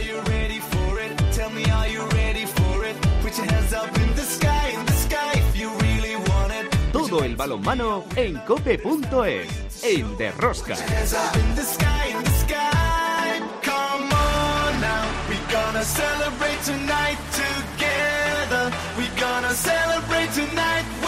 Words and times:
are 0.00 0.06
you 0.06 0.20
ready 0.22 0.60
for 0.60 1.00
it? 1.00 1.12
Tell 1.32 1.50
me, 1.50 1.64
are 1.70 1.88
you 1.88 2.02
ready 2.08 2.46
for 2.46 2.84
it? 2.84 2.96
Put 3.22 3.36
your 3.36 3.46
hands 3.46 3.72
up 3.72 3.94
in 3.96 4.14
the 4.14 4.22
sky, 4.22 4.68
in 4.70 4.86
the 4.86 4.92
sky 4.92 5.32
if 5.34 5.56
you 5.56 5.68
really 5.78 6.16
want 6.16 6.52
it. 6.52 6.66
Todo 6.92 7.22
el 7.24 7.36
balonmano 7.36 8.04
en 8.16 8.38
cope.es, 8.46 9.84
en 9.84 10.16
Derrosca. 10.16 10.74
Hands 10.76 11.14
up 11.14 11.36
in 11.36 11.54
the 11.54 11.62
sky, 11.62 12.06
in 12.16 12.24
the 12.24 12.30
sky. 12.30 13.40
Come 13.62 14.10
on 14.12 14.80
now, 14.80 15.04
we 15.28 15.36
gonna 15.52 15.84
celebrate 15.84 16.60
tonight 16.64 17.18
together. 17.42 18.72
We 18.96 19.06
gonna 19.20 19.54
celebrate 19.54 20.30
tonight. 20.32 20.99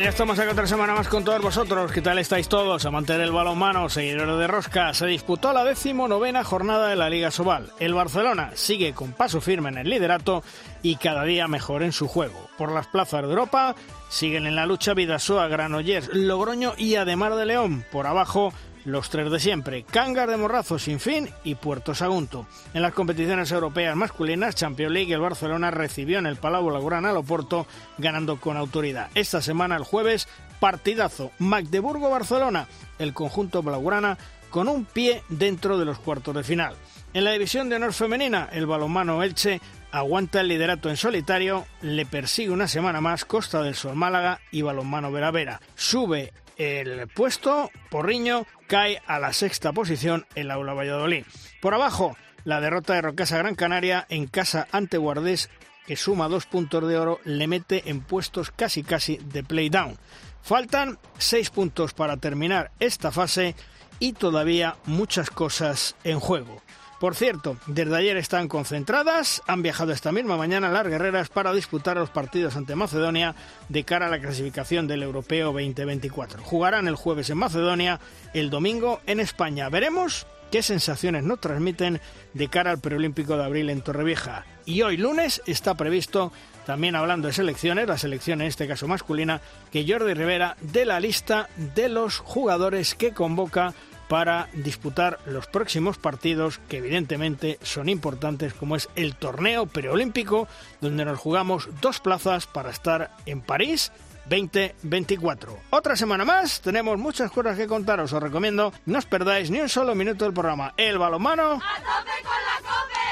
Ya 0.00 0.08
estamos 0.08 0.36
aquí 0.40 0.50
otra 0.50 0.66
semana 0.66 0.92
más 0.92 1.06
con 1.06 1.22
todos 1.22 1.40
vosotros. 1.40 1.92
¿Qué 1.92 2.02
tal 2.02 2.18
estáis 2.18 2.48
todos? 2.48 2.84
Amantes 2.84 3.16
del 3.16 3.30
balonmano, 3.30 3.88
seguidores 3.88 4.36
de 4.38 4.46
Rosca. 4.48 4.92
Se 4.92 5.06
disputó 5.06 5.52
la 5.52 5.64
decimonovena 5.64 6.42
jornada 6.42 6.88
de 6.88 6.96
la 6.96 7.08
Liga 7.08 7.30
Sobal. 7.30 7.70
El 7.78 7.94
Barcelona 7.94 8.50
sigue 8.54 8.92
con 8.92 9.12
paso 9.12 9.40
firme 9.40 9.68
en 9.68 9.78
el 9.78 9.88
liderato 9.88 10.42
y 10.82 10.96
cada 10.96 11.22
día 11.22 11.46
mejor 11.46 11.84
en 11.84 11.92
su 11.92 12.08
juego. 12.08 12.48
Por 12.58 12.72
las 12.72 12.88
plazas 12.88 13.22
de 13.22 13.28
Europa 13.28 13.76
siguen 14.08 14.46
en 14.46 14.56
la 14.56 14.66
lucha 14.66 14.94
Vidasoa, 14.94 15.46
Granollers, 15.46 16.12
Logroño 16.12 16.74
y 16.76 16.96
Ademar 16.96 17.36
de 17.36 17.46
León. 17.46 17.84
Por 17.92 18.08
abajo 18.08 18.52
los 18.84 19.10
tres 19.10 19.30
de 19.30 19.40
siempre, 19.40 19.84
Cangas 19.84 20.28
de 20.28 20.36
Morrazo 20.36 20.78
sin 20.78 21.00
fin 21.00 21.28
y 21.42 21.54
Puerto 21.54 21.94
Sagunto. 21.94 22.46
En 22.74 22.82
las 22.82 22.92
competiciones 22.92 23.50
europeas 23.50 23.96
masculinas, 23.96 24.54
Champions 24.54 24.92
League, 24.92 25.12
el 25.12 25.20
Barcelona 25.20 25.70
recibió 25.70 26.18
en 26.18 26.26
el 26.26 26.36
Palau 26.36 26.66
Blaugrana 26.66 27.10
al 27.10 27.16
Oporto, 27.16 27.66
ganando 27.98 28.40
con 28.40 28.56
autoridad. 28.56 29.10
Esta 29.14 29.40
semana, 29.40 29.76
el 29.76 29.84
jueves, 29.84 30.28
partidazo, 30.60 31.30
Magdeburgo-Barcelona, 31.38 32.68
el 32.98 33.14
conjunto 33.14 33.62
Blaugrana 33.62 34.18
con 34.50 34.68
un 34.68 34.84
pie 34.84 35.22
dentro 35.28 35.78
de 35.78 35.84
los 35.84 35.98
cuartos 35.98 36.34
de 36.34 36.44
final. 36.44 36.76
En 37.12 37.24
la 37.24 37.32
división 37.32 37.68
de 37.68 37.76
honor 37.76 37.92
femenina, 37.92 38.48
el 38.52 38.66
balonmano 38.66 39.22
Elche 39.22 39.60
aguanta 39.90 40.40
el 40.40 40.48
liderato 40.48 40.90
en 40.90 40.96
solitario, 40.96 41.66
le 41.80 42.06
persigue 42.06 42.50
una 42.50 42.68
semana 42.68 43.00
más 43.00 43.24
Costa 43.24 43.62
del 43.62 43.74
Sol 43.74 43.94
Málaga 43.94 44.40
y 44.50 44.62
balonmano 44.62 45.12
Veravera. 45.12 45.60
Sube 45.74 46.32
el 46.56 47.08
puesto, 47.08 47.70
Porriño 47.90 48.46
cae 48.66 49.00
a 49.06 49.18
la 49.18 49.32
sexta 49.32 49.72
posición 49.72 50.26
en 50.34 50.48
la 50.48 50.54
Aula 50.54 50.74
Valladolid. 50.74 51.24
Por 51.60 51.74
abajo, 51.74 52.16
la 52.44 52.60
derrota 52.60 52.94
de 52.94 53.02
Rocasa 53.02 53.38
Gran 53.38 53.54
Canaria 53.54 54.06
en 54.08 54.26
casa 54.26 54.68
ante 54.72 54.98
Guardés, 54.98 55.50
que 55.86 55.96
suma 55.96 56.28
dos 56.28 56.46
puntos 56.46 56.86
de 56.88 56.98
oro, 56.98 57.20
le 57.24 57.46
mete 57.46 57.90
en 57.90 58.00
puestos 58.00 58.50
casi 58.50 58.82
casi 58.82 59.16
de 59.16 59.42
playdown. 59.42 59.98
Faltan 60.42 60.98
seis 61.18 61.50
puntos 61.50 61.94
para 61.94 62.18
terminar 62.18 62.70
esta 62.80 63.10
fase 63.10 63.54
y 63.98 64.12
todavía 64.12 64.76
muchas 64.84 65.30
cosas 65.30 65.96
en 66.04 66.20
juego. 66.20 66.62
Por 67.00 67.14
cierto, 67.14 67.56
desde 67.66 67.96
ayer 67.96 68.16
están 68.16 68.48
concentradas, 68.48 69.42
han 69.46 69.62
viajado 69.62 69.92
esta 69.92 70.12
misma 70.12 70.36
mañana 70.36 70.70
las 70.70 70.86
guerreras 70.86 71.28
para 71.28 71.52
disputar 71.52 71.96
los 71.96 72.10
partidos 72.10 72.56
ante 72.56 72.76
Macedonia 72.76 73.34
de 73.68 73.84
cara 73.84 74.06
a 74.06 74.10
la 74.10 74.20
clasificación 74.20 74.86
del 74.86 75.02
Europeo 75.02 75.52
2024. 75.52 76.42
Jugarán 76.42 76.88
el 76.88 76.94
jueves 76.94 77.30
en 77.30 77.38
Macedonia, 77.38 78.00
el 78.32 78.48
domingo 78.48 79.00
en 79.06 79.20
España. 79.20 79.68
Veremos 79.68 80.26
qué 80.52 80.62
sensaciones 80.62 81.24
nos 81.24 81.40
transmiten 81.40 82.00
de 82.32 82.48
cara 82.48 82.70
al 82.70 82.78
preolímpico 82.78 83.36
de 83.36 83.44
abril 83.44 83.70
en 83.70 83.82
Torrevieja. 83.82 84.46
Y 84.64 84.82
hoy 84.82 84.96
lunes 84.96 85.42
está 85.46 85.74
previsto, 85.74 86.32
también 86.64 86.94
hablando 86.94 87.26
de 87.26 87.34
selecciones, 87.34 87.88
la 87.88 87.98
selección 87.98 88.40
en 88.40 88.46
este 88.46 88.68
caso 88.68 88.86
masculina, 88.86 89.40
que 89.72 89.84
Jordi 89.86 90.14
Rivera 90.14 90.56
dé 90.60 90.84
la 90.84 91.00
lista 91.00 91.48
de 91.74 91.88
los 91.88 92.18
jugadores 92.18 92.94
que 92.94 93.12
convoca 93.12 93.74
para 94.08 94.48
disputar 94.52 95.18
los 95.26 95.46
próximos 95.46 95.98
partidos 95.98 96.60
que 96.68 96.78
evidentemente 96.78 97.58
son 97.62 97.88
importantes 97.88 98.54
como 98.54 98.76
es 98.76 98.88
el 98.96 99.14
torneo 99.16 99.66
preolímpico 99.66 100.48
donde 100.80 101.04
nos 101.04 101.18
jugamos 101.18 101.68
dos 101.80 102.00
plazas 102.00 102.46
para 102.46 102.70
estar 102.70 103.10
en 103.26 103.40
París 103.40 103.92
2024. 104.26 105.58
Otra 105.70 105.96
semana 105.96 106.24
más, 106.24 106.60
tenemos 106.60 106.98
muchas 106.98 107.30
cosas 107.30 107.56
que 107.56 107.66
contaros, 107.66 108.12
os 108.12 108.22
recomiendo 108.22 108.72
no 108.86 108.98
os 108.98 109.06
perdáis 109.06 109.50
ni 109.50 109.60
un 109.60 109.68
solo 109.68 109.94
minuto 109.94 110.24
del 110.24 110.34
programa. 110.34 110.74
El 110.76 110.98
balonmano. 110.98 111.60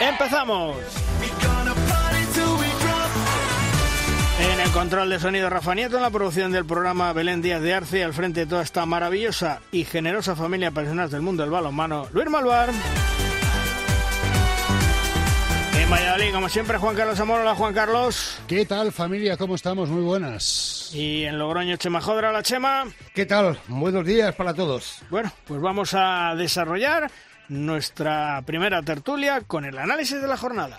¡Empezamos! 0.00 0.76
Gonna 1.42 1.42
party 1.42 1.42
till 1.42 1.48
we 1.60 1.72
drop. 1.74 1.81
En 4.42 4.58
el 4.60 4.70
control 4.72 5.08
de 5.08 5.20
sonido 5.20 5.48
Rafa 5.48 5.72
Nieto, 5.74 5.96
en 5.96 6.02
la 6.02 6.10
producción 6.10 6.50
del 6.50 6.64
programa 6.64 7.12
Belén 7.12 7.40
Díaz 7.42 7.62
de 7.62 7.74
Arce, 7.74 8.02
al 8.02 8.12
frente 8.12 8.40
de 8.40 8.46
toda 8.46 8.62
esta 8.62 8.84
maravillosa 8.86 9.60
y 9.70 9.84
generosa 9.84 10.34
familia 10.34 10.70
de 10.70 10.74
personas 10.74 11.12
del 11.12 11.22
mundo 11.22 11.44
del 11.44 11.52
balonmano, 11.52 12.08
Luis 12.12 12.28
Malvar. 12.28 12.70
En 15.78 15.90
Valladolid, 15.90 16.32
como 16.32 16.48
siempre, 16.48 16.76
Juan 16.76 16.96
Carlos 16.96 17.20
Amor. 17.20 17.40
Hola, 17.40 17.54
Juan 17.54 17.72
Carlos. 17.72 18.38
¿Qué 18.48 18.66
tal 18.66 18.90
familia? 18.90 19.36
¿Cómo 19.36 19.54
estamos? 19.54 19.88
Muy 19.88 20.02
buenas. 20.02 20.90
Y 20.92 21.22
en 21.24 21.38
Logroño, 21.38 21.76
Chema 21.76 22.00
Jodra, 22.00 22.32
la 22.32 22.42
Chema. 22.42 22.86
¿Qué 23.14 23.26
tal? 23.26 23.58
Buenos 23.68 24.04
días 24.04 24.34
para 24.34 24.54
todos. 24.54 25.02
Bueno, 25.08 25.32
pues 25.46 25.60
vamos 25.60 25.94
a 25.94 26.34
desarrollar 26.36 27.08
nuestra 27.48 28.42
primera 28.44 28.82
tertulia 28.82 29.42
con 29.42 29.64
el 29.64 29.78
análisis 29.78 30.20
de 30.20 30.26
la 30.26 30.36
jornada. 30.36 30.78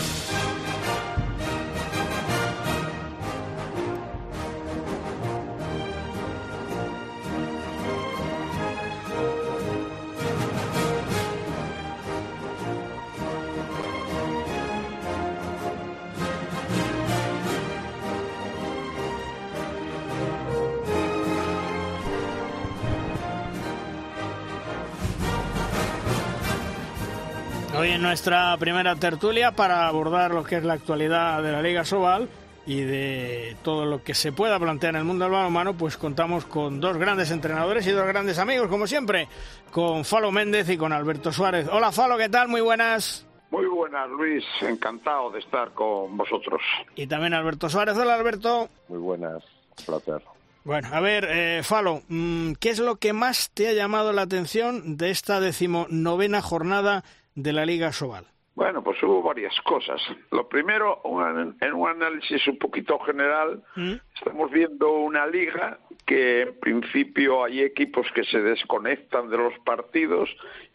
Hoy 27.81 27.89
en 27.89 28.03
nuestra 28.03 28.55
primera 28.57 28.95
tertulia 28.95 29.53
para 29.53 29.87
abordar 29.87 30.35
lo 30.35 30.43
que 30.43 30.57
es 30.57 30.63
la 30.63 30.73
actualidad 30.73 31.41
de 31.41 31.51
la 31.51 31.63
Liga 31.63 31.83
Sobal 31.83 32.29
y 32.67 32.81
de 32.81 33.57
todo 33.63 33.85
lo 33.87 34.03
que 34.03 34.13
se 34.13 34.31
pueda 34.31 34.59
plantear 34.59 34.93
en 34.93 34.99
el 34.99 35.03
mundo 35.03 35.25
del 35.25 35.33
balonmano, 35.33 35.75
pues 35.75 35.97
contamos 35.97 36.45
con 36.45 36.79
dos 36.79 36.97
grandes 36.97 37.31
entrenadores 37.31 37.87
y 37.87 37.91
dos 37.91 38.05
grandes 38.05 38.37
amigos, 38.37 38.67
como 38.67 38.85
siempre, 38.85 39.27
con 39.71 40.05
Falo 40.05 40.31
Méndez 40.31 40.69
y 40.69 40.77
con 40.77 40.93
Alberto 40.93 41.31
Suárez. 41.31 41.67
Hola 41.71 41.91
Falo, 41.91 42.19
¿qué 42.19 42.29
tal? 42.29 42.49
Muy 42.49 42.61
buenas. 42.61 43.25
Muy 43.49 43.65
buenas, 43.65 44.07
Luis. 44.11 44.43
Encantado 44.61 45.31
de 45.31 45.39
estar 45.39 45.73
con 45.73 46.15
vosotros. 46.15 46.61
Y 46.95 47.07
también 47.07 47.33
Alberto 47.33 47.67
Suárez. 47.67 47.97
Hola 47.97 48.13
Alberto. 48.13 48.69
Muy 48.89 48.99
buenas, 48.99 49.43
placer. 49.87 50.21
Bueno, 50.63 50.89
a 50.91 50.99
ver, 50.99 51.27
eh, 51.27 51.61
Falo, 51.63 52.03
mm, 52.07 52.51
¿qué 52.59 52.69
es 52.69 52.77
lo 52.77 52.97
que 52.97 53.13
más 53.13 53.49
te 53.49 53.69
ha 53.69 53.73
llamado 53.73 54.13
la 54.13 54.21
atención 54.21 54.97
de 54.97 55.09
esta 55.09 55.39
decimonovena 55.39 56.43
jornada 56.43 57.03
de 57.35 57.53
la 57.53 57.65
Liga 57.65 57.91
Sobal? 57.91 58.25
Bueno, 58.53 58.83
pues 58.83 59.01
hubo 59.01 59.21
varias 59.23 59.55
cosas. 59.61 60.01
Lo 60.31 60.47
primero, 60.49 60.99
un- 61.05 61.55
en 61.61 61.73
un 61.73 61.89
análisis 61.89 62.45
un 62.47 62.57
poquito 62.57 62.99
general, 62.99 63.63
¿Mm? 63.75 63.93
estamos 64.17 64.51
viendo 64.51 64.91
una 64.91 65.25
liga 65.25 65.79
que 66.05 66.41
en 66.41 66.59
principio 66.59 67.45
hay 67.45 67.61
equipos 67.61 68.05
que 68.13 68.25
se 68.25 68.39
desconectan 68.41 69.29
de 69.29 69.37
los 69.37 69.57
partidos 69.59 70.29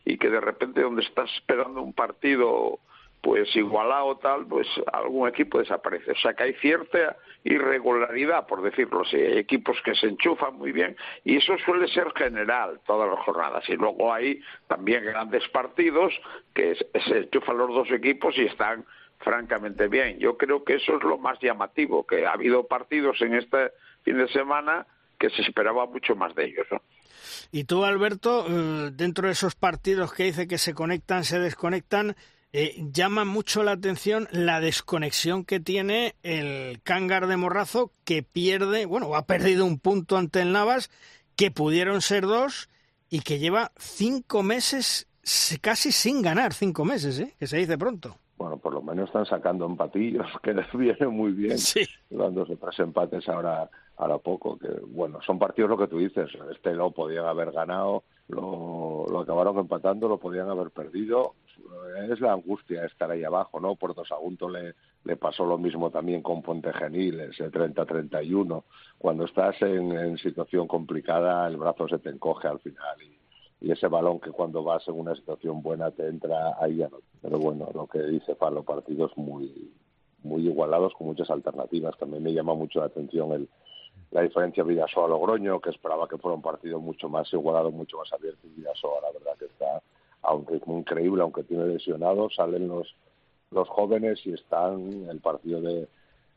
y 0.07 0.17
que 0.17 0.31
de 0.31 0.41
repente 0.41 0.81
donde 0.81 1.03
estás 1.03 1.31
esperando 1.35 1.83
un 1.83 1.93
partido 1.93 2.79
pues 3.27 3.57
igualado 3.57 4.19
tal, 4.19 4.47
pues 4.47 4.69
algún 4.93 5.29
equipo 5.29 5.59
desaparece. 5.59 6.13
O 6.13 6.17
sea 6.17 6.35
que 6.35 6.45
hay 6.45 6.53
cierta 6.61 7.17
irregularidad, 7.43 8.47
por 8.47 8.63
decirlo 8.63 9.03
así. 9.03 9.17
Hay 9.17 9.39
equipos 9.39 9.77
que 9.85 9.97
se 9.97 10.07
enchufan 10.07 10.55
muy 10.55 10.71
bien 10.71 10.97
y 11.25 11.39
eso 11.39 11.59
suele 11.65 11.89
ser 11.89 12.13
general 12.15 12.79
todas 12.87 13.11
las 13.11 13.19
jornadas. 13.25 13.69
Y 13.69 13.75
luego 13.75 14.15
hay 14.15 14.41
también 14.69 15.05
grandes 15.05 15.43
partidos 15.49 16.15
que 16.55 16.77
se 16.77 17.19
enchufan 17.19 17.59
los 17.59 17.71
dos 17.71 17.91
equipos 17.91 18.39
y 18.39 18.43
están 18.43 18.85
francamente 19.19 19.89
bien. 19.89 20.21
Yo 20.21 20.37
creo 20.37 20.63
que 20.63 20.75
eso 20.75 20.97
es 20.97 21.03
lo 21.03 21.19
más 21.19 21.37
llamativo, 21.41 22.07
que 22.07 22.27
ha 22.27 22.33
habido 22.33 22.69
partidos 22.69 23.21
en 23.23 23.35
este 23.35 23.73
fin 24.05 24.19
de 24.19 24.29
semana 24.29 24.87
que 25.19 25.31
se 25.31 25.43
esperaba 25.43 25.85
mucho 25.87 26.15
más 26.15 26.33
de 26.37 26.45
ellos. 26.45 26.67
¿no? 26.71 26.81
Y 27.51 27.65
tú, 27.65 27.85
Alberto, 27.85 28.47
eh, 28.49 28.91
dentro 28.93 29.27
de 29.27 29.33
esos 29.33 29.57
partidos 29.57 30.13
que 30.13 30.23
dice 30.23 30.47
que 30.47 30.59
se 30.59 30.75
conectan, 30.75 31.25
se 31.25 31.41
desconectan, 31.41 32.15
eh, 32.59 32.75
llama 32.93 33.25
mucho 33.25 33.63
la 33.63 33.73
atención 33.73 34.29
la 34.31 34.61
desconexión 34.61 35.45
que 35.45 35.61
tiene 35.61 36.15
el 36.23 36.81
Cángar 36.83 37.27
de 37.27 37.37
Morrazo, 37.37 37.93
que 38.05 38.23
pierde, 38.23 38.87
bueno, 38.87 39.15
ha 39.15 39.27
perdido 39.27 39.65
un 39.67 39.79
punto 39.79 40.17
ante 40.17 40.41
el 40.41 40.53
Navas, 40.53 40.91
que 41.37 41.51
pudieron 41.51 42.01
ser 42.01 42.25
dos, 42.25 42.69
y 43.11 43.21
que 43.21 43.39
lleva 43.39 43.73
cinco 43.79 44.43
meses 44.43 45.07
se- 45.23 45.59
casi 45.59 45.93
sin 45.93 46.23
ganar, 46.23 46.53
cinco 46.55 46.85
meses, 46.85 47.19
¿eh? 47.21 47.35
que 47.39 47.47
se 47.47 47.59
dice 47.59 47.77
pronto. 47.77 48.17
bueno, 48.39 48.57
por 48.59 48.73
lo 48.75 48.83
menos 48.83 49.07
están 49.09 49.27
sacando 49.27 49.67
empatillos, 49.67 50.27
que 50.43 50.53
les 50.55 50.71
viene 50.73 51.07
muy 51.09 51.33
bien, 51.33 51.59
Sí. 51.59 51.87
dándose 52.11 52.57
tres 52.57 52.79
empates 52.81 53.29
ahora, 53.29 53.69
ahora 53.97 54.19
poco, 54.19 54.59
que 54.59 54.69
bueno, 54.89 55.19
son 55.27 55.39
partidos 55.39 55.71
lo 55.71 55.79
que 55.79 55.89
tú 55.89 55.99
dices, 55.99 56.29
este 56.53 56.73
lo 56.75 56.91
podían 56.91 57.27
haber 57.27 57.51
ganado, 57.53 58.05
lo, 58.29 59.07
lo 59.11 59.21
acabaron 59.21 59.59
empatando, 59.59 60.09
lo 60.09 60.19
podían 60.19 60.49
haber 60.51 60.71
perdido, 60.71 61.35
es 61.97 62.21
la 62.21 62.33
angustia 62.33 62.85
estar 62.85 63.11
ahí 63.11 63.25
abajo, 63.25 63.61
¿no? 63.61 63.77
Puerto 63.77 64.05
Sagunto 64.05 64.49
le, 64.49 64.75
le 65.05 65.17
pasó 65.17 65.45
lo 65.45 65.59
mismo 65.59 65.91
también 65.91 66.23
con 66.23 66.43
Puente 66.43 66.73
Genil, 66.73 67.21
ese 67.21 67.51
30-31, 67.51 68.65
cuando 68.99 69.25
estás 69.25 69.61
en, 69.63 70.17
situación 70.19 70.67
complicada 70.67 71.47
el 71.47 71.57
brazo 71.57 71.89
se 71.89 71.99
te 71.99 72.11
encoge 72.11 72.49
al 72.49 72.59
final 72.61 72.97
y 73.61 73.71
ese 73.71 73.89
balón 73.89 74.21
que 74.21 74.31
cuando 74.31 74.63
vas 74.63 74.87
en 74.89 74.99
una 74.99 75.15
situación 75.15 75.63
buena 75.63 75.91
te 75.91 76.07
entra 76.07 76.57
ahí 76.61 76.77
ya 76.77 76.89
no. 76.89 76.99
Pero 77.23 77.39
bueno, 77.39 77.69
lo 77.75 77.87
que 77.87 78.03
dice 78.03 78.35
Falo, 78.35 78.63
partidos 78.63 79.13
muy 79.17 79.73
muy 80.23 80.47
igualados 80.47 80.93
con 80.95 81.07
muchas 81.07 81.31
alternativas. 81.31 81.97
También 81.99 82.23
me 82.23 82.33
llama 82.33 82.55
mucho 82.55 82.81
la 82.81 82.87
atención 82.87 83.33
el, 83.33 83.49
la 84.11 84.23
diferencia 84.23 84.65
Vidasoa-Logroño, 84.65 85.61
que 85.61 85.71
esperaba 85.71 86.09
que 86.09 86.19
fuera 86.19 86.35
un 86.35 86.43
partido 86.43 86.81
mucho 86.81 87.09
más 87.09 87.33
igualado, 87.33 87.71
mucho 87.71 87.99
más 87.99 88.13
abierto. 88.13 88.47
Y 88.47 88.61
Vidasoa, 88.61 89.01
la 89.03 89.13
verdad 89.13 89.39
que 89.39 89.47
está 89.47 89.83
a 90.27 90.35
un 90.35 90.47
ritmo 90.47 90.79
increíble, 90.79 91.23
aunque 91.23 91.45
tiene 91.45 91.67
lesionados, 91.67 92.35
salen 92.35 92.67
los, 92.69 92.95
los 93.51 93.69
jóvenes 93.69 94.21
y 94.27 94.33
están 94.33 95.07
el 95.09 95.21
partido 95.21 95.61
de 95.61 95.89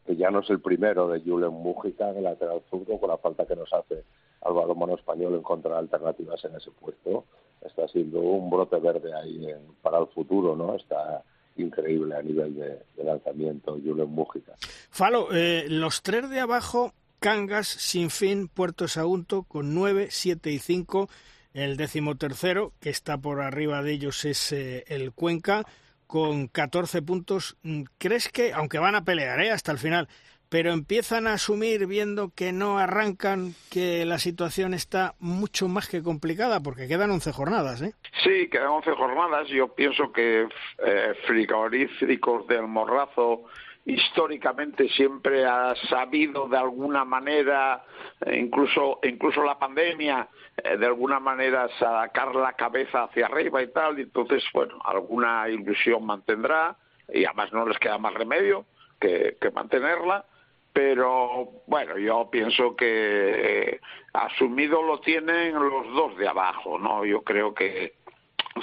que 0.06 0.16
ya 0.16 0.32
no 0.32 0.40
es 0.40 0.50
el 0.50 0.60
primero 0.60 1.08
de 1.08 1.22
Julen 1.22 1.52
Mújica 1.52 2.10
el 2.12 2.24
lateral 2.24 2.62
zurdo, 2.70 3.00
con 3.00 3.10
la 3.10 3.18
falta 3.18 3.46
que 3.46 3.56
nos 3.56 3.72
hace 3.74 4.04
al 4.42 4.54
balonmano 4.54 4.96
español 4.96 5.36
encontrar 5.36 5.76
alternativas 5.76 6.44
en 6.46 6.56
ese 6.56 6.72
puesto. 6.72 7.26
Está 7.62 7.88
siendo 7.88 8.20
un 8.20 8.50
brote 8.50 8.78
verde 8.78 9.14
ahí 9.14 9.50
en, 9.50 9.60
para 9.82 10.00
el 10.00 10.08
futuro, 10.08 10.56
¿no? 10.56 10.76
Está 10.76 11.24
increíble 11.58 12.16
a 12.16 12.22
nivel 12.22 12.56
de, 12.56 12.80
de 12.96 13.04
lanzamiento 13.04 13.74
Julen 13.74 14.10
Mújica. 14.10 14.54
Falo, 14.90 15.28
eh, 15.34 15.66
los 15.68 16.02
tres 16.02 16.30
de 16.30 16.40
abajo, 16.40 16.94
Cangas, 17.20 17.68
Sinfín, 17.68 18.48
Puerto 18.48 18.88
Sagunto, 18.88 19.44
con 19.44 19.76
9, 19.76 20.08
7 20.10 20.52
y 20.52 20.60
5. 20.60 21.10
El 21.54 21.78
décimo 21.78 22.16
tercero, 22.16 22.74
que 22.80 22.90
está 22.90 23.18
por 23.18 23.42
arriba 23.42 23.82
de 23.82 23.92
ellos, 23.94 24.24
es 24.26 24.52
eh, 24.52 24.84
el 24.88 25.12
Cuenca, 25.14 25.66
con 26.06 26.48
14 26.48 27.02
puntos. 27.02 27.58
Mm, 27.64 27.84
¿Crees 27.98 28.30
que, 28.30 28.54
aunque 28.54 28.80
van 28.80 28.96
a 28.96 29.04
pelear 29.04 29.40
eh, 29.42 29.52
hasta 29.52 29.72
el 29.72 29.78
final, 29.78 30.08
pero 30.50 30.72
empiezan 30.72 31.28
a 31.28 31.34
asumir 31.34 31.86
viendo 31.86 32.32
que 32.36 32.52
no 32.52 32.80
arrancan, 32.80 33.54
que 33.72 34.06
la 34.06 34.18
situación 34.18 34.74
está 34.74 35.14
mucho 35.20 35.68
más 35.68 35.88
que 35.88 36.02
complicada, 36.02 36.60
porque 36.60 36.88
quedan 36.88 37.12
11 37.12 37.32
jornadas, 37.32 37.82
¿eh? 37.84 37.94
Sí, 38.24 38.50
quedan 38.50 38.70
11 38.70 38.92
jornadas. 38.94 39.48
Yo 39.50 39.74
pienso 39.74 40.12
que 40.12 40.48
eh, 40.86 41.14
Frigoríficos 41.28 42.48
del 42.48 42.68
Morrazo 42.68 43.44
históricamente 43.86 44.88
siempre 44.90 45.46
ha 45.46 45.74
sabido 45.90 46.48
de 46.48 46.58
alguna 46.58 47.06
manera, 47.06 47.84
eh, 48.26 48.38
incluso 48.38 49.00
incluso 49.04 49.44
la 49.44 49.58
pandemia, 49.58 50.28
eh, 50.58 50.78
de 50.78 50.86
alguna 50.86 51.20
manera 51.20 51.68
sacar 51.80 52.36
la 52.36 52.54
cabeza 52.54 53.04
hacia 53.04 53.26
arriba 53.26 53.62
y 53.62 53.68
tal. 53.68 54.00
Y 54.00 54.04
entonces, 54.04 54.44
bueno, 54.54 54.80
alguna 54.84 55.50
ilusión 55.50 56.06
mantendrá 56.06 56.76
y 57.12 57.26
además 57.26 57.52
no 57.54 57.66
les 57.66 57.80
queda 57.80 57.98
más 57.98 58.14
remedio 58.14 58.66
que, 59.00 59.38
que 59.40 59.52
mantenerla 59.52 60.26
pero 60.72 61.50
bueno, 61.68 61.98
yo 61.98 62.30
pienso 62.32 62.76
que 62.76 63.72
eh, 63.72 63.82
asumido 64.14 64.82
lo 64.82 65.00
tienen 65.00 65.54
los 65.56 65.88
dos 65.94 66.18
de 66.18 66.28
abajo, 66.28 66.78
¿no? 66.78 67.04
Yo 67.06 67.22
creo 67.22 67.54
que 67.54 67.96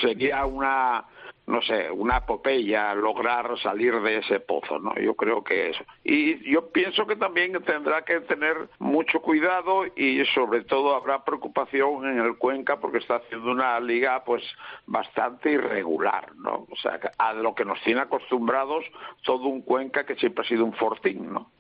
sería 0.00 0.46
una 0.46 1.04
no 1.46 1.62
sé, 1.62 1.90
una 1.90 2.18
epopeya 2.18 2.92
lograr 2.94 3.58
salir 3.60 4.00
de 4.00 4.18
ese 4.18 4.40
pozo, 4.40 4.78
¿no? 4.78 4.94
Yo 4.96 5.14
creo 5.14 5.44
que 5.44 5.70
eso. 5.70 5.84
Y 6.02 6.50
yo 6.50 6.70
pienso 6.70 7.06
que 7.06 7.14
también 7.14 7.52
tendrá 7.64 8.02
que 8.02 8.20
tener 8.20 8.68
mucho 8.78 9.20
cuidado 9.20 9.84
y 9.94 10.24
sobre 10.34 10.64
todo 10.64 10.96
habrá 10.96 11.24
preocupación 11.24 12.06
en 12.06 12.18
el 12.18 12.36
Cuenca 12.36 12.80
porque 12.80 12.98
está 12.98 13.16
haciendo 13.16 13.52
una 13.52 13.78
liga 13.78 14.24
pues 14.24 14.42
bastante 14.86 15.52
irregular, 15.52 16.34
¿no? 16.36 16.66
O 16.70 16.76
sea, 16.82 16.98
a 17.16 17.32
lo 17.32 17.54
que 17.54 17.64
nos 17.64 17.80
tiene 17.82 18.00
acostumbrados 18.00 18.84
todo 19.24 19.46
un 19.46 19.62
Cuenca 19.62 20.04
que 20.04 20.16
siempre 20.16 20.44
ha 20.44 20.48
sido 20.48 20.64
un 20.64 20.74
fortín, 20.74 21.32
¿no? 21.32 21.50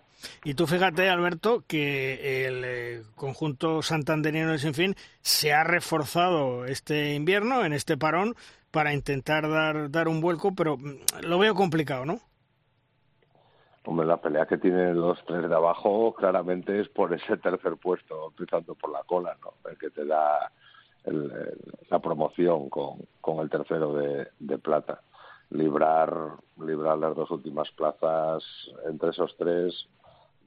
Y 0.44 0.54
tú 0.54 0.66
fíjate, 0.66 1.08
Alberto, 1.08 1.64
que 1.66 2.46
el 2.46 2.62
eh, 2.64 3.02
conjunto 3.14 3.82
santandereano 3.82 4.52
de 4.52 4.58
Sinfín 4.58 4.94
se 5.20 5.52
ha 5.52 5.62
reforzado 5.62 6.64
este 6.64 7.14
invierno, 7.14 7.64
en 7.64 7.72
este 7.72 7.96
parón, 7.96 8.34
para 8.70 8.92
intentar 8.92 9.48
dar, 9.48 9.90
dar 9.90 10.08
un 10.08 10.20
vuelco, 10.20 10.54
pero 10.54 10.78
lo 11.22 11.38
veo 11.38 11.54
complicado, 11.54 12.04
¿no? 12.04 12.20
Hombre, 13.84 14.06
la 14.06 14.20
pelea 14.20 14.46
que 14.46 14.58
tienen 14.58 15.00
los 15.00 15.24
tres 15.26 15.48
de 15.48 15.54
abajo 15.54 16.12
claramente 16.14 16.80
es 16.80 16.88
por 16.88 17.14
ese 17.14 17.36
tercer 17.36 17.76
puesto, 17.76 18.28
empezando 18.28 18.74
por 18.74 18.90
la 18.90 19.04
cola, 19.04 19.36
¿no? 19.40 19.54
El 19.70 19.78
que 19.78 19.90
te 19.90 20.04
da 20.04 20.50
el, 21.04 21.32
la 21.88 21.98
promoción 22.00 22.68
con, 22.68 23.06
con 23.20 23.38
el 23.38 23.48
tercero 23.48 23.94
de, 23.94 24.28
de 24.40 24.58
plata. 24.58 25.02
Librar, 25.50 26.12
librar 26.60 26.98
las 26.98 27.14
dos 27.14 27.30
últimas 27.30 27.70
plazas 27.70 28.42
entre 28.88 29.10
esos 29.10 29.36
tres 29.36 29.86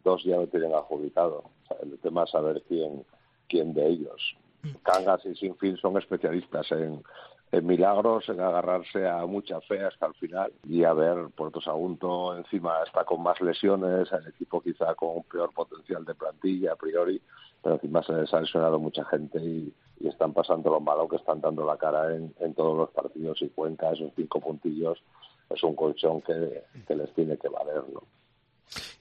dos 0.04 0.24
ya 0.24 0.36
lo 0.36 0.48
tienen 0.48 0.74
adjudicado. 0.74 1.44
O 1.64 1.68
sea, 1.68 1.78
el 1.84 1.98
tema 2.00 2.24
es 2.24 2.32
saber 2.32 2.62
quién, 2.68 3.06
quién 3.48 3.74
de 3.74 3.88
ellos. 3.88 4.36
Cangas 4.84 5.26
y 5.26 5.36
Sinfín 5.36 5.78
son 5.78 5.98
especialistas 5.98 6.70
en 6.72 7.02
milagros, 7.64 8.30
en 8.30 8.40
agarrarse 8.40 9.08
a 9.08 9.26
mucha 9.26 9.60
fe 9.62 9.84
hasta 9.84 10.06
el 10.06 10.14
final. 10.16 10.52
Y 10.68 10.84
a 10.84 10.94
ver, 10.94 11.30
Puerto 11.36 11.62
Sagunto 11.62 12.38
encima 12.38 12.84
está 12.86 13.04
con 13.04 13.24
más 13.24 13.42
lesiones, 13.42 14.12
el 14.12 14.28
equipo 14.28 14.62
quizá 14.62 14.94
con 14.96 15.18
un 15.18 15.24
peor 15.24 15.54
potencial 15.54 16.06
de 16.06 16.16
plantilla 16.16 16.74
a 16.74 16.76
priori, 16.76 17.22
pero 17.64 17.76
encima 17.76 18.04
se 18.04 18.14
les 18.14 18.34
ha 18.34 18.42
lesionado 18.42 18.80
mucha 18.80 19.04
gente 19.06 19.40
y, 19.40 19.74
están 20.00 20.32
pasando 20.32 20.70
lo 20.70 20.80
malo 20.80 21.10
que 21.10 21.18
están 21.18 21.42
dando 21.42 21.66
la 21.66 21.76
cara 21.76 22.16
en, 22.16 22.34
en 22.40 22.54
todos 22.54 22.78
los 22.78 22.90
partidos 22.92 23.42
y 23.42 23.50
Cuenca, 23.50 23.92
esos 23.92 24.14
cinco 24.16 24.40
puntillos, 24.40 24.98
es 25.50 25.62
un 25.62 25.76
colchón 25.76 26.22
que, 26.22 26.64
que 26.88 26.96
les 26.96 27.14
tiene 27.14 27.38
que 27.38 27.50
valer, 27.50 27.84
¿no? 27.94 28.04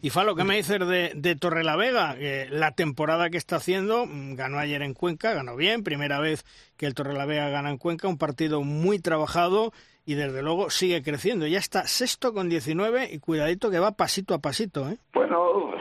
Y 0.01 0.11
Falo, 0.11 0.35
¿qué 0.35 0.45
me 0.45 0.57
dices 0.57 0.79
de, 0.81 1.13
de 1.15 1.37
Torrelavega? 1.37 2.17
Eh, 2.19 2.49
la 2.51 2.73
temporada 2.73 3.31
que 3.31 3.37
está 3.37 3.57
haciendo, 3.57 4.07
ganó 4.09 4.59
ayer 4.59 4.83
en 4.83 4.95
Cuenca, 4.95 5.35
ganó 5.35 5.57
bien, 5.57 5.85
primera 5.85 6.21
vez 6.21 6.45
que 6.77 6.87
el 6.87 6.95
Torrelavega 6.95 7.49
gana 7.49 7.71
en 7.71 7.79
Cuenca, 7.79 8.09
un 8.09 8.19
partido 8.19 8.63
muy 8.63 8.99
trabajado 8.99 9.73
y 10.09 10.15
desde 10.15 10.43
luego 10.43 10.71
sigue 10.71 11.03
creciendo. 11.03 11.47
Ya 11.47 11.59
está 11.59 11.83
sexto 11.83 12.33
con 12.33 12.49
19 12.49 13.11
y 13.13 13.19
cuidadito 13.19 13.71
que 13.71 13.79
va 13.79 13.93
pasito 13.93 14.33
a 14.33 14.39
pasito. 14.39 14.89
¿eh? 14.89 14.97
Bueno, 15.13 15.75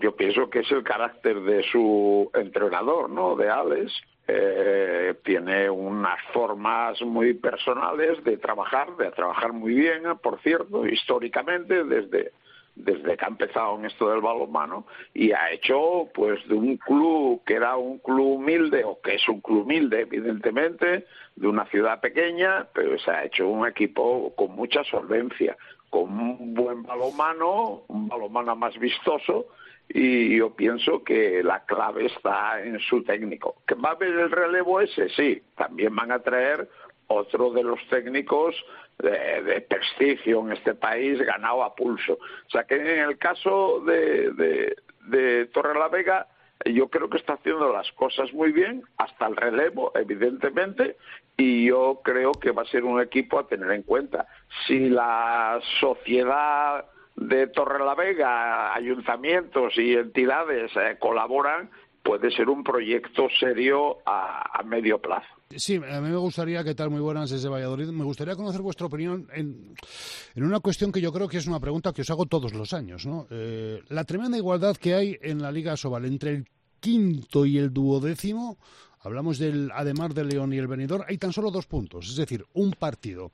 yo 0.00 0.16
pienso 0.16 0.48
que 0.48 0.60
es 0.60 0.70
el 0.70 0.82
carácter 0.82 1.42
de 1.42 1.62
su 1.64 2.30
entrenador, 2.32 3.10
¿no? 3.10 3.36
De 3.36 3.50
Alex. 3.50 3.92
Eh, 4.28 5.14
tiene 5.24 5.68
unas 5.68 6.18
formas 6.32 7.00
muy 7.02 7.34
personales 7.34 8.24
de 8.24 8.38
trabajar, 8.38 8.96
de 8.96 9.10
trabajar 9.10 9.52
muy 9.52 9.74
bien, 9.74 10.02
por 10.22 10.40
cierto, 10.40 10.86
históricamente, 10.86 11.84
desde 11.84 12.32
desde 12.76 13.16
que 13.16 13.24
ha 13.24 13.28
empezado 13.28 13.76
en 13.78 13.86
esto 13.86 14.10
del 14.10 14.20
balonmano 14.20 14.86
y 15.14 15.32
ha 15.32 15.50
hecho 15.50 16.08
pues 16.14 16.46
de 16.46 16.54
un 16.54 16.76
club 16.76 17.42
que 17.44 17.54
era 17.54 17.76
un 17.76 17.98
club 17.98 18.36
humilde 18.36 18.84
o 18.84 19.00
que 19.00 19.14
es 19.14 19.28
un 19.28 19.40
club 19.40 19.62
humilde 19.62 20.02
evidentemente 20.02 21.06
de 21.34 21.48
una 21.48 21.64
ciudad 21.66 22.00
pequeña 22.00 22.68
pero 22.72 22.98
se 22.98 23.10
ha 23.10 23.24
hecho 23.24 23.48
un 23.48 23.66
equipo 23.66 24.34
con 24.36 24.54
mucha 24.54 24.84
solvencia 24.84 25.56
con 25.88 26.02
un 26.20 26.54
buen 26.54 26.82
balonmano 26.82 27.82
un 27.88 28.08
balonmano 28.08 28.54
más 28.54 28.78
vistoso 28.78 29.46
y 29.88 30.36
yo 30.36 30.50
pienso 30.54 31.02
que 31.04 31.42
la 31.42 31.64
clave 31.64 32.06
está 32.06 32.60
en 32.62 32.80
su 32.80 33.04
técnico. 33.04 33.62
Que 33.66 33.76
va 33.76 33.90
a 33.90 33.92
haber 33.92 34.08
el 34.08 34.30
relevo 34.30 34.80
ese 34.80 35.08
sí 35.10 35.42
también 35.56 35.94
van 35.94 36.10
a 36.10 36.18
traer 36.18 36.68
otro 37.08 37.50
de 37.50 37.62
los 37.62 37.80
técnicos 37.88 38.54
de, 38.98 39.42
de, 39.42 39.60
prestigio 39.60 40.40
en 40.40 40.52
este 40.52 40.74
país 40.74 41.20
ganado 41.20 41.62
a 41.62 41.74
pulso. 41.74 42.14
O 42.14 42.50
sea 42.50 42.64
que 42.64 42.76
en 42.76 43.08
el 43.08 43.18
caso 43.18 43.80
de, 43.80 44.32
de, 44.32 44.76
de 45.08 45.46
Torrelavega, 45.46 46.28
yo 46.64 46.88
creo 46.88 47.08
que 47.10 47.18
está 47.18 47.34
haciendo 47.34 47.72
las 47.72 47.90
cosas 47.92 48.32
muy 48.32 48.52
bien, 48.52 48.82
hasta 48.96 49.26
el 49.26 49.36
relevo, 49.36 49.92
evidentemente, 49.94 50.96
y 51.36 51.66
yo 51.66 52.00
creo 52.02 52.32
que 52.32 52.50
va 52.50 52.62
a 52.62 52.66
ser 52.66 52.84
un 52.84 53.00
equipo 53.00 53.38
a 53.38 53.46
tener 53.46 53.70
en 53.70 53.82
cuenta. 53.82 54.26
Si 54.66 54.88
la 54.88 55.60
sociedad 55.80 56.86
de 57.16 57.46
Torrelavega, 57.48 58.74
ayuntamientos 58.74 59.76
y 59.76 59.94
entidades 59.94 60.70
eh, 60.76 60.96
colaboran, 60.98 61.70
puede 62.02 62.30
ser 62.30 62.48
un 62.48 62.62
proyecto 62.62 63.28
serio 63.40 63.98
a, 64.06 64.62
medio 64.64 64.98
plazo. 64.98 65.35
Sí, 65.54 65.76
a 65.76 66.00
mí 66.00 66.10
me 66.10 66.16
gustaría, 66.16 66.64
¿qué 66.64 66.74
tal? 66.74 66.90
Muy 66.90 67.00
buenas 67.00 67.30
desde 67.30 67.48
Valladolid. 67.48 67.88
Me 67.88 68.04
gustaría 68.04 68.34
conocer 68.34 68.62
vuestra 68.62 68.86
opinión 68.86 69.28
en, 69.32 69.74
en 70.34 70.44
una 70.44 70.58
cuestión 70.58 70.90
que 70.90 71.00
yo 71.00 71.12
creo 71.12 71.28
que 71.28 71.38
es 71.38 71.46
una 71.46 71.60
pregunta 71.60 71.92
que 71.92 72.02
os 72.02 72.10
hago 72.10 72.26
todos 72.26 72.52
los 72.52 72.72
años, 72.72 73.06
¿no? 73.06 73.28
Eh, 73.30 73.80
la 73.88 74.04
tremenda 74.04 74.36
igualdad 74.36 74.76
que 74.76 74.94
hay 74.94 75.16
en 75.22 75.40
la 75.40 75.52
Liga 75.52 75.76
Sobal 75.76 76.04
entre 76.04 76.30
el 76.32 76.48
quinto 76.80 77.46
y 77.46 77.58
el 77.58 77.72
duodécimo, 77.72 78.58
hablamos 79.00 79.38
del, 79.38 79.70
además 79.72 80.14
del 80.14 80.28
León 80.28 80.52
y 80.52 80.58
el 80.58 80.66
Benidorm, 80.66 81.04
hay 81.06 81.16
tan 81.16 81.32
solo 81.32 81.50
dos 81.50 81.66
puntos, 81.66 82.08
es 82.08 82.16
decir, 82.16 82.44
un 82.52 82.72
partido. 82.72 83.30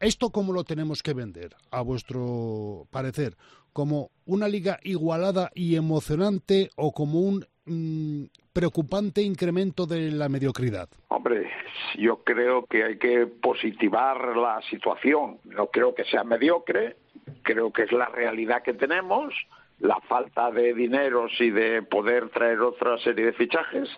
¿Esto 0.00 0.30
cómo 0.30 0.52
lo 0.52 0.64
tenemos 0.64 1.00
que 1.00 1.14
vender, 1.14 1.54
a 1.70 1.80
vuestro 1.80 2.88
parecer? 2.90 3.36
¿Como 3.72 4.10
una 4.26 4.48
liga 4.48 4.80
igualada 4.82 5.52
y 5.54 5.76
emocionante 5.76 6.70
o 6.76 6.92
como 6.92 7.20
un 7.20 7.46
mm, 7.66 8.24
preocupante 8.52 9.22
incremento 9.22 9.86
de 9.86 10.10
la 10.10 10.28
mediocridad? 10.28 10.88
Hombre, 11.08 11.50
yo 11.98 12.22
creo 12.24 12.66
que 12.66 12.84
hay 12.84 12.98
que 12.98 13.26
positivar 13.26 14.36
la 14.36 14.60
situación. 14.70 15.38
No 15.44 15.66
creo 15.68 15.94
que 15.94 16.04
sea 16.04 16.24
mediocre, 16.24 16.96
creo 17.42 17.72
que 17.72 17.82
es 17.82 17.92
la 17.92 18.06
realidad 18.06 18.62
que 18.62 18.74
tenemos 18.74 19.34
la 19.82 20.00
falta 20.08 20.50
de 20.50 20.74
dineros 20.74 21.32
y 21.40 21.50
de 21.50 21.82
poder 21.82 22.30
traer 22.30 22.60
otra 22.60 22.98
serie 22.98 23.26
de 23.26 23.32
fichajes. 23.32 23.88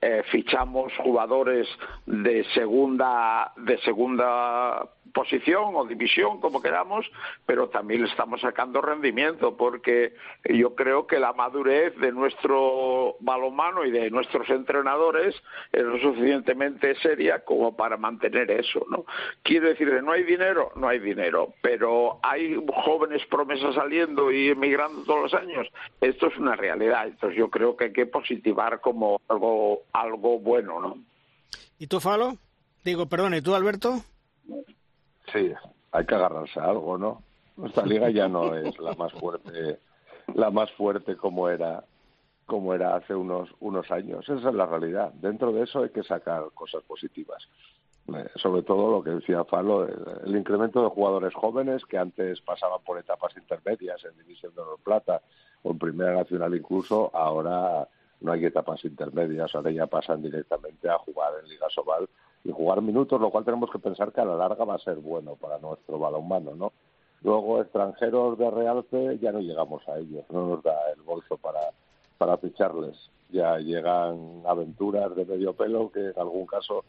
Eh, 0.00 0.22
fichamos 0.30 0.92
jugadores 0.98 1.68
de 2.06 2.44
segunda 2.54 3.52
de 3.56 3.78
segunda 3.78 4.88
posición 5.12 5.74
o 5.74 5.84
división, 5.84 6.40
como 6.40 6.62
queramos, 6.62 7.10
pero 7.46 7.68
también 7.68 8.02
le 8.02 8.08
estamos 8.08 8.40
sacando 8.40 8.80
rendimiento, 8.80 9.56
porque 9.56 10.14
yo 10.44 10.74
creo 10.74 11.06
que 11.06 11.18
la 11.18 11.32
madurez 11.32 11.96
de 11.98 12.12
nuestro 12.12 13.16
balonmano 13.20 13.84
y 13.84 13.90
de 13.90 14.10
nuestros 14.10 14.48
entrenadores 14.50 15.34
es 15.72 15.82
lo 15.82 15.98
suficientemente 15.98 16.94
seria 17.00 17.44
como 17.44 17.76
para 17.76 17.96
mantener 17.96 18.50
eso, 18.50 18.84
¿no? 18.90 19.04
Quiero 19.42 19.68
decir 19.68 19.88
que 19.88 20.02
no 20.02 20.12
hay 20.12 20.24
dinero, 20.24 20.72
no 20.76 20.88
hay 20.88 20.98
dinero, 20.98 21.54
pero 21.62 22.18
hay 22.22 22.56
jóvenes 22.84 23.22
promesas 23.26 23.74
saliendo 23.74 24.30
y 24.30 24.48
emigrando 24.48 25.02
todos 25.04 25.32
los 25.32 25.34
años. 25.34 25.68
Esto 26.00 26.28
es 26.28 26.36
una 26.36 26.56
realidad, 26.56 27.06
entonces 27.06 27.38
yo 27.38 27.50
creo 27.50 27.76
que 27.76 27.84
hay 27.84 27.92
que 27.92 28.06
positivar 28.06 28.80
como 28.80 29.20
algo, 29.28 29.82
algo 29.92 30.38
bueno, 30.38 30.80
¿no? 30.80 30.98
¿Y 31.78 31.86
tú, 31.86 32.00
Falo? 32.00 32.36
Digo, 32.84 33.06
perdón, 33.06 33.34
¿y 33.34 33.42
tú, 33.42 33.54
Alberto? 33.54 34.02
Sí, 35.32 35.52
hay 35.92 36.06
que 36.06 36.14
agarrarse 36.14 36.60
a 36.60 36.64
algo, 36.64 36.98
¿no? 36.98 37.22
Nuestra 37.56 37.84
liga 37.84 38.10
ya 38.10 38.28
no 38.28 38.54
es 38.54 38.78
la 38.78 38.94
más 38.94 39.12
fuerte, 39.12 39.78
la 40.34 40.50
más 40.50 40.70
fuerte 40.72 41.16
como 41.16 41.48
era 41.48 41.84
como 42.46 42.74
era 42.74 42.96
hace 42.96 43.14
unos 43.14 43.50
unos 43.60 43.90
años. 43.90 44.28
Esa 44.28 44.48
es 44.48 44.54
la 44.54 44.66
realidad. 44.66 45.12
Dentro 45.14 45.52
de 45.52 45.62
eso 45.62 45.82
hay 45.82 45.90
que 45.90 46.02
sacar 46.02 46.44
cosas 46.54 46.82
positivas. 46.84 47.48
Eh, 48.08 48.28
sobre 48.36 48.62
todo 48.62 48.90
lo 48.90 49.02
que 49.02 49.10
decía 49.10 49.44
Falo, 49.44 49.86
el, 49.86 50.36
incremento 50.36 50.82
de 50.82 50.88
jugadores 50.88 51.32
jóvenes 51.34 51.84
que 51.86 51.98
antes 51.98 52.40
pasaban 52.40 52.82
por 52.84 52.98
etapas 52.98 53.36
intermedias 53.36 54.04
en 54.04 54.18
División 54.18 54.52
de 54.54 54.60
Oro 54.60 54.76
Plata 54.82 55.22
o 55.62 55.70
en 55.70 55.78
Primera 55.78 56.14
Nacional 56.14 56.52
incluso, 56.54 57.14
ahora 57.14 57.86
no 58.20 58.32
hay 58.32 58.44
etapas 58.44 58.84
intermedias, 58.84 59.54
ahora 59.54 59.70
ya 59.70 59.86
pasan 59.86 60.20
directamente 60.20 60.88
a 60.88 60.98
jugar 60.98 61.32
en 61.42 61.48
Liga 61.48 61.68
Sobal 61.70 62.08
y 62.44 62.50
jugar 62.50 62.82
minutos, 62.82 63.20
lo 63.20 63.30
cual 63.30 63.44
tenemos 63.44 63.70
que 63.70 63.78
pensar 63.78 64.12
que 64.12 64.20
a 64.20 64.24
la 64.24 64.36
larga 64.36 64.64
va 64.64 64.74
a 64.74 64.78
ser 64.78 64.96
bueno 64.96 65.36
para 65.36 65.58
nuestro 65.58 65.98
balonmano, 65.98 66.54
¿no? 66.54 66.72
Luego, 67.22 67.60
extranjeros 67.60 68.36
de 68.36 68.50
realce, 68.50 69.18
ya 69.20 69.30
no 69.30 69.40
llegamos 69.40 69.86
a 69.88 69.98
ellos, 69.98 70.24
no 70.30 70.48
nos 70.48 70.62
da 70.62 70.74
el 70.94 71.02
bolso 71.02 71.36
para, 71.36 71.60
para 72.18 72.36
ficharles. 72.36 72.96
Ya 73.30 73.58
llegan 73.58 74.42
aventuras 74.44 75.14
de 75.14 75.24
medio 75.24 75.52
pelo 75.54 75.90
que 75.92 76.00
en 76.08 76.18
algún 76.18 76.46
caso 76.46 76.84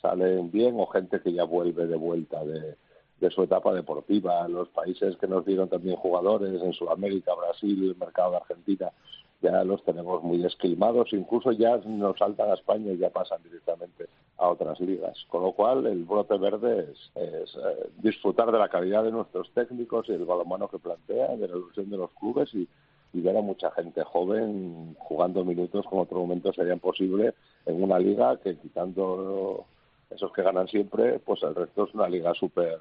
salen 0.00 0.50
bien 0.50 0.78
o 0.78 0.86
gente 0.86 1.20
que 1.20 1.32
ya 1.32 1.44
vuelve 1.44 1.86
de 1.86 1.96
vuelta 1.96 2.44
de, 2.44 2.76
de 3.18 3.30
su 3.30 3.42
etapa 3.42 3.72
deportiva. 3.72 4.46
Los 4.46 4.68
países 4.68 5.16
que 5.16 5.26
nos 5.26 5.44
dieron 5.46 5.68
también 5.68 5.96
jugadores 5.96 6.62
en 6.62 6.72
Sudamérica, 6.74 7.34
Brasil, 7.34 7.90
el 7.90 7.96
mercado 7.96 8.32
de 8.32 8.36
Argentina, 8.36 8.92
ya 9.40 9.62
los 9.64 9.82
tenemos 9.84 10.22
muy 10.22 10.44
esquilmados, 10.44 11.12
incluso 11.12 11.52
ya 11.52 11.76
nos 11.78 12.18
saltan 12.18 12.50
a 12.50 12.54
España 12.54 12.92
y 12.92 12.98
ya 12.98 13.10
pasan 13.10 13.42
directamente 13.42 14.08
a 14.36 14.48
otras 14.48 14.80
ligas. 14.80 15.16
Con 15.28 15.42
lo 15.42 15.52
cual, 15.52 15.86
el 15.86 16.04
brote 16.04 16.36
verde 16.38 16.92
es, 16.92 17.10
eh, 17.14 17.90
disfrutar 17.98 18.50
de 18.50 18.58
la 18.58 18.68
calidad 18.68 19.04
de 19.04 19.12
nuestros 19.12 19.50
técnicos 19.52 20.08
y 20.08 20.12
el 20.12 20.24
balonmano 20.24 20.68
que 20.68 20.78
plantea, 20.78 21.36
de 21.36 21.48
la 21.48 21.56
ilusión 21.56 21.88
de 21.90 21.96
los 21.96 22.10
clubes 22.14 22.52
y, 22.54 22.68
ver 23.14 23.36
a 23.36 23.40
mucha 23.40 23.72
gente 23.72 24.04
joven 24.04 24.94
jugando 25.00 25.44
minutos 25.44 25.84
como 25.86 26.02
otro 26.02 26.20
momento 26.20 26.52
sería 26.52 26.74
imposible 26.74 27.34
en 27.66 27.82
una 27.82 27.98
liga 27.98 28.36
que 28.36 28.56
quitando 28.56 29.64
esos 30.08 30.32
que 30.32 30.42
ganan 30.42 30.68
siempre, 30.68 31.18
pues 31.18 31.42
el 31.42 31.56
resto 31.56 31.84
es 31.84 31.94
una 31.94 32.08
liga 32.08 32.32
súper 32.34 32.78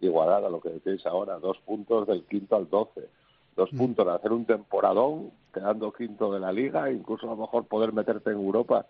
igualada, 0.00 0.50
lo 0.50 0.60
que 0.60 0.68
decís 0.68 1.06
ahora, 1.06 1.38
dos 1.38 1.56
puntos 1.64 2.06
del 2.06 2.24
quinto 2.24 2.56
al 2.56 2.68
doce 2.68 3.08
dos 3.58 3.72
mm. 3.72 3.76
puntos 3.76 4.06
de 4.06 4.12
hacer 4.12 4.32
un 4.32 4.46
temporadón, 4.46 5.30
quedando 5.52 5.92
quinto 5.92 6.32
de 6.32 6.40
la 6.40 6.52
liga, 6.52 6.90
incluso 6.90 7.26
a 7.26 7.34
lo 7.34 7.36
mejor 7.36 7.66
poder 7.66 7.92
meterte 7.92 8.30
en 8.30 8.36
Europa 8.36 8.86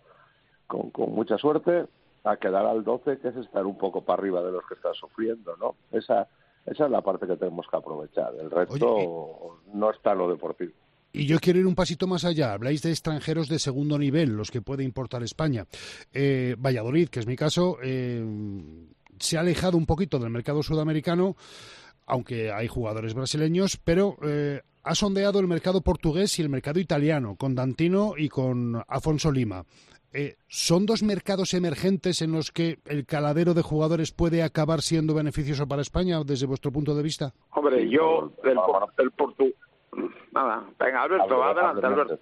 con, 0.67 0.91
con 0.91 1.13
mucha 1.13 1.37
suerte, 1.37 1.87
a 2.23 2.37
quedar 2.37 2.65
al 2.65 2.83
12, 2.83 3.17
que 3.17 3.29
es 3.29 3.35
estar 3.35 3.65
un 3.65 3.77
poco 3.77 4.01
para 4.01 4.21
arriba 4.21 4.41
de 4.41 4.51
los 4.51 4.65
que 4.67 4.75
están 4.75 4.93
sufriendo, 4.93 5.57
¿no? 5.57 5.75
Esa, 5.91 6.27
esa 6.65 6.85
es 6.85 6.91
la 6.91 7.01
parte 7.01 7.27
que 7.27 7.35
tenemos 7.35 7.65
que 7.69 7.77
aprovechar. 7.77 8.33
El 8.39 8.51
resto 8.51 9.57
no 9.73 9.91
está 9.91 10.13
lo 10.13 10.29
deportivo. 10.29 10.73
Y 11.11 11.25
yo 11.25 11.39
quiero 11.39 11.59
ir 11.59 11.65
un 11.65 11.73
pasito 11.73 12.05
más 12.05 12.23
allá. 12.23 12.53
Habláis 12.53 12.83
de 12.83 12.91
extranjeros 12.91 13.49
de 13.49 13.57
segundo 13.57 13.97
nivel, 13.97 14.29
los 14.29 14.51
que 14.51 14.61
puede 14.61 14.83
importar 14.83 15.23
España. 15.23 15.65
Eh, 16.13 16.55
Valladolid, 16.59 17.09
que 17.09 17.19
es 17.19 17.25
mi 17.25 17.35
caso, 17.35 17.77
eh, 17.81 18.23
se 19.17 19.37
ha 19.37 19.39
alejado 19.39 19.75
un 19.75 19.87
poquito 19.87 20.19
del 20.19 20.29
mercado 20.29 20.61
sudamericano 20.61 21.35
aunque 22.09 22.51
hay 22.51 22.67
jugadores 22.67 23.13
brasileños, 23.13 23.77
pero 23.77 24.17
eh, 24.23 24.61
ha 24.83 24.95
sondeado 24.95 25.39
el 25.39 25.47
mercado 25.47 25.81
portugués 25.81 26.37
y 26.39 26.41
el 26.41 26.49
mercado 26.49 26.79
italiano, 26.79 27.35
con 27.35 27.55
Dantino 27.55 28.15
y 28.17 28.27
con 28.27 28.83
Afonso 28.87 29.31
Lima. 29.31 29.63
Eh, 30.11 30.37
¿Son 30.47 30.87
dos 30.87 31.03
mercados 31.03 31.53
emergentes 31.53 32.23
en 32.23 32.31
los 32.31 32.51
que 32.51 32.79
el 32.85 33.05
caladero 33.05 33.53
de 33.53 33.61
jugadores 33.61 34.11
puede 34.11 34.41
acabar 34.41 34.81
siendo 34.81 35.13
beneficioso 35.13 35.67
para 35.67 35.83
España 35.83 36.19
desde 36.25 36.47
vuestro 36.47 36.71
punto 36.71 36.95
de 36.95 37.03
vista? 37.03 37.31
Hombre, 37.51 37.87
yo 37.87 38.31
del, 38.43 39.11
portugués... 39.11 39.53
Nada, 40.31 40.65
venga, 40.79 41.03
Alberto, 41.03 41.43
adelante, 41.43 41.85
Alberto. 41.85 42.17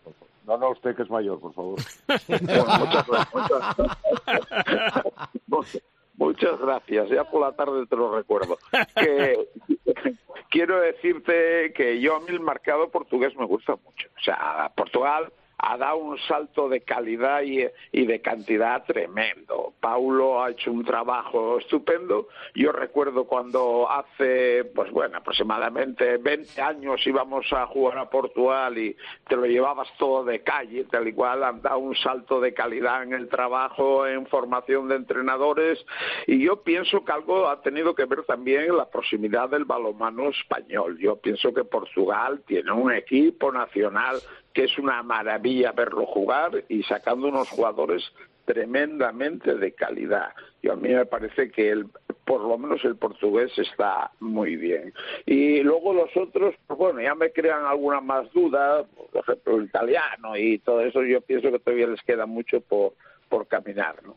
No, 0.46 0.58
no, 0.58 0.72
usted 0.72 0.96
que 0.96 1.04
es 1.04 1.10
mayor, 1.10 1.40
por 1.40 1.54
favor. 1.54 1.80
Muchas 5.48 5.78
gracias, 6.18 7.10
ya 7.10 7.24
por 7.26 7.42
la 7.42 7.56
tarde 7.56 7.86
te 7.86 7.96
lo 7.96 8.16
recuerdo. 8.16 8.58
Que, 8.96 9.48
quiero 10.50 10.80
decirte 10.82 11.74
que 11.74 12.00
yo 12.00 12.16
a 12.16 12.20
mí 12.20 12.28
el 12.30 12.40
marcado 12.40 12.90
portugués 12.90 13.36
me 13.38 13.46
gusta 13.46 13.76
mucho. 13.76 14.10
O 14.18 14.24
sea, 14.24 14.72
Portugal 14.76 15.32
ha 15.60 15.78
dado 15.78 15.98
un 15.98 16.18
salto 16.20 16.70
de 16.70 16.82
calidad 16.82 17.42
y, 17.42 18.06
de 18.06 18.22
cantidad 18.22 18.84
tremendo. 18.86 19.74
Paulo 19.80 20.44
ha 20.44 20.52
hecho 20.52 20.72
un 20.72 20.86
trabajo 20.86 21.58
estupendo. 21.58 22.28
Yo 22.54 22.72
recuerdo 22.72 23.26
cuando 23.26 23.90
hace, 23.90 24.66
pues 24.76 24.92
bueno, 24.92 25.18
aproximadamente 25.18 26.18
20 26.18 26.62
años 26.62 27.06
íbamos 27.06 27.52
a 27.54 27.66
jugar 27.68 27.98
a 27.98 28.10
Portugal 28.10 28.78
y 28.78 28.96
te 29.28 29.36
lo 29.36 29.46
llevabas 29.46 29.88
todo 29.98 30.24
de 30.24 30.42
calle, 30.42 30.86
tal 30.86 31.08
y 31.08 31.14
cual, 31.14 31.44
han 31.44 31.62
dado 31.62 31.80
un 31.80 31.96
salto 31.96 32.40
de 32.40 32.54
calidad 32.54 33.04
en 33.04 33.14
el 33.14 33.28
trabajo, 33.28 34.06
en 34.06 34.28
formación 34.28 34.88
de 34.88 34.96
entrenadores. 34.96 35.84
Y 36.28 36.44
yo 36.44 36.62
pienso 36.62 37.04
que 37.04 37.12
algo 37.12 37.48
ha 37.48 37.62
tenido 37.62 37.96
que 37.96 38.06
ver 38.06 38.24
también 38.24 38.76
la 38.78 38.90
proximidad 38.90 39.50
del 39.50 39.66
balomano 39.66 40.30
español. 40.30 40.98
Yo 41.00 41.16
pienso 41.18 41.54
que 41.54 41.64
Portugal 41.64 42.44
tiene 42.46 42.72
un 42.72 42.92
equipo 42.92 43.52
nacional 43.52 44.18
que 44.58 44.64
es 44.64 44.80
una 44.80 45.04
maravilla 45.04 45.72
verlo 45.72 46.08
jugar 46.08 46.64
y 46.68 46.82
sacando 46.82 47.28
unos 47.28 47.48
jugadores 47.48 48.04
tremendamente 48.46 49.54
de 49.54 49.72
calidad. 49.74 50.34
Y 50.64 50.70
a 50.70 50.76
mí 50.76 50.90
me 50.90 51.06
parece 51.06 51.52
que 51.52 51.70
el, 51.70 51.86
por 52.26 52.42
lo 52.42 52.58
menos 52.58 52.84
el 52.84 52.96
portugués 52.96 53.52
está 53.56 54.10
muy 54.20 54.56
bien. 54.56 54.96
Y 55.28 55.62
luego 55.62 55.94
los 55.94 56.10
otros, 56.18 56.56
pues 56.66 56.80
bueno, 56.80 57.02
ya 57.04 57.14
me 57.14 57.32
crean 57.32 57.66
alguna 57.66 58.02
más 58.02 58.34
duda, 58.34 58.84
por 58.84 59.22
ejemplo 59.22 59.58
el 59.58 59.66
italiano 59.66 60.36
y 60.36 60.58
todo 60.58 60.82
eso, 60.82 61.04
yo 61.04 61.22
pienso 61.22 61.52
que 61.52 61.60
todavía 61.60 61.86
les 61.86 62.02
queda 62.02 62.26
mucho 62.26 62.60
por, 62.60 62.94
por 63.30 63.46
caminar. 63.46 63.98
¿no? 64.04 64.16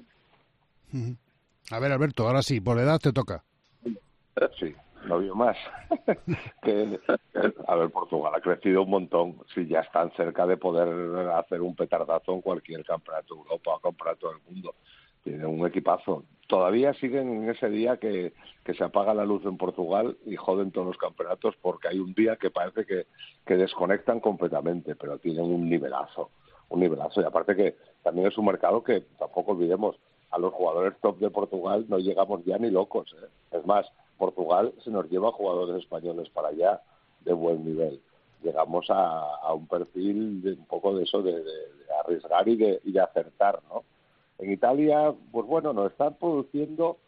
A 1.70 1.78
ver, 1.80 1.92
Alberto, 1.92 2.26
ahora 2.26 2.40
sí, 2.40 2.62
por 2.62 2.78
edad 2.78 2.98
te 2.98 3.12
toca. 3.12 3.44
Sí 4.58 4.74
no 5.06 5.18
vio 5.18 5.34
más. 5.34 5.56
que, 6.62 7.00
a 7.66 7.74
ver, 7.76 7.90
Portugal 7.90 8.32
ha 8.34 8.40
crecido 8.40 8.82
un 8.82 8.90
montón. 8.90 9.36
Si 9.54 9.66
ya 9.66 9.80
están 9.80 10.10
cerca 10.12 10.46
de 10.46 10.56
poder 10.56 11.28
hacer 11.30 11.60
un 11.62 11.74
petardazo 11.74 12.34
en 12.34 12.40
cualquier 12.40 12.84
campeonato 12.84 13.34
de 13.34 13.40
Europa 13.40 13.74
o 13.74 13.80
campeonato 13.80 14.28
del 14.28 14.38
mundo. 14.48 14.74
Tiene 15.22 15.46
un 15.46 15.66
equipazo. 15.66 16.24
Todavía 16.46 16.94
siguen 16.94 17.42
en 17.42 17.50
ese 17.50 17.68
día 17.68 17.98
que, 17.98 18.32
que 18.64 18.74
se 18.74 18.82
apaga 18.82 19.14
la 19.14 19.24
luz 19.24 19.44
en 19.44 19.56
Portugal 19.56 20.16
y 20.26 20.36
joden 20.36 20.72
todos 20.72 20.88
los 20.88 20.96
campeonatos 20.96 21.54
porque 21.60 21.88
hay 21.88 21.98
un 21.98 22.14
día 22.14 22.36
que 22.36 22.50
parece 22.50 22.84
que, 22.86 23.06
que 23.46 23.56
desconectan 23.56 24.20
completamente, 24.20 24.96
pero 24.96 25.18
tienen 25.18 25.44
un 25.44 25.68
nivelazo. 25.68 26.30
Un 26.70 26.80
nivelazo. 26.80 27.20
Y 27.20 27.24
aparte 27.24 27.54
que 27.54 27.76
también 28.02 28.28
es 28.28 28.38
un 28.38 28.46
mercado 28.46 28.82
que 28.82 29.02
tampoco 29.18 29.52
olvidemos 29.52 29.96
a 30.30 30.38
los 30.38 30.52
jugadores 30.52 30.94
top 31.00 31.18
de 31.18 31.30
Portugal 31.30 31.86
no 31.88 31.98
llegamos 31.98 32.44
ya 32.44 32.58
ni 32.58 32.70
locos. 32.70 33.14
¿eh? 33.20 33.26
Es 33.58 33.66
más, 33.66 33.86
Portugal 34.20 34.74
se 34.84 34.90
nos 34.90 35.10
lleva 35.10 35.32
jugadores 35.32 35.82
españoles 35.82 36.28
para 36.28 36.48
allá 36.48 36.82
de 37.24 37.32
buen 37.32 37.64
nivel. 37.64 37.98
Llegamos 38.42 38.86
a, 38.90 39.54
un 39.54 39.66
perfil 39.66 40.42
de 40.42 40.52
un 40.52 40.66
poco 40.66 40.94
de 40.94 41.04
eso, 41.04 41.22
de, 41.22 41.42
arriesgar 42.04 42.46
y 42.46 42.56
de, 42.56 43.00
acertar, 43.00 43.60
¿no? 43.70 43.82
En 44.38 44.52
Italia, 44.52 45.14
pues 45.32 45.46
bueno, 45.46 45.72
nos 45.72 45.92
están 45.92 46.14
produciendo 46.14 46.98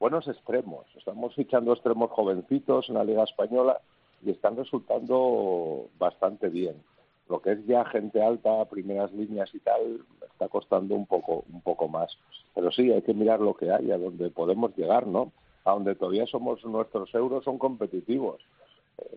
buenos 0.00 0.26
extremos. 0.26 0.86
Estamos 0.96 1.34
fichando 1.34 1.72
extremos 1.72 2.10
jovencitos 2.10 2.88
en 2.88 2.96
la 2.96 3.04
Liga 3.04 3.24
Española 3.24 3.80
y 4.24 4.30
están 4.30 4.56
resultando 4.56 5.86
bastante 5.98 6.48
bien. 6.48 6.82
Lo 7.28 7.40
que 7.40 7.52
es 7.52 7.66
ya 7.66 7.84
gente 7.84 8.22
alta, 8.22 8.64
primeras 8.64 9.12
líneas 9.12 9.50
y 9.54 9.60
tal, 9.60 10.00
está 10.22 10.48
costando 10.48 10.96
un 10.96 11.06
poco, 11.06 11.44
un 11.52 11.60
poco 11.60 11.86
más. 11.86 12.16
Pero 12.54 12.72
sí, 12.72 12.90
hay 12.92 13.02
que 13.02 13.14
mirar 13.14 13.40
lo 13.40 13.54
que 13.54 13.70
hay, 13.70 13.92
a 13.92 13.98
donde 13.98 14.30
podemos 14.30 14.76
llegar, 14.76 15.06
¿no? 15.06 15.32
A 15.64 15.72
donde 15.72 15.94
todavía 15.94 16.26
somos 16.26 16.64
nuestros 16.64 17.14
euros 17.14 17.44
son 17.44 17.58
competitivos. 17.58 18.40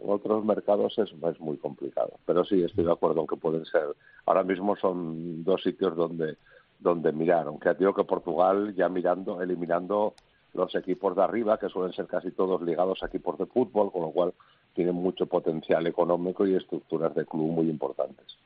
En 0.01 0.09
otros 0.09 0.45
mercados 0.45 0.97
es, 0.97 1.11
muy 1.39 1.57
complicado. 1.57 2.13
Pero 2.25 2.43
sí, 2.45 2.63
estoy 2.63 2.85
de 2.85 2.91
acuerdo 2.91 3.21
en 3.21 3.27
que 3.27 3.35
pueden 3.35 3.65
ser. 3.65 3.95
Ahora 4.25 4.43
mismo 4.43 4.75
son 4.75 5.43
dos 5.43 5.61
sitios 5.61 5.95
donde 5.95 6.37
donde 6.79 7.13
mirar, 7.13 7.47
aunque 7.47 7.73
tenido 7.73 7.93
que 7.93 8.03
Portugal 8.03 8.75
ya 8.75 8.89
mirando, 8.89 9.41
eliminando 9.41 10.15
los 10.53 10.75
equipos 10.75 11.15
de 11.15 11.23
arriba, 11.23 11.57
que 11.57 11.69
suelen 11.69 11.93
ser 11.93 12.07
casi 12.07 12.31
todos 12.31 12.61
ligados 12.61 13.01
a 13.01 13.07
equipos 13.07 13.37
de 13.39 13.45
fútbol, 13.45 13.91
con 13.91 14.01
lo 14.01 14.11
cual 14.11 14.33
tienen 14.73 14.95
mucho 14.95 15.25
potencial 15.25 15.87
económico 15.87 16.45
y 16.45 16.55
estructuras 16.55 17.15
de 17.15 17.25
club 17.25 17.51
muy 17.51 17.69
importantes. 17.69 18.37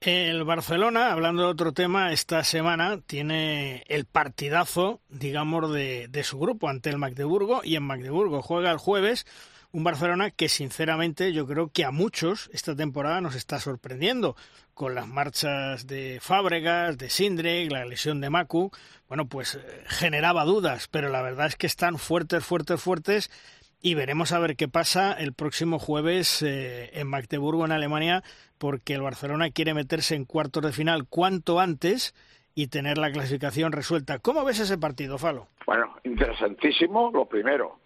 El 0.00 0.44
Barcelona, 0.44 1.10
hablando 1.10 1.42
de 1.42 1.48
otro 1.48 1.72
tema, 1.72 2.12
esta 2.12 2.44
semana 2.44 3.00
tiene 3.04 3.82
el 3.88 4.04
partidazo, 4.04 5.00
digamos, 5.08 5.72
de, 5.72 6.06
de 6.06 6.22
su 6.22 6.38
grupo 6.38 6.68
ante 6.68 6.88
el 6.90 6.98
Magdeburgo 6.98 7.62
y 7.64 7.74
en 7.74 7.82
Magdeburgo 7.82 8.40
juega 8.40 8.70
el 8.70 8.78
jueves 8.78 9.26
un 9.70 9.84
Barcelona 9.84 10.30
que 10.30 10.48
sinceramente 10.48 11.32
yo 11.32 11.46
creo 11.46 11.70
que 11.70 11.84
a 11.84 11.90
muchos 11.90 12.48
esta 12.52 12.74
temporada 12.74 13.20
nos 13.20 13.34
está 13.34 13.60
sorprendiendo. 13.60 14.36
Con 14.72 14.94
las 14.94 15.08
marchas 15.08 15.88
de 15.88 16.20
Fábregas, 16.22 16.96
de 16.98 17.10
Sindre, 17.10 17.68
la 17.68 17.84
lesión 17.84 18.20
de 18.20 18.30
Macu, 18.30 18.70
bueno, 19.08 19.28
pues 19.28 19.56
eh, 19.56 19.84
generaba 19.88 20.44
dudas, 20.44 20.86
pero 20.88 21.08
la 21.08 21.20
verdad 21.20 21.48
es 21.48 21.56
que 21.56 21.66
están 21.66 21.98
fuertes, 21.98 22.44
fuertes, 22.44 22.80
fuertes 22.80 23.30
y 23.80 23.94
veremos 23.94 24.32
a 24.32 24.38
ver 24.38 24.56
qué 24.56 24.68
pasa 24.68 25.12
el 25.12 25.32
próximo 25.32 25.78
jueves 25.78 26.42
eh, 26.42 26.90
en 26.98 27.08
Magdeburgo, 27.08 27.64
en 27.64 27.72
Alemania, 27.72 28.22
porque 28.58 28.94
el 28.94 29.02
Barcelona 29.02 29.50
quiere 29.50 29.74
meterse 29.74 30.14
en 30.14 30.24
cuartos 30.24 30.64
de 30.64 30.72
final 30.72 31.06
cuanto 31.08 31.60
antes 31.60 32.14
y 32.54 32.66
tener 32.68 32.98
la 32.98 33.12
clasificación 33.12 33.72
resuelta. 33.72 34.18
¿Cómo 34.18 34.44
ves 34.44 34.58
ese 34.58 34.78
partido, 34.78 35.16
Falo? 35.16 35.46
Bueno, 35.66 35.94
interesantísimo, 36.02 37.10
lo 37.12 37.26
primero. 37.26 37.80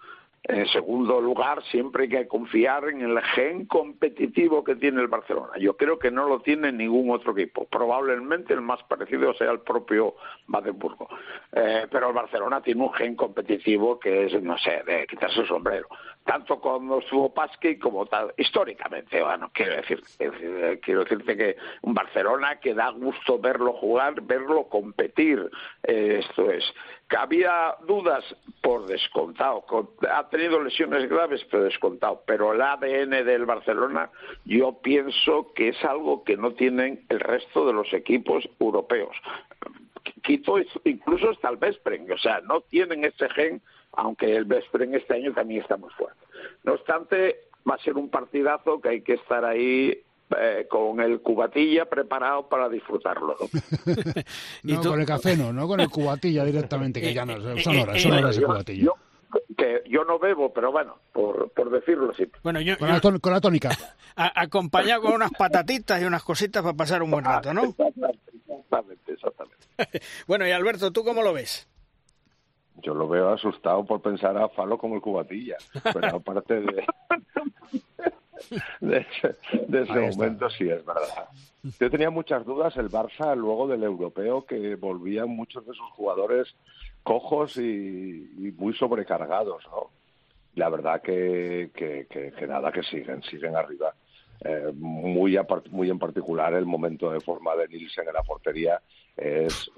En 0.44 0.66
segundo 0.66 1.20
lugar, 1.20 1.62
siempre 1.70 2.04
hay 2.04 2.08
que 2.08 2.26
confiar 2.26 2.88
en 2.88 3.00
el 3.00 3.20
gen 3.20 3.66
competitivo 3.66 4.64
que 4.64 4.74
tiene 4.74 5.00
el 5.00 5.06
Barcelona. 5.06 5.52
Yo 5.60 5.76
creo 5.76 6.00
que 6.00 6.10
no 6.10 6.28
lo 6.28 6.40
tiene 6.40 6.72
ningún 6.72 7.10
otro 7.10 7.32
equipo. 7.32 7.66
Probablemente 7.66 8.52
el 8.52 8.60
más 8.60 8.82
parecido 8.84 9.32
sea 9.34 9.52
el 9.52 9.60
propio 9.60 10.16
Badenburgo. 10.48 11.08
Eh, 11.52 11.86
pero 11.88 12.08
el 12.08 12.14
Barcelona 12.14 12.60
tiene 12.60 12.82
un 12.82 12.92
gen 12.92 13.14
competitivo 13.14 14.00
que 14.00 14.26
es, 14.26 14.42
no 14.42 14.58
sé, 14.58 14.82
de 14.84 15.06
quitarse 15.06 15.42
el 15.42 15.46
sombrero. 15.46 15.86
Tanto 16.24 16.60
cuando 16.60 17.00
estuvo 17.00 17.34
Pasqui 17.34 17.78
como 17.78 18.06
tal, 18.06 18.32
históricamente. 18.36 19.20
Bueno, 19.22 19.50
quiero 19.52 19.76
decir, 19.76 20.02
eh, 20.20 20.78
quiero 20.80 21.02
decirte 21.02 21.36
que 21.36 21.56
un 21.82 21.94
Barcelona 21.94 22.60
que 22.60 22.74
da 22.74 22.90
gusto 22.90 23.38
verlo 23.40 23.72
jugar, 23.72 24.20
verlo 24.22 24.68
competir. 24.68 25.50
Eh, 25.82 26.20
esto 26.24 26.50
es 26.50 26.64
que 27.12 27.16
había 27.16 27.74
dudas 27.86 28.24
por 28.62 28.86
descontado. 28.86 29.64
Ha 30.10 30.28
tenido 30.30 30.62
lesiones 30.62 31.08
graves, 31.10 31.44
pero 31.50 31.64
descontado. 31.64 32.22
Pero 32.24 32.52
el 32.54 32.62
ADN 32.62 33.24
del 33.24 33.44
Barcelona, 33.44 34.08
yo 34.44 34.80
pienso 34.80 35.52
que 35.54 35.68
es 35.68 35.84
algo 35.84 36.24
que 36.24 36.36
no 36.36 36.52
tienen 36.52 37.04
el 37.08 37.20
resto 37.20 37.66
de 37.66 37.72
los 37.72 37.92
equipos 37.92 38.48
europeos. 38.58 39.14
Quito 40.22 40.54
incluso 40.84 41.30
hasta 41.30 41.50
el 41.50 41.56
Vespren, 41.56 42.10
o 42.10 42.18
sea, 42.18 42.40
no 42.42 42.60
tienen 42.62 43.04
ese 43.04 43.28
gen, 43.30 43.60
aunque 43.92 44.34
el 44.36 44.44
Vespren 44.44 44.94
este 44.94 45.14
año 45.14 45.32
también 45.32 45.62
está 45.62 45.76
muy 45.76 45.90
fuerte. 45.90 46.20
No 46.64 46.74
obstante, 46.74 47.48
va 47.68 47.74
a 47.74 47.78
ser 47.78 47.96
un 47.96 48.08
partidazo 48.08 48.80
que 48.80 48.88
hay 48.88 49.00
que 49.02 49.14
estar 49.14 49.44
ahí 49.44 50.02
eh, 50.38 50.66
con 50.68 51.00
el 51.00 51.20
cubatilla 51.20 51.84
preparado 51.84 52.48
para 52.48 52.68
disfrutarlo. 52.68 53.36
no, 54.62 54.80
con 54.82 55.00
el 55.00 55.06
café 55.06 55.36
no, 55.36 55.52
no 55.52 55.66
con 55.68 55.80
el 55.80 55.90
cubatilla 55.90 56.44
directamente, 56.44 57.00
que 57.00 57.14
ya 57.14 57.24
no 57.24 57.40
son 57.58 57.78
horas, 57.78 58.00
son 58.00 58.12
horas 58.12 58.36
de 58.36 58.42
cubatilla. 58.42 58.84
Yo, 58.84 58.94
que 59.56 59.82
yo 59.88 60.04
no 60.04 60.18
bebo, 60.18 60.52
pero 60.52 60.72
bueno, 60.72 60.98
por, 61.12 61.50
por 61.50 61.70
decirlo 61.70 62.10
así. 62.10 62.24
Bueno, 62.42 62.60
yo, 62.60 62.78
con, 62.78 62.88
la 62.88 63.00
con, 63.00 63.32
la 63.32 63.40
tónica. 63.40 63.70
acompañado 64.16 65.02
con 65.02 65.12
unas 65.14 65.30
patatitas 65.32 66.00
y 66.00 66.04
unas 66.04 66.22
cositas 66.22 66.62
para 66.62 66.76
pasar 66.76 67.02
un 67.02 67.10
buen 67.10 67.24
rato, 67.24 67.52
¿no? 67.52 67.62
Exactamente, 67.64 69.12
exactamente. 69.12 70.00
bueno, 70.26 70.46
y 70.46 70.50
Alberto, 70.50 70.92
¿tú 70.92 71.04
cómo 71.04 71.22
lo 71.22 71.32
ves? 71.32 71.68
Yo 72.76 72.94
lo 72.94 73.08
veo 73.08 73.28
asustado 73.30 73.84
por 73.84 74.00
pensar 74.00 74.36
a 74.36 74.48
Falo 74.48 74.78
como 74.78 74.94
el 74.94 75.00
cubatilla, 75.00 75.56
pero 75.92 76.06
aparte 76.16 76.60
de 76.60 76.84
de 78.80 79.06
ese, 79.82 80.00
momento 80.00 80.50
sí 80.50 80.68
es 80.68 80.84
verdad. 80.84 81.28
Yo 81.78 81.90
tenía 81.90 82.10
muchas 82.10 82.44
dudas 82.44 82.76
el 82.76 82.90
Barça 82.90 83.36
luego 83.36 83.68
del 83.68 83.82
europeo 83.84 84.44
que 84.44 84.74
volvían 84.76 85.28
muchos 85.30 85.64
de 85.66 85.72
sus 85.74 85.90
jugadores 85.92 86.54
cojos 87.02 87.56
y, 87.56 88.52
muy 88.56 88.74
sobrecargados, 88.74 89.64
¿no? 89.70 89.90
La 90.54 90.68
verdad 90.68 91.00
que, 91.00 91.70
que, 91.74 92.06
que, 92.08 92.46
nada, 92.46 92.70
que 92.72 92.82
siguen, 92.82 93.22
siguen 93.22 93.56
arriba. 93.56 93.94
Eh, 94.44 94.72
muy, 94.74 95.38
muy 95.70 95.90
en 95.90 95.98
particular 96.00 96.52
el 96.54 96.66
momento 96.66 97.12
de 97.12 97.20
forma 97.20 97.54
de 97.54 97.68
Nielsen 97.68 98.08
en 98.08 98.14
la 98.14 98.24
portería 98.24 98.82
es, 99.16 99.70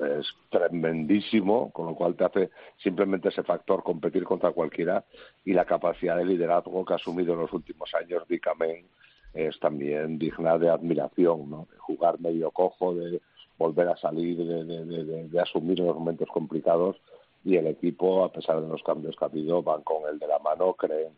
tremendísimo, 0.48 1.70
con 1.70 1.87
lo 1.87 1.94
cual 1.94 2.14
te 2.14 2.24
hace 2.24 2.50
simplemente 2.79 3.29
ese 3.29 3.42
factor 3.42 3.83
competir 3.83 4.24
contra 4.24 4.53
cualquiera 4.53 5.05
y 5.44 5.53
la 5.53 5.66
capacidad 5.66 6.16
de 6.16 6.24
liderazgo 6.24 6.83
que 6.85 6.94
ha 6.94 6.96
asumido 6.96 7.35
en 7.35 7.40
los 7.40 7.53
últimos 7.53 7.92
años 7.94 8.27
Dicamen 8.27 8.87
es 9.35 9.59
también 9.61 10.18
digna 10.18 10.57
de 10.57 10.70
admiración, 10.70 11.50
¿no? 11.50 11.66
De 11.70 11.77
jugar 11.79 12.18
medio 12.20 12.50
cojo, 12.50 12.94
de 12.94 13.20
volver 13.59 13.88
a 13.88 13.96
salir, 13.96 14.38
de, 14.38 14.64
de, 14.64 15.24
de, 15.29 15.40
asumir 15.40 15.81
los 15.81 15.94
momentos 15.94 16.29
complicados 16.29 16.96
y 17.44 17.57
el 17.57 17.66
equipo, 17.66 18.24
a 18.24 18.33
pesar 18.33 18.62
de 18.62 18.68
los 18.68 18.83
cambios 18.83 19.14
que 19.16 19.24
ha 19.24 19.29
habido, 19.29 19.62
van 19.62 19.83
con 19.83 20.09
el 20.09 20.18
de 20.18 20.29
la 20.29 20.38
mano, 20.38 20.72
creen 20.72 21.12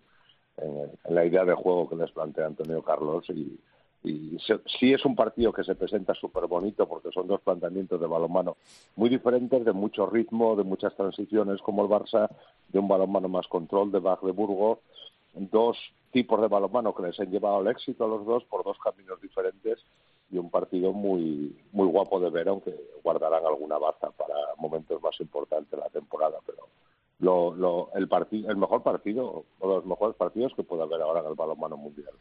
en, 0.56 0.90
la 1.08 1.24
idea 1.24 1.44
de 1.44 1.54
juego 1.54 1.88
que 1.88 1.96
les 1.96 2.10
plantea 2.10 2.46
Antonio 2.46 2.82
Carlos. 2.82 3.24
Y, 3.30 3.58
y 4.04 4.38
sí 4.38 4.92
es 4.92 5.04
un 5.04 5.16
partido 5.16 5.52
que 5.52 5.64
se 5.64 5.74
presenta 5.74 6.14
súper 6.14 6.46
bonito 6.46 6.86
porque 6.86 7.10
son 7.12 7.26
dos 7.26 7.40
planteamientos 7.40 8.00
de 8.00 8.06
balonmano 8.06 8.56
muy 8.94 9.08
diferentes, 9.08 9.64
de 9.64 9.72
mucho 9.72 10.06
ritmo, 10.06 10.54
de 10.54 10.64
muchas 10.64 10.94
transiciones 10.94 11.60
como 11.60 11.82
el 11.82 11.90
Barça, 11.90 12.28
de 12.68 12.78
un 12.78 12.88
balonmano 12.88 13.28
más 13.28 13.48
control 13.48 13.90
de 13.90 14.00
Magdeburgo, 14.00 14.80
dos 15.34 15.76
tipos 16.12 16.40
de 16.40 16.48
balonmano 16.48 16.94
que 16.94 17.02
les 17.02 17.20
han 17.20 17.30
llevado 17.30 17.58
al 17.58 17.66
éxito 17.66 18.04
a 18.04 18.08
los 18.08 18.24
dos 18.24 18.44
por 18.44 18.64
dos 18.64 18.78
caminos 18.78 19.20
diferentes 19.20 19.78
y 20.30 20.38
un 20.38 20.50
partido 20.50 20.92
muy 20.92 21.54
muy 21.72 21.86
guapo 21.88 22.18
de 22.18 22.30
ver, 22.30 22.48
aunque 22.48 22.74
guardarán 23.02 23.44
alguna 23.44 23.78
baza 23.78 24.10
para 24.10 24.34
momentos 24.56 25.00
más 25.02 25.18
importantes 25.20 25.70
de 25.70 25.76
la 25.78 25.90
temporada, 25.90 26.38
pero 26.46 26.68
lo, 27.18 27.54
lo, 27.54 27.90
el, 27.94 28.06
mejor 28.56 28.82
partido, 28.82 29.44
o 29.58 29.68
los 29.68 29.86
mejores 29.86 30.16
partidos 30.16 30.52
que 30.54 30.62
puede 30.62 30.82
haber 30.82 31.00
ahora 31.00 31.20
en 31.20 31.26
el 31.26 31.34
balonmano 31.34 31.76
mundial. 31.76 32.12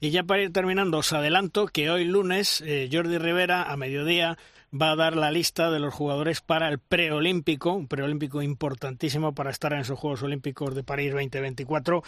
Y 0.00 0.10
ya 0.10 0.22
para 0.22 0.42
ir 0.42 0.52
terminando, 0.52 0.98
os 0.98 1.12
adelanto 1.12 1.66
que 1.66 1.90
hoy 1.90 2.04
lunes 2.04 2.60
eh, 2.62 2.88
Jordi 2.90 3.18
Rivera 3.18 3.70
a 3.70 3.76
mediodía 3.76 4.38
va 4.72 4.92
a 4.92 4.96
dar 4.96 5.16
la 5.16 5.30
lista 5.30 5.70
de 5.70 5.80
los 5.80 5.92
jugadores 5.92 6.40
para 6.40 6.68
el 6.68 6.78
preolímpico, 6.78 7.72
un 7.72 7.88
preolímpico 7.88 8.42
importantísimo 8.42 9.34
para 9.34 9.50
estar 9.50 9.72
en 9.72 9.80
esos 9.80 9.98
Juegos 9.98 10.22
Olímpicos 10.22 10.74
de 10.74 10.84
París 10.84 11.12
2024. 11.12 12.02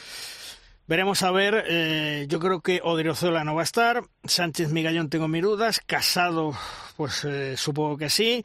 Veremos 0.87 1.23
a 1.23 1.31
ver, 1.31 1.65
eh, 1.69 2.27
yo 2.29 2.39
creo 2.39 2.61
que 2.61 2.81
Odriozola 2.85 3.43
no 3.43 3.55
va 3.55 3.63
a 3.63 3.65
estar, 3.65 4.03
Sánchez 4.25 4.71
Migallón 4.71 5.09
tengo 5.09 5.29
mis 5.29 5.43
dudas, 5.43 5.81
Casado 5.81 6.53
pues 6.97 7.25
eh, 7.25 7.57
supongo 7.57 7.97
que 7.97 8.11
sí, 8.11 8.45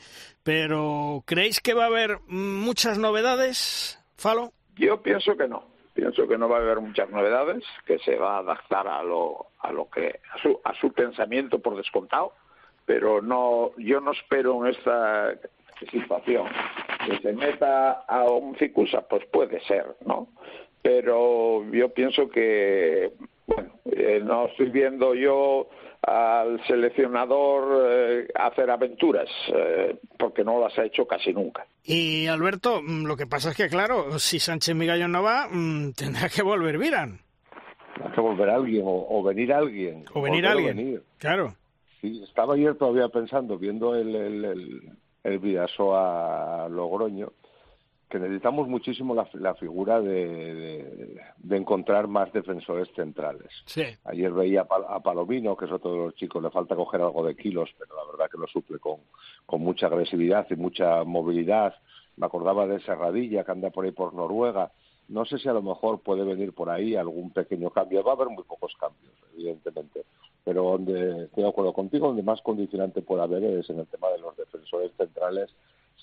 pero 0.50 1.22
¿creéis 1.28 1.60
que 1.60 1.76
va 1.76 1.84
a 1.84 1.90
haber 1.90 2.18
muchas 2.26 2.98
novedades, 2.98 4.04
Falo? 4.18 4.52
Yo 4.78 5.00
pienso 5.04 5.38
que 5.38 5.48
no, 5.48 5.64
pienso 5.94 6.28
que 6.28 6.40
no 6.40 6.50
va 6.50 6.58
a 6.58 6.62
haber 6.62 6.80
muchas 6.80 7.08
novedades, 7.12 7.64
que 7.86 8.00
se 8.00 8.16
va 8.16 8.38
a 8.38 8.40
adaptar 8.40 8.88
a 8.88 9.04
lo, 9.04 9.52
a 9.60 9.72
lo 9.72 9.88
que, 9.92 10.20
a 10.34 10.42
su, 10.42 10.60
a 10.64 10.74
su 10.74 10.92
pensamiento 10.92 11.60
por 11.60 11.78
descontado, 11.78 12.34
pero 12.84 13.22
no, 13.22 13.74
yo 13.78 14.02
no 14.02 14.12
espero 14.12 14.66
en 14.66 14.72
esta 14.74 15.36
situación 15.92 16.48
que 17.06 17.20
se 17.20 17.32
meta 17.34 18.06
a 18.08 18.24
un 18.24 18.56
Ficusa, 18.56 19.02
pues 19.08 19.28
puede 19.28 19.62
ser, 19.66 19.98
¿no? 20.04 20.30
pero 20.82 21.64
yo 21.72 21.90
pienso 21.90 22.28
que 22.28 23.12
bueno, 23.46 23.70
eh, 23.86 24.20
no 24.24 24.48
estoy 24.48 24.70
viendo 24.70 25.14
yo 25.14 25.70
al 26.02 26.66
seleccionador 26.66 27.86
eh, 27.92 28.28
hacer 28.36 28.70
aventuras, 28.70 29.30
eh, 29.54 29.98
porque 30.18 30.44
no 30.44 30.60
las 30.60 30.78
ha 30.78 30.86
hecho 30.86 31.06
casi 31.06 31.34
nunca. 31.34 31.66
Y 31.84 32.28
Alberto, 32.28 32.82
mm, 32.82 33.06
lo 33.06 33.18
que 33.18 33.28
pasa 33.28 33.52
es 33.52 33.58
que, 33.58 33.68
claro, 33.68 34.18
si 34.20 34.40
Sánchez 34.40 34.76
Migallón 34.76 35.12
no 35.12 35.24
va, 35.24 35.48
mm, 35.50 35.92
tendrá 35.98 36.30
que 36.30 36.42
volver 36.42 36.78
Viran. 36.78 37.20
Tendrá 37.94 38.16
que 38.16 38.22
volver 38.22 38.50
alguien, 38.50 38.84
o, 38.86 39.24
venir 39.24 39.52
alguien. 39.52 40.06
O 40.14 40.22
venir 40.22 40.46
alguien, 40.46 41.02
claro. 41.18 41.56
Sí, 42.00 42.22
estaba 42.24 42.54
ayer 42.54 42.76
todavía 42.76 43.10
pensando, 43.10 43.58
viendo 43.58 43.94
el, 43.94 44.16
el, 44.16 44.46
el, 44.46 44.82
el 45.24 45.58
a 45.60 46.68
Logroño, 46.70 47.34
que 48.10 48.20
necesitamos 48.20 48.68
muchísimo 48.68 49.14
la, 49.14 49.30
la 49.34 49.54
figura 49.54 50.02
de, 50.02 51.16
de, 51.38 51.58
encontrar 51.58 52.08
más 52.08 52.34
defensores 52.34 52.90
centrales. 52.96 53.50
Sí. 53.66 53.84
Ayer 54.04 54.32
veía 54.32 54.62
a 54.62 55.00
Palomino, 55.00 55.56
que 55.56 55.66
es 55.66 55.72
otro 55.72 55.92
de 55.92 55.98
los 55.98 56.16
chicos, 56.16 56.42
le 56.42 56.50
falta 56.50 56.76
coger 56.76 57.02
algo 57.02 57.24
de 57.26 57.36
kilos, 57.36 57.70
pero 57.78 57.96
la 57.96 58.12
verdad 58.12 58.30
que 58.32 58.40
lo 58.40 58.48
suple 58.48 58.80
con, 58.80 58.98
con 59.46 59.62
mucha 59.62 59.86
agresividad 59.86 60.48
y 60.50 60.56
mucha 60.56 61.04
movilidad. 61.04 61.76
Me 62.18 62.26
acordaba 62.26 62.66
de 62.66 62.80
Serradilla, 62.82 63.44
que 63.44 63.52
anda 63.52 63.70
por 63.70 63.86
ahí 63.86 63.92
por 63.92 64.14
Noruega. 64.16 64.72
No 65.08 65.26
sé 65.26 65.38
si 65.38 65.48
a 65.48 65.54
lo 65.54 65.62
mejor 65.62 66.02
puede 66.02 66.24
venir 66.24 66.54
por 66.54 66.70
ahí 66.70 66.96
algún 66.96 67.30
pequeño 67.32 67.70
cambio. 67.70 68.04
Va 68.04 68.14
a 68.14 68.16
haber 68.16 68.30
muy 68.30 68.44
pocos 68.44 68.74
cambios, 68.80 69.14
evidentemente. 69.34 70.04
Pero 70.44 70.64
donde 70.64 71.26
estoy 71.26 71.44
de 71.44 71.50
acuerdo 71.50 71.74
contigo, 71.74 72.08
donde 72.08 72.24
más 72.24 72.42
condicionante 72.42 73.04
puede 73.04 73.22
haber 73.22 73.44
es 73.44 73.70
en 73.70 73.80
el 73.80 73.88
tema 73.88 74.10
de 74.10 74.20
los 74.20 74.36
defensores 74.36 74.92
centrales 74.98 75.54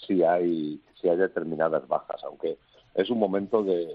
si 0.06 0.22
hay, 0.22 0.80
si 1.00 1.08
hay 1.08 1.16
determinadas 1.16 1.86
bajas, 1.88 2.22
aunque 2.24 2.58
es 2.94 3.10
un 3.10 3.18
momento 3.18 3.62
de, 3.62 3.88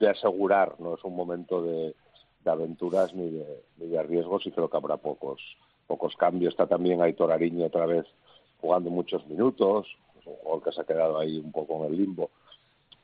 de 0.00 0.08
asegurar, 0.08 0.74
no 0.78 0.94
es 0.94 1.04
un 1.04 1.14
momento 1.14 1.62
de, 1.62 1.94
de 2.44 2.50
aventuras 2.50 3.14
ni 3.14 3.30
de, 3.30 3.62
ni 3.78 3.88
de 3.88 4.02
riesgos 4.02 4.46
y 4.46 4.50
creo 4.50 4.70
que 4.70 4.76
habrá 4.76 4.96
pocos 4.96 5.40
pocos 5.86 6.16
cambios. 6.16 6.52
Está 6.52 6.66
también 6.66 7.00
Aitor 7.00 7.30
Ariño 7.30 7.66
otra 7.66 7.86
vez 7.86 8.06
jugando 8.60 8.90
muchos 8.90 9.26
minutos, 9.26 9.86
es 10.18 10.26
un 10.26 10.34
jugador 10.36 10.64
que 10.64 10.72
se 10.72 10.80
ha 10.80 10.84
quedado 10.84 11.18
ahí 11.18 11.38
un 11.38 11.52
poco 11.52 11.76
en 11.76 11.92
el 11.92 11.96
limbo. 11.96 12.30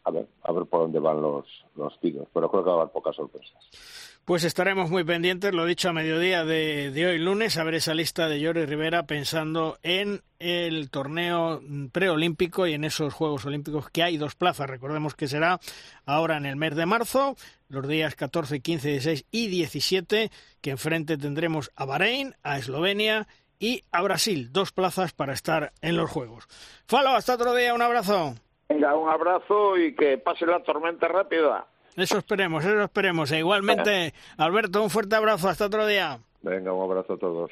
A 0.04 0.10
ver, 0.10 0.26
a 0.42 0.50
ver 0.50 0.64
por 0.66 0.80
dónde 0.80 0.98
van 0.98 1.22
los, 1.22 1.46
los 1.76 1.96
tiros, 2.00 2.26
pero 2.34 2.50
creo 2.50 2.64
que 2.64 2.70
va 2.70 2.76
a 2.76 2.80
haber 2.80 2.92
pocas 2.92 3.14
sorpresas. 3.14 4.11
Pues 4.24 4.44
estaremos 4.44 4.88
muy 4.88 5.02
pendientes, 5.02 5.52
lo 5.52 5.64
dicho 5.64 5.88
a 5.88 5.92
mediodía 5.92 6.44
de, 6.44 6.92
de 6.92 7.06
hoy 7.06 7.18
lunes, 7.18 7.58
a 7.58 7.64
ver 7.64 7.74
esa 7.74 7.92
lista 7.92 8.28
de 8.28 8.44
Jordi 8.44 8.64
Rivera 8.66 9.02
pensando 9.02 9.78
en 9.82 10.22
el 10.38 10.90
torneo 10.90 11.60
preolímpico 11.90 12.68
y 12.68 12.74
en 12.74 12.84
esos 12.84 13.12
Juegos 13.12 13.46
Olímpicos 13.46 13.90
que 13.90 14.04
hay 14.04 14.18
dos 14.18 14.36
plazas. 14.36 14.70
Recordemos 14.70 15.16
que 15.16 15.26
será 15.26 15.58
ahora 16.06 16.36
en 16.36 16.46
el 16.46 16.54
mes 16.54 16.76
de 16.76 16.86
marzo, 16.86 17.34
los 17.68 17.88
días 17.88 18.14
14, 18.14 18.60
15, 18.60 18.90
16 18.90 19.26
y 19.32 19.48
17, 19.48 20.30
que 20.60 20.70
enfrente 20.70 21.16
tendremos 21.18 21.72
a 21.74 21.84
Bahrein, 21.84 22.36
a 22.44 22.58
Eslovenia 22.58 23.26
y 23.58 23.82
a 23.90 24.02
Brasil, 24.02 24.52
dos 24.52 24.70
plazas 24.70 25.12
para 25.12 25.32
estar 25.32 25.72
en 25.82 25.96
los 25.96 26.08
Juegos. 26.08 26.46
Falo, 26.86 27.10
hasta 27.10 27.34
otro 27.34 27.56
día, 27.56 27.74
un 27.74 27.82
abrazo. 27.82 28.34
Venga, 28.68 28.94
un 28.94 29.08
abrazo 29.08 29.76
y 29.76 29.96
que 29.96 30.16
pase 30.18 30.46
la 30.46 30.62
tormenta 30.62 31.08
rápida. 31.08 31.66
Eso 31.96 32.18
esperemos, 32.18 32.64
eso 32.64 32.82
esperemos. 32.82 33.30
E 33.32 33.38
igualmente, 33.38 34.14
Alberto, 34.36 34.82
un 34.82 34.90
fuerte 34.90 35.16
abrazo. 35.16 35.48
Hasta 35.48 35.66
otro 35.66 35.86
día. 35.86 36.18
Venga, 36.42 36.72
un 36.72 36.90
abrazo 36.90 37.14
a 37.14 37.18
todos. 37.18 37.50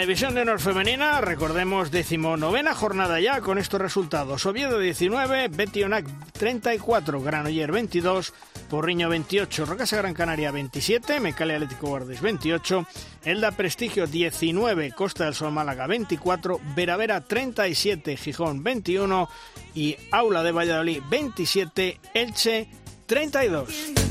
División 0.00 0.34
de 0.34 0.40
honor 0.40 0.60
femenina, 0.60 1.20
recordemos 1.20 1.90
decimonovena 1.90 2.74
jornada 2.74 3.20
ya 3.20 3.40
con 3.40 3.58
estos 3.58 3.80
resultados. 3.80 4.46
Oviedo 4.46 4.78
19, 4.78 5.48
Betionac 5.48 6.06
34, 6.32 7.20
Granoller 7.20 7.70
22, 7.70 8.32
Porriño 8.70 9.08
28, 9.08 9.66
Rocasa 9.66 9.96
Gran 9.96 10.14
Canaria 10.14 10.50
27, 10.52 11.20
Mecale 11.20 11.54
Atlético 11.54 11.88
Guardes 11.88 12.22
28, 12.22 12.86
Elda 13.24 13.50
Prestigio 13.52 14.06
19, 14.06 14.92
Costa 14.92 15.24
del 15.24 15.34
Sol 15.34 15.52
Málaga 15.52 15.86
24, 15.86 16.60
Veravera 16.74 17.20
37, 17.20 18.16
Gijón 18.16 18.62
21 18.62 19.28
y 19.74 19.96
Aula 20.12 20.42
de 20.42 20.52
Valladolid 20.52 21.02
27, 21.10 22.00
Elche 22.14 22.68
32. 23.06 24.09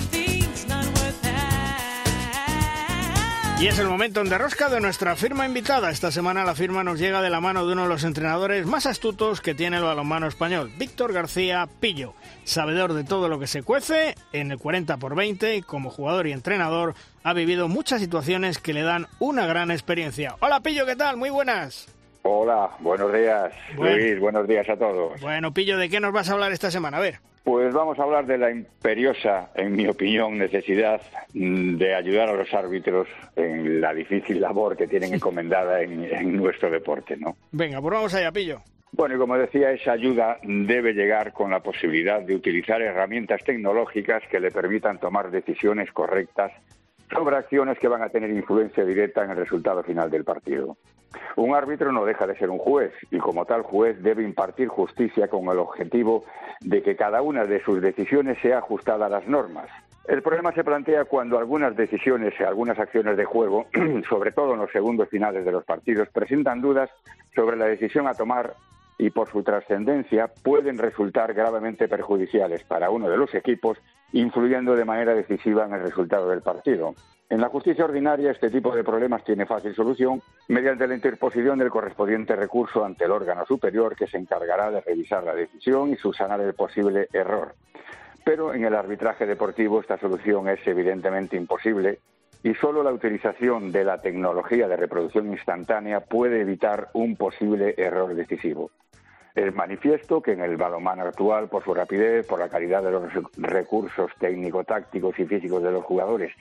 Y 3.59 3.67
es 3.67 3.77
el 3.77 3.89
momento 3.89 4.21
en 4.21 4.29
derrosca 4.29 4.69
de 4.69 4.79
nuestra 4.79 5.17
firma 5.17 5.45
invitada. 5.45 5.89
Esta 5.89 6.11
semana 6.11 6.45
la 6.45 6.55
firma 6.55 6.81
nos 6.85 6.97
llega 6.97 7.21
de 7.21 7.29
la 7.29 7.41
mano 7.41 7.67
de 7.67 7.73
uno 7.73 7.83
de 7.83 7.89
los 7.89 8.05
entrenadores 8.05 8.65
más 8.65 8.85
astutos 8.85 9.41
que 9.41 9.53
tiene 9.53 9.75
el 9.75 9.83
balonmano 9.83 10.27
español, 10.27 10.71
Víctor 10.77 11.11
García 11.11 11.67
Pillo, 11.81 12.13
sabedor 12.45 12.93
de 12.93 13.03
todo 13.03 13.27
lo 13.27 13.37
que 13.37 13.47
se 13.47 13.61
cuece 13.61 14.15
en 14.31 14.51
el 14.51 14.59
40 14.59 14.95
por 14.95 15.13
20 15.13 15.63
como 15.63 15.89
jugador 15.89 16.27
y 16.27 16.31
entrenador 16.31 16.95
ha 17.21 17.33
vivido 17.33 17.67
muchas 17.67 17.99
situaciones 17.99 18.59
que 18.59 18.71
le 18.71 18.83
dan 18.83 19.07
una 19.19 19.45
gran 19.45 19.71
experiencia. 19.71 20.37
Hola 20.39 20.61
Pillo, 20.61 20.85
¿qué 20.85 20.95
tal? 20.95 21.17
Muy 21.17 21.29
buenas. 21.29 21.98
Hola, 22.23 22.69
buenos 22.79 23.13
días, 23.13 23.53
Bueno. 23.75 23.95
Luis, 23.95 24.19
buenos 24.19 24.47
días 24.47 24.67
a 24.69 24.77
todos. 24.77 25.19
Bueno, 25.21 25.53
Pillo, 25.53 25.77
¿de 25.77 25.89
qué 25.89 25.99
nos 25.99 26.11
vas 26.11 26.29
a 26.29 26.33
hablar 26.33 26.51
esta 26.51 26.69
semana? 26.69 26.97
A 26.97 27.01
ver. 27.01 27.15
Pues 27.43 27.73
vamos 27.73 27.97
a 27.97 28.03
hablar 28.03 28.25
de 28.27 28.37
la 28.37 28.51
imperiosa, 28.51 29.49
en 29.55 29.75
mi 29.75 29.87
opinión, 29.87 30.37
necesidad 30.37 31.01
mm, 31.33 31.77
de 31.77 31.95
ayudar 31.95 32.29
a 32.29 32.33
los 32.33 32.53
árbitros 32.53 33.07
en 33.35 33.81
la 33.81 33.93
difícil 33.93 34.41
labor 34.41 34.75
que 34.77 34.87
tienen 34.87 35.13
encomendada 35.13 35.81
en, 35.81 36.03
en 36.03 36.35
nuestro 36.35 36.69
deporte, 36.69 37.15
¿no? 37.17 37.35
Venga, 37.51 37.81
pues 37.81 37.93
vamos 37.93 38.13
allá, 38.13 38.31
Pillo. 38.31 38.59
Bueno, 38.91 39.15
y 39.15 39.17
como 39.17 39.37
decía, 39.37 39.71
esa 39.71 39.93
ayuda 39.93 40.37
debe 40.43 40.93
llegar 40.93 41.31
con 41.31 41.51
la 41.51 41.61
posibilidad 41.61 42.21
de 42.21 42.35
utilizar 42.35 42.81
herramientas 42.81 43.41
tecnológicas 43.43 44.21
que 44.29 44.39
le 44.39 44.51
permitan 44.51 44.99
tomar 44.99 45.31
decisiones 45.31 45.91
correctas 45.91 46.51
sobre 47.11 47.37
acciones 47.37 47.79
que 47.79 47.87
van 47.87 48.03
a 48.03 48.09
tener 48.09 48.29
influencia 48.29 48.83
directa 48.83 49.23
en 49.23 49.31
el 49.31 49.37
resultado 49.37 49.83
final 49.83 50.11
del 50.11 50.23
partido. 50.23 50.77
Un 51.35 51.55
árbitro 51.55 51.91
no 51.91 52.05
deja 52.05 52.27
de 52.27 52.37
ser 52.37 52.49
un 52.49 52.57
juez 52.57 52.91
y 53.11 53.17
como 53.17 53.45
tal 53.45 53.63
juez 53.63 54.01
debe 54.01 54.23
impartir 54.23 54.67
justicia 54.67 55.27
con 55.27 55.47
el 55.47 55.59
objetivo 55.59 56.25
de 56.61 56.81
que 56.81 56.95
cada 56.95 57.21
una 57.21 57.45
de 57.45 57.63
sus 57.63 57.81
decisiones 57.81 58.37
sea 58.41 58.59
ajustada 58.59 59.05
a 59.05 59.09
las 59.09 59.27
normas. 59.27 59.69
El 60.07 60.23
problema 60.23 60.51
se 60.53 60.63
plantea 60.63 61.05
cuando 61.05 61.37
algunas 61.37 61.75
decisiones 61.75 62.33
y 62.39 62.43
algunas 62.43 62.79
acciones 62.79 63.15
de 63.15 63.25
juego, 63.25 63.67
sobre 64.09 64.31
todo 64.31 64.53
en 64.53 64.59
los 64.59 64.71
segundos 64.71 65.07
finales 65.07 65.45
de 65.45 65.51
los 65.51 65.63
partidos, 65.63 66.09
presentan 66.09 66.61
dudas 66.61 66.89
sobre 67.35 67.57
la 67.57 67.65
decisión 67.65 68.07
a 68.07 68.15
tomar 68.15 68.55
y 68.97 69.11
por 69.11 69.29
su 69.29 69.43
trascendencia 69.43 70.27
pueden 70.27 70.77
resultar 70.77 71.33
gravemente 71.33 71.87
perjudiciales 71.87 72.63
para 72.63 72.89
uno 72.89 73.07
de 73.09 73.17
los 73.17 73.33
equipos, 73.35 73.77
influyendo 74.11 74.75
de 74.75 74.83
manera 74.83 75.13
decisiva 75.13 75.65
en 75.65 75.73
el 75.73 75.81
resultado 75.81 76.29
del 76.29 76.41
partido. 76.41 76.95
En 77.29 77.39
la 77.39 77.49
justicia 77.49 77.85
ordinaria 77.85 78.31
este 78.31 78.49
tipo 78.49 78.75
de 78.75 78.83
problemas 78.83 79.23
tiene 79.23 79.45
fácil 79.45 79.75
solución 79.75 80.19
mediante 80.47 80.87
la 80.87 80.95
interposición 80.95 81.59
del 81.59 81.69
correspondiente 81.69 82.35
recurso 82.35 82.83
ante 82.83 83.05
el 83.05 83.11
órgano 83.11 83.45
superior 83.45 83.95
que 83.95 84.07
se 84.07 84.17
encargará 84.17 84.71
de 84.71 84.81
revisar 84.81 85.23
la 85.23 85.35
decisión 85.35 85.91
y 85.91 85.95
subsanar 85.95 86.41
el 86.41 86.55
posible 86.55 87.07
error. 87.13 87.53
Pero 88.25 88.55
en 88.55 88.65
el 88.65 88.73
arbitraje 88.73 89.27
deportivo 89.27 89.79
esta 89.79 89.99
solución 89.99 90.49
es 90.49 90.65
evidentemente 90.65 91.37
imposible 91.37 91.99
y 92.41 92.55
solo 92.55 92.81
la 92.81 92.91
utilización 92.91 93.71
de 93.71 93.83
la 93.83 94.01
tecnología 94.01 94.67
de 94.67 94.77
reproducción 94.77 95.27
instantánea 95.27 95.99
puede 95.99 96.41
evitar 96.41 96.89
un 96.93 97.15
posible 97.15 97.75
error 97.77 98.15
decisivo. 98.15 98.71
Es 99.35 99.53
manifiesto 99.53 100.21
que 100.21 100.31
en 100.31 100.41
el 100.41 100.57
balonmano 100.57 101.03
actual, 101.03 101.47
por 101.47 101.63
su 101.63 101.75
rapidez, 101.75 102.25
por 102.25 102.39
la 102.39 102.49
calidad 102.49 102.81
de 102.81 102.91
los 102.91 103.03
recursos 103.37 104.11
técnico-tácticos 104.19 105.19
y 105.19 105.25
físicos 105.25 105.61
de 105.61 105.71
los 105.71 105.83
jugadores, 105.85 106.33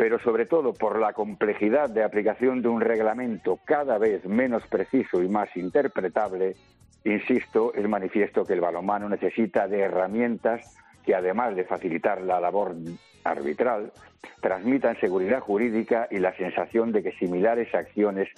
pero 0.00 0.18
sobre 0.18 0.46
todo 0.46 0.72
por 0.72 0.98
la 0.98 1.12
complejidad 1.12 1.90
de 1.90 2.02
aplicación 2.02 2.62
de 2.62 2.68
un 2.68 2.80
reglamento 2.80 3.58
cada 3.66 3.98
vez 3.98 4.24
menos 4.24 4.66
preciso 4.66 5.22
y 5.22 5.28
más 5.28 5.54
interpretable, 5.58 6.56
insisto, 7.04 7.74
es 7.74 7.86
manifiesto 7.86 8.46
que 8.46 8.54
el 8.54 8.62
balonmano 8.62 9.10
necesita 9.10 9.68
de 9.68 9.80
herramientas 9.80 10.74
que 11.04 11.14
además 11.14 11.54
de 11.54 11.64
facilitar 11.64 12.22
la 12.22 12.40
labor 12.40 12.76
arbitral, 13.24 13.92
transmitan 14.40 14.98
seguridad 15.00 15.40
jurídica 15.40 16.08
y 16.10 16.16
la 16.16 16.34
sensación 16.34 16.92
de 16.92 17.02
que 17.02 17.12
similares 17.12 17.74
acciones 17.74 18.30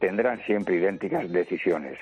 tendrán 0.00 0.40
siempre 0.40 0.74
idénticas 0.74 1.30
decisiones. 1.30 1.96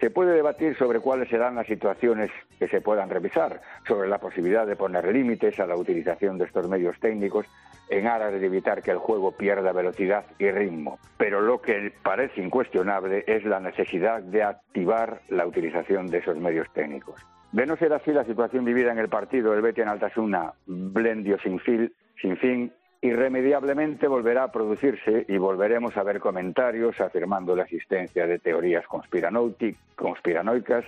Se 0.00 0.10
puede 0.10 0.34
debatir 0.34 0.76
sobre 0.76 1.00
cuáles 1.00 1.28
serán 1.28 1.54
las 1.54 1.66
situaciones 1.66 2.30
que 2.58 2.68
se 2.68 2.82
puedan 2.82 3.08
revisar, 3.08 3.60
sobre 3.88 4.08
la 4.08 4.18
posibilidad 4.18 4.66
de 4.66 4.76
poner 4.76 5.06
límites 5.12 5.58
a 5.58 5.66
la 5.66 5.76
utilización 5.76 6.36
de 6.36 6.44
estos 6.44 6.68
medios 6.68 6.98
técnicos 7.00 7.46
en 7.88 8.06
aras 8.06 8.32
de 8.32 8.44
evitar 8.44 8.82
que 8.82 8.90
el 8.90 8.98
juego 8.98 9.32
pierda 9.32 9.72
velocidad 9.72 10.26
y 10.38 10.50
ritmo. 10.50 10.98
Pero 11.16 11.40
lo 11.40 11.62
que 11.62 11.92
parece 12.02 12.42
incuestionable 12.42 13.24
es 13.26 13.44
la 13.44 13.60
necesidad 13.60 14.22
de 14.22 14.42
activar 14.42 15.22
la 15.28 15.46
utilización 15.46 16.08
de 16.08 16.18
esos 16.18 16.36
medios 16.36 16.70
técnicos. 16.74 17.24
De 17.52 17.64
no 17.64 17.76
ser 17.76 17.92
así 17.92 18.12
la 18.12 18.24
situación 18.24 18.64
vivida 18.64 18.92
en 18.92 18.98
el 18.98 19.08
partido 19.08 19.52
del 19.52 19.62
Betis 19.62 19.84
en 19.84 19.88
Altasuna, 19.88 20.52
Blendio 20.66 21.38
sin, 21.38 21.58
fil, 21.60 21.94
sin 22.20 22.36
fin, 22.36 22.72
irremediablemente 23.06 24.08
volverá 24.08 24.44
a 24.44 24.52
producirse 24.52 25.24
y 25.28 25.38
volveremos 25.38 25.96
a 25.96 26.02
ver 26.02 26.20
comentarios 26.20 27.00
afirmando 27.00 27.56
la 27.56 27.62
existencia 27.62 28.26
de 28.26 28.38
teorías 28.38 28.84
conspiranoicas 28.86 30.84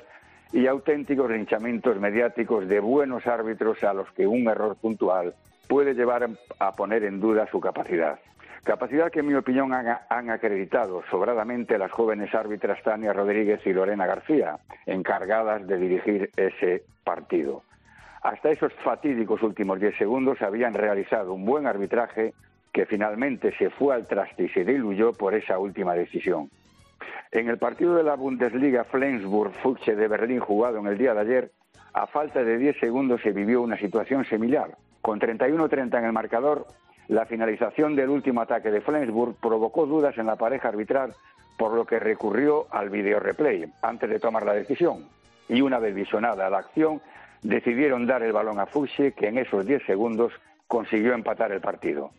y 0.52 0.66
auténticos 0.66 1.31
linchamientos 1.31 1.98
mediáticos 1.98 2.68
de 2.68 2.81
buenos 2.81 3.26
árbitros 3.26 3.83
a 3.85 3.92
los 3.92 4.11
que 4.12 4.26
un 4.26 4.48
error 4.48 4.76
puntual 4.76 5.35
puede 5.68 5.94
llevar 5.94 6.28
a 6.59 6.72
poner 6.72 7.04
en 7.04 7.20
duda 7.20 7.46
su 7.50 7.61
capacidad. 7.61 8.18
Capacidad 8.64 9.11
que, 9.11 9.20
en 9.20 9.28
mi 9.28 9.35
opinión, 9.35 9.72
han, 9.72 10.31
acreditado 10.31 11.02
sobradamente 11.11 11.78
las 11.78 11.90
jóvenes 11.90 12.35
árbitras 12.35 12.83
Tania 12.83 13.12
Rodríguez 13.12 13.61
y 13.64 13.72
Lorena 13.72 14.07
García, 14.07 14.59
encargadas 14.85 15.66
de 15.66 15.78
dirigir 15.78 16.31
ese 16.37 16.83
partido. 17.04 17.62
Hasta 18.22 18.50
esos 18.50 18.72
fatídicos 18.85 19.42
últimos 19.42 19.81
diez 19.81 19.96
segundos 19.96 20.42
habían 20.42 20.74
realizado 20.74 21.33
un 21.35 21.44
buen 21.44 21.66
arbitraje 21.66 22.35
que 22.72 22.87
finalmente 22.87 23.54
se 23.57 23.70
fue 23.70 23.94
al 23.94 24.07
traste 24.07 24.44
y 24.44 24.48
se 24.48 24.64
diluyó 24.64 25.12
por 25.12 25.35
esa 25.35 25.59
última 25.59 25.94
decisión. 25.94 26.50
En 27.31 27.48
el 27.48 27.59
partido 27.59 27.94
de 27.94 28.02
la 28.02 28.16
Bundesliga 28.16 28.85
Flensburg-Fuchse 28.85 29.94
de 29.94 30.09
Berlín 30.09 30.40
jugado 30.40 30.78
en 30.78 30.87
el 30.87 30.98
día 30.98 31.14
de 31.14 31.20
ayer, 31.20 31.50
a 31.92 32.07
falta 32.07 32.42
de 32.42 32.59
10 32.59 32.78
segundos 32.78 33.20
se 33.22 33.33
vivió 33.33 33.62
una 33.62 33.76
situación 33.76 34.24
similar. 34.24 34.76
Con 35.02 35.20
31-30 35.20 35.98
en 35.98 36.04
el 36.04 36.12
marcador, 36.12 36.66
la 37.09 37.26
finalización 37.26 37.96
del 37.96 38.11
último 38.11 38.40
ataque 38.40 38.70
de 38.70 38.81
Flensburg 38.81 39.37
provocó 39.40 39.87
dudas 39.87 40.16
en 40.18 40.26
la 40.26 40.37
pareja 40.37 40.68
arbitral, 40.68 41.14
por 41.57 41.74
lo 41.74 41.87
que 41.87 41.98
recurrió 41.98 42.66
al 42.70 42.90
video 42.90 43.20
replay 43.20 43.64
antes 43.83 44.11
de 44.11 44.20
tomar 44.20 44.44
la 44.44 44.54
decisión. 44.54 45.09
Y 45.48 45.61
una 45.61 45.78
vez 45.78 45.94
visionada 45.94 46.50
la 46.50 46.59
acción, 46.59 47.00
decidieron 47.42 48.07
dar 48.07 48.22
el 48.22 48.33
balón 48.33 48.61
a 48.61 48.66
Fuchse, 48.66 49.12
que 49.12 49.29
en 49.29 49.38
esos 49.38 49.66
10 49.66 49.85
segundos 49.85 50.33
consiguió 50.66 51.14
empatar 51.14 51.53
el 51.53 51.61
partido. 51.61 52.11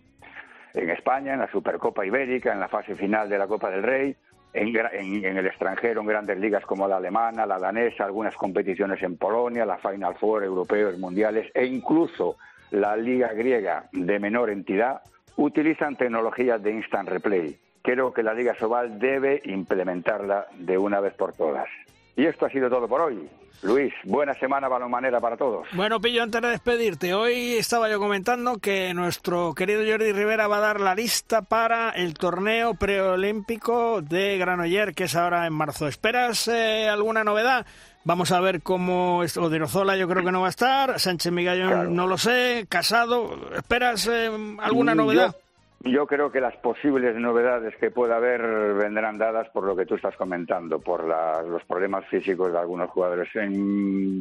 En 0.74 0.90
España, 0.90 1.34
en 1.34 1.40
la 1.40 1.52
Supercopa 1.52 2.06
Ibérica, 2.06 2.54
en 2.54 2.60
la 2.60 2.68
fase 2.68 2.96
final 2.96 3.30
de 3.30 3.38
la 3.38 3.48
Copa 3.48 3.70
del 3.70 3.84
Rey, 3.84 4.16
en, 4.54 5.38
el 5.38 5.46
extranjero, 5.46 6.02
en 6.02 6.08
grandes 6.08 6.38
ligas 6.40 6.66
como 6.66 6.88
la 6.88 6.98
alemana, 6.98 7.46
la 7.46 7.60
danesa, 7.60 8.06
algunas 8.06 8.36
competiciones 8.36 9.02
en 9.04 9.18
Polonia, 9.18 9.66
la 9.66 9.78
Final 9.78 10.16
Four, 10.16 10.44
europeos, 10.44 10.98
mundiales 10.98 11.52
e 11.54 11.66
incluso 11.66 12.38
la 12.72 12.96
liga 12.96 13.30
griega 13.34 13.86
de 13.92 14.20
menor 14.20 14.50
entidad, 14.50 15.02
utilizan 15.38 15.96
tecnologías 15.96 16.62
de 16.62 16.72
instant 16.72 17.10
replay. 17.10 17.58
Creo 17.82 18.14
que 18.14 18.24
la 18.24 18.34
Liga 18.34 18.56
Sobal 18.56 19.00
debe 19.00 19.42
implementarla 19.46 20.48
de 20.58 20.78
una 20.78 21.00
vez 21.00 21.14
por 21.14 21.34
todas. 21.34 21.68
Y 22.20 22.26
esto 22.26 22.48
ha 22.48 22.50
sido 22.50 22.70
todo 22.70 22.86
por 22.86 23.00
hoy. 23.00 23.30
Luis, 23.62 23.94
buena 24.04 24.34
semana 24.34 24.68
balonmanera 24.68 25.22
para 25.22 25.38
todos. 25.38 25.66
Bueno, 25.72 26.02
Pillo, 26.02 26.22
antes 26.22 26.42
de 26.42 26.50
despedirte, 26.50 27.14
hoy 27.14 27.54
estaba 27.54 27.90
yo 27.90 27.98
comentando 27.98 28.58
que 28.58 28.94
nuestro 28.94 29.54
querido 29.54 29.90
Jordi 29.90 30.12
Rivera 30.12 30.50
va 30.50 30.58
a 30.58 30.60
dar 30.60 30.82
la 30.82 30.96
lista 30.96 31.44
para 31.44 31.92
el 31.92 32.16
torneo 32.16 32.74
preolímpico 32.74 34.02
de 34.02 34.38
Granoller, 34.38 34.94
que 34.94 35.06
es 35.06 35.16
ahora 35.16 35.48
en 35.48 35.54
marzo. 35.54 35.88
¿Esperas 35.88 36.50
eh, 36.50 36.90
alguna 36.90 37.24
novedad? 37.24 37.66
Vamos 38.04 38.34
a 38.34 38.42
ver 38.42 38.62
cómo... 38.62 39.20
Odirozola 39.20 39.96
yo 39.96 40.10
creo 40.10 40.26
que 40.26 40.34
no 40.34 40.42
va 40.42 40.48
a 40.48 40.50
estar, 40.50 41.00
Sánchez 41.00 41.32
Migallón 41.32 41.96
no 41.96 42.06
lo 42.06 42.18
sé, 42.18 42.66
Casado. 42.68 43.54
¿Esperas 43.56 44.08
eh, 44.08 44.30
alguna 44.60 44.94
novedad? 44.94 45.32
Yo 45.32 45.49
creo 46.08 46.32
que 46.32 46.42
las 46.42 46.56
posibles 46.58 47.16
novedades 47.16 47.76
que 47.78 47.90
pueda 47.90 48.18
haber 48.18 48.42
vendrán 48.74 49.18
dadas 49.18 49.48
por 49.50 49.64
lo 49.64 49.76
que 49.76 49.86
tú 49.86 49.96
estás 49.96 50.16
comentando, 50.18 50.80
por 50.80 51.06
los 51.06 51.64
problemas 51.64 52.06
físicos 52.08 52.52
de 52.52 52.60
algunos 52.60 52.90
jugadores. 52.90 53.30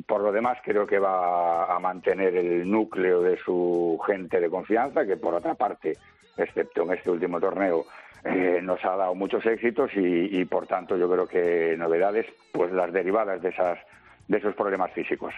por 0.06 0.20
lo 0.20 0.30
demás, 0.30 0.58
creo 0.62 0.86
que 0.86 0.98
va 0.98 1.74
a 1.74 1.78
mantener 1.80 2.36
el 2.36 2.70
núcleo 2.70 3.22
de 3.22 3.36
su 3.38 3.98
gente 4.06 4.40
de 4.40 4.50
confianza, 4.50 5.04
que 5.04 5.16
por 5.16 5.34
otra 5.34 5.54
parte, 5.54 5.96
excepto 6.36 6.82
en 6.82 6.92
este 6.92 7.10
último 7.10 7.40
torneo, 7.40 7.86
eh, 8.24 8.60
nos 8.62 8.84
ha 8.84 8.96
dado 8.96 9.14
muchos 9.14 9.44
éxitos 9.46 9.90
y, 9.94 10.40
y, 10.40 10.44
por 10.44 10.66
tanto 10.66 10.96
yo 10.96 11.10
creo 11.10 11.26
que 11.26 11.76
novedades, 11.78 12.26
pues 12.52 12.72
las 12.72 12.92
derivadas 12.92 13.40
de 13.42 13.50
esas 13.50 13.78
de 14.28 14.38
esos 14.38 14.54
problemas 14.54 14.92
físicos. 14.92 15.34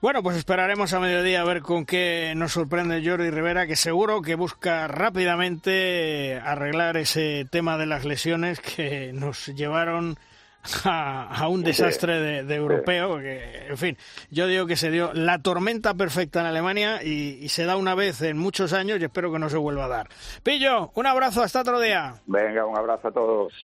Bueno, 0.00 0.22
pues 0.22 0.36
esperaremos 0.36 0.92
a 0.92 1.00
mediodía 1.00 1.40
a 1.40 1.44
ver 1.44 1.62
con 1.62 1.84
qué 1.84 2.32
nos 2.36 2.52
sorprende 2.52 3.02
Jordi 3.04 3.30
Rivera, 3.30 3.66
que 3.66 3.74
seguro 3.74 4.22
que 4.22 4.36
busca 4.36 4.86
rápidamente 4.86 6.40
arreglar 6.44 6.96
ese 6.96 7.46
tema 7.50 7.76
de 7.78 7.86
las 7.86 8.04
lesiones 8.04 8.60
que 8.60 9.12
nos 9.12 9.46
llevaron 9.46 10.16
a, 10.84 11.48
un 11.48 11.62
desastre 11.62 12.44
de, 12.44 12.54
europeo. 12.54 13.18
Que, 13.18 13.66
en 13.68 13.76
fin, 13.76 13.96
yo 14.30 14.46
digo 14.46 14.66
que 14.66 14.76
se 14.76 14.90
dio 14.90 15.12
la 15.14 15.40
tormenta 15.40 15.94
perfecta 15.94 16.40
en 16.40 16.46
Alemania 16.46 17.02
y, 17.02 17.38
y, 17.40 17.48
se 17.48 17.64
da 17.64 17.76
una 17.76 17.94
vez 17.94 18.20
en 18.22 18.38
muchos 18.38 18.72
años 18.72 19.00
y 19.00 19.04
espero 19.04 19.32
que 19.32 19.38
no 19.38 19.48
se 19.48 19.56
vuelva 19.56 19.86
a 19.86 19.88
dar. 19.88 20.08
Pillo, 20.42 20.90
un 20.94 21.06
abrazo, 21.06 21.42
hasta 21.42 21.62
otro 21.62 21.80
día. 21.80 22.14
Venga, 22.26 22.66
un 22.66 22.76
abrazo 22.76 23.08
a 23.08 23.12
todos. 23.12 23.64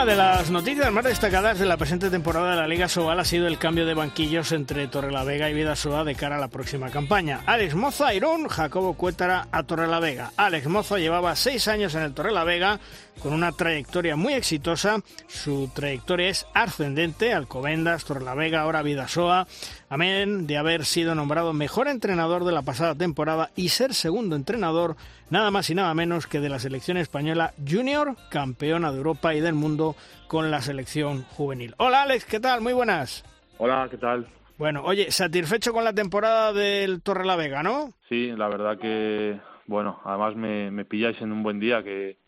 Una 0.00 0.12
de 0.12 0.16
las 0.16 0.50
noticias 0.50 0.90
más 0.90 1.04
destacadas 1.04 1.58
de 1.58 1.66
la 1.66 1.76
presente 1.76 2.08
temporada 2.08 2.52
de 2.52 2.56
la 2.56 2.66
Liga 2.66 2.88
Sobal 2.88 3.20
ha 3.20 3.24
sido 3.26 3.46
el 3.46 3.58
cambio 3.58 3.84
de 3.84 3.92
banquillos 3.92 4.50
entre 4.52 4.88
Torrelavega 4.88 5.50
y 5.50 5.52
Vidasoa 5.52 6.04
de 6.04 6.14
cara 6.14 6.36
a 6.36 6.40
la 6.40 6.48
próxima 6.48 6.88
campaña. 6.88 7.42
Alex 7.44 7.74
Mozo 7.74 8.06
a 8.06 8.14
Irún, 8.14 8.48
Jacobo 8.48 8.94
Cuétara 8.94 9.48
a 9.52 9.62
Torrelavega. 9.62 10.32
Alex 10.38 10.68
Mozo 10.68 10.96
llevaba 10.96 11.36
seis 11.36 11.68
años 11.68 11.94
en 11.96 12.00
el 12.00 12.14
Torrelavega 12.14 12.80
con 13.22 13.32
una 13.32 13.52
trayectoria 13.52 14.16
muy 14.16 14.34
exitosa. 14.34 14.98
Su 15.26 15.70
trayectoria 15.74 16.28
es 16.28 16.46
ascendente, 16.54 17.32
Alcobendas, 17.32 18.04
Torrelavega, 18.04 18.62
ahora 18.62 18.82
Vidasoa. 18.82 19.46
Amén 19.88 20.46
de 20.46 20.56
haber 20.56 20.84
sido 20.84 21.14
nombrado 21.14 21.52
mejor 21.52 21.88
entrenador 21.88 22.44
de 22.44 22.52
la 22.52 22.62
pasada 22.62 22.94
temporada 22.94 23.50
y 23.56 23.68
ser 23.68 23.94
segundo 23.94 24.36
entrenador 24.36 24.96
nada 25.30 25.50
más 25.50 25.70
y 25.70 25.74
nada 25.74 25.94
menos 25.94 26.26
que 26.26 26.40
de 26.40 26.48
la 26.48 26.58
selección 26.58 26.96
española 26.96 27.54
junior, 27.68 28.16
campeona 28.30 28.90
de 28.90 28.98
Europa 28.98 29.34
y 29.34 29.40
del 29.40 29.54
mundo 29.54 29.96
con 30.26 30.50
la 30.50 30.60
selección 30.60 31.22
juvenil. 31.22 31.74
Hola 31.78 32.02
Alex, 32.02 32.24
¿qué 32.24 32.40
tal? 32.40 32.60
Muy 32.60 32.72
buenas. 32.72 33.24
Hola, 33.58 33.88
¿qué 33.90 33.98
tal? 33.98 34.26
Bueno, 34.60 34.82
oye, 34.84 35.10
satisfecho 35.10 35.72
con 35.72 35.84
la 35.84 35.94
temporada 35.94 36.52
del 36.52 37.00
Torre 37.00 37.24
la 37.24 37.34
Vega, 37.34 37.62
¿no? 37.62 37.94
Sí, 38.10 38.30
la 38.36 38.46
verdad 38.48 38.78
que, 38.78 39.40
bueno, 39.64 40.00
además 40.04 40.36
me, 40.36 40.84
pilláis 40.84 41.18
en 41.22 41.32
un 41.32 41.42
buen 41.42 41.58
día 41.58 41.82
que, 41.82 42.18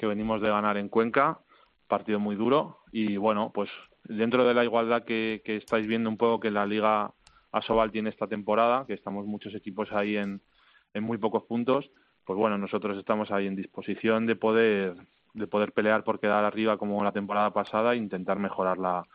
que 0.00 0.06
venimos 0.06 0.40
de 0.40 0.48
ganar 0.48 0.78
en 0.78 0.88
Cuenca, 0.88 1.40
partido 1.86 2.18
muy 2.18 2.34
duro. 2.34 2.78
Y 2.90 3.18
bueno, 3.18 3.50
pues 3.52 3.68
dentro 4.04 4.46
de 4.46 4.54
la 4.54 4.64
igualdad 4.64 5.04
que, 5.04 5.42
estáis 5.44 5.86
viendo 5.86 6.08
un 6.08 6.16
poco 6.16 6.40
que 6.40 6.50
la 6.50 6.64
Liga 6.64 7.12
Asobal 7.52 7.92
tiene 7.92 8.08
esta 8.08 8.26
temporada, 8.26 8.86
que 8.86 8.94
estamos 8.94 9.26
muchos 9.26 9.54
equipos 9.54 9.92
ahí 9.92 10.16
en, 10.16 10.40
en 10.94 11.04
muy 11.04 11.18
pocos 11.18 11.42
puntos, 11.42 11.90
pues 12.24 12.38
bueno, 12.38 12.56
nosotros 12.56 12.96
estamos 12.96 13.30
ahí 13.30 13.46
en 13.46 13.56
disposición 13.56 14.26
de 14.26 14.36
poder 14.36 14.96
de 15.32 15.46
poder 15.46 15.72
pelear 15.72 16.02
por 16.02 16.18
quedar 16.18 16.44
arriba 16.44 16.76
como 16.76 17.04
la 17.04 17.12
temporada 17.12 17.52
pasada 17.52 17.92
e 17.92 17.98
intentar 17.98 18.40
mejorar 18.40 18.78
la, 18.78 19.06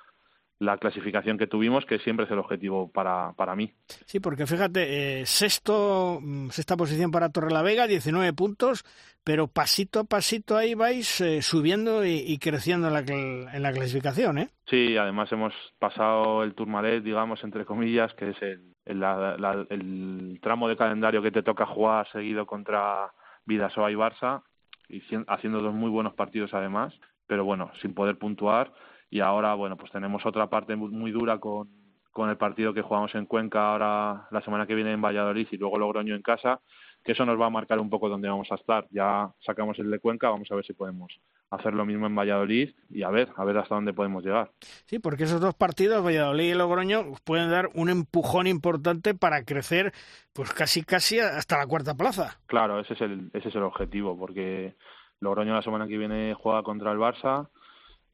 la 0.60 0.78
clasificación 0.78 1.38
que 1.38 1.48
tuvimos, 1.48 1.86
que 1.86 2.00
siempre 2.00 2.26
es 2.26 2.32
el 2.32 2.40
objetivo 2.40 2.90
para, 2.90 3.34
para 3.34 3.56
mí. 3.56 3.74
Sí, 4.06 4.20
porque 4.20 4.48
fíjate, 4.48 5.22
eh, 5.22 5.26
sexto, 5.26 6.20
mm, 6.22 6.50
sexta 6.50 6.78
posición 6.78 7.12
para 7.12 7.30
Torrelavega, 7.30 7.88
19 7.88 8.32
puntos, 8.34 8.86
pero 9.24 9.48
pasito 9.48 10.00
a 10.00 10.04
pasito 10.06 10.56
ahí 10.56 10.74
vais 10.74 11.20
eh, 11.20 11.42
subiendo 11.42 12.06
y, 12.06 12.38
creciendo 12.38 12.88
en 12.88 12.94
la, 12.94 13.00
en 13.00 13.64
la 13.64 13.74
clasificación, 13.74 14.38
¿eh? 14.38 14.50
Sí, 14.70 14.96
además 14.98 15.32
hemos 15.32 15.54
pasado 15.78 16.44
el 16.44 16.54
Tourmalet, 16.54 17.04
digamos, 17.04 17.44
entre 17.44 17.66
comillas, 17.66 18.14
que 18.14 18.30
es 18.30 18.42
el, 18.42 18.76
el, 18.86 20.40
tramo 20.42 20.70
de 20.70 20.78
calendario 20.78 21.22
que 21.22 21.32
te 21.32 21.44
toca 21.44 21.66
jugar 21.66 22.08
seguido 22.12 22.46
contra 22.46 23.12
Vidasoa 23.46 23.92
y 23.92 23.96
Barça, 23.96 24.44
y 24.88 25.02
haciendo 25.28 25.60
dos 25.60 25.74
muy 25.74 25.90
buenos 25.90 26.14
partidos 26.14 26.54
además, 26.54 26.94
pero 27.28 27.44
bueno, 27.44 27.72
sin 27.82 27.94
poder 27.94 28.18
puntuar. 28.18 28.72
Y 29.10 29.20
ahora, 29.20 29.54
bueno, 29.54 29.78
pues 29.78 29.92
tenemos 29.92 30.26
otra 30.26 30.50
parte 30.50 30.76
muy, 30.76 31.12
dura 31.12 31.40
con, 31.40 31.70
con 32.12 32.30
el 32.30 32.38
partido 32.38 32.74
que 32.74 32.82
jugamos 32.82 33.14
en 33.16 33.26
Cuenca 33.26 33.72
ahora 33.72 34.28
la 34.32 34.42
semana 34.42 34.66
que 34.66 34.76
viene 34.76 34.92
en 34.92 35.02
Valladolid 35.02 35.48
y 35.52 35.58
luego 35.58 35.78
Logroño 35.78 36.16
en 36.16 36.22
casa, 36.22 36.62
que 37.04 37.12
eso 37.12 37.26
nos 37.26 37.40
va 37.40 37.46
a 37.46 37.52
marcar 37.52 37.80
un 37.80 37.90
poco 37.90 38.10
dónde 38.10 38.28
vamos 38.28 38.52
a 38.52 38.56
estar. 38.56 38.88
Ya 38.90 39.32
sacamos 39.46 39.78
el 39.80 39.92
de 39.92 40.00
Cuenca, 40.00 40.30
vamos 40.30 40.52
a 40.52 40.56
ver 40.56 40.66
si 40.66 40.74
podemos 40.74 41.14
hacer 41.52 41.74
lo 41.74 41.86
mismo 41.86 42.08
en 42.08 42.16
Valladolid 42.16 42.72
y 42.90 43.04
a 43.04 43.10
ver, 43.10 43.30
a 43.38 43.46
ver 43.46 43.58
hasta 43.58 43.76
dónde 43.76 43.94
podemos 43.94 44.24
llegar. 44.24 44.52
Sí, 44.86 45.00
porque 45.00 45.26
esos 45.26 45.40
dos 45.40 45.54
partidos, 45.54 46.04
Valladolid 46.04 46.52
y 46.52 46.54
Logroño, 46.56 47.04
pueden 47.24 47.52
dar 47.52 47.70
un 47.76 47.90
empujón 47.90 48.48
importante 48.48 49.14
para 49.14 49.44
crecer, 49.44 49.94
pues 50.34 50.52
casi 50.52 50.84
casi 50.84 51.20
hasta 51.20 51.58
la 51.58 51.68
cuarta 51.68 51.96
plaza. 51.96 52.40
Claro, 52.48 52.80
ese 52.80 52.94
es 52.94 53.02
el, 53.02 53.30
ese 53.34 53.50
es 53.50 53.56
el 53.56 53.64
objetivo, 53.64 54.18
porque 54.18 54.76
Logroño 55.20 55.54
la 55.54 55.62
semana 55.62 55.88
que 55.88 55.98
viene 55.98 56.34
juega 56.34 56.64
contra 56.64 56.92
el 56.92 56.98
Barça 56.98 57.50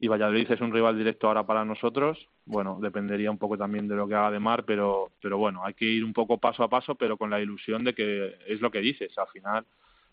y 0.02 0.08
Valladolid 0.08 0.50
es 0.50 0.60
un 0.60 0.72
rival 0.72 0.98
directo 0.98 1.28
ahora 1.28 1.46
para 1.46 1.64
nosotros. 1.64 2.18
Bueno, 2.44 2.76
dependería 2.82 3.30
un 3.30 3.38
poco 3.38 3.56
también 3.56 3.86
de 3.86 3.94
lo 3.94 4.08
que 4.08 4.16
haga 4.16 4.32
de 4.32 4.40
Mar, 4.40 4.64
pero, 4.64 5.12
pero 5.22 5.38
bueno, 5.38 5.64
hay 5.64 5.74
que 5.74 5.84
ir 5.84 6.04
un 6.04 6.12
poco 6.12 6.38
paso 6.38 6.64
a 6.64 6.68
paso, 6.68 6.96
pero 6.96 7.16
con 7.16 7.30
la 7.30 7.40
ilusión 7.40 7.84
de 7.84 7.94
que 7.94 8.34
es 8.48 8.60
lo 8.60 8.72
que 8.72 8.80
dices, 8.80 9.16
al 9.16 9.28
final 9.28 9.64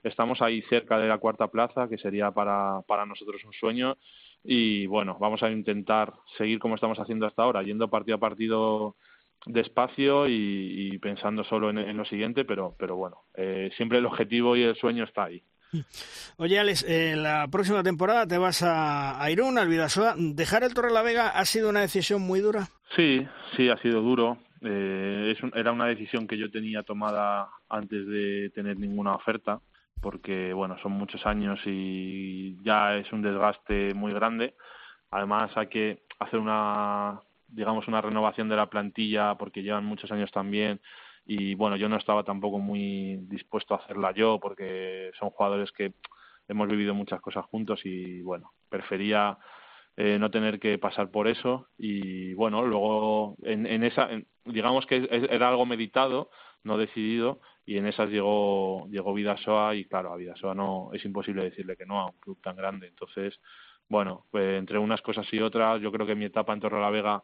estamos 0.03 0.43
ahí 0.43 0.61
cerca 0.69 0.99
de 0.99 1.07
la 1.07 1.17
cuarta 1.17 1.47
plaza, 1.47 1.89
que 1.89 1.97
sería 1.97 2.29
para, 2.29 2.81
para 2.85 3.07
nosotros 3.07 3.43
un 3.43 3.53
sueño. 3.53 3.97
Y 4.43 4.85
bueno, 4.85 5.17
vamos 5.19 5.41
a 5.41 5.49
intentar 5.49 6.13
seguir 6.37 6.59
como 6.59 6.75
estamos 6.75 6.99
haciendo 6.99 7.25
hasta 7.25 7.41
ahora, 7.41 7.63
yendo 7.63 7.89
partido 7.89 8.17
a 8.17 8.19
partido 8.19 8.95
despacio 9.47 10.27
y, 10.27 10.99
pensando 10.99 11.43
solo 11.43 11.71
en, 11.71 11.97
lo 11.97 12.05
siguiente, 12.05 12.45
pero, 12.45 12.75
pero 12.77 12.95
bueno, 12.95 13.23
eh, 13.33 13.71
siempre 13.75 13.97
el 13.97 14.05
objetivo 14.05 14.55
y 14.55 14.61
el 14.61 14.75
sueño 14.75 15.03
está 15.03 15.23
ahí. 15.23 15.41
Oye, 16.37 16.59
Alex, 16.59 16.85
eh, 16.87 17.15
la 17.15 17.47
próxima 17.47 17.83
temporada 17.83 18.27
te 18.27 18.37
vas 18.37 18.63
a, 18.63 19.21
a 19.21 19.31
Irún, 19.31 19.57
al. 19.57 19.69
¿Dejar 20.35 20.63
el 20.63 20.73
Torre 20.73 20.91
la 20.91 21.01
Vega 21.01 21.29
ha 21.29 21.45
sido 21.45 21.69
una 21.69 21.81
decisión 21.81 22.21
muy 22.21 22.39
dura? 22.39 22.69
Sí, 22.95 23.25
sí, 23.55 23.69
ha 23.69 23.77
sido 23.77 24.01
duro. 24.01 24.37
Eh, 24.61 25.35
es 25.35 25.53
era 25.53 25.71
una 25.71 25.85
decisión 25.85 26.27
que 26.27 26.37
yo 26.37 26.51
tenía 26.51 26.83
tomada 26.83 27.49
antes 27.69 28.05
de 28.07 28.51
tener 28.53 28.77
ninguna 28.77 29.15
oferta, 29.15 29.61
porque 30.01 30.53
bueno, 30.53 30.77
son 30.81 30.93
muchos 30.93 31.25
años 31.25 31.59
y 31.65 32.61
ya 32.63 32.95
es 32.97 33.11
un 33.13 33.21
desgaste 33.21 33.93
muy 33.93 34.13
grande. 34.13 34.55
Además, 35.11 35.51
hay 35.55 35.67
que 35.67 36.03
hacer 36.19 36.39
una, 36.39 37.19
digamos, 37.47 37.87
una 37.87 38.01
renovación 38.01 38.49
de 38.49 38.55
la 38.55 38.69
plantilla 38.69 39.35
porque 39.35 39.63
llevan 39.63 39.85
muchos 39.85 40.11
años 40.11 40.31
también 40.31 40.79
y 41.31 41.53
bueno, 41.53 41.75
yo 41.75 41.87
no 41.89 41.95
estaba 41.95 42.23
tampoco 42.23 42.57
muy 42.57 43.17
dispuesto 43.27 43.75
a 43.75 43.77
hacerla 43.77 44.11
yo 44.15 44.39
porque 44.41 45.11
son 45.19 45.29
jugadores 45.29 45.71
que 45.71 45.93
hemos 46.47 46.67
vivido 46.67 46.95
muchas 46.95 47.21
cosas 47.21 47.45
juntos 47.45 47.81
y 47.83 48.23
bueno, 48.23 48.51
prefería 48.67 49.37
eh, 49.95 50.17
no 50.17 50.31
tener 50.31 50.59
que 50.59 50.79
pasar 50.79 51.11
por 51.11 51.27
eso 51.27 51.67
y 51.77 52.33
bueno, 52.33 52.65
luego 52.65 53.35
en, 53.43 53.67
en 53.67 53.83
esa, 53.83 54.09
digamos 54.43 54.87
que 54.87 55.07
era 55.29 55.49
algo 55.49 55.67
meditado, 55.67 56.31
no 56.63 56.79
decidido 56.79 57.41
y 57.63 57.77
en 57.77 57.85
esas 57.85 58.09
llegó 58.09 58.87
llegó 58.89 59.13
Vidasoa 59.13 59.75
y 59.75 59.85
claro, 59.85 60.11
a 60.11 60.17
Vidasoa 60.17 60.55
no 60.55 60.89
es 60.93 61.05
imposible 61.05 61.43
decirle 61.43 61.77
que 61.77 61.85
no 61.85 61.99
a 61.99 62.05
un 62.07 62.17
club 62.19 62.41
tan 62.41 62.55
grande, 62.55 62.87
entonces 62.87 63.39
bueno, 63.87 64.25
pues 64.31 64.57
entre 64.57 64.79
unas 64.79 65.01
cosas 65.03 65.27
y 65.31 65.39
otras, 65.41 65.79
yo 65.79 65.91
creo 65.91 66.07
que 66.07 66.15
mi 66.15 66.25
etapa 66.25 66.53
en 66.53 66.59
Torre 66.59 66.81
la 66.81 66.89
Vega 66.89 67.23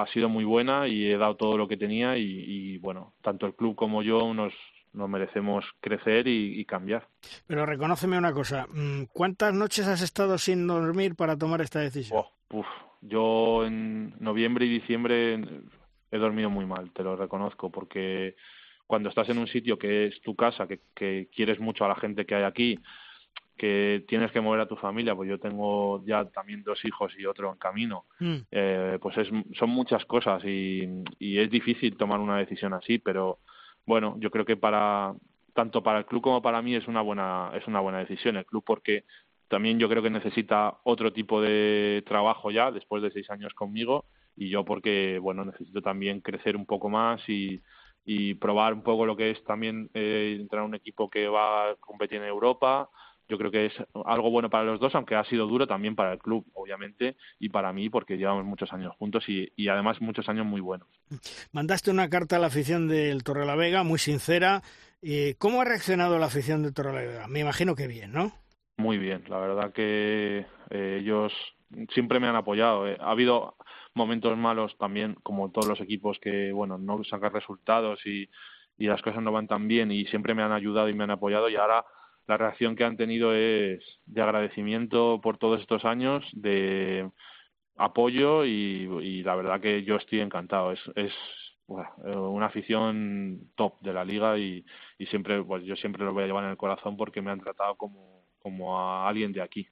ha 0.00 0.06
sido 0.08 0.28
muy 0.28 0.44
buena 0.44 0.88
y 0.88 1.06
he 1.06 1.16
dado 1.16 1.36
todo 1.36 1.56
lo 1.56 1.68
que 1.68 1.76
tenía 1.76 2.18
y, 2.18 2.24
y 2.24 2.78
bueno, 2.78 3.14
tanto 3.22 3.46
el 3.46 3.54
club 3.54 3.76
como 3.76 4.02
yo 4.02 4.34
nos, 4.34 4.52
nos 4.92 5.08
merecemos 5.08 5.64
crecer 5.80 6.26
y, 6.26 6.60
y, 6.60 6.64
cambiar. 6.64 7.06
Pero 7.46 7.64
reconóceme 7.64 8.18
una 8.18 8.32
cosa, 8.32 8.66
mm, 8.72 9.04
¿cuántas 9.12 9.54
noches 9.54 9.86
has 9.86 10.02
estado 10.02 10.36
sin 10.38 10.66
dormir 10.66 11.14
para 11.14 11.38
tomar 11.38 11.60
esta 11.60 11.78
decisión? 11.78 12.24
Oh, 12.50 12.64
yo 13.02 13.64
en 13.64 14.14
noviembre 14.18 14.66
y 14.66 14.80
diciembre 14.80 15.40
he 16.10 16.18
dormido 16.18 16.50
muy 16.50 16.66
mal, 16.66 16.90
te 16.92 17.04
lo 17.04 17.16
reconozco, 17.16 17.70
porque 17.70 18.34
cuando 18.88 19.08
estás 19.08 19.28
en 19.28 19.38
un 19.38 19.46
sitio 19.46 19.78
que 19.78 20.06
es 20.06 20.20
tu 20.22 20.34
casa, 20.34 20.66
que, 20.66 20.80
que 20.94 21.28
quieres 21.32 21.60
mucho 21.60 21.84
a 21.84 21.88
la 21.88 21.96
gente 21.96 22.26
que 22.26 22.34
hay 22.34 22.44
aquí, 22.44 22.80
que 23.56 24.04
tienes 24.08 24.32
que 24.32 24.40
mover 24.40 24.60
a 24.60 24.66
tu 24.66 24.76
familia, 24.76 25.14
pues 25.14 25.28
yo 25.28 25.38
tengo 25.38 26.04
ya 26.04 26.24
también 26.26 26.62
dos 26.64 26.84
hijos 26.84 27.12
y 27.18 27.26
otro 27.26 27.52
en 27.52 27.58
camino, 27.58 28.04
mm. 28.18 28.36
eh, 28.50 28.98
pues 29.00 29.16
es, 29.18 29.28
son 29.56 29.70
muchas 29.70 30.04
cosas 30.06 30.44
y, 30.44 30.88
y 31.18 31.38
es 31.38 31.50
difícil 31.50 31.96
tomar 31.96 32.20
una 32.20 32.38
decisión 32.38 32.74
así, 32.74 32.98
pero 32.98 33.38
bueno, 33.86 34.16
yo 34.18 34.30
creo 34.30 34.44
que 34.44 34.56
para 34.56 35.14
tanto 35.54 35.82
para 35.82 36.00
el 36.00 36.06
club 36.06 36.22
como 36.22 36.42
para 36.42 36.60
mí 36.60 36.74
es 36.74 36.86
una 36.88 37.00
buena 37.00 37.50
es 37.54 37.66
una 37.66 37.80
buena 37.80 38.00
decisión 38.00 38.36
el 38.36 38.44
club 38.44 38.64
porque 38.66 39.04
también 39.48 39.78
yo 39.78 39.88
creo 39.88 40.02
que 40.02 40.10
necesita 40.10 40.78
otro 40.82 41.12
tipo 41.12 41.40
de 41.40 42.02
trabajo 42.06 42.50
ya 42.50 42.72
después 42.72 43.02
de 43.02 43.12
seis 43.12 43.30
años 43.30 43.54
conmigo 43.54 44.04
y 44.36 44.48
yo 44.48 44.64
porque 44.64 45.18
bueno 45.20 45.44
necesito 45.44 45.80
también 45.80 46.20
crecer 46.20 46.56
un 46.56 46.66
poco 46.66 46.90
más 46.90 47.26
y, 47.28 47.62
y 48.04 48.34
probar 48.34 48.74
un 48.74 48.82
poco 48.82 49.06
lo 49.06 49.16
que 49.16 49.30
es 49.30 49.44
también 49.44 49.90
eh, 49.94 50.36
entrar 50.40 50.62
a 50.62 50.66
un 50.66 50.74
equipo 50.74 51.08
que 51.08 51.28
va 51.28 51.70
a 51.70 51.76
competir 51.76 52.18
en 52.18 52.28
Europa 52.28 52.90
yo 53.28 53.38
creo 53.38 53.50
que 53.50 53.66
es 53.66 53.72
algo 54.04 54.30
bueno 54.30 54.50
para 54.50 54.64
los 54.64 54.80
dos, 54.80 54.94
aunque 54.94 55.14
ha 55.14 55.24
sido 55.24 55.46
duro 55.46 55.66
también 55.66 55.96
para 55.96 56.12
el 56.12 56.18
club, 56.18 56.46
obviamente, 56.54 57.16
y 57.38 57.48
para 57.48 57.72
mí, 57.72 57.88
porque 57.90 58.16
llevamos 58.16 58.44
muchos 58.44 58.72
años 58.72 58.94
juntos 58.98 59.28
y, 59.28 59.52
y 59.56 59.68
además 59.68 60.00
muchos 60.00 60.28
años 60.28 60.46
muy 60.46 60.60
buenos. 60.60 60.88
Mandaste 61.52 61.90
una 61.90 62.08
carta 62.08 62.36
a 62.36 62.38
la 62.38 62.48
afición 62.48 62.88
del 62.88 63.22
Vega 63.56 63.82
muy 63.82 63.98
sincera. 63.98 64.62
¿Cómo 65.38 65.60
ha 65.60 65.64
reaccionado 65.64 66.18
la 66.18 66.26
afición 66.26 66.62
del 66.62 66.72
Vega? 66.72 67.26
Me 67.28 67.40
imagino 67.40 67.74
que 67.74 67.86
bien, 67.86 68.12
¿no? 68.12 68.32
Muy 68.76 68.98
bien, 68.98 69.24
la 69.28 69.38
verdad 69.38 69.72
que 69.72 70.46
eh, 70.70 70.98
ellos 71.00 71.32
siempre 71.92 72.18
me 72.18 72.26
han 72.26 72.36
apoyado. 72.36 72.88
Eh. 72.88 72.96
Ha 73.00 73.10
habido 73.10 73.56
momentos 73.94 74.36
malos 74.36 74.76
también, 74.78 75.14
como 75.22 75.50
todos 75.52 75.68
los 75.68 75.80
equipos 75.80 76.18
que, 76.18 76.52
bueno, 76.52 76.78
no 76.78 77.02
sacan 77.04 77.32
resultados 77.32 78.04
y, 78.04 78.28
y 78.76 78.86
las 78.86 79.02
cosas 79.02 79.22
no 79.22 79.30
van 79.30 79.46
tan 79.46 79.68
bien 79.68 79.92
y 79.92 80.06
siempre 80.06 80.34
me 80.34 80.42
han 80.42 80.52
ayudado 80.52 80.88
y 80.88 80.94
me 80.94 81.04
han 81.04 81.12
apoyado 81.12 81.48
y 81.48 81.56
ahora 81.56 81.84
la 82.26 82.36
reacción 82.36 82.76
que 82.76 82.84
han 82.84 82.96
tenido 82.96 83.34
es 83.34 83.82
de 84.06 84.22
agradecimiento 84.22 85.20
por 85.22 85.38
todos 85.38 85.60
estos 85.60 85.84
años, 85.84 86.24
de 86.32 87.10
apoyo 87.76 88.44
y, 88.44 89.22
la 89.22 89.34
verdad 89.34 89.60
que 89.60 89.84
yo 89.84 89.96
estoy 89.96 90.20
encantado. 90.20 90.72
Es, 90.72 90.80
es 90.96 91.12
una 91.66 92.46
afición 92.46 93.50
top 93.56 93.80
de 93.80 93.92
la 93.92 94.04
liga 94.04 94.38
y, 94.38 94.64
y 94.98 95.06
siempre, 95.06 95.42
pues 95.42 95.64
yo 95.64 95.76
siempre 95.76 96.04
lo 96.04 96.12
voy 96.12 96.24
a 96.24 96.26
llevar 96.26 96.44
en 96.44 96.50
el 96.50 96.56
corazón 96.56 96.96
porque 96.96 97.22
me 97.22 97.30
han 97.30 97.40
tratado 97.40 97.76
como, 97.76 98.26
como 98.38 98.78
a 98.78 99.08
alguien 99.08 99.32
de 99.32 99.42
aquí. 99.42 99.68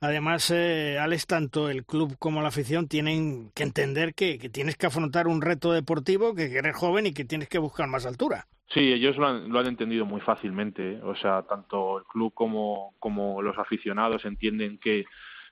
Además, 0.00 0.50
eh, 0.50 0.98
Alex, 0.98 1.26
tanto 1.26 1.70
el 1.70 1.84
club 1.84 2.16
como 2.18 2.42
la 2.42 2.48
afición 2.48 2.88
tienen 2.88 3.50
que 3.54 3.62
entender 3.62 4.14
que, 4.14 4.38
que, 4.38 4.48
tienes 4.48 4.76
que 4.76 4.86
afrontar 4.86 5.28
un 5.28 5.40
reto 5.40 5.72
deportivo, 5.72 6.34
que 6.34 6.44
eres 6.56 6.76
joven 6.76 7.06
y 7.06 7.12
que 7.12 7.24
tienes 7.24 7.48
que 7.48 7.58
buscar 7.58 7.88
más 7.88 8.04
altura. 8.04 8.46
Sí, 8.72 8.92
ellos 8.92 9.18
lo 9.18 9.26
han, 9.26 9.50
lo 9.50 9.58
han 9.58 9.66
entendido 9.66 10.06
muy 10.06 10.20
fácilmente. 10.20 10.92
¿eh? 10.92 11.00
O 11.02 11.14
sea, 11.14 11.42
tanto 11.42 11.98
el 11.98 12.04
club 12.04 12.32
como, 12.32 12.94
como 12.98 13.42
los 13.42 13.58
aficionados 13.58 14.24
entienden 14.24 14.78
que, 14.78 15.04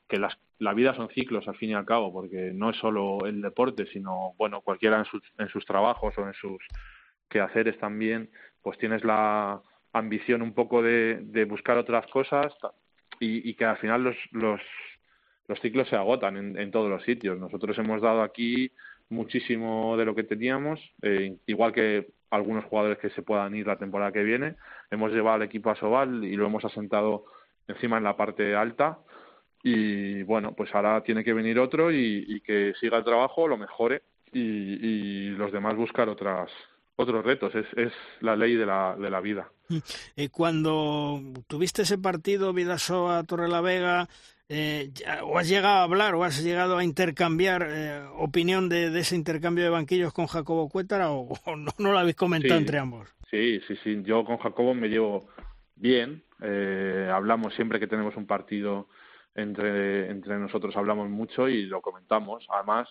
que 0.09 0.19
las, 0.19 0.39
la 0.59 0.73
vida 0.73 0.95
son 0.95 1.11
ciclos 1.11 1.47
al 1.47 1.57
fin 1.57 1.71
y 1.71 1.75
al 1.75 1.85
cabo, 1.85 2.13
porque 2.13 2.53
no 2.55 2.71
es 2.71 2.77
solo 2.79 3.27
el 3.27 3.43
deporte, 3.43 3.87
sino, 3.93 4.33
bueno, 4.39 4.63
cualquiera 4.63 4.99
en 4.99 5.05
sus, 5.05 5.23
en 5.39 5.49
sus 5.49 5.67
trabajos 5.67 6.17
o 6.17 6.27
en 6.27 6.35
sus 6.35 6.63
quehaceres 7.29 7.79
también, 7.79 8.31
pues 8.63 8.79
tienes 8.79 9.05
la 9.05 9.61
ambición 9.93 10.41
un 10.41 10.55
poco 10.55 10.83
de, 10.83 11.19
de 11.23 11.45
buscar 11.45 11.77
otras 11.77 12.07
cosas 12.07 12.55
y, 13.19 13.49
y 13.49 13.55
que 13.55 13.65
al 13.65 13.77
final 13.79 14.03
los, 14.03 14.17
los, 14.33 14.61
los 15.47 15.61
ciclos 15.61 15.89
se 15.89 15.97
agotan 15.97 16.37
en, 16.37 16.59
en 16.59 16.71
todos 16.71 16.89
los 16.89 17.03
sitios. 17.05 17.39
Nosotros 17.39 17.77
hemos 17.79 18.01
dado 18.01 18.23
aquí 18.23 18.71
muchísimo 19.11 19.97
de 19.97 20.05
lo 20.05 20.15
que 20.15 20.23
teníamos, 20.23 20.81
eh, 21.03 21.37
igual 21.47 21.73
que 21.73 22.09
algunos 22.31 22.65
jugadores 22.65 22.99
que 22.99 23.11
se 23.11 23.23
puedan 23.23 23.55
ir 23.55 23.67
la 23.67 23.79
temporada 23.79 24.13
que 24.13 24.23
viene. 24.23 24.57
Hemos 24.91 25.13
llevado 25.13 25.37
al 25.37 25.43
equipo 25.43 25.71
a 25.71 25.77
Sobal 25.77 26.25
y 26.25 26.37
lo 26.37 26.47
hemos 26.47 26.65
asentado 26.65 27.25
encima 27.67 27.99
en 27.99 28.05
la 28.05 28.17
parte 28.17 28.55
alta. 28.55 28.99
Y 29.63 30.23
bueno, 30.23 30.55
pues 30.55 30.75
ahora 30.75 31.03
tiene 31.03 31.23
que 31.23 31.35
venir 31.35 31.59
otro 31.59 31.93
y, 31.93 32.41
que 32.41 32.73
siga 32.81 32.99
el 32.99 33.05
trabajo, 33.05 33.47
lo 33.47 33.59
mejore 33.59 34.03
y, 34.33 35.29
los 35.31 35.53
demás 35.53 35.77
buscar 35.77 36.09
otras 36.09 36.51
otros 36.97 37.25
retos. 37.25 37.55
Es, 37.55 37.67
es 37.77 37.93
la 38.21 38.37
ley 38.37 38.55
de 38.55 38.67
la, 38.67 38.97
de 38.97 39.11
la 39.11 39.21
vida. 39.21 39.51
Eh, 40.17 40.29
cuando 40.31 41.21
tuviste 41.47 41.83
ese 41.83 41.99
partido 41.99 42.53
Vidasoa 42.53 43.25
Torrelavega, 43.25 44.09
eh, 44.53 44.91
o 45.23 45.39
has 45.39 45.49
llegado 45.49 45.77
a 45.77 45.83
hablar 45.85 46.17
o 46.17 46.25
has 46.25 46.43
llegado 46.43 46.77
a 46.77 46.83
intercambiar 46.83 47.69
eh, 47.71 48.03
opinión 48.19 48.69
de, 48.69 48.87
ese 48.99 49.15
intercambio 49.15 49.63
de 49.63 49.71
banquillos 49.71 50.13
con 50.13 50.27
Jacobo 50.27 50.69
Cuétara 50.69 51.13
o, 51.13 51.29
no, 51.57 51.71
no, 51.79 51.93
lo 51.93 51.99
habéis 51.99 52.17
comentado 52.17 52.59
entre 52.59 52.81
ambos. 52.81 53.09
Sí, 53.31 53.61
sí, 53.69 53.77
sí. 53.85 54.03
Yo 54.03 54.25
con 54.25 54.39
Jacobo 54.39 54.75
me 54.75 54.89
llevo 54.89 55.29
bien. 55.77 56.25
Eh, 56.43 57.09
hablamos 57.15 57.55
siempre 57.55 57.79
que 57.79 57.87
tenemos 57.87 58.17
un 58.17 58.27
partido 58.27 58.89
entre, 59.37 60.11
entre 60.11 60.37
nosotros, 60.37 60.77
hablamos 60.77 61.09
mucho 61.09 61.49
y 61.49 61.67
lo 61.67 61.81
comentamos. 61.81 62.45
Además, 62.51 62.89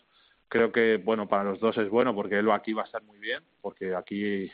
creo 0.47 0.71
que 0.71 0.95
bueno 0.95 1.27
para 1.27 1.43
los 1.43 1.59
dos 1.59 1.77
es 1.77 1.89
bueno 1.89 2.15
porque 2.15 2.39
él 2.39 2.49
aquí 2.51 2.71
va 2.71 2.83
a 2.83 2.85
estar 2.85 3.03
muy 3.03 3.19
bien, 3.19 3.43
porque 3.59 3.93
aquí 3.95 4.49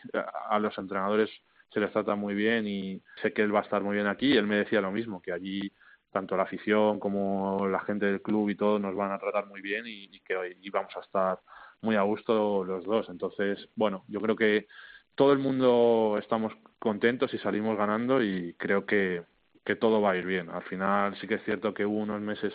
a 0.49 0.57
los 0.57 0.75
entrenadores 0.79 1.29
se 1.71 1.79
les 1.79 1.91
trata 1.91 2.15
muy 2.15 2.33
bien 2.33 2.67
y 2.67 2.99
sé 3.21 3.31
que 3.31 3.43
él 3.43 3.53
va 3.53 3.59
a 3.59 3.63
estar 3.63 3.83
muy 3.83 3.93
bien 3.93 4.07
aquí. 4.07 4.33
Y 4.33 4.37
él 4.37 4.47
me 4.47 4.55
decía 4.55 4.81
lo 4.81 4.91
mismo, 4.91 5.21
que 5.21 5.31
allí 5.31 5.71
tanto 6.15 6.37
la 6.37 6.43
afición 6.43 6.97
como 6.97 7.67
la 7.67 7.81
gente 7.81 8.05
del 8.05 8.21
club 8.21 8.49
y 8.49 8.55
todo 8.55 8.79
nos 8.79 8.95
van 8.95 9.11
a 9.11 9.19
tratar 9.19 9.47
muy 9.47 9.59
bien 9.59 9.83
y, 9.85 10.21
que 10.21 10.37
hoy 10.37 10.55
vamos 10.71 10.95
a 10.95 11.01
estar 11.01 11.39
muy 11.81 11.97
a 11.97 12.03
gusto 12.03 12.63
los 12.63 12.85
dos. 12.85 13.09
Entonces, 13.09 13.67
bueno, 13.75 14.05
yo 14.07 14.21
creo 14.21 14.37
que 14.37 14.67
todo 15.15 15.33
el 15.33 15.39
mundo 15.39 16.17
estamos 16.17 16.53
contentos 16.79 17.33
y 17.33 17.37
salimos 17.39 17.77
ganando 17.77 18.23
y 18.23 18.53
creo 18.53 18.85
que, 18.85 19.23
que 19.65 19.75
todo 19.75 19.99
va 19.99 20.11
a 20.11 20.15
ir 20.15 20.25
bien. 20.25 20.49
Al 20.49 20.63
final 20.63 21.17
sí 21.19 21.27
que 21.27 21.35
es 21.35 21.43
cierto 21.43 21.73
que 21.73 21.85
hubo 21.85 21.97
unos 21.97 22.21
meses 22.21 22.53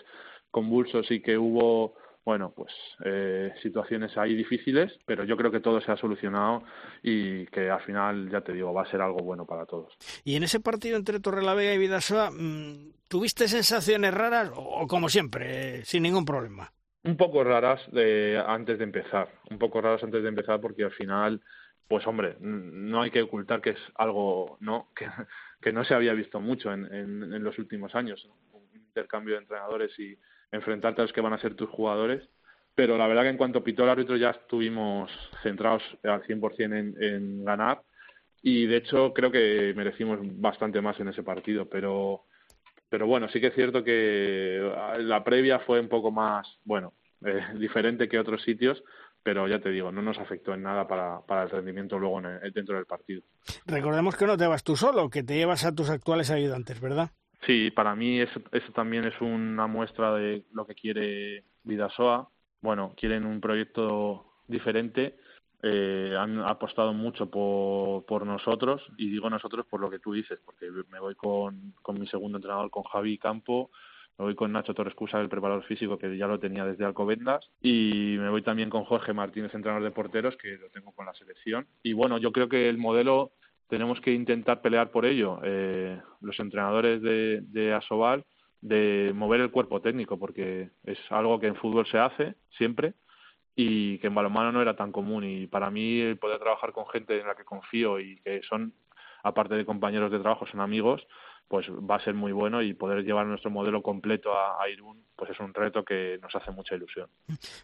convulsos 0.51 1.11
y 1.11 1.21
que 1.21 1.37
hubo 1.37 1.97
bueno, 2.31 2.53
pues 2.55 2.73
eh, 3.05 3.53
situaciones 3.61 4.17
ahí 4.17 4.37
difíciles, 4.37 4.97
pero 5.05 5.25
yo 5.25 5.37
creo 5.37 5.51
que 5.51 5.59
todo 5.59 5.81
se 5.81 5.91
ha 5.91 5.97
solucionado 5.97 6.63
y 7.03 7.45
que 7.47 7.69
al 7.69 7.81
final, 7.81 8.31
ya 8.31 8.41
te 8.41 8.53
digo, 8.53 8.73
va 8.73 8.83
a 8.83 8.91
ser 8.93 9.01
algo 9.01 9.19
bueno 9.19 9.47
para 9.47 9.67
todos. 9.67 9.93
Y 10.23 10.37
en 10.37 10.45
ese 10.45 10.61
partido 10.61 10.97
entre 10.97 11.19
Torrelavega 11.19 11.75
y 11.75 11.79
Vidasoa, 11.79 12.31
mm, 12.31 12.93
¿tuviste 13.09 13.49
sensaciones 13.49 14.15
raras 14.15 14.53
o, 14.55 14.87
como 14.87 15.09
siempre, 15.09 15.85
sin 15.85 16.05
ningún 16.05 16.25
problema? 16.25 16.71
Un 17.03 17.17
poco 17.17 17.43
raras 17.43 17.81
de, 17.91 18.41
antes 18.47 18.79
de 18.79 18.85
empezar, 18.85 19.29
un 19.51 19.59
poco 19.59 19.81
raras 19.81 20.05
antes 20.05 20.23
de 20.23 20.29
empezar 20.29 20.61
porque 20.61 20.85
al 20.85 20.93
final 20.93 21.41
pues 21.89 22.07
hombre, 22.07 22.37
no 22.39 23.03
hay 23.03 23.11
que 23.11 23.23
ocultar 23.23 23.61
que 23.61 23.71
es 23.71 23.81
algo 23.97 24.57
no 24.61 24.91
que, 24.95 25.09
que 25.61 25.73
no 25.73 25.85
se 25.85 25.95
había 25.95 26.13
visto 26.13 26.39
mucho 26.39 26.73
en, 26.73 26.85
en, 26.95 27.35
en 27.35 27.43
los 27.43 27.59
últimos 27.59 27.97
años, 27.97 28.25
un 28.53 28.69
intercambio 28.73 29.35
de 29.35 29.41
entrenadores 29.41 29.99
y 29.99 30.17
enfrentarte 30.53 31.01
a 31.01 31.05
los 31.05 31.13
que 31.13 31.21
van 31.21 31.33
a 31.33 31.41
ser 31.41 31.55
tus 31.55 31.69
jugadores. 31.71 32.29
Pero 32.75 32.97
la 32.97 33.07
verdad 33.07 33.23
que 33.23 33.31
en 33.31 33.37
cuanto 33.37 33.65
pitó 33.65 33.85
el 33.85 33.91
árbitro 33.91 34.17
ya 34.17 34.31
estuvimos 34.31 35.11
centrados 35.43 35.83
al 36.05 36.23
100% 36.23 36.79
en, 36.79 37.03
en 37.03 37.45
ganar 37.45 37.83
y 38.43 38.67
de 38.67 38.77
hecho 38.77 39.13
creo 39.13 39.31
que 39.31 39.75
merecimos 39.77 40.19
bastante 40.23 40.81
más 40.81 40.99
en 41.01 41.09
ese 41.09 41.23
partido, 41.23 41.69
pero 41.69 42.25
pero 42.91 43.07
bueno, 43.07 43.29
sí 43.29 43.41
que 43.41 43.47
es 43.47 43.55
cierto 43.55 43.85
que 43.85 44.61
la 44.99 45.23
previa 45.23 45.61
fue 45.61 45.81
un 45.81 45.89
poco 45.89 46.11
más, 46.11 46.59
bueno, 46.65 46.95
eh, 47.25 47.41
diferente 47.59 48.09
que 48.09 48.19
otros 48.19 48.43
sitios, 48.43 48.83
pero 49.23 49.47
ya 49.47 49.61
te 49.61 49.71
digo, 49.71 49.93
no 49.93 50.03
nos 50.03 50.19
afectó 50.19 50.55
en 50.55 50.63
nada 50.63 50.89
para, 50.89 51.21
para 51.21 51.45
el 51.45 51.51
rendimiento 51.51 51.99
luego 51.99 52.19
en 52.19 52.27
el, 52.27 52.53
dentro 52.53 52.77
del 52.77 52.87
partido. 52.87 53.23
Recordemos 53.65 54.17
que 54.17 54.27
no 54.27 54.37
te 54.37 54.47
vas 54.47 54.65
tú 54.65 54.77
solo, 54.77 55.09
que 55.09 55.23
te 55.23 55.37
llevas 55.37 55.65
a 55.65 55.75
tus 55.75 55.89
actuales 55.89 56.31
ayudantes, 56.31 56.81
¿verdad? 56.81 57.11
Sí, 57.47 57.71
para 57.71 57.95
mí 57.95 58.21
eso, 58.21 58.41
eso 58.53 58.73
también 58.73 59.05
es 59.05 59.21
una 59.21 59.67
muestra 59.67 60.15
de 60.15 60.45
lo 60.53 60.67
que 60.67 60.75
quiere 60.75 61.45
Vidasoa. 61.65 62.31
Bueno, 62.61 62.95
quieren 62.97 63.25
un 63.25 63.41
proyecto 63.41 64.27
diferente 64.47 65.17
eh, 65.63 66.17
han 66.19 66.39
apostado 66.41 66.95
mucho 66.95 67.29
por, 67.31 68.27
nosotros 68.27 68.83
y 68.97 69.11
digo 69.11 69.29
nosotros 69.29 69.67
por 69.67 69.81
lo 69.81 69.91
que 69.91 69.99
tú 69.99 70.13
dices, 70.13 70.39
porque 70.45 70.71
me 70.91 70.99
voy 70.99 71.15
con, 71.15 71.75
con 71.83 72.01
mi 72.01 72.07
segundo 72.07 72.39
entrenador, 72.39 72.71
con 72.71 72.83
Javi 72.85 73.19
Campo, 73.19 73.71
me 74.17 74.25
voy 74.25 74.35
con 74.35 74.53
Nacho 74.53 74.73
Torres 74.73 74.95
Cusa, 74.95 75.21
el 75.21 75.29
preparador 75.29 75.65
físico 75.65 75.99
que 75.99 76.17
ya 76.17 76.27
lo 76.27 76.41
tenía 76.41 76.65
desde 76.65 76.85
Alcobendas 76.87 77.51
y 77.61 78.17
me 78.19 78.31
voy 78.31 78.43
también 78.43 78.71
con 78.71 78.85
Jorge 78.85 79.13
Martínez, 79.13 79.55
entrenador 79.55 79.85
de 79.85 79.91
porteros, 79.91 80.37
que 80.37 80.57
lo 80.57 80.71
tengo 80.71 80.93
con 80.93 81.07
la 81.07 81.15
selección. 81.15 81.67
Y 81.83 81.93
bueno, 81.93 82.17
yo 82.17 82.33
creo 82.33 82.49
que 82.49 82.69
el 82.69 82.79
modelo 82.79 83.33
tenemos 83.71 84.01
que 84.01 84.13
intentar 84.13 84.61
pelear 84.61 84.91
por 84.91 85.07
ello. 85.07 85.41
Eh, 85.43 85.99
los 86.21 86.39
entrenadores 86.39 87.01
de, 87.01 87.41
de 87.43 87.73
Asobal, 87.73 88.25
de 88.61 89.13
mover 89.15 89.41
el 89.41 89.51
cuerpo 89.51 89.81
técnico, 89.81 90.19
porque 90.19 90.71
es 90.85 90.99
algo 91.09 91.41
que 91.41 91.47
en 91.47 91.57
fútbol 91.57 91.87
se 91.87 91.99
hace 91.99 92.35
siempre, 92.59 92.95
y 93.63 93.99
que 93.99 94.07
en 94.07 94.15
balonmano 94.15 94.53
no 94.53 94.63
era 94.63 94.75
tan 94.75 94.93
común 94.93 95.25
y 95.25 95.47
para 95.47 95.71
mí 95.71 96.15
poder 96.15 96.39
trabajar 96.39 96.73
con 96.73 96.87
gente 96.89 97.21
en 97.21 97.27
la 97.27 97.35
que 97.35 97.45
confío 97.45 98.01
y 98.01 98.17
que 98.21 98.41
son 98.49 98.73
aparte 99.23 99.55
de 99.55 99.67
compañeros 99.67 100.11
de 100.11 100.19
trabajo 100.19 100.47
son 100.47 100.61
amigos 100.61 101.07
pues 101.49 101.69
va 101.69 101.97
a 101.97 102.05
ser 102.05 102.15
muy 102.15 102.33
bueno 102.33 102.63
y 102.63 102.75
poder 102.75 103.05
llevar 103.05 103.27
nuestro 103.27 103.51
modelo 103.51 103.83
completo 103.83 104.33
a, 104.33 104.63
a 104.63 104.69
Irún 104.69 105.05
pues 105.17 105.31
es 105.31 105.41
un 105.41 105.53
reto 105.53 105.85
que 105.85 106.19
nos 106.23 106.35
hace 106.35 106.51
mucha 106.53 106.75
ilusión 106.75 107.11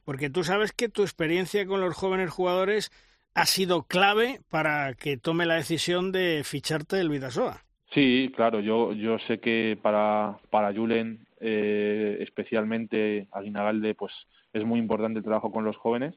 porque 0.05 0.29
tú 0.29 0.45
sabes 0.45 0.73
que 0.73 0.89
tu 0.89 1.03
experiencia 1.03 1.67
con 1.67 1.81
los 1.81 1.95
jóvenes 1.95 2.31
jugadores 2.31 2.91
ha 3.37 3.45
sido 3.45 3.83
clave 3.83 4.41
para 4.51 4.95
que 4.95 5.19
tome 5.19 5.45
la 5.45 5.57
decisión 5.57 6.11
de 6.11 6.43
ficharte 6.43 6.99
el 6.99 7.11
Vidasoa 7.11 7.61
Sí, 7.93 8.33
claro, 8.35 8.61
yo, 8.61 8.93
yo 8.93 9.19
sé 9.21 9.39
que 9.39 9.79
para, 9.81 10.39
para 10.51 10.73
Julen, 10.73 11.27
eh, 11.41 12.19
especialmente 12.21 13.29
Aguinalde, 13.31 13.95
pues 13.95 14.13
es 14.53 14.65
muy 14.65 14.81
importante 14.81 15.19
el 15.19 15.25
trabajo 15.25 15.53
con 15.53 15.65
los 15.65 15.77
jóvenes. 15.77 16.15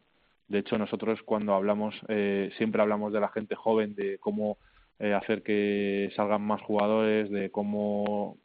De 0.48 0.60
hecho, 0.60 0.78
nosotros 0.78 1.20
cuando 1.24 1.54
hablamos, 1.54 1.96
eh, 2.08 2.52
siempre 2.58 2.82
hablamos 2.82 3.14
de 3.14 3.20
la 3.20 3.30
gente 3.30 3.56
joven, 3.56 3.96
de 3.96 4.18
cómo 4.18 4.58
eh, 4.98 5.14
hacer 5.14 5.44
que 5.44 6.10
salgan 6.16 6.42
más 6.42 6.62
jugadores, 6.62 7.30
de 7.30 7.52
cómo 7.52 8.38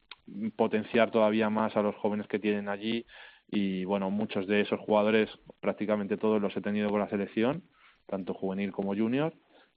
potenciar 0.57 1.11
todavía 1.11 1.49
más 1.49 1.77
a 1.77 1.83
los 1.83 1.97
jóvenes 1.97 2.27
que 2.27 2.39
tienen 2.39 2.69
allí. 2.69 3.07
Y 3.49 3.85
bueno, 3.85 4.11
muchos 4.11 4.47
de 4.47 4.61
esos 4.61 4.81
jugadores, 4.81 5.31
prácticamente 5.61 6.17
todos 6.17 6.43
los 6.43 6.57
he 6.57 6.61
tenido 6.61 6.91
con 6.91 7.01
la 7.01 7.09
selección, 7.09 7.63
tanto 8.07 8.35
juvenil 8.35 8.73
como 8.73 8.95
junior. 8.95 9.33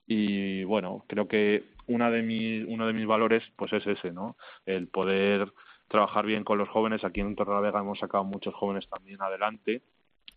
Y 0.06 0.64
bueno, 0.64 1.04
creo 1.06 1.28
que 1.28 1.64
una 1.86 2.10
de 2.10 2.22
mis, 2.22 2.66
uno 2.66 2.86
de 2.86 2.92
mis 2.92 3.06
valores 3.06 3.42
pues 3.56 3.72
es 3.72 3.86
ese, 3.86 4.12
¿no? 4.12 4.36
El 4.66 4.88
poder 4.88 5.52
trabajar 5.88 6.26
bien 6.26 6.44
con 6.44 6.58
los 6.58 6.68
jóvenes. 6.68 7.04
Aquí 7.04 7.20
en 7.20 7.36
Torrelavega 7.36 7.80
hemos 7.80 7.98
sacado 7.98 8.24
muchos 8.24 8.54
jóvenes 8.54 8.88
también 8.88 9.20
adelante 9.22 9.82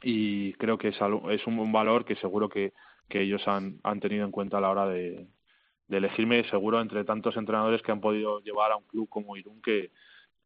y 0.01 0.53
creo 0.53 0.77
que 0.77 0.89
es, 0.89 1.01
algo, 1.01 1.29
es 1.29 1.45
un 1.47 1.71
valor 1.71 2.05
que 2.05 2.15
seguro 2.15 2.49
que, 2.49 2.73
que 3.07 3.21
ellos 3.21 3.47
han, 3.47 3.79
han 3.83 3.99
tenido 3.99 4.25
en 4.25 4.31
cuenta 4.31 4.57
a 4.57 4.61
la 4.61 4.71
hora 4.71 4.87
de, 4.87 5.27
de 5.87 5.97
elegirme, 5.97 6.43
seguro, 6.49 6.81
entre 6.81 7.03
tantos 7.03 7.35
entrenadores 7.35 7.81
que 7.81 7.91
han 7.91 8.01
podido 8.01 8.39
llevar 8.39 8.71
a 8.71 8.77
un 8.77 8.85
club 8.85 9.09
como 9.09 9.35
Irún, 9.35 9.61
que, 9.61 9.91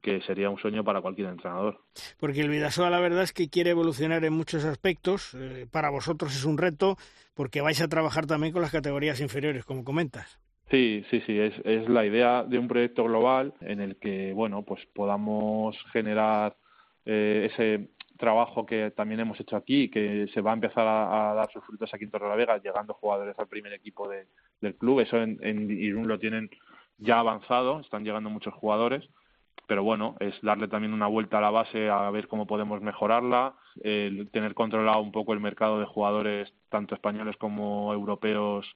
que 0.06 0.22
sería 0.22 0.52
un 0.52 0.60
sueño 0.60 0.84
para 0.84 1.02
cualquier 1.02 1.30
entrenador. 1.30 1.80
Porque 2.20 2.42
el 2.42 2.50
Vidasoa 2.50 2.92
la 2.92 3.00
verdad 3.00 3.24
es 3.24 3.34
que 3.34 3.50
quiere 3.50 3.72
evolucionar 3.72 4.24
en 4.24 4.34
muchos 4.34 4.64
aspectos. 4.64 5.34
Eh, 5.34 5.66
para 5.72 5.90
vosotros 5.90 6.36
es 6.36 6.46
un 6.46 6.60
reto 6.60 6.96
porque 7.34 7.62
vais 7.62 7.82
a 7.82 7.88
trabajar 7.88 8.28
también 8.28 8.54
con 8.54 8.62
las 8.62 8.72
categorías 8.72 9.20
inferiores, 9.20 9.66
como 9.66 9.84
comentas. 9.84 10.40
Sí, 10.70 11.04
sí, 11.10 11.22
sí, 11.26 11.40
es, 11.40 11.54
es 11.64 11.90
la 11.90 12.06
idea 12.06 12.44
de 12.44 12.60
un 12.60 12.68
proyecto 12.68 13.04
global 13.04 13.56
en 13.62 13.82
el 13.82 13.96
que, 13.96 14.32
bueno, 14.34 14.62
pues 14.62 14.86
podamos 14.94 15.76
generar 15.92 16.56
eh, 17.06 17.50
ese 17.52 17.90
trabajo 18.18 18.64
que 18.64 18.92
también 18.92 19.22
hemos 19.22 19.40
hecho 19.40 19.56
aquí, 19.56 19.90
que 19.90 20.28
se 20.36 20.42
va 20.42 20.52
a 20.52 20.54
empezar 20.54 20.86
a, 20.88 21.32
a 21.32 21.34
dar 21.34 21.52
sus 21.52 21.64
frutos 21.66 21.92
aquí 21.92 22.04
en 22.04 22.12
Torrelavega, 22.12 22.60
llegando 22.60 22.94
jugadores 22.94 23.38
al 23.40 23.48
primer 23.48 23.74
equipo 23.74 24.08
de, 24.08 24.28
del 24.62 24.76
club. 24.76 25.00
Eso 25.00 25.18
en, 25.18 25.40
en 25.42 25.72
Irún 25.72 26.08
lo 26.08 26.20
tienen 26.20 26.52
ya 27.00 27.20
avanzado, 27.20 27.80
están 27.80 28.04
llegando 28.04 28.30
muchos 28.30 28.54
jugadores, 28.54 29.04
pero 29.68 29.84
bueno, 29.84 30.16
es 30.20 30.40
darle 30.42 30.68
también 30.68 30.94
una 30.94 31.08
vuelta 31.08 31.38
a 31.38 31.42
la 31.42 31.50
base 31.50 31.90
a 31.90 32.10
ver 32.12 32.28
cómo 32.28 32.46
podemos 32.46 32.82
mejorarla, 32.82 33.56
el 33.82 34.30
tener 34.32 34.54
controlado 34.54 35.02
un 35.02 35.12
poco 35.12 35.34
el 35.34 35.40
mercado 35.40 35.80
de 35.80 35.86
jugadores, 35.86 36.54
tanto 36.70 36.96
españoles 36.96 37.36
como 37.38 37.92
europeos, 37.94 38.68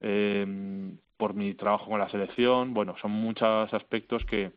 eh, 0.00 0.92
por 1.16 1.34
mi 1.34 1.54
trabajo 1.54 1.90
con 1.90 1.98
la 1.98 2.10
selección. 2.10 2.74
Bueno, 2.74 2.96
son 3.00 3.12
muchos 3.12 3.72
aspectos 3.72 4.24
que, 4.26 4.52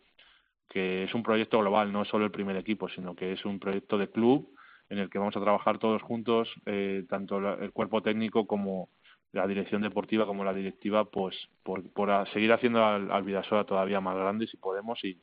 que 0.70 1.04
es 1.04 1.14
un 1.14 1.24
proyecto 1.24 1.60
global, 1.60 1.92
no 1.92 2.02
es 2.02 2.10
solo 2.10 2.26
el 2.26 2.32
primer 2.32 2.58
equipo, 2.58 2.90
sino 2.90 3.16
que 3.16 3.34
es 3.34 3.46
un 3.46 3.60
proyecto 3.60 3.98
de 3.98 4.10
club 4.10 4.54
en 4.90 4.98
el 4.98 5.10
que 5.10 5.20
vamos 5.20 5.38
a 5.38 5.42
trabajar 5.42 5.78
todos 5.78 6.02
juntos, 6.02 6.50
eh, 6.66 7.06
tanto 7.08 7.38
el 7.38 7.72
cuerpo 7.72 8.02
técnico 8.02 8.48
como 8.48 8.90
la 9.32 9.46
dirección 9.46 9.84
deportiva 9.84 10.26
como 10.26 10.44
la 10.44 10.54
directiva, 10.54 11.06
pues 11.06 11.36
por, 11.62 11.88
por 11.94 12.28
seguir 12.30 12.52
haciendo 12.52 12.84
al, 12.84 13.12
al 13.12 13.66
todavía 13.68 14.02
más 14.02 14.18
grande 14.18 14.48
si 14.48 14.58
podemos 14.58 15.04
y, 15.04 15.22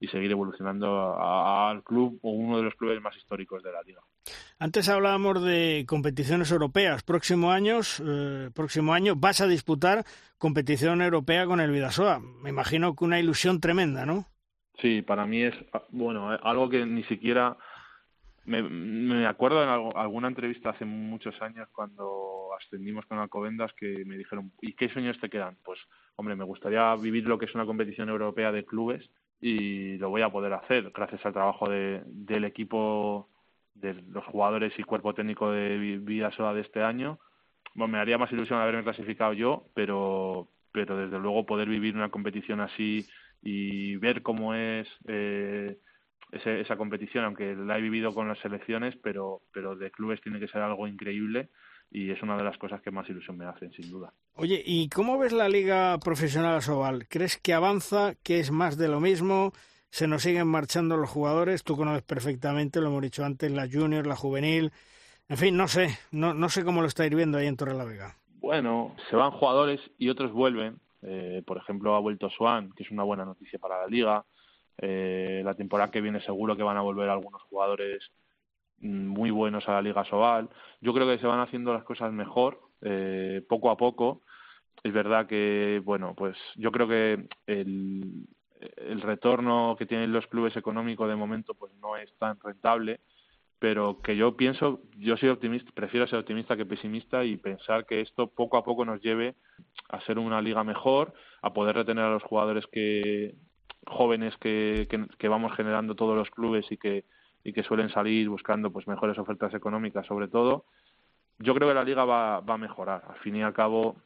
y 0.00 0.08
seguir 0.08 0.30
evolucionando 0.30 1.16
al 1.18 1.82
club 1.82 2.18
o 2.22 2.30
uno 2.30 2.58
de 2.58 2.64
los 2.64 2.74
clubes 2.74 3.00
más 3.00 3.16
históricos 3.16 3.62
de 3.62 3.72
la 3.72 3.82
liga. 3.82 4.00
Antes 4.58 4.88
hablábamos 4.88 5.42
de 5.42 5.84
competiciones 5.86 6.50
europeas. 6.50 7.02
Próximo 7.02 7.52
años, 7.52 8.02
eh, 8.04 8.50
próximo 8.54 8.92
año 8.92 9.14
vas 9.16 9.40
a 9.40 9.46
disputar 9.46 10.04
competición 10.38 11.02
europea 11.02 11.46
con 11.46 11.60
el 11.60 11.70
Vidasoa. 11.70 12.20
Me 12.20 12.50
imagino 12.50 12.94
que 12.94 13.04
una 13.04 13.20
ilusión 13.20 13.60
tremenda, 13.60 14.04
¿no? 14.04 14.26
Sí, 14.80 15.02
para 15.02 15.26
mí 15.26 15.42
es 15.42 15.54
bueno 15.90 16.30
algo 16.30 16.68
que 16.68 16.84
ni 16.84 17.04
siquiera 17.04 17.56
me, 18.44 18.62
me 18.62 19.26
acuerdo 19.26 19.62
en 19.62 19.68
algo, 19.68 19.96
alguna 19.96 20.28
entrevista 20.28 20.70
hace 20.70 20.84
muchos 20.84 21.40
años 21.40 21.68
cuando 21.72 22.50
ascendimos 22.60 23.06
con 23.06 23.18
Alcobendas 23.18 23.72
que 23.74 24.04
me 24.04 24.18
dijeron 24.18 24.52
¿y 24.60 24.74
qué 24.74 24.88
sueños 24.88 25.18
te 25.20 25.30
quedan? 25.30 25.56
Pues 25.64 25.78
hombre 26.16 26.36
me 26.36 26.44
gustaría 26.44 26.94
vivir 26.96 27.24
lo 27.24 27.38
que 27.38 27.46
es 27.46 27.54
una 27.54 27.66
competición 27.66 28.08
europea 28.08 28.52
de 28.52 28.64
clubes 28.64 29.08
y 29.46 29.98
lo 29.98 30.08
voy 30.08 30.22
a 30.22 30.30
poder 30.30 30.54
hacer 30.54 30.90
gracias 30.90 31.26
al 31.26 31.34
trabajo 31.34 31.68
de, 31.68 32.02
del 32.06 32.44
equipo 32.44 33.28
de 33.74 33.92
los 33.92 34.24
jugadores 34.24 34.72
y 34.78 34.84
cuerpo 34.84 35.12
técnico 35.12 35.50
de 35.50 35.98
Vidasoa 35.98 36.54
de 36.54 36.62
este 36.62 36.82
año. 36.82 37.18
Bueno, 37.74 37.92
me 37.92 37.98
haría 37.98 38.16
más 38.16 38.32
ilusión 38.32 38.58
haberme 38.58 38.84
clasificado 38.84 39.34
yo, 39.34 39.66
pero 39.74 40.48
pero 40.72 40.96
desde 40.96 41.18
luego 41.18 41.44
poder 41.44 41.68
vivir 41.68 41.94
una 41.94 42.08
competición 42.08 42.60
así 42.60 43.06
y 43.42 43.96
ver 43.96 44.22
cómo 44.22 44.54
es 44.54 44.88
eh, 45.08 45.76
ese, 46.32 46.62
esa 46.62 46.78
competición, 46.78 47.26
aunque 47.26 47.54
la 47.54 47.76
he 47.76 47.82
vivido 47.82 48.14
con 48.14 48.26
las 48.26 48.38
selecciones, 48.38 48.96
pero, 49.02 49.42
pero 49.52 49.76
de 49.76 49.90
clubes 49.90 50.22
tiene 50.22 50.40
que 50.40 50.48
ser 50.48 50.62
algo 50.62 50.88
increíble 50.88 51.50
y 51.94 52.10
es 52.10 52.20
una 52.22 52.36
de 52.36 52.42
las 52.42 52.58
cosas 52.58 52.82
que 52.82 52.90
más 52.90 53.08
ilusión 53.08 53.38
me 53.38 53.46
hacen, 53.46 53.72
sin 53.72 53.88
duda. 53.88 54.12
Oye, 54.34 54.60
¿y 54.66 54.88
cómo 54.88 55.16
ves 55.16 55.32
la 55.32 55.48
Liga 55.48 55.96
Profesional 55.98 56.56
Asobal? 56.56 57.06
¿Crees 57.08 57.38
que 57.38 57.54
avanza, 57.54 58.16
que 58.24 58.40
es 58.40 58.50
más 58.50 58.76
de 58.76 58.88
lo 58.88 58.98
mismo? 58.98 59.52
¿Se 59.90 60.08
nos 60.08 60.22
siguen 60.22 60.48
marchando 60.48 60.96
los 60.96 61.08
jugadores? 61.08 61.62
Tú 61.62 61.76
conoces 61.76 62.02
perfectamente, 62.02 62.80
lo 62.80 62.88
hemos 62.88 63.00
dicho 63.00 63.24
antes, 63.24 63.52
la 63.52 63.68
junior, 63.72 64.08
la 64.08 64.16
juvenil. 64.16 64.72
En 65.28 65.36
fin, 65.36 65.56
no 65.56 65.68
sé, 65.68 65.96
no, 66.10 66.34
no 66.34 66.48
sé 66.48 66.64
cómo 66.64 66.80
lo 66.80 66.88
estáis 66.88 67.14
viendo 67.14 67.38
ahí 67.38 67.46
en 67.46 67.56
Torrelavega. 67.56 68.16
Bueno, 68.40 68.96
se 69.08 69.14
van 69.14 69.30
jugadores 69.30 69.80
y 69.96 70.08
otros 70.08 70.32
vuelven. 70.32 70.80
Eh, 71.02 71.42
por 71.46 71.58
ejemplo, 71.58 71.94
ha 71.94 72.00
vuelto 72.00 72.28
Swan, 72.28 72.72
que 72.72 72.82
es 72.82 72.90
una 72.90 73.04
buena 73.04 73.24
noticia 73.24 73.60
para 73.60 73.82
la 73.82 73.86
liga. 73.86 74.24
Eh, 74.78 75.42
la 75.44 75.54
temporada 75.54 75.92
que 75.92 76.00
viene 76.00 76.20
seguro 76.22 76.56
que 76.56 76.64
van 76.64 76.76
a 76.76 76.82
volver 76.82 77.08
algunos 77.08 77.40
jugadores 77.42 78.10
muy 78.84 79.30
buenos 79.30 79.68
a 79.68 79.72
la 79.72 79.82
Liga 79.82 80.04
Sobal. 80.04 80.48
Yo 80.80 80.92
creo 80.94 81.06
que 81.06 81.18
se 81.18 81.26
van 81.26 81.40
haciendo 81.40 81.72
las 81.72 81.84
cosas 81.84 82.12
mejor, 82.12 82.60
eh, 82.82 83.42
poco 83.48 83.70
a 83.70 83.76
poco. 83.76 84.22
Es 84.82 84.92
verdad 84.92 85.26
que, 85.26 85.80
bueno, 85.84 86.14
pues 86.16 86.36
yo 86.56 86.70
creo 86.70 86.86
que 86.86 87.26
el, 87.46 88.26
el 88.76 89.00
retorno 89.00 89.76
que 89.78 89.86
tienen 89.86 90.12
los 90.12 90.26
clubes 90.26 90.56
económicos 90.56 91.08
de 91.08 91.16
momento 91.16 91.54
pues 91.54 91.72
no 91.80 91.96
es 91.96 92.12
tan 92.18 92.38
rentable 92.40 93.00
pero 93.64 94.02
que 94.02 94.14
yo 94.14 94.36
pienso, 94.36 94.82
yo 94.98 95.16
soy 95.16 95.30
optimista, 95.30 95.70
prefiero 95.72 96.06
ser 96.06 96.18
optimista 96.18 96.54
que 96.54 96.66
pesimista 96.66 97.24
y 97.24 97.38
pensar 97.38 97.86
que 97.86 98.02
esto 98.02 98.26
poco 98.26 98.58
a 98.58 98.62
poco 98.62 98.84
nos 98.84 99.00
lleve 99.00 99.36
a 99.88 100.02
ser 100.02 100.18
una 100.18 100.42
liga 100.42 100.62
mejor, 100.64 101.14
a 101.40 101.54
poder 101.54 101.76
retener 101.76 102.04
a 102.04 102.10
los 102.10 102.22
jugadores 102.22 102.66
que 102.66 103.34
jóvenes 103.86 104.36
que, 104.36 104.86
que, 105.18 105.28
vamos 105.28 105.56
generando 105.56 105.94
todos 105.94 106.14
los 106.14 106.28
clubes 106.28 106.70
y 106.70 106.76
que 106.76 107.06
y 107.44 107.52
que 107.52 107.62
suelen 107.62 107.90
salir 107.90 108.28
buscando 108.28 108.72
pues 108.72 108.88
mejores 108.88 109.18
ofertas 109.18 109.54
económicas 109.54 110.06
sobre 110.06 110.28
todo 110.28 110.64
yo 111.38 111.54
creo 111.54 111.68
que 111.68 111.74
la 111.74 111.84
liga 111.84 112.04
va, 112.04 112.40
va 112.40 112.54
a 112.54 112.58
mejorar 112.58 113.04
al 113.08 113.18
fin 113.20 113.36
y 113.36 113.42
al 113.42 113.52
cabo 113.52 113.96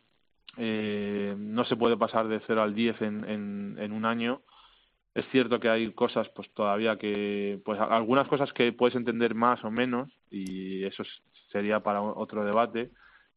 eh, 0.57 1.35
no 1.39 1.65
se 1.65 1.77
puede 1.77 1.97
pasar 1.97 2.27
de 2.27 2.41
0 2.47 2.63
al 2.63 2.75
10 2.75 3.03
en, 3.03 3.25
en, 3.29 3.77
en 3.79 3.93
un 3.93 4.05
año 4.05 4.43
es 5.15 5.27
cierto 5.31 5.61
que 5.61 5.69
hay 5.69 5.93
cosas 5.93 6.29
pues 6.31 6.51
todavía 6.53 6.97
que 6.97 7.61
pues 7.65 7.81
algunas 7.81 8.29
cosas 8.29 8.53
que 8.53 8.73
puedes 8.73 8.97
entender 8.97 9.35
más 9.35 9.65
o 9.65 9.71
menos 9.71 10.11
y 10.31 10.85
eso 10.85 11.05
sería 11.53 11.81
para 11.81 12.03
otro 12.03 12.45
debate 12.45 12.91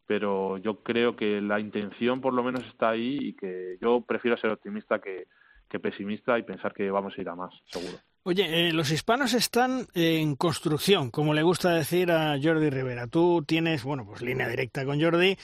pero 0.07 0.57
yo 0.57 0.83
creo 0.83 1.15
que 1.15 1.39
la 1.41 1.59
intención 1.59 2.21
por 2.21 2.33
lo 2.33 2.43
menos 2.43 2.65
está 2.65 2.89
ahí 2.89 3.17
y 3.21 3.33
que 3.33 3.77
yo 3.79 4.01
prefiero 4.01 4.35
ser 4.37 4.49
optimista 4.49 4.99
que, 4.99 5.27
que 5.69 5.79
pesimista 5.79 6.37
y 6.37 6.43
pensar 6.43 6.73
que 6.73 6.91
vamos 6.91 7.17
a 7.17 7.21
ir 7.21 7.29
a 7.29 7.35
más, 7.35 7.53
seguro. 7.67 7.97
Oye, 8.23 8.69
eh, 8.69 8.71
los 8.71 8.91
hispanos 8.91 9.33
están 9.33 9.87
en 9.95 10.35
construcción, 10.35 11.09
como 11.09 11.33
le 11.33 11.41
gusta 11.41 11.71
decir 11.71 12.11
a 12.11 12.37
Jordi 12.39 12.69
Rivera. 12.69 13.07
Tú 13.07 13.43
tienes, 13.47 13.83
bueno, 13.83 14.05
pues 14.05 14.21
línea 14.21 14.47
directa 14.47 14.85
con 14.85 15.01
Jordi. 15.01 15.37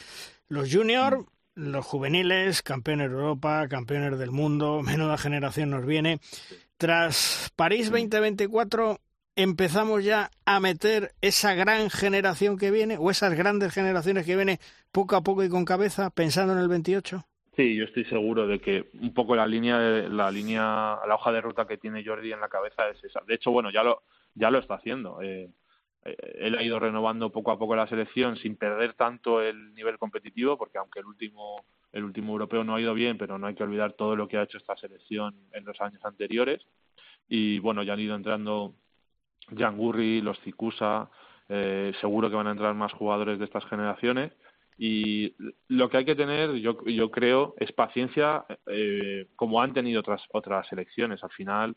Los 0.47 0.71
juniors, 0.71 1.17
mm. 1.17 1.71
los 1.71 1.83
juveniles, 1.83 2.61
campeones 2.61 3.09
de 3.09 3.15
Europa, 3.15 3.67
campeones 3.67 4.19
del 4.19 4.29
mundo, 4.29 4.81
menuda 4.85 5.17
generación 5.17 5.71
nos 5.71 5.87
viene. 5.87 6.19
Tras 6.77 7.51
París 7.55 7.89
2024, 7.89 8.93
mm. 8.93 8.97
empezamos 9.37 10.03
ya 10.03 10.29
a 10.45 10.59
meter 10.59 11.15
esa 11.21 11.55
gran 11.55 11.89
generación 11.89 12.59
que 12.59 12.69
viene, 12.69 12.97
o 12.99 13.09
esas 13.09 13.33
grandes 13.33 13.73
generaciones 13.73 14.23
que 14.23 14.35
viene 14.35 14.59
poco 14.91 15.15
a 15.15 15.23
poco 15.23 15.43
y 15.43 15.49
con 15.49 15.65
cabeza, 15.65 16.11
pensando 16.11 16.53
en 16.53 16.59
el 16.59 16.67
28. 16.67 17.25
Sí, 17.57 17.75
yo 17.75 17.85
estoy 17.85 18.05
seguro 18.05 18.45
de 18.45 18.59
que 18.59 18.85
un 19.01 19.15
poco 19.15 19.35
la 19.35 19.47
línea, 19.47 19.79
la 19.79 20.29
línea, 20.29 20.99
la 21.07 21.15
hoja 21.15 21.31
de 21.31 21.41
ruta 21.41 21.65
que 21.65 21.79
tiene 21.79 22.05
Jordi 22.05 22.31
en 22.31 22.39
la 22.39 22.49
cabeza 22.49 22.87
es 22.87 23.03
esa. 23.03 23.21
De 23.25 23.33
hecho, 23.33 23.49
bueno, 23.49 23.71
ya 23.71 23.81
lo, 23.81 24.03
ya 24.35 24.51
lo 24.51 24.59
está 24.59 24.75
haciendo. 24.75 25.19
Eh, 25.23 25.49
eh, 26.05 26.15
él 26.35 26.55
ha 26.55 26.61
ido 26.61 26.79
renovando 26.79 27.31
poco 27.31 27.49
a 27.49 27.57
poco 27.57 27.75
la 27.75 27.87
selección 27.87 28.37
sin 28.37 28.57
perder 28.57 28.93
tanto 28.93 29.41
el 29.41 29.73
nivel 29.73 29.97
competitivo, 29.97 30.55
porque 30.55 30.77
aunque 30.77 30.99
el 30.99 31.07
último, 31.07 31.65
el 31.91 32.03
último 32.03 32.33
europeo 32.33 32.63
no 32.63 32.75
ha 32.75 32.81
ido 32.81 32.93
bien, 32.93 33.17
pero 33.17 33.39
no 33.39 33.47
hay 33.47 33.55
que 33.55 33.63
olvidar 33.63 33.93
todo 33.93 34.15
lo 34.15 34.27
que 34.27 34.37
ha 34.37 34.43
hecho 34.43 34.59
esta 34.59 34.77
selección 34.77 35.33
en 35.51 35.65
los 35.65 35.81
años 35.81 36.05
anteriores. 36.05 36.63
Y 37.27 37.57
bueno, 37.57 37.81
ya 37.81 37.93
han 37.93 37.99
ido 37.99 38.15
entrando 38.15 38.75
Jan 39.57 39.77
Gurri, 39.77 40.21
los 40.21 40.39
Cicusa, 40.41 41.09
eh, 41.49 41.91
seguro 42.01 42.29
que 42.29 42.35
van 42.35 42.45
a 42.47 42.51
entrar 42.51 42.75
más 42.75 42.93
jugadores 42.93 43.39
de 43.39 43.45
estas 43.45 43.65
generaciones 43.65 44.31
y 44.77 45.35
lo 45.67 45.89
que 45.89 45.97
hay 45.97 46.05
que 46.05 46.15
tener, 46.15 46.53
yo, 46.55 46.83
yo 46.85 47.09
creo, 47.09 47.55
es 47.57 47.71
paciencia, 47.71 48.45
eh, 48.67 49.27
como 49.35 49.61
han 49.61 49.73
tenido 49.73 50.01
otras, 50.01 50.21
otras 50.31 50.67
selecciones. 50.67 51.23
Al 51.23 51.31
final, 51.31 51.75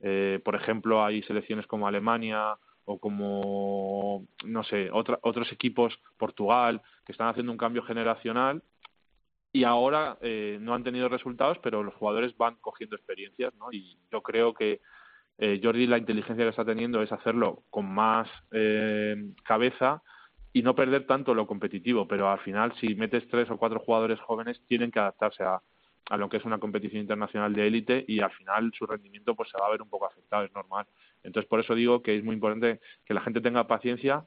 eh, 0.00 0.40
por 0.44 0.56
ejemplo, 0.56 1.04
hay 1.04 1.22
selecciones 1.22 1.66
como 1.66 1.86
Alemania 1.86 2.56
o 2.86 2.98
como, 2.98 4.26
no 4.44 4.64
sé, 4.64 4.90
otra, 4.90 5.18
otros 5.22 5.50
equipos, 5.52 5.98
Portugal, 6.18 6.82
que 7.06 7.12
están 7.12 7.28
haciendo 7.28 7.52
un 7.52 7.58
cambio 7.58 7.82
generacional 7.82 8.62
y 9.54 9.62
ahora 9.62 10.18
eh, 10.20 10.58
no 10.60 10.74
han 10.74 10.82
tenido 10.82 11.08
resultados, 11.08 11.58
pero 11.62 11.84
los 11.84 11.94
jugadores 11.94 12.36
van 12.36 12.56
cogiendo 12.56 12.96
experiencias, 12.96 13.54
¿no? 13.54 13.70
Y 13.70 13.96
yo 14.10 14.20
creo 14.20 14.52
que 14.52 14.80
eh, 15.38 15.60
Jordi 15.62 15.86
la 15.86 15.98
inteligencia 15.98 16.44
que 16.44 16.50
está 16.50 16.64
teniendo 16.64 17.00
es 17.02 17.12
hacerlo 17.12 17.62
con 17.70 17.86
más 17.86 18.28
eh, 18.50 19.14
cabeza 19.44 20.02
y 20.54 20.62
no 20.62 20.74
perder 20.76 21.04
tanto 21.04 21.34
lo 21.34 21.48
competitivo, 21.48 22.06
pero 22.06 22.30
al 22.30 22.38
final 22.38 22.72
si 22.76 22.94
metes 22.94 23.26
tres 23.28 23.50
o 23.50 23.58
cuatro 23.58 23.80
jugadores 23.80 24.20
jóvenes 24.20 24.62
tienen 24.68 24.92
que 24.92 25.00
adaptarse 25.00 25.42
a, 25.42 25.60
a 26.10 26.16
lo 26.16 26.28
que 26.28 26.36
es 26.36 26.44
una 26.44 26.58
competición 26.58 27.02
internacional 27.02 27.52
de 27.52 27.66
élite 27.66 28.04
y 28.06 28.20
al 28.20 28.30
final 28.30 28.72
su 28.78 28.86
rendimiento 28.86 29.34
pues 29.34 29.50
se 29.50 29.58
va 29.60 29.66
a 29.66 29.70
ver 29.70 29.82
un 29.82 29.90
poco 29.90 30.06
afectado, 30.06 30.44
es 30.44 30.52
normal. 30.54 30.86
Entonces 31.24 31.48
por 31.48 31.58
eso 31.58 31.74
digo 31.74 32.02
que 32.02 32.16
es 32.16 32.22
muy 32.22 32.34
importante 32.34 32.80
que 33.04 33.14
la 33.14 33.20
gente 33.22 33.40
tenga 33.40 33.66
paciencia 33.66 34.24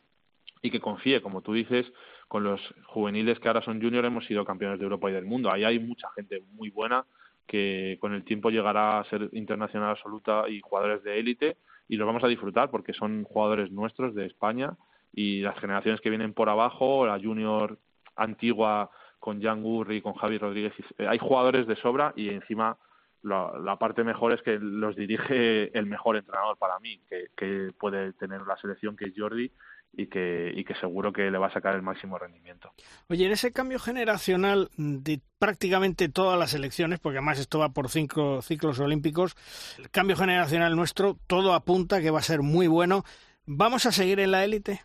y 0.61 0.69
que 0.69 0.81
confíe, 0.81 1.21
como 1.21 1.41
tú 1.41 1.53
dices, 1.53 1.85
con 2.27 2.43
los 2.43 2.59
juveniles 2.87 3.39
que 3.39 3.47
ahora 3.47 3.61
son 3.61 3.81
junior 3.81 4.03
hemos 4.03 4.25
sido 4.25 4.43
campeones 4.43 4.79
de 4.79 4.83
Europa 4.83 5.09
y 5.09 5.13
del 5.13 5.25
mundo. 5.25 5.49
Ahí 5.49 5.63
hay 5.63 5.79
mucha 5.79 6.09
gente 6.13 6.43
muy 6.51 6.71
buena 6.71 7.05
que 7.47 7.97
con 8.01 8.13
el 8.13 8.25
tiempo 8.25 8.49
llegará 8.49 8.99
a 8.99 9.05
ser 9.05 9.29
internacional 9.31 9.91
absoluta 9.91 10.49
y 10.49 10.59
jugadores 10.59 11.03
de 11.03 11.19
élite 11.19 11.55
y 11.87 11.95
los 11.95 12.05
vamos 12.05 12.25
a 12.25 12.27
disfrutar 12.27 12.69
porque 12.69 12.91
son 12.91 13.23
jugadores 13.23 13.71
nuestros 13.71 14.13
de 14.13 14.25
España 14.25 14.75
y 15.13 15.41
las 15.41 15.59
generaciones 15.59 16.01
que 16.01 16.09
vienen 16.09 16.33
por 16.33 16.49
abajo, 16.49 17.05
la 17.05 17.19
junior 17.19 17.79
antigua 18.15 18.91
con 19.19 19.41
Jan 19.41 19.63
Gurri, 19.63 20.01
con 20.01 20.13
Javi 20.13 20.37
Rodríguez, 20.37 20.73
eh, 20.97 21.07
hay 21.07 21.17
jugadores 21.17 21.67
de 21.67 21.75
sobra 21.75 22.13
y 22.15 22.29
encima 22.29 22.77
la, 23.23 23.77
parte 23.77 24.03
mejor 24.03 24.33
es 24.33 24.41
que 24.41 24.57
los 24.59 24.95
dirige 24.95 25.77
el 25.77 25.85
mejor 25.85 26.17
entrenador 26.17 26.57
para 26.57 26.79
mí, 26.79 27.01
que, 27.09 27.27
que 27.35 27.71
puede 27.77 28.13
tener 28.13 28.41
la 28.41 28.55
selección 28.57 28.95
que 28.95 29.05
es 29.05 29.13
Jordi 29.17 29.51
y 29.93 30.07
que, 30.07 30.51
y 30.55 30.63
que 30.63 30.75
seguro 30.75 31.11
que 31.11 31.31
le 31.31 31.37
va 31.37 31.47
a 31.47 31.53
sacar 31.53 31.75
el 31.75 31.81
máximo 31.81 32.17
rendimiento. 32.17 32.71
Oye, 33.09 33.25
en 33.25 33.31
ese 33.31 33.51
cambio 33.51 33.79
generacional 33.79 34.69
de 34.77 35.21
prácticamente 35.39 36.09
todas 36.09 36.37
las 36.37 36.53
elecciones, 36.53 36.99
porque 36.99 37.17
además 37.17 37.39
esto 37.39 37.59
va 37.59 37.69
por 37.69 37.89
cinco 37.89 38.41
ciclos 38.41 38.79
olímpicos, 38.79 39.35
el 39.79 39.89
cambio 39.89 40.15
generacional 40.15 40.75
nuestro, 40.75 41.17
todo 41.27 41.53
apunta 41.53 42.01
que 42.01 42.11
va 42.11 42.19
a 42.19 42.23
ser 42.23 42.41
muy 42.41 42.67
bueno. 42.67 43.03
¿Vamos 43.45 43.85
a 43.85 43.91
seguir 43.91 44.19
en 44.19 44.31
la 44.31 44.43
élite? 44.43 44.81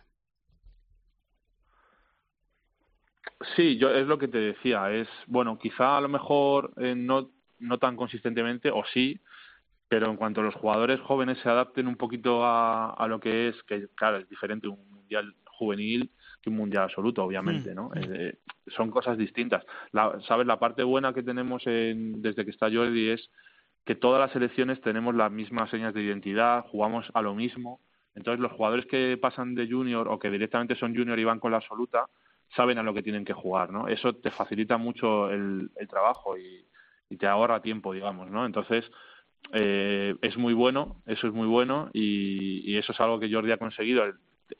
Sí, 3.55 3.77
yo 3.77 3.89
es 3.89 4.07
lo 4.07 4.17
que 4.17 4.27
te 4.27 4.37
decía, 4.37 4.91
es 4.91 5.07
bueno, 5.27 5.57
quizá 5.57 5.97
a 5.97 6.01
lo 6.01 6.09
mejor 6.09 6.73
eh, 6.77 6.95
no 6.95 7.29
no 7.59 7.77
tan 7.77 7.95
consistentemente 7.95 8.69
o 8.71 8.83
sí, 8.93 9.19
pero 9.87 10.09
en 10.09 10.17
cuanto 10.17 10.41
los 10.41 10.55
jugadores 10.55 10.99
jóvenes 11.01 11.37
se 11.39 11.49
adapten 11.49 11.87
un 11.87 11.95
poquito 11.95 12.43
a, 12.43 12.91
a 12.91 13.07
lo 13.07 13.19
que 13.19 13.49
es 13.49 13.63
que 13.63 13.87
claro, 13.95 14.17
es 14.17 14.29
diferente 14.29 14.67
un 14.67 14.89
mundial 14.89 15.33
juvenil 15.45 16.11
que 16.41 16.49
un 16.49 16.57
mundial 16.57 16.83
absoluto, 16.83 17.23
obviamente, 17.23 17.71
mm, 17.71 17.75
¿no? 17.75 17.89
Mm. 17.89 18.13
Eh, 18.13 18.35
son 18.75 18.91
cosas 18.91 19.17
distintas. 19.17 19.63
La, 19.91 20.19
sabes 20.27 20.45
la 20.45 20.59
parte 20.59 20.83
buena 20.83 21.13
que 21.13 21.23
tenemos 21.23 21.65
en, 21.65 22.21
desde 22.21 22.43
que 22.43 22.51
está 22.51 22.69
Jordi 22.69 23.09
es 23.09 23.29
que 23.85 23.95
todas 23.95 24.19
las 24.19 24.31
selecciones 24.31 24.81
tenemos 24.81 25.15
las 25.15 25.31
mismas 25.31 25.69
señas 25.69 25.93
de 25.93 26.03
identidad, 26.03 26.65
jugamos 26.65 27.09
a 27.13 27.21
lo 27.21 27.33
mismo. 27.33 27.79
Entonces 28.15 28.41
los 28.41 28.51
jugadores 28.51 28.85
que 28.85 29.17
pasan 29.17 29.55
de 29.55 29.67
junior 29.67 30.07
o 30.09 30.19
que 30.19 30.29
directamente 30.29 30.75
son 30.75 30.95
junior 30.95 31.17
y 31.17 31.23
van 31.23 31.39
con 31.39 31.51
la 31.51 31.57
absoluta, 31.57 32.07
saben 32.55 32.77
a 32.77 32.83
lo 32.83 32.93
que 32.93 33.03
tienen 33.03 33.25
que 33.25 33.33
jugar, 33.33 33.71
¿no? 33.71 33.87
Eso 33.87 34.13
te 34.13 34.31
facilita 34.31 34.77
mucho 34.77 35.29
el, 35.29 35.71
el 35.75 35.87
trabajo 35.87 36.37
y, 36.37 36.65
te 37.19 37.27
ahorra 37.27 37.61
tiempo, 37.61 37.93
digamos, 37.93 38.31
¿no? 38.31 38.43
Entonces, 38.43 38.89
eh, 39.51 40.15
es 40.23 40.35
muy 40.35 40.55
bueno, 40.55 41.03
eso 41.05 41.27
es 41.27 41.33
muy 41.33 41.45
bueno 41.45 41.91
y, 41.93 42.63
y, 42.65 42.75
eso 42.77 42.91
es 42.91 42.99
algo 42.99 43.19
que 43.19 43.31
Jordi 43.31 43.51
ha 43.51 43.57
conseguido, 43.57 44.03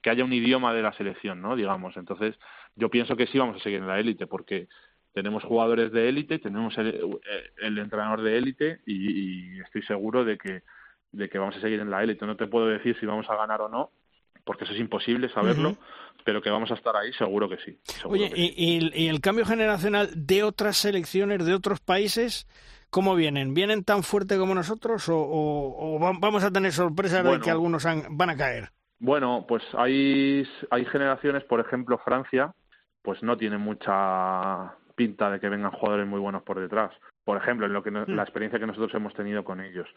que 0.03 0.09
haya 0.11 0.23
un 0.23 0.33
idioma 0.33 0.71
de 0.71 0.83
la 0.83 0.93
selección, 0.93 1.41
¿no? 1.41 1.55
Digamos, 1.55 1.97
entonces 1.97 2.37
yo 2.75 2.89
pienso 2.89 3.15
que 3.15 3.25
sí 3.25 3.39
vamos 3.39 3.55
a 3.55 3.63
seguir 3.63 3.79
en 3.79 3.87
la 3.87 3.99
élite 3.99 4.27
porque 4.27 4.67
tenemos 5.13 5.43
jugadores 5.43 5.91
de 5.91 6.09
élite, 6.09 6.37
tenemos 6.37 6.77
el, 6.77 7.19
el, 7.57 7.77
entrenador 7.79 8.21
de 8.21 8.37
élite 8.37 8.81
y, 8.85 9.55
y, 9.55 9.59
estoy 9.61 9.81
seguro 9.81 10.23
de 10.23 10.37
que 10.37 10.61
de 11.11 11.29
que 11.29 11.37
vamos 11.37 11.55
a 11.55 11.61
seguir 11.61 11.79
en 11.79 11.89
la 11.89 12.03
élite. 12.03 12.25
No 12.25 12.35
te 12.35 12.47
puedo 12.47 12.67
decir 12.67 12.95
si 12.99 13.05
vamos 13.05 13.29
a 13.29 13.35
ganar 13.35 13.61
o 13.61 13.69
no, 13.69 13.91
porque 14.43 14.65
eso 14.65 14.73
es 14.73 14.79
imposible 14.79 15.29
saberlo, 15.29 15.77
pero 16.23 16.41
que 16.41 16.49
vamos 16.49 16.71
a 16.71 16.75
estar 16.75 16.95
ahí, 16.95 17.13
seguro 17.13 17.49
que 17.49 17.57
sí. 17.57 17.77
Oye, 18.05 18.31
Y, 18.35 19.07
el 19.07 19.21
cambio 19.21 19.45
generacional 19.45 20.09
de 20.15 20.43
otras 20.43 20.77
selecciones, 20.77 21.45
de 21.45 21.53
otros 21.53 21.79
países, 21.79 22.47
¿cómo 22.89 23.15
vienen? 23.15 23.53
¿Vienen 23.53 23.83
tan 23.83 24.03
fuerte 24.03 24.37
como 24.37 24.55
nosotros 24.55 25.05
o, 25.09 25.97
vamos 26.19 26.43
a 26.43 26.51
tener 26.51 26.71
sorpresas 26.71 27.23
de 27.23 27.39
que 27.39 27.51
algunos 27.51 27.85
van 28.09 28.29
a 28.29 28.37
caer? 28.37 28.69
Bueno, 28.99 29.45
pues 29.47 29.63
hay, 29.77 30.47
hay 30.69 30.85
generaciones, 30.85 31.43
por 31.43 31.59
ejemplo, 31.59 31.97
Francia, 32.05 32.53
pues 33.01 33.21
no 33.21 33.37
tiene 33.37 33.57
mucha 33.57 34.75
pinta 34.95 35.29
de 35.29 35.39
que 35.39 35.49
vengan 35.49 35.71
jugadores 35.71 36.07
muy 36.07 36.19
buenos 36.19 36.43
por 36.43 36.59
detrás. 36.59 36.91
Por 37.25 37.37
ejemplo, 37.37 37.65
en 37.65 37.73
lo 37.73 37.83
que 37.83 37.91
mm. 37.91 38.05
la 38.07 38.23
experiencia 38.23 38.59
que 38.59 38.67
nosotros 38.67 38.93
hemos 38.93 39.13
tenido 39.13 39.43
con 39.43 39.61
ellos. 39.61 39.87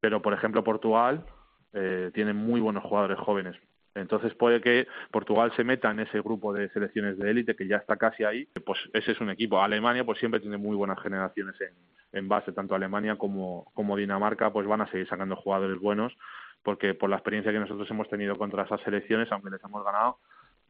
Pero, 0.00 0.20
por 0.22 0.34
ejemplo, 0.34 0.64
Portugal 0.64 1.24
eh, 1.72 2.10
tiene 2.14 2.32
muy 2.32 2.60
buenos 2.60 2.84
jugadores 2.84 3.18
jóvenes. 3.18 3.56
Entonces 3.94 4.34
puede 4.34 4.60
que 4.60 4.86
Portugal 5.10 5.52
se 5.56 5.64
meta 5.64 5.90
en 5.90 6.00
ese 6.00 6.20
grupo 6.20 6.52
de 6.52 6.68
selecciones 6.70 7.18
de 7.18 7.30
élite 7.30 7.56
que 7.56 7.66
ya 7.66 7.76
está 7.76 7.96
casi 7.96 8.24
ahí. 8.24 8.48
Pues 8.64 8.78
ese 8.92 9.12
es 9.12 9.20
un 9.20 9.30
equipo. 9.30 9.60
Alemania 9.60 10.04
pues 10.04 10.18
siempre 10.18 10.40
tiene 10.40 10.56
muy 10.56 10.76
buenas 10.76 11.00
generaciones 11.00 11.60
en, 11.60 11.74
en 12.12 12.28
base, 12.28 12.52
tanto 12.52 12.74
Alemania 12.74 13.16
como, 13.16 13.70
como 13.74 13.96
Dinamarca 13.96 14.52
pues 14.52 14.66
van 14.66 14.82
a 14.82 14.90
seguir 14.90 15.08
sacando 15.08 15.36
jugadores 15.36 15.78
buenos 15.78 16.16
porque 16.62 16.94
por 16.94 17.10
la 17.10 17.16
experiencia 17.16 17.52
que 17.52 17.58
nosotros 17.58 17.90
hemos 17.90 18.08
tenido 18.08 18.36
contra 18.36 18.64
esas 18.64 18.80
selecciones, 18.82 19.30
aunque 19.32 19.50
les 19.50 19.64
hemos 19.64 19.84
ganado, 19.84 20.18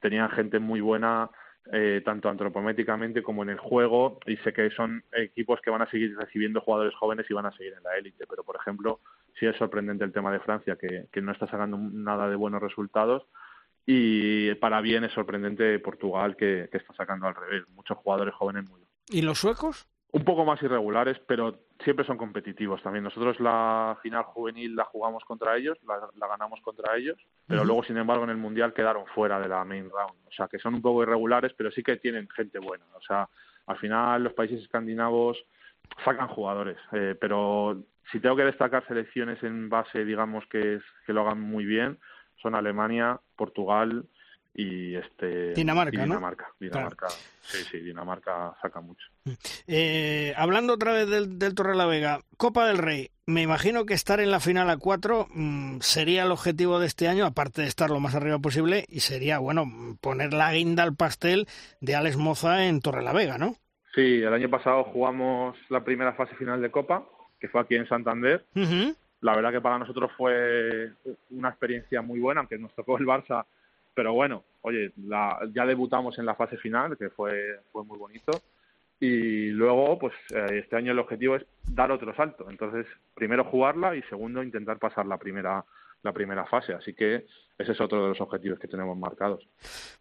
tenían 0.01 0.31
gente 0.31 0.59
muy 0.59 0.81
buena 0.81 1.31
eh, 1.73 2.01
tanto 2.05 2.29
antropométricamente 2.29 3.23
como 3.23 3.43
en 3.43 3.51
el 3.51 3.59
juego 3.59 4.19
y 4.27 4.37
sé 4.39 4.53
que 4.53 4.71
son 4.71 5.05
equipos 5.13 5.61
que 5.61 5.71
van 5.71 5.83
a 5.83 5.91
seguir 5.91 6.17
recibiendo 6.17 6.61
jugadores 6.61 6.95
jóvenes 6.95 7.27
y 7.29 7.35
van 7.35 7.47
a 7.47 7.53
seguir 7.53 7.75
en 7.75 7.83
la 7.83 7.97
élite 7.97 8.27
pero 8.27 8.43
por 8.43 8.57
ejemplo 8.57 9.01
sí 9.39 9.47
es 9.47 9.57
sorprendente 9.57 10.05
el 10.05 10.13
tema 10.13 10.33
de 10.33 10.41
Francia, 10.41 10.77
que, 10.77 11.07
que 11.13 11.23
no 11.23 11.33
está 11.33 11.47
sacando 11.47 11.77
nada 11.77 12.29
de 12.29 12.37
buenos 12.37 12.63
resultados. 12.63 13.25
Y 13.87 14.55
para 14.57 14.81
bien 14.81 15.05
es 15.05 15.13
sorprendente 15.13 15.79
Portugal, 15.79 16.37
que, 16.37 16.69
que 16.71 16.79
está 16.79 16.95
sacando 16.95 17.27
al 17.27 17.35
revés. 17.35 17.69
Muchos 17.71 17.99
jugadores 17.99 18.35
jóvenes 18.35 18.69
muy 18.69 18.81
¿Y 19.09 19.23
los 19.23 19.39
suecos? 19.39 19.89
un 20.13 20.25
poco 20.25 20.45
más 20.45 20.61
irregulares, 20.63 21.19
pero 21.27 21.61
siempre 21.85 22.05
son 22.05 22.17
competitivos 22.17 22.83
también. 22.83 23.05
Nosotros 23.05 23.39
la 23.41 23.97
final 24.03 24.25
juvenil 24.25 24.75
la 24.75 24.85
jugamos 24.85 25.25
contra 25.25 25.57
ellos, 25.57 25.79
la, 25.87 26.01
la 26.17 26.27
ganamos 26.27 26.61
contra 26.63 26.97
ellos, 26.97 27.17
pero 27.47 27.65
luego, 27.65 27.85
sin 27.85 27.97
embargo, 27.97 28.25
en 28.25 28.31
el 28.31 28.37
Mundial 28.37 28.73
quedaron 28.73 29.07
fuera 29.15 29.39
de 29.39 29.49
la 29.49 29.65
main 29.65 29.89
round. 29.89 30.15
O 30.27 30.33
sea, 30.33 30.49
que 30.49 30.59
son 30.59 30.75
un 30.75 30.83
poco 30.83 31.03
irregulares, 31.03 31.53
pero 31.57 31.71
sí 31.71 31.83
que 31.83 31.97
tienen 31.97 32.29
gente 32.31 32.59
buena. 32.59 32.85
O 32.97 33.01
sea, 33.03 33.29
al 33.67 33.79
final 33.79 34.25
los 34.25 34.33
países 34.33 34.61
escandinavos 34.61 35.39
sacan 36.05 36.29
jugadores, 36.29 36.79
eh, 36.93 37.17
pero 37.21 37.81
si 38.11 38.21
tengo 38.21 38.37
que 38.37 38.45
destacar 38.45 38.87
selecciones 38.87 39.43
en 39.43 39.69
base, 39.69 40.05
digamos, 40.05 40.45
que, 40.51 40.77
es, 40.77 40.83
que 41.07 41.13
lo 41.13 41.23
hagan 41.23 41.41
muy 41.41 41.65
bien, 41.65 41.99
son 42.43 42.55
Alemania, 42.55 43.21
Portugal 43.37 44.05
y 44.53 44.97
este 44.97 45.55
Dinamarca, 45.55 45.95
y 45.95 45.99
¿no? 45.99 46.05
Dinamarca, 46.05 46.49
Dinamarca, 46.59 47.09
sí, 47.09 47.59
sí, 47.71 47.79
Dinamarca 47.79 48.55
saca 48.61 48.81
mucho. 48.81 49.07
Eh, 49.67 50.35
hablando 50.37 50.75
otra 50.75 50.93
vez 50.93 51.09
del, 51.09 51.39
del 51.39 51.55
Torrelavega, 51.55 52.21
Copa 52.37 52.67
del 52.67 52.79
Rey, 52.79 53.11
me 53.27 53.43
imagino 53.43 53.87
que 53.87 53.95
estar 53.95 54.19
en 54.21 54.31
la 54.33 54.41
final 54.41 54.69
a 54.71 54.77
cuatro 54.77 55.29
mm, 55.33 55.79
sería 55.81 56.25
el 56.25 56.33
objetivo 56.33 56.81
de 56.81 56.87
este 56.87 57.07
año, 57.07 57.27
aparte 57.27 57.63
de 57.63 57.69
estar 57.69 57.91
lo 57.91 58.01
más 58.01 58.15
arriba 58.17 58.41
posible, 58.41 58.85
y 58.89 59.01
sería, 59.01 59.39
bueno, 59.39 59.67
poner 60.01 60.33
la 60.33 60.53
guinda 60.53 60.83
al 60.83 60.97
pastel 60.97 61.47
de 61.81 61.95
Alex 61.95 62.17
Moza 62.17 62.67
en 62.67 62.81
Torrelavega, 62.81 63.39
¿no? 63.39 63.57
Sí, 63.95 64.23
el 64.23 64.33
año 64.33 64.49
pasado 64.49 64.85
jugamos 64.85 65.57
la 65.69 65.85
primera 65.85 66.13
fase 66.15 66.35
final 66.37 66.61
de 66.61 66.71
Copa, 66.71 67.05
que 67.41 67.49
fue 67.49 67.61
aquí 67.63 67.75
en 67.75 67.89
Santander. 67.89 68.45
La 69.23 69.35
verdad 69.35 69.51
que 69.53 69.61
para 69.61 69.79
nosotros 69.79 70.11
fue 70.17 70.93
una 71.31 71.49
experiencia 71.51 72.01
muy 72.03 72.21
buena, 72.21 72.41
aunque 72.41 72.59
nos 72.59 72.75
tocó 72.75 72.97
el 72.99 73.07
Barça, 73.07 73.45
pero 73.95 74.13
bueno, 74.15 74.45
oye, 74.63 74.93
la- 75.07 75.39
ya 75.53 75.67
debutamos 75.67 76.19
en 76.19 76.27
la 76.27 76.35
fase 76.35 76.57
final, 76.59 76.97
que 76.97 77.11
fue, 77.11 77.61
fue 77.73 77.85
muy 77.85 77.99
bonito. 77.99 78.33
Y 78.99 79.49
luego, 79.51 79.99
pues 79.99 80.13
eh, 80.35 80.61
este 80.63 80.77
año 80.77 80.93
el 80.93 80.99
objetivo 80.99 81.37
es 81.37 81.45
dar 81.67 81.91
otro 81.91 82.15
salto. 82.15 82.49
Entonces, 82.51 82.87
primero 83.15 83.45
jugarla 83.45 83.97
y 83.97 84.03
segundo 84.03 84.43
intentar 84.43 84.79
pasar 84.79 85.07
la 85.07 85.17
primera 85.19 85.65
la 86.03 86.13
primera 86.15 86.47
fase. 86.47 86.73
Así 86.73 86.95
que 86.95 87.27
ese 87.59 87.73
es 87.73 87.81
otro 87.81 88.03
de 88.03 88.09
los 88.11 88.21
objetivos 88.23 88.59
que 88.59 88.69
tenemos 88.69 88.97
marcados. 88.97 89.47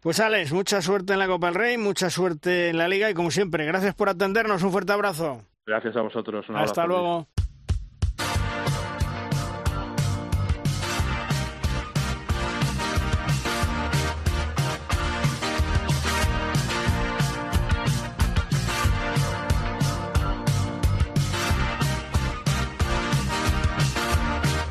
Pues 0.00 0.18
Alex, 0.18 0.50
mucha 0.50 0.80
suerte 0.80 1.12
en 1.12 1.18
la 1.18 1.26
Copa 1.26 1.48
del 1.48 1.56
Rey, 1.56 1.76
mucha 1.76 2.08
suerte 2.08 2.70
en 2.70 2.78
la 2.78 2.88
Liga 2.88 3.10
y 3.10 3.14
como 3.14 3.30
siempre, 3.30 3.66
gracias 3.66 3.94
por 3.94 4.08
atendernos, 4.08 4.62
un 4.62 4.72
fuerte 4.72 4.92
abrazo. 4.92 5.42
Gracias 5.70 5.94
a 5.94 6.00
vosotros. 6.00 6.48
Un 6.48 6.56
Hasta 6.56 6.84
luego. 6.84 7.28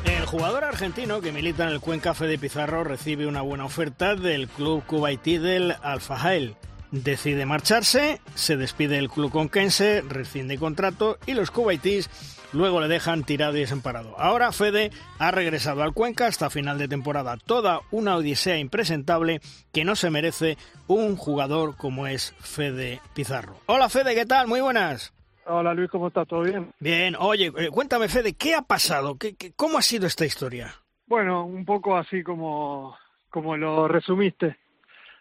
El 0.04 0.26
jugador 0.26 0.64
argentino 0.64 1.22
que 1.22 1.32
milita 1.32 1.62
en 1.64 1.70
el 1.70 1.80
Cuenca 1.80 2.12
Fede 2.12 2.36
Pizarro 2.36 2.84
recibe 2.84 3.26
una 3.26 3.40
buena 3.40 3.64
oferta 3.64 4.16
del 4.16 4.48
club 4.48 4.84
kuwaití 4.84 5.38
del 5.38 5.74
Al 5.82 6.02
Fahel. 6.02 6.56
Decide 6.92 7.46
marcharse, 7.46 8.20
se 8.34 8.56
despide 8.56 8.96
del 8.96 9.08
club 9.08 9.30
conquense, 9.30 10.02
rescinde 10.08 10.58
contrato 10.58 11.18
y 11.24 11.34
los 11.34 11.52
kuwaitíes 11.52 12.10
luego 12.52 12.80
le 12.80 12.88
dejan 12.88 13.22
tirado 13.22 13.56
y 13.56 13.60
desamparado. 13.60 14.18
Ahora 14.18 14.50
Fede 14.50 14.90
ha 15.20 15.30
regresado 15.30 15.84
al 15.84 15.92
Cuenca 15.94 16.26
hasta 16.26 16.50
final 16.50 16.78
de 16.78 16.88
temporada. 16.88 17.36
Toda 17.36 17.80
una 17.92 18.16
odisea 18.16 18.58
impresentable 18.58 19.40
que 19.72 19.84
no 19.84 19.94
se 19.94 20.10
merece 20.10 20.58
un 20.88 21.14
jugador 21.16 21.76
como 21.76 22.08
es 22.08 22.34
Fede 22.40 23.00
Pizarro. 23.14 23.54
Hola 23.66 23.88
Fede, 23.88 24.16
¿qué 24.16 24.26
tal? 24.26 24.48
Muy 24.48 24.60
buenas. 24.60 25.12
Hola 25.46 25.74
Luis, 25.74 25.90
¿cómo 25.90 26.08
estás? 26.08 26.26
¿Todo 26.26 26.42
bien? 26.42 26.72
Bien, 26.80 27.14
oye, 27.18 27.52
eh, 27.56 27.68
cuéntame 27.70 28.08
Fede, 28.08 28.32
¿qué 28.34 28.56
ha 28.56 28.62
pasado? 28.62 29.16
¿Qué, 29.16 29.36
qué- 29.36 29.52
cómo 29.54 29.78
ha 29.78 29.82
sido 29.82 30.08
esta 30.08 30.26
historia? 30.26 30.74
Bueno, 31.06 31.44
un 31.44 31.64
poco 31.64 31.96
así 31.96 32.24
como, 32.24 32.96
como 33.30 33.56
lo 33.56 33.86
resumiste. 33.86 34.56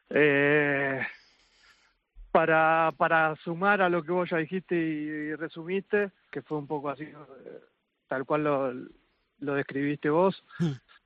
Eh, 0.09 0.99
para, 2.32 2.93
para 2.97 3.36
sumar 3.38 3.82
a 3.82 3.89
lo 3.89 4.03
que 4.03 4.11
vos 4.11 4.30
ya 4.30 4.38
dijiste 4.38 4.75
y, 4.75 5.36
resumiste, 5.36 6.11
que 6.32 6.41
fue 6.41 6.57
un 6.57 6.67
poco 6.67 6.89
así, 6.89 7.03
eh, 7.03 7.59
tal 8.07 8.25
cual 8.25 8.43
lo, 8.43 8.73
lo 9.39 9.53
describiste 9.55 10.09
vos. 10.09 10.43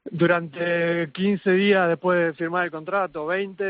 Durante 0.05 1.09
15 1.13 1.51
días 1.51 1.87
después 1.87 2.19
de 2.19 2.33
firmar 2.33 2.65
el 2.65 2.71
contrato, 2.71 3.25
20, 3.25 3.63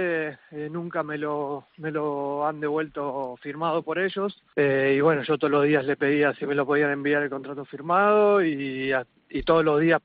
eh, 0.52 0.70
nunca 0.72 1.04
me 1.04 1.20
lo, 1.20 1.68
me 1.78 1.92
lo 1.92 2.48
han 2.48 2.60
devuelto 2.60 3.38
firmado 3.40 3.84
por 3.84 4.00
ellos. 4.00 4.42
Eh, 4.56 4.96
y 4.98 5.02
bueno, 5.02 5.22
yo 5.22 5.38
todos 5.38 5.52
los 5.52 5.64
días 5.66 5.86
le 5.86 5.96
pedía 5.96 6.34
si 6.34 6.48
me 6.48 6.56
lo 6.56 6.66
podían 6.66 6.90
enviar 6.90 7.22
el 7.22 7.30
contrato 7.30 7.66
firmado 7.66 8.44
y, 8.44 8.92
todos 9.46 9.66
los 9.66 9.80
días, 9.80 10.02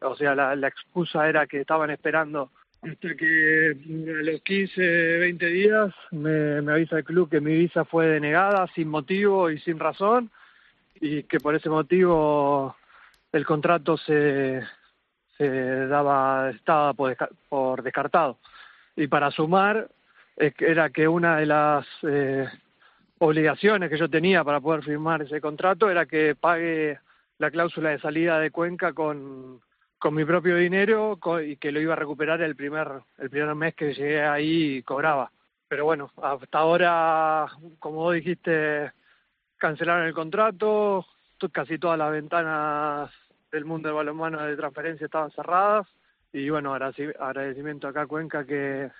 o 0.00 0.16
sea, 0.16 0.34
la, 0.34 0.56
la 0.56 0.68
excusa 0.68 1.28
era 1.28 1.46
que 1.46 1.60
estaban 1.60 1.90
esperando 1.90 2.50
hasta 2.82 3.14
que 3.14 3.70
a 3.70 4.22
los 4.24 4.40
15, 4.42 4.80
20 4.80 5.46
días 5.46 5.94
me, 6.10 6.58
avisa 6.58 6.98
el 6.98 7.04
club 7.04 7.30
que 7.30 7.40
mi 7.40 7.56
visa 7.56 7.84
fue 7.84 8.06
denegada 8.06 8.66
sin 8.74 8.88
motivo 8.88 9.50
y 9.50 9.58
sin 9.60 9.78
razón 9.78 10.30
y 11.00 11.22
que 11.24 11.38
por 11.38 11.54
ese 11.54 11.68
motivo 11.68 12.74
el 13.32 13.46
contrato 13.46 13.96
se, 13.96 14.62
se 15.38 15.86
daba 15.86 16.50
estaba 16.50 16.92
por, 16.94 17.16
por 17.48 17.82
descartado. 17.82 18.38
Y 18.96 19.06
para 19.06 19.30
sumar 19.30 19.88
eh, 20.36 20.52
era 20.58 20.90
que 20.90 21.06
una 21.06 21.36
de 21.36 21.46
las 21.46 21.86
eh, 22.02 22.48
obligaciones 23.18 23.90
que 23.90 23.98
yo 23.98 24.10
tenía 24.10 24.42
para 24.42 24.60
poder 24.60 24.82
firmar 24.82 25.22
ese 25.22 25.40
contrato 25.40 25.88
era 25.88 26.06
que 26.06 26.34
pague 26.34 26.98
la 27.38 27.50
cláusula 27.50 27.90
de 27.90 28.00
salida 28.00 28.40
de 28.40 28.50
Cuenca 28.50 28.92
con, 28.92 29.60
con 30.02 30.14
mi 30.14 30.24
propio 30.24 30.56
dinero 30.56 31.16
y 31.46 31.56
que 31.58 31.70
lo 31.70 31.78
iba 31.80 31.92
a 31.92 31.96
recuperar 31.96 32.42
el 32.42 32.56
primer 32.56 32.88
el 33.18 33.30
primer 33.30 33.54
mes 33.54 33.72
que 33.76 33.94
llegué 33.94 34.20
ahí 34.24 34.78
y 34.78 34.82
cobraba. 34.82 35.30
Pero 35.68 35.84
bueno 35.84 36.10
hasta 36.20 36.58
ahora 36.58 37.46
como 37.78 37.98
vos 37.98 38.14
dijiste 38.14 38.90
cancelaron 39.58 40.08
el 40.08 40.12
contrato 40.12 41.06
to- 41.38 41.48
casi 41.50 41.78
todas 41.78 41.96
las 41.96 42.10
ventanas 42.10 43.12
del 43.52 43.64
mundo 43.64 43.88
del 43.90 43.94
balonmano 43.96 44.42
de 44.42 44.56
transferencia 44.56 45.04
estaban 45.04 45.30
cerradas. 45.30 45.86
Y 46.32 46.50
bueno 46.50 46.74
agradeci- 46.74 47.14
agradecimiento 47.20 47.86
acá 47.86 48.02
a 48.02 48.06
Cuenca 48.08 48.44
que 48.44 48.90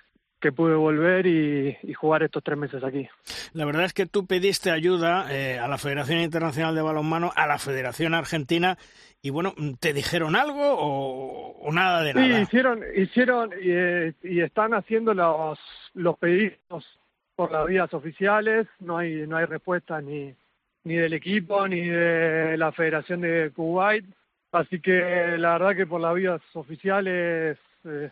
que 0.43 0.51
pude 0.51 0.75
volver 0.75 1.25
y, 1.25 1.77
y 1.83 1.93
jugar 1.93 2.21
estos 2.21 2.43
tres 2.43 2.57
meses 2.57 2.83
aquí. 2.83 3.07
La 3.53 3.63
verdad 3.65 3.85
es 3.85 3.93
que 3.93 4.05
tú 4.05 4.25
pediste 4.27 4.71
ayuda 4.71 5.25
eh, 5.31 5.57
a 5.57 5.69
la 5.69 5.77
Federación 5.77 6.19
Internacional 6.19 6.75
de 6.75 6.81
Balonmano, 6.81 7.31
a 7.33 7.47
la 7.47 7.57
Federación 7.57 8.13
Argentina, 8.13 8.77
y 9.21 9.29
bueno, 9.29 9.53
¿te 9.79 9.93
dijeron 9.93 10.35
algo 10.35 10.61
o, 10.61 11.57
o 11.61 11.71
nada 11.71 12.01
de 12.03 12.11
Sí, 12.11 12.19
nada? 12.19 12.41
hicieron, 12.41 12.81
hicieron 12.93 13.51
y, 13.53 13.69
eh, 13.71 14.13
y 14.21 14.41
están 14.41 14.73
haciendo 14.73 15.13
los, 15.13 15.57
los 15.93 16.17
pedidos 16.17 16.99
por 17.35 17.49
las 17.53 17.65
vías 17.65 17.93
oficiales. 17.93 18.67
No 18.81 18.97
hay, 18.97 19.25
no 19.25 19.37
hay 19.37 19.45
respuesta 19.45 20.01
ni, 20.01 20.35
ni 20.83 20.95
del 20.95 21.13
equipo 21.13 21.65
ni 21.69 21.87
de 21.87 22.57
la 22.57 22.73
Federación 22.73 23.21
de 23.21 23.51
Kuwait. 23.55 24.03
Así 24.51 24.81
que 24.81 25.35
la 25.39 25.53
verdad 25.53 25.75
que 25.77 25.87
por 25.87 26.01
las 26.01 26.13
vías 26.13 26.41
oficiales 26.53 27.57
eh, 27.85 28.09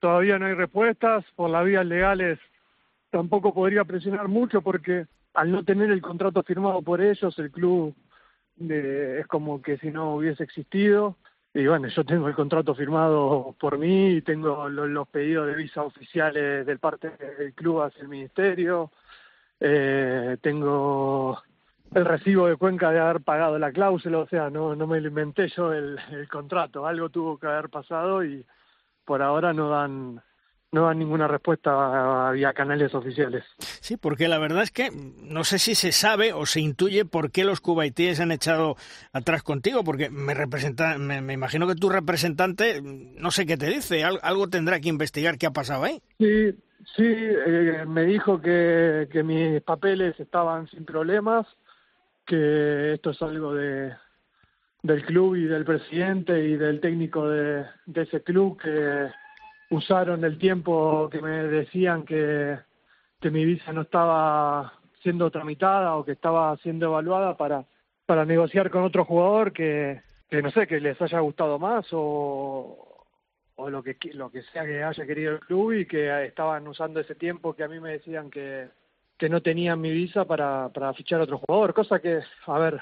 todavía 0.00 0.38
no 0.38 0.46
hay 0.46 0.54
respuestas. 0.54 1.24
Por 1.36 1.50
las 1.50 1.64
vías 1.64 1.86
legales 1.86 2.38
tampoco 3.10 3.54
podría 3.54 3.84
presionar 3.84 4.28
mucho 4.28 4.62
porque 4.62 5.06
al 5.34 5.50
no 5.52 5.64
tener 5.64 5.90
el 5.90 6.00
contrato 6.02 6.42
firmado 6.42 6.82
por 6.82 7.00
ellos, 7.00 7.38
el 7.38 7.50
club 7.50 7.94
eh, 8.68 9.18
es 9.20 9.26
como 9.26 9.62
que 9.62 9.78
si 9.78 9.90
no 9.90 10.14
hubiese 10.16 10.42
existido. 10.44 11.16
Y 11.54 11.66
bueno, 11.66 11.88
yo 11.88 12.04
tengo 12.04 12.28
el 12.28 12.34
contrato 12.34 12.74
firmado 12.74 13.54
por 13.58 13.78
mí 13.78 14.10
y 14.10 14.22
tengo 14.22 14.68
lo- 14.68 14.86
los 14.86 15.08
pedidos 15.08 15.46
de 15.46 15.54
visa 15.54 15.82
oficiales 15.82 16.66
del 16.66 16.78
parte 16.78 17.10
del 17.38 17.54
club 17.54 17.82
hacia 17.82 18.02
el 18.02 18.08
ministerio. 18.08 18.90
Eh, 19.60 20.36
tengo 20.40 21.42
el 21.94 22.04
recibo 22.04 22.46
de 22.46 22.56
Cuenca 22.56 22.90
de 22.90 23.00
haber 23.00 23.22
pagado 23.22 23.58
la 23.58 23.72
cláusula, 23.72 24.18
o 24.18 24.28
sea, 24.28 24.50
no, 24.50 24.76
no 24.76 24.86
me 24.86 24.98
inventé 24.98 25.48
yo 25.48 25.72
el, 25.72 25.98
el 26.12 26.28
contrato. 26.28 26.86
Algo 26.86 27.08
tuvo 27.08 27.38
que 27.38 27.46
haber 27.46 27.70
pasado 27.70 28.22
y 28.22 28.44
por 29.08 29.22
ahora 29.22 29.54
no 29.54 29.70
dan 29.70 30.20
no 30.70 30.82
dan 30.84 30.98
ninguna 30.98 31.26
respuesta 31.26 32.30
vía 32.32 32.52
canales 32.52 32.94
oficiales. 32.94 33.42
Sí, 33.58 33.96
porque 33.96 34.28
la 34.28 34.36
verdad 34.38 34.62
es 34.62 34.70
que 34.70 34.90
no 35.22 35.42
sé 35.42 35.58
si 35.58 35.74
se 35.74 35.92
sabe 35.92 36.34
o 36.34 36.44
se 36.44 36.60
intuye 36.60 37.06
por 37.06 37.30
qué 37.30 37.42
los 37.44 37.62
cubaitíes 37.62 38.20
han 38.20 38.32
echado 38.32 38.76
atrás 39.14 39.42
contigo, 39.42 39.82
porque 39.82 40.10
me 40.10 40.34
representa, 40.34 40.98
me, 40.98 41.22
me 41.22 41.32
imagino 41.32 41.66
que 41.66 41.74
tu 41.74 41.88
representante, 41.88 42.82
no 42.82 43.30
sé 43.30 43.46
qué 43.46 43.56
te 43.56 43.64
dice, 43.70 44.04
al- 44.04 44.20
algo 44.22 44.48
tendrá 44.48 44.78
que 44.78 44.90
investigar 44.90 45.38
qué 45.38 45.46
ha 45.46 45.52
pasado 45.52 45.84
ahí. 45.84 46.02
Sí, 46.18 46.50
sí, 46.94 47.06
eh, 47.06 47.84
me 47.88 48.04
dijo 48.04 48.38
que, 48.38 49.08
que 49.10 49.22
mis 49.22 49.62
papeles 49.62 50.20
estaban 50.20 50.68
sin 50.68 50.84
problemas, 50.84 51.46
que 52.26 52.92
esto 52.92 53.12
es 53.12 53.22
algo 53.22 53.54
de, 53.54 53.94
del 54.82 55.04
club 55.04 55.36
y 55.36 55.44
del 55.44 55.64
presidente 55.64 56.38
y 56.44 56.56
del 56.56 56.80
técnico 56.80 57.28
de, 57.28 57.64
de 57.86 58.02
ese 58.02 58.22
club 58.22 58.60
que 58.60 59.08
usaron 59.70 60.24
el 60.24 60.38
tiempo 60.38 61.08
que 61.10 61.20
me 61.20 61.44
decían 61.44 62.04
que, 62.04 62.58
que 63.20 63.30
mi 63.30 63.44
visa 63.44 63.72
no 63.72 63.82
estaba 63.82 64.72
siendo 65.02 65.30
tramitada 65.30 65.96
o 65.96 66.04
que 66.04 66.12
estaba 66.12 66.56
siendo 66.58 66.86
evaluada 66.86 67.36
para, 67.36 67.64
para 68.06 68.24
negociar 68.24 68.70
con 68.70 68.84
otro 68.84 69.04
jugador 69.04 69.52
que, 69.52 70.00
que 70.28 70.42
no 70.42 70.50
sé, 70.50 70.66
que 70.66 70.80
les 70.80 71.00
haya 71.00 71.20
gustado 71.20 71.58
más 71.58 71.86
o, 71.92 73.06
o 73.56 73.70
lo 73.70 73.82
que 73.82 73.96
lo 74.12 74.30
que 74.30 74.42
sea 74.44 74.64
que 74.64 74.82
haya 74.82 75.06
querido 75.06 75.32
el 75.32 75.40
club 75.40 75.72
y 75.72 75.86
que 75.86 76.26
estaban 76.26 76.66
usando 76.68 77.00
ese 77.00 77.14
tiempo 77.14 77.54
que 77.54 77.64
a 77.64 77.68
mí 77.68 77.80
me 77.80 77.92
decían 77.92 78.30
que, 78.30 78.68
que 79.16 79.28
no 79.28 79.42
tenían 79.42 79.80
mi 79.80 79.90
visa 79.90 80.24
para, 80.24 80.68
para 80.70 80.94
fichar 80.94 81.20
a 81.20 81.24
otro 81.24 81.38
jugador, 81.38 81.74
cosa 81.74 81.98
que, 81.98 82.20
a 82.46 82.58
ver, 82.58 82.80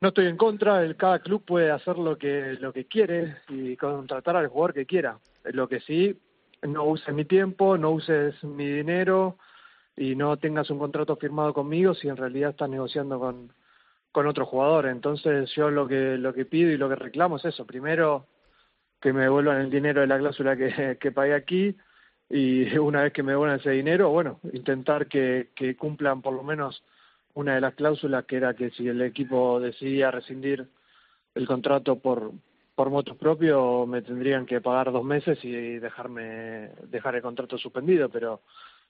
no 0.00 0.08
estoy 0.08 0.26
en 0.26 0.36
contra, 0.36 0.82
el, 0.82 0.96
cada 0.96 1.18
club 1.18 1.44
puede 1.44 1.70
hacer 1.70 1.98
lo 1.98 2.16
que, 2.16 2.56
lo 2.60 2.72
que 2.72 2.86
quiere 2.86 3.38
y 3.48 3.76
contratar 3.76 4.36
al 4.36 4.48
jugador 4.48 4.74
que 4.74 4.86
quiera. 4.86 5.18
Lo 5.44 5.68
que 5.68 5.80
sí, 5.80 6.16
no 6.62 6.84
uses 6.84 7.12
mi 7.14 7.24
tiempo, 7.24 7.76
no 7.76 7.90
uses 7.90 8.42
mi 8.44 8.66
dinero 8.66 9.38
y 9.96 10.14
no 10.14 10.36
tengas 10.36 10.70
un 10.70 10.78
contrato 10.78 11.16
firmado 11.16 11.52
conmigo 11.52 11.94
si 11.94 12.08
en 12.08 12.16
realidad 12.16 12.50
estás 12.50 12.70
negociando 12.70 13.18
con, 13.18 13.52
con 14.12 14.26
otro 14.28 14.46
jugador. 14.46 14.86
Entonces 14.86 15.50
yo 15.54 15.70
lo 15.70 15.88
que, 15.88 16.16
lo 16.16 16.32
que 16.32 16.44
pido 16.44 16.70
y 16.70 16.76
lo 16.76 16.88
que 16.88 16.96
reclamo 16.96 17.36
es 17.36 17.44
eso. 17.46 17.66
Primero, 17.66 18.26
que 19.00 19.12
me 19.12 19.22
devuelvan 19.22 19.60
el 19.60 19.70
dinero 19.70 20.00
de 20.00 20.06
la 20.06 20.18
cláusula 20.18 20.56
que, 20.56 20.96
que 21.00 21.12
pagué 21.12 21.34
aquí 21.34 21.76
y 22.30 22.76
una 22.78 23.02
vez 23.02 23.12
que 23.12 23.24
me 23.24 23.32
devuelvan 23.32 23.58
ese 23.58 23.70
dinero, 23.70 24.10
bueno, 24.10 24.38
intentar 24.52 25.08
que, 25.08 25.50
que 25.56 25.76
cumplan 25.76 26.22
por 26.22 26.34
lo 26.34 26.44
menos 26.44 26.84
una 27.34 27.54
de 27.54 27.60
las 27.60 27.74
cláusulas 27.74 28.24
que 28.24 28.36
era 28.36 28.54
que 28.54 28.70
si 28.70 28.88
el 28.88 29.02
equipo 29.02 29.60
decidía 29.60 30.10
rescindir 30.10 30.68
el 31.34 31.46
contrato 31.46 31.98
por 31.98 32.32
por 32.74 32.90
motos 32.90 33.16
propio 33.16 33.86
me 33.86 34.02
tendrían 34.02 34.46
que 34.46 34.60
pagar 34.60 34.92
dos 34.92 35.04
meses 35.04 35.38
y 35.42 35.78
dejarme 35.78 36.70
dejar 36.88 37.16
el 37.16 37.22
contrato 37.22 37.58
suspendido 37.58 38.08
pero 38.08 38.42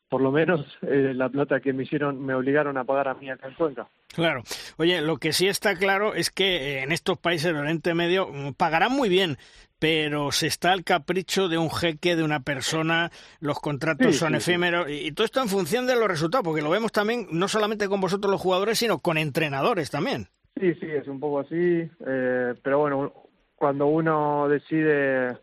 por 0.09 0.21
lo 0.21 0.33
menos 0.33 0.61
eh, 0.83 1.13
la 1.15 1.29
plata 1.29 1.61
que 1.61 1.73
me 1.73 1.85
hicieron 1.85 2.25
me 2.25 2.35
obligaron 2.35 2.77
a 2.77 2.85
pagar 2.85 3.09
a 3.09 3.15
mí 3.15 3.31
acá 3.31 3.49
en 3.49 3.55
Cuenca. 3.55 3.89
Claro. 4.09 4.43
Oye, 4.79 5.01
lo 5.03 5.19
que 5.19 5.33
sí 5.33 5.49
está 5.49 5.77
claro 5.77 6.15
es 6.15 6.31
que 6.31 6.57
eh, 6.57 6.83
en 6.83 6.93
estos 6.93 7.19
países 7.19 7.53
del 7.53 7.57
Oriente 7.57 7.95
Medio 7.95 8.29
mm, 8.29 8.55
pagarán 8.55 8.93
muy 8.93 9.09
bien, 9.09 9.37
pero 9.79 10.33
se 10.33 10.47
está 10.47 10.73
al 10.73 10.85
capricho 10.85 11.49
de 11.49 11.59
un 11.59 11.71
jeque, 11.71 12.17
de 12.17 12.23
una 12.25 12.41
persona, 12.41 13.11
los 13.41 13.61
contratos 13.61 14.09
Sí, 14.13 14.13
son 14.15 14.33
sí, 14.41 14.53
efímeros, 14.53 14.89
y, 14.91 15.07
y 15.09 15.13
todo 15.13 15.25
esto 15.25 15.41
en 15.41 15.49
función 15.49 15.87
de 15.87 15.97
los 15.97 16.09
resultados, 16.09 16.45
porque 16.45 16.63
lo 16.63 16.71
vemos 16.71 16.93
también 16.93 17.27
no 17.31 17.49
solamente 17.49 17.89
con 17.89 18.01
vosotros 18.01 18.31
los 18.31 18.41
jugadores, 18.41 18.79
sino 18.79 18.99
con 18.99 19.19
entrenadores 19.19 19.91
también. 19.91 20.29
Sí, 20.59 20.75
sí, 20.75 20.87
es 20.87 21.07
un 21.07 21.21
poco 21.21 21.41
así, 21.41 21.89
eh, 22.07 22.55
pero 22.63 22.81
bueno, 22.81 23.13
cuando 23.55 23.87
uno 23.87 24.49
decide 24.49 25.37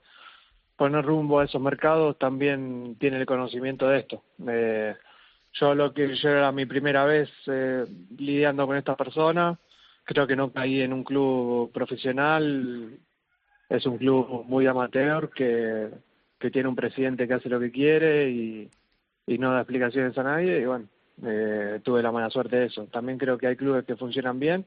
poner 0.75 1.05
rumbo 1.05 1.39
a 1.39 1.45
esos 1.45 1.61
mercados 1.61 2.17
también 2.19 2.97
tiene 2.99 3.17
el 3.17 3.25
conocimiento 3.25 3.87
de 3.87 3.99
esto. 3.99 4.23
Eh, 4.47 4.93
yo 5.53 5.73
lo 5.73 5.93
que 5.93 6.13
yo 6.15 6.29
era 6.29 6.51
mi 6.51 6.65
primera 6.65 7.05
vez 7.05 7.29
eh, 7.47 7.85
lidiando 8.17 8.67
con 8.67 8.75
esta 8.75 8.95
persona, 8.97 9.57
creo 10.03 10.27
que 10.27 10.35
no 10.35 10.51
caí 10.51 10.81
en 10.81 10.91
un 10.91 11.05
club 11.05 11.71
profesional, 11.71 12.99
es 13.69 13.85
un 13.85 13.97
club 13.97 14.45
muy 14.47 14.67
amateur 14.67 15.29
que, 15.29 15.89
que 16.39 16.51
tiene 16.51 16.69
un 16.69 16.75
presidente 16.75 17.27
que 17.27 17.33
hace 17.33 17.49
lo 17.49 17.59
que 17.59 17.71
quiere 17.71 18.29
y, 18.29 18.69
y 19.27 19.37
no 19.37 19.51
da 19.51 19.61
explicaciones 19.61 20.17
a 20.17 20.23
nadie 20.23 20.61
y 20.61 20.65
bueno, 20.65 20.87
eh, 21.23 21.79
tuve 21.83 22.03
la 22.03 22.11
mala 22.11 22.29
suerte 22.29 22.57
de 22.57 22.65
eso. 22.65 22.85
También 22.87 23.17
creo 23.17 23.37
que 23.37 23.47
hay 23.47 23.55
clubes 23.55 23.85
que 23.85 23.95
funcionan 23.95 24.39
bien, 24.39 24.65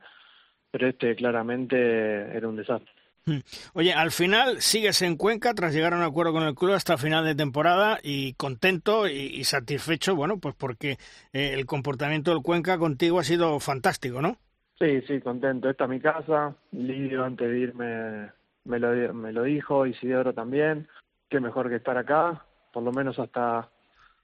pero 0.71 0.89
este 0.89 1.15
claramente 1.15 1.77
era 1.77 2.49
un 2.49 2.57
desastre. 2.57 2.93
Mm. 3.27 3.39
Oye, 3.75 3.93
al 3.93 4.11
final 4.11 4.61
sigues 4.63 5.03
en 5.03 5.17
Cuenca 5.17 5.53
tras 5.53 5.75
llegar 5.75 5.93
a 5.93 5.99
un 5.99 6.03
acuerdo 6.03 6.33
con 6.33 6.45
el 6.45 6.55
club 6.55 6.73
hasta 6.73 6.97
final 6.97 7.25
de 7.25 7.35
temporada 7.35 7.99
y 8.03 8.33
contento 8.35 9.07
y, 9.07 9.13
y 9.13 9.45
satisfecho, 9.45 10.17
bueno, 10.17 10.39
pues 10.39 10.55
porque 10.55 10.93
eh, 11.33 11.53
el 11.53 11.67
comportamiento 11.67 12.31
del 12.31 12.43
Cuenca 12.43 12.79
contigo 12.79 13.19
ha 13.19 13.25
sido 13.25 13.61
fantástico, 13.61 14.23
¿no? 14.23 14.39
Sí, 14.79 15.03
sí, 15.07 15.21
contento. 15.21 15.69
Esta 15.69 15.85
es 15.85 15.91
mi 15.91 16.01
casa. 16.01 16.55
Lidio 16.73 17.25
antes 17.25 17.51
de 17.51 17.59
irme 17.59 18.31
me 18.69 18.79
lo, 18.79 19.15
me 19.15 19.33
lo 19.33 19.43
dijo, 19.45 19.87
Isidoro 19.87 20.33
también. 20.33 20.87
Qué 21.29 21.41
mejor 21.41 21.69
que 21.69 21.77
estar 21.77 21.97
acá, 21.97 22.45
por 22.73 22.83
lo 22.83 22.93
menos 22.93 23.19
hasta, 23.19 23.69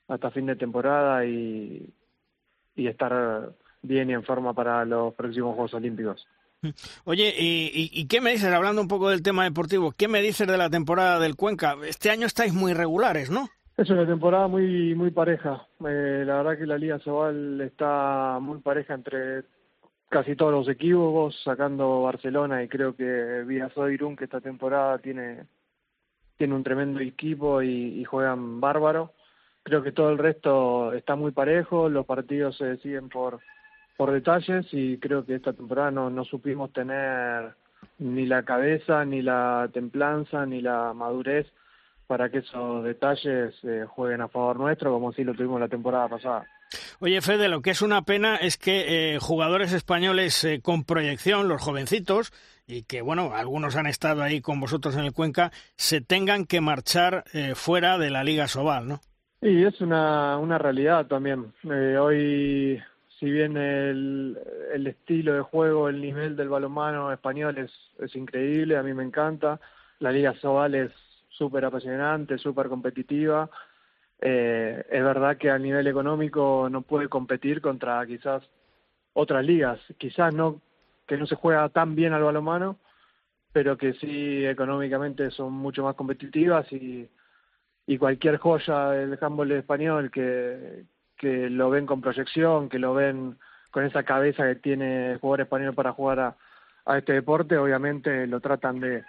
hasta 0.08 0.30
fin 0.30 0.46
de 0.46 0.56
temporada 0.56 1.24
y, 1.24 1.92
y 2.76 2.86
estar 2.86 3.52
bien 3.82 4.10
y 4.10 4.12
en 4.12 4.22
forma 4.22 4.54
para 4.54 4.84
los 4.84 5.14
próximos 5.14 5.54
Juegos 5.54 5.74
Olímpicos. 5.74 6.26
Oye, 7.04 7.34
¿y, 7.36 7.66
y, 7.74 8.00
y 8.00 8.06
qué 8.06 8.20
me 8.20 8.32
dices, 8.32 8.52
hablando 8.52 8.80
un 8.80 8.88
poco 8.88 9.10
del 9.10 9.22
tema 9.22 9.44
deportivo, 9.44 9.92
qué 9.92 10.08
me 10.08 10.22
dices 10.22 10.46
de 10.46 10.56
la 10.56 10.70
temporada 10.70 11.18
del 11.18 11.36
Cuenca? 11.36 11.76
Este 11.86 12.10
año 12.10 12.26
estáis 12.26 12.52
muy 12.52 12.72
regulares, 12.72 13.30
¿no? 13.30 13.48
Es 13.76 13.90
una 13.90 14.06
temporada 14.06 14.46
muy 14.46 14.94
muy 14.94 15.10
pareja. 15.10 15.66
Eh, 15.80 16.22
la 16.24 16.36
verdad 16.36 16.58
que 16.58 16.66
la 16.66 16.78
Liga 16.78 17.00
Sobal 17.00 17.60
está 17.60 18.38
muy 18.40 18.60
pareja 18.60 18.94
entre 18.94 19.42
casi 20.14 20.36
todos 20.36 20.52
los 20.52 20.68
equipos, 20.68 21.34
sacando 21.42 22.02
Barcelona 22.02 22.62
y 22.62 22.68
creo 22.68 22.94
que 22.94 23.42
Villazo 23.44 23.90
Irún, 23.90 24.14
que 24.14 24.26
esta 24.26 24.40
temporada 24.40 24.98
tiene, 24.98 25.46
tiene 26.36 26.54
un 26.54 26.62
tremendo 26.62 27.00
equipo 27.00 27.60
y, 27.62 28.04
juegan 28.04 28.60
bárbaro. 28.60 29.10
Creo 29.64 29.82
que 29.82 29.90
todo 29.90 30.10
el 30.10 30.18
resto 30.18 30.92
está 30.92 31.16
muy 31.16 31.32
parejo, 31.32 31.88
los 31.88 32.06
partidos 32.06 32.56
se 32.56 32.64
deciden 32.64 33.08
por, 33.08 33.40
por 33.96 34.12
detalles 34.12 34.64
y 34.70 34.98
creo 34.98 35.26
que 35.26 35.34
esta 35.34 35.52
temporada 35.52 35.90
no, 35.90 36.10
no 36.10 36.24
supimos 36.24 36.72
tener 36.72 37.52
ni 37.98 38.24
la 38.24 38.44
cabeza, 38.44 39.04
ni 39.04 39.20
la 39.20 39.68
templanza, 39.72 40.46
ni 40.46 40.60
la 40.60 40.92
madurez 40.94 41.48
para 42.06 42.28
que 42.28 42.38
esos 42.38 42.84
detalles 42.84 43.52
eh, 43.64 43.84
jueguen 43.88 44.20
a 44.20 44.28
favor 44.28 44.60
nuestro, 44.60 44.92
como 44.92 45.12
sí 45.12 45.24
lo 45.24 45.34
tuvimos 45.34 45.58
la 45.58 45.68
temporada 45.68 46.06
pasada. 46.06 46.46
Oye, 47.00 47.20
Fede, 47.20 47.48
lo 47.48 47.62
que 47.62 47.70
es 47.70 47.82
una 47.82 48.02
pena 48.02 48.36
es 48.36 48.56
que 48.56 49.14
eh, 49.14 49.18
jugadores 49.20 49.72
españoles 49.72 50.42
eh, 50.44 50.60
con 50.62 50.84
proyección, 50.84 51.48
los 51.48 51.62
jovencitos, 51.62 52.32
y 52.66 52.84
que, 52.84 53.02
bueno, 53.02 53.32
algunos 53.34 53.76
han 53.76 53.86
estado 53.86 54.22
ahí 54.22 54.40
con 54.40 54.60
vosotros 54.60 54.96
en 54.96 55.04
el 55.04 55.12
Cuenca, 55.12 55.52
se 55.76 56.00
tengan 56.00 56.46
que 56.46 56.60
marchar 56.60 57.24
eh, 57.32 57.54
fuera 57.54 57.98
de 57.98 58.10
la 58.10 58.24
Liga 58.24 58.48
Sobal, 58.48 58.88
¿no? 58.88 59.00
Y 59.40 59.64
es 59.64 59.80
una, 59.80 60.38
una 60.38 60.56
realidad 60.56 61.06
también. 61.06 61.52
Eh, 61.64 61.98
hoy, 61.98 62.82
si 63.20 63.30
bien 63.30 63.56
el, 63.58 64.38
el 64.72 64.86
estilo 64.86 65.34
de 65.34 65.42
juego, 65.42 65.90
el 65.90 66.00
nivel 66.00 66.34
del 66.34 66.48
balonmano 66.48 67.12
español 67.12 67.58
es, 67.58 67.70
es 67.98 68.16
increíble, 68.16 68.78
a 68.78 68.82
mí 68.82 68.94
me 68.94 69.04
encanta. 69.04 69.60
La 69.98 70.10
Liga 70.10 70.34
Sobal 70.40 70.74
es 70.74 70.92
súper 71.28 71.66
apasionante, 71.66 72.38
súper 72.38 72.68
competitiva. 72.68 73.50
Eh, 74.20 74.84
es 74.90 75.02
verdad 75.02 75.36
que 75.36 75.50
a 75.50 75.58
nivel 75.58 75.86
económico 75.86 76.68
no 76.70 76.82
puede 76.82 77.08
competir 77.08 77.60
contra 77.60 78.06
quizás 78.06 78.42
otras 79.12 79.44
ligas. 79.44 79.80
Quizás 79.98 80.34
no 80.34 80.60
que 81.06 81.16
no 81.16 81.26
se 81.26 81.34
juega 81.34 81.68
tan 81.68 81.94
bien 81.94 82.12
al 82.12 82.22
balonmano, 82.22 82.78
pero 83.52 83.76
que 83.76 83.92
sí 83.94 84.44
económicamente 84.46 85.30
son 85.30 85.52
mucho 85.52 85.84
más 85.84 85.94
competitivas 85.94 86.70
y, 86.72 87.08
y 87.86 87.98
cualquier 87.98 88.38
joya 88.38 88.90
del 88.90 89.18
handball 89.20 89.52
español 89.52 90.10
que, 90.10 90.84
que 91.16 91.50
lo 91.50 91.70
ven 91.70 91.86
con 91.86 92.00
proyección, 92.00 92.68
que 92.68 92.78
lo 92.78 92.94
ven 92.94 93.38
con 93.70 93.84
esa 93.84 94.02
cabeza 94.02 94.44
que 94.44 94.56
tiene 94.56 95.12
el 95.12 95.18
jugador 95.18 95.42
español 95.42 95.74
para 95.74 95.92
jugar 95.92 96.20
a, 96.20 96.36
a 96.86 96.98
este 96.98 97.12
deporte, 97.12 97.58
obviamente 97.58 98.26
lo 98.26 98.40
tratan 98.40 98.80
de, 98.80 99.04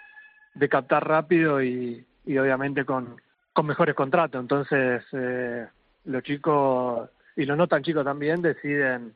de 0.54 0.68
captar 0.68 1.06
rápido 1.06 1.62
y, 1.62 2.06
y 2.24 2.38
obviamente 2.38 2.84
con, 2.84 3.20
con 3.56 3.64
mejores 3.64 3.94
contratos. 3.94 4.38
Entonces, 4.38 5.02
eh, 5.12 5.66
los 6.04 6.22
chicos, 6.22 7.08
y 7.34 7.46
los 7.46 7.56
no 7.56 7.66
tan 7.66 7.82
chicos 7.82 8.04
también, 8.04 8.42
deciden, 8.42 9.14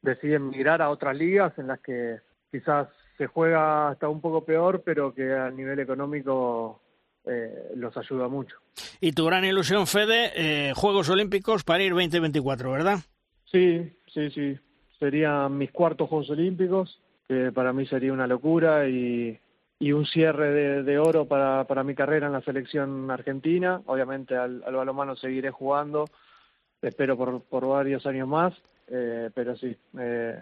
deciden 0.00 0.48
migrar 0.48 0.80
a 0.80 0.90
otras 0.90 1.16
ligas 1.16 1.52
en 1.58 1.66
las 1.66 1.80
que 1.80 2.20
quizás 2.52 2.86
se 3.18 3.26
juega 3.26 3.88
hasta 3.88 4.08
un 4.08 4.20
poco 4.20 4.44
peor, 4.44 4.82
pero 4.84 5.12
que 5.12 5.34
a 5.34 5.50
nivel 5.50 5.80
económico 5.80 6.80
eh, 7.26 7.72
los 7.74 7.96
ayuda 7.96 8.28
mucho. 8.28 8.56
Y 9.00 9.10
tu 9.10 9.26
gran 9.26 9.44
ilusión, 9.44 9.88
Fede, 9.88 10.30
eh, 10.36 10.72
Juegos 10.76 11.08
Olímpicos 11.08 11.64
para 11.64 11.82
ir 11.82 11.90
2024, 11.90 12.70
¿verdad? 12.70 13.00
Sí, 13.46 13.92
sí, 14.06 14.30
sí. 14.30 14.56
Serían 15.00 15.58
mis 15.58 15.72
cuartos 15.72 16.08
Juegos 16.08 16.30
Olímpicos, 16.30 17.00
que 17.26 17.50
para 17.50 17.72
mí 17.72 17.86
sería 17.86 18.12
una 18.12 18.28
locura 18.28 18.88
y, 18.88 19.36
y 19.80 19.92
un 19.92 20.04
cierre 20.06 20.50
de, 20.52 20.82
de 20.82 20.98
oro 20.98 21.24
para, 21.24 21.64
para 21.64 21.82
mi 21.82 21.94
carrera 21.94 22.26
en 22.26 22.34
la 22.34 22.42
selección 22.42 23.10
argentina. 23.10 23.80
Obviamente 23.86 24.36
al, 24.36 24.62
al 24.64 24.74
balonmano 24.74 25.16
seguiré 25.16 25.50
jugando, 25.50 26.04
espero 26.82 27.16
por, 27.16 27.42
por 27.42 27.66
varios 27.66 28.04
años 28.06 28.28
más, 28.28 28.52
eh, 28.88 29.30
pero 29.34 29.56
sí, 29.56 29.74
eh, 29.98 30.36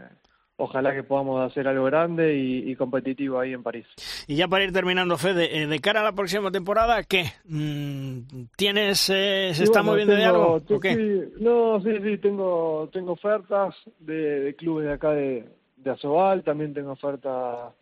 ojalá 0.57 0.93
que 0.93 1.05
podamos 1.05 1.49
hacer 1.49 1.68
algo 1.68 1.84
grande 1.84 2.34
y, 2.34 2.68
y, 2.68 2.74
competitivo 2.74 3.39
ahí 3.39 3.53
en 3.53 3.62
París. 3.62 3.86
Y 4.26 4.34
ya 4.34 4.49
para 4.49 4.64
ir 4.64 4.72
terminando, 4.72 5.16
Fede, 5.16 5.62
eh, 5.62 5.66
de 5.68 5.78
cara 5.78 6.01
a 6.01 6.05
la 6.05 6.12
próxima 6.12 6.51
temporada, 6.51 7.05
¿qué? 7.05 7.26
Mm, 7.45 8.47
¿Tienes, 8.57 9.09
eh, 9.09 9.53
se 9.55 9.62
está 9.62 9.82
bueno, 9.82 9.93
moviendo 9.93 10.14
tengo, 10.14 10.20
de 10.20 10.28
algo? 10.28 10.61
sí, 10.66 10.74
¿O 10.74 10.80
qué? 10.80 10.95
sí, 10.97 11.43
no, 11.45 11.80
sí, 11.80 11.91
sí, 12.03 12.18
tengo, 12.18 12.91
tengo 12.93 13.12
ofertas 13.12 13.76
de, 14.01 14.41
de 14.41 14.57
clubes 14.57 14.86
de 14.86 14.93
acá 14.95 15.11
de, 15.12 15.49
de 15.76 15.91
Asobal, 15.93 16.43
también 16.43 16.74
tengo 16.74 16.91
ofertas 16.91 17.72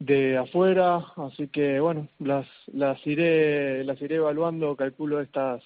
de 0.00 0.38
afuera, 0.38 1.04
así 1.16 1.48
que 1.48 1.78
bueno, 1.78 2.08
las 2.18 2.46
las 2.72 3.06
iré 3.06 3.84
las 3.84 4.00
iré 4.00 4.16
evaluando, 4.16 4.74
calculo 4.74 5.20
estas 5.20 5.62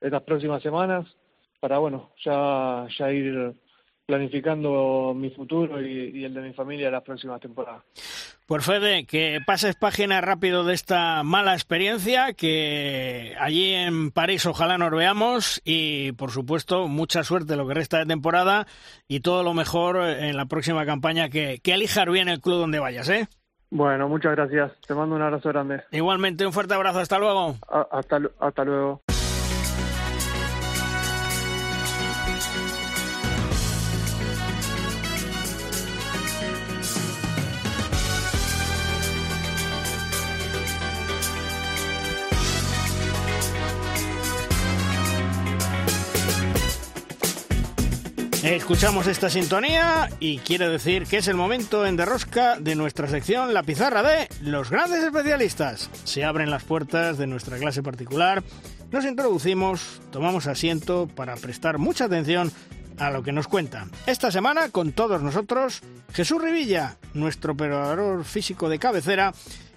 estas 0.00 0.22
próximas 0.24 0.62
semanas 0.62 1.06
para 1.60 1.78
bueno, 1.78 2.10
ya 2.22 2.86
ya 2.98 3.12
ir 3.12 3.54
planificando 4.04 5.14
mi 5.14 5.30
futuro 5.30 5.80
y, 5.80 6.24
el 6.24 6.34
de 6.34 6.40
mi 6.40 6.52
familia 6.54 6.90
las 6.90 7.02
próximas 7.02 7.40
temporadas. 7.40 7.82
Pues 8.46 8.64
Fede, 8.64 9.04
que 9.04 9.38
pases 9.46 9.76
página 9.76 10.22
rápido 10.22 10.64
de 10.64 10.72
esta 10.72 11.22
mala 11.22 11.52
experiencia, 11.52 12.32
que 12.32 13.36
allí 13.38 13.74
en 13.74 14.10
París 14.10 14.46
ojalá 14.46 14.78
nos 14.78 14.90
veamos 14.90 15.60
y 15.64 16.12
por 16.12 16.30
supuesto 16.30 16.88
mucha 16.88 17.22
suerte 17.22 17.56
lo 17.56 17.68
que 17.68 17.74
resta 17.74 17.98
de 17.98 18.06
temporada 18.06 18.66
y 19.06 19.20
todo 19.20 19.42
lo 19.42 19.52
mejor 19.52 19.98
en 19.98 20.36
la 20.36 20.46
próxima 20.46 20.86
campaña 20.86 21.28
que, 21.28 21.60
que 21.62 21.74
elijas 21.74 22.06
bien 22.10 22.30
el 22.30 22.40
club 22.40 22.60
donde 22.60 22.78
vayas, 22.78 23.10
¿eh? 23.10 23.28
Bueno, 23.70 24.08
muchas 24.08 24.32
gracias. 24.34 24.72
Te 24.86 24.94
mando 24.94 25.16
un 25.16 25.22
abrazo 25.22 25.48
grande. 25.50 25.82
Igualmente, 25.90 26.46
un 26.46 26.52
fuerte 26.52 26.74
abrazo. 26.74 27.00
Hasta 27.00 27.18
luego. 27.18 27.56
hasta, 27.90 28.20
hasta 28.40 28.64
luego. 28.64 29.02
Escuchamos 48.48 49.06
esta 49.06 49.28
sintonía 49.28 50.08
y 50.20 50.38
quiere 50.38 50.70
decir 50.70 51.04
que 51.04 51.18
es 51.18 51.28
el 51.28 51.36
momento 51.36 51.84
en 51.84 51.98
derrosca 51.98 52.58
de 52.58 52.76
nuestra 52.76 53.06
sección 53.06 53.52
La 53.52 53.62
Pizarra 53.62 54.02
de 54.02 54.26
los 54.40 54.70
grandes 54.70 55.04
especialistas. 55.04 55.90
Se 56.04 56.24
abren 56.24 56.50
las 56.50 56.64
puertas 56.64 57.18
de 57.18 57.26
nuestra 57.26 57.58
clase 57.58 57.82
particular, 57.82 58.42
nos 58.90 59.04
introducimos, 59.04 60.00
tomamos 60.10 60.46
asiento 60.46 61.06
para 61.14 61.36
prestar 61.36 61.76
mucha 61.76 62.06
atención 62.06 62.50
a 62.96 63.10
lo 63.10 63.22
que 63.22 63.32
nos 63.32 63.48
cuentan. 63.48 63.90
Esta 64.06 64.32
semana 64.32 64.70
con 64.70 64.92
todos 64.92 65.20
nosotros 65.22 65.82
Jesús 66.14 66.40
Rivilla, 66.40 66.96
nuestro 67.12 67.52
operador 67.52 68.24
físico 68.24 68.70
de 68.70 68.78
cabecera, 68.78 69.34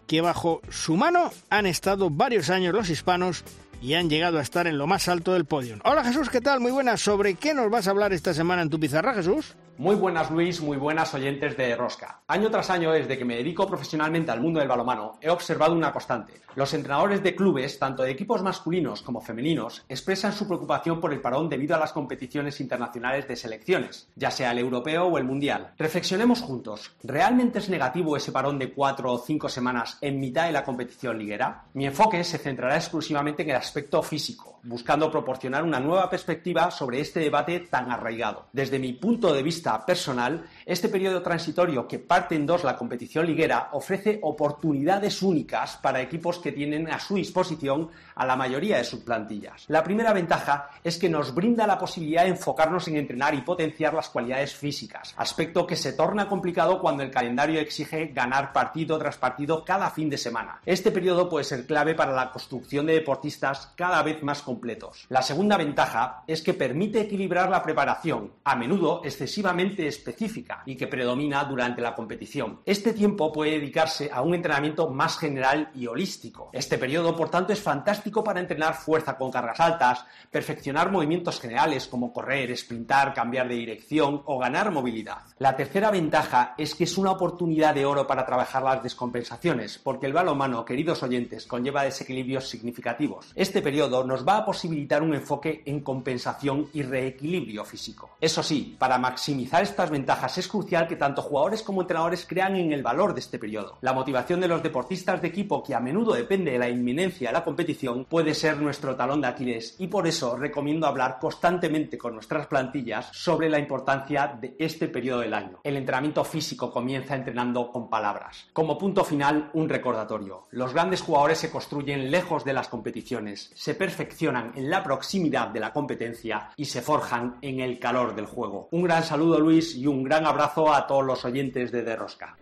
que 0.07 0.21
bajo 0.21 0.61
su 0.69 0.95
mano 0.95 1.33
han 1.49 1.65
estado 1.65 2.09
varios 2.09 2.49
años 2.49 2.73
los 2.73 2.89
hispanos 2.89 3.43
y 3.81 3.95
han 3.95 4.09
llegado 4.09 4.37
a 4.37 4.41
estar 4.41 4.67
en 4.67 4.77
lo 4.77 4.87
más 4.87 5.07
alto 5.07 5.33
del 5.33 5.45
podio. 5.45 5.77
Hola 5.83 6.03
Jesús, 6.03 6.29
¿qué 6.29 6.39
tal? 6.39 6.59
Muy 6.59 6.71
buenas. 6.71 7.01
¿Sobre 7.01 7.33
qué 7.33 7.53
nos 7.53 7.69
vas 7.69 7.87
a 7.87 7.91
hablar 7.91 8.13
esta 8.13 8.33
semana 8.33 8.61
en 8.61 8.69
tu 8.69 8.79
pizarra, 8.79 9.13
Jesús? 9.13 9.55
Muy 9.81 9.95
buenas 9.95 10.29
Luis, 10.29 10.61
muy 10.61 10.77
buenas 10.77 11.11
oyentes 11.15 11.57
de 11.57 11.75
Rosca. 11.75 12.21
Año 12.27 12.51
tras 12.51 12.69
año, 12.69 12.91
desde 12.91 13.17
que 13.17 13.25
me 13.25 13.37
dedico 13.37 13.65
profesionalmente 13.65 14.29
al 14.29 14.39
mundo 14.39 14.59
del 14.59 14.69
balomano, 14.69 15.17
he 15.19 15.31
observado 15.31 15.73
una 15.73 15.91
constante. 15.91 16.33
Los 16.53 16.75
entrenadores 16.75 17.23
de 17.23 17.33
clubes, 17.33 17.79
tanto 17.79 18.03
de 18.03 18.11
equipos 18.11 18.43
masculinos 18.43 19.01
como 19.01 19.21
femeninos, 19.21 19.83
expresan 19.89 20.33
su 20.33 20.45
preocupación 20.45 21.01
por 21.01 21.11
el 21.11 21.19
parón 21.19 21.49
debido 21.49 21.75
a 21.75 21.79
las 21.79 21.93
competiciones 21.93 22.61
internacionales 22.61 23.27
de 23.27 23.35
selecciones, 23.35 24.07
ya 24.15 24.29
sea 24.29 24.51
el 24.51 24.59
europeo 24.59 25.05
o 25.05 25.17
el 25.17 25.23
mundial. 25.23 25.73
Reflexionemos 25.79 26.41
juntos, 26.41 26.95
¿realmente 27.01 27.57
es 27.57 27.67
negativo 27.67 28.15
ese 28.15 28.31
parón 28.31 28.59
de 28.59 28.71
cuatro 28.71 29.11
o 29.11 29.17
cinco 29.17 29.49
semanas 29.49 29.97
en 30.01 30.19
mitad 30.19 30.45
de 30.45 30.51
la 30.51 30.63
competición 30.63 31.17
liguera? 31.17 31.63
Mi 31.73 31.87
enfoque 31.87 32.23
se 32.23 32.37
centrará 32.37 32.75
exclusivamente 32.75 33.41
en 33.41 33.49
el 33.49 33.55
aspecto 33.55 34.03
físico, 34.03 34.50
buscando 34.63 35.11
proporcionar 35.11 35.63
una 35.63 35.79
nueva 35.79 36.09
perspectiva 36.09 36.71
sobre 36.71 36.99
este 36.99 37.19
debate 37.19 37.59
tan 37.61 37.91
arraigado. 37.91 38.47
Desde 38.53 38.79
mi 38.79 38.93
punto 38.93 39.33
de 39.33 39.43
vista 39.43 39.85
personal, 39.85 40.45
este 40.65 40.89
periodo 40.89 41.21
transitorio 41.21 41.87
que 41.87 41.99
parte 41.99 42.35
en 42.35 42.45
dos 42.45 42.63
la 42.63 42.75
competición 42.75 43.25
liguera 43.25 43.69
ofrece 43.73 44.19
oportunidades 44.21 45.21
únicas 45.21 45.77
para 45.77 46.01
equipos 46.01 46.39
que 46.39 46.51
tienen 46.51 46.89
a 46.91 46.99
su 46.99 47.15
disposición 47.15 47.89
a 48.15 48.25
la 48.25 48.35
mayoría 48.35 48.77
de 48.77 48.83
sus 48.83 49.01
plantillas. 49.01 49.65
La 49.67 49.83
primera 49.83 50.13
ventaja 50.13 50.69
es 50.83 50.97
que 50.97 51.09
nos 51.09 51.33
brinda 51.33 51.65
la 51.65 51.77
posibilidad 51.77 52.23
de 52.23 52.29
enfocarnos 52.29 52.87
en 52.87 52.97
entrenar 52.97 53.33
y 53.33 53.41
potenciar 53.41 53.93
las 53.93 54.09
cualidades 54.09 54.53
físicas, 54.53 55.13
aspecto 55.17 55.65
que 55.65 55.75
se 55.75 55.93
torna 55.93 56.27
complicado 56.27 56.79
cuando 56.79 57.03
el 57.03 57.11
calendario 57.11 57.59
exige 57.59 58.07
ganar 58.07 58.53
partido 58.53 58.97
tras 58.99 59.17
partido 59.17 59.65
cada 59.65 59.89
fin 59.89 60.09
de 60.09 60.17
semana. 60.17 60.59
Este 60.65 60.91
periodo 60.91 61.29
puede 61.29 61.45
ser 61.45 61.65
clave 61.65 61.95
para 61.95 62.13
la 62.13 62.31
construcción 62.31 62.85
de 62.85 62.93
deportistas 62.93 63.71
cada 63.75 64.03
vez 64.03 64.21
más 64.23 64.41
completos. 64.41 65.05
La 65.09 65.21
segunda 65.21 65.57
ventaja 65.57 66.23
es 66.27 66.41
que 66.41 66.53
permite 66.53 67.01
equilibrar 67.01 67.49
la 67.49 67.63
preparación, 67.63 68.33
a 68.43 68.55
menudo 68.55 69.01
excesivamente 69.03 69.87
específica 69.87 70.50
y 70.65 70.75
que 70.75 70.87
predomina 70.87 71.43
durante 71.43 71.81
la 71.81 71.95
competición. 71.95 72.61
Este 72.65 72.93
tiempo 72.93 73.31
puede 73.31 73.51
dedicarse 73.51 74.09
a 74.11 74.21
un 74.21 74.35
entrenamiento 74.35 74.89
más 74.89 75.17
general 75.17 75.69
y 75.75 75.87
holístico. 75.87 76.49
Este 76.53 76.77
periodo, 76.77 77.15
por 77.15 77.29
tanto, 77.29 77.53
es 77.53 77.61
fantástico 77.61 78.23
para 78.23 78.39
entrenar 78.39 78.75
fuerza 78.75 79.17
con 79.17 79.31
cargas 79.31 79.59
altas, 79.59 80.05
perfeccionar 80.29 80.91
movimientos 80.91 81.39
generales 81.39 81.87
como 81.87 82.13
correr, 82.13 82.55
sprintar, 82.57 83.13
cambiar 83.13 83.47
de 83.47 83.55
dirección 83.55 84.21
o 84.25 84.39
ganar 84.39 84.71
movilidad. 84.71 85.19
La 85.37 85.55
tercera 85.55 85.91
ventaja 85.91 86.55
es 86.57 86.75
que 86.75 86.85
es 86.85 86.97
una 86.97 87.11
oportunidad 87.11 87.73
de 87.73 87.85
oro 87.85 88.07
para 88.07 88.25
trabajar 88.25 88.63
las 88.63 88.83
descompensaciones, 88.83 89.77
porque 89.77 90.05
el 90.05 90.13
balonmano, 90.13 90.65
queridos 90.65 91.03
oyentes, 91.03 91.45
conlleva 91.45 91.83
desequilibrios 91.83 92.47
significativos. 92.47 93.31
Este 93.35 93.61
periodo 93.61 94.03
nos 94.03 94.27
va 94.27 94.37
a 94.37 94.45
posibilitar 94.45 95.01
un 95.01 95.13
enfoque 95.13 95.63
en 95.65 95.81
compensación 95.81 96.67
y 96.73 96.83
reequilibrio 96.83 97.65
físico. 97.65 98.11
Eso 98.19 98.43
sí, 98.43 98.75
para 98.77 98.97
maximizar 98.97 99.63
estas 99.63 99.89
ventajas 99.89 100.37
es 100.41 100.47
crucial 100.47 100.87
que 100.87 100.95
tanto 100.95 101.21
jugadores 101.21 101.61
como 101.63 101.81
entrenadores 101.81 102.25
crean 102.27 102.55
en 102.55 102.73
el 102.73 102.83
valor 102.83 103.13
de 103.13 103.21
este 103.21 103.39
periodo. 103.39 103.77
La 103.81 103.93
motivación 103.93 104.41
de 104.41 104.47
los 104.47 104.61
deportistas 104.61 105.21
de 105.21 105.27
equipo, 105.27 105.63
que 105.63 105.75
a 105.75 105.79
menudo 105.79 106.13
depende 106.13 106.51
de 106.51 106.59
la 106.59 106.69
inminencia 106.69 107.29
de 107.29 107.33
la 107.33 107.43
competición, 107.43 108.05
puede 108.05 108.33
ser 108.33 108.57
nuestro 108.57 108.95
talón 108.95 109.21
de 109.21 109.27
Aquiles 109.27 109.75
y 109.79 109.87
por 109.87 110.07
eso 110.07 110.35
recomiendo 110.35 110.87
hablar 110.87 111.19
constantemente 111.19 111.97
con 111.97 112.15
nuestras 112.15 112.47
plantillas 112.47 113.09
sobre 113.11 113.49
la 113.49 113.59
importancia 113.59 114.35
de 114.39 114.55
este 114.57 114.87
periodo 114.87 115.21
del 115.21 115.33
año. 115.33 115.59
El 115.63 115.77
entrenamiento 115.77 116.23
físico 116.23 116.71
comienza 116.71 117.15
entrenando 117.15 117.71
con 117.71 117.89
palabras. 117.89 118.47
Como 118.51 118.77
punto 118.77 119.03
final, 119.03 119.51
un 119.53 119.69
recordatorio. 119.69 120.47
Los 120.51 120.73
grandes 120.73 121.01
jugadores 121.01 121.37
se 121.37 121.51
construyen 121.51 122.09
lejos 122.09 122.43
de 122.43 122.53
las 122.53 122.67
competiciones, 122.67 123.51
se 123.53 123.75
perfeccionan 123.75 124.53
en 124.55 124.69
la 124.69 124.83
proximidad 124.83 125.49
de 125.49 125.59
la 125.59 125.71
competencia 125.71 126.49
y 126.55 126.65
se 126.65 126.81
forjan 126.81 127.37
en 127.41 127.59
el 127.59 127.79
calor 127.79 128.15
del 128.15 128.25
juego. 128.25 128.67
Un 128.71 128.83
gran 128.83 129.03
saludo 129.03 129.39
Luis 129.39 129.75
y 129.75 129.85
un 129.87 130.03
gran 130.03 130.25
abrazo 130.25 130.30
a 130.39 130.87
todos 130.87 131.03
los 131.03 131.25
oyentes 131.25 131.71
de 131.71 131.83
Derrosca. 131.83 132.37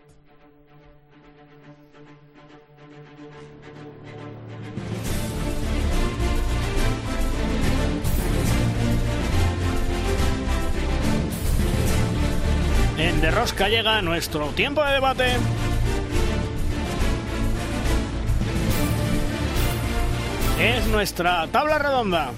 En 12.98 13.22
Derrosca 13.22 13.70
llega 13.70 14.02
nuestro 14.02 14.50
tiempo 14.50 14.84
de 14.84 14.94
debate. 14.94 15.38
Es 20.60 20.86
nuestra 20.88 21.48
tabla 21.48 21.80
redonda. 21.80 22.32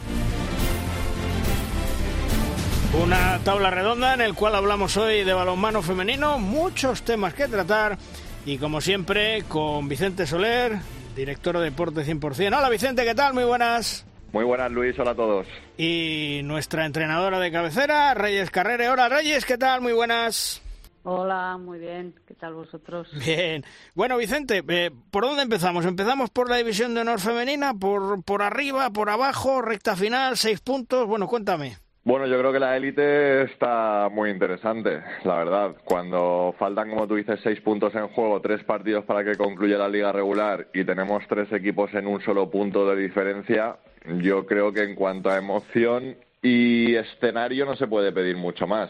Una 2.94 3.40
tabla 3.40 3.72
redonda 3.72 4.14
en 4.14 4.22
el 4.22 4.34
cual 4.34 4.54
hablamos 4.54 4.98
hoy 4.98 5.24
de 5.24 5.34
balonmano 5.34 5.82
femenino, 5.82 6.38
muchos 6.40 7.04
temas 7.04 7.34
que 7.34 7.48
tratar 7.48 7.98
y 8.46 8.58
como 8.58 8.82
siempre 8.82 9.44
con 9.48 9.88
Vicente 9.88 10.28
Soler, 10.28 10.78
director 11.16 11.58
de 11.58 11.66
Deporte 11.66 12.06
100%. 12.06 12.48
Hola 12.48 12.70
Vicente, 12.70 13.06
¿qué 13.06 13.16
tal? 13.16 13.34
Muy 13.34 13.46
buenas. 13.46 14.06
Muy 14.34 14.44
buenas 14.44 14.70
Luis, 14.74 15.00
hola 15.00 15.12
a 15.12 15.16
todos. 15.16 15.48
Y 15.78 16.42
nuestra 16.44 16.86
entrenadora 16.86 17.40
de 17.40 17.50
cabecera, 17.50 18.14
Reyes 18.14 18.52
Carrere. 18.52 18.90
Hola 18.90 19.08
Reyes, 19.08 19.46
¿qué 19.46 19.58
tal? 19.58 19.80
Muy 19.80 19.94
buenas. 19.94 20.62
Hola, 21.04 21.58
muy 21.58 21.80
bien. 21.80 22.14
¿Qué 22.28 22.34
tal 22.34 22.54
vosotros? 22.56 23.08
Bien. 23.26 23.64
Bueno, 23.96 24.18
Vicente, 24.18 24.64
eh, 24.68 24.92
¿por 25.12 25.24
dónde 25.24 25.44
empezamos? 25.44 25.86
¿Empezamos 25.86 26.30
por 26.30 26.50
la 26.50 26.58
división 26.58 26.94
de 26.94 27.02
honor 27.02 27.22
femenina? 27.22 27.74
¿Por, 27.74 28.22
¿Por 28.24 28.42
arriba, 28.42 28.90
por 28.92 29.10
abajo, 29.10 29.62
recta 29.62 29.96
final, 29.96 30.36
seis 30.36 30.60
puntos? 30.60 31.08
Bueno, 31.08 31.28
cuéntame. 31.28 31.78
Bueno, 32.04 32.26
yo 32.26 32.40
creo 32.40 32.52
que 32.52 32.60
la 32.60 32.76
élite 32.76 33.44
está 33.44 34.10
muy 34.12 34.32
interesante, 34.32 35.04
la 35.24 35.36
verdad. 35.36 35.76
Cuando 35.86 36.56
faltan, 36.58 36.90
como 36.90 37.08
tú 37.08 37.14
dices, 37.14 37.40
seis 37.44 37.62
puntos 37.62 37.94
en 37.94 38.08
juego, 38.08 38.42
tres 38.42 38.64
partidos 38.64 39.06
para 39.06 39.24
que 39.24 39.38
concluya 39.38 39.78
la 39.78 39.88
liga 39.88 40.12
regular 40.12 40.68
y 40.74 40.84
tenemos 40.84 41.24
tres 41.28 41.52
equipos 41.52 41.94
en 41.94 42.08
un 42.08 42.20
solo 42.22 42.50
punto 42.50 42.90
de 42.90 43.00
diferencia, 43.00 43.76
yo 44.20 44.48
creo 44.48 44.74
que 44.74 44.82
en 44.82 44.96
cuanto 44.96 45.30
a 45.30 45.38
emoción 45.38 46.16
y 46.42 46.96
escenario 46.96 47.66
no 47.66 47.76
se 47.76 47.86
puede 47.86 48.12
pedir 48.12 48.36
mucho 48.36 48.66
más. 48.66 48.90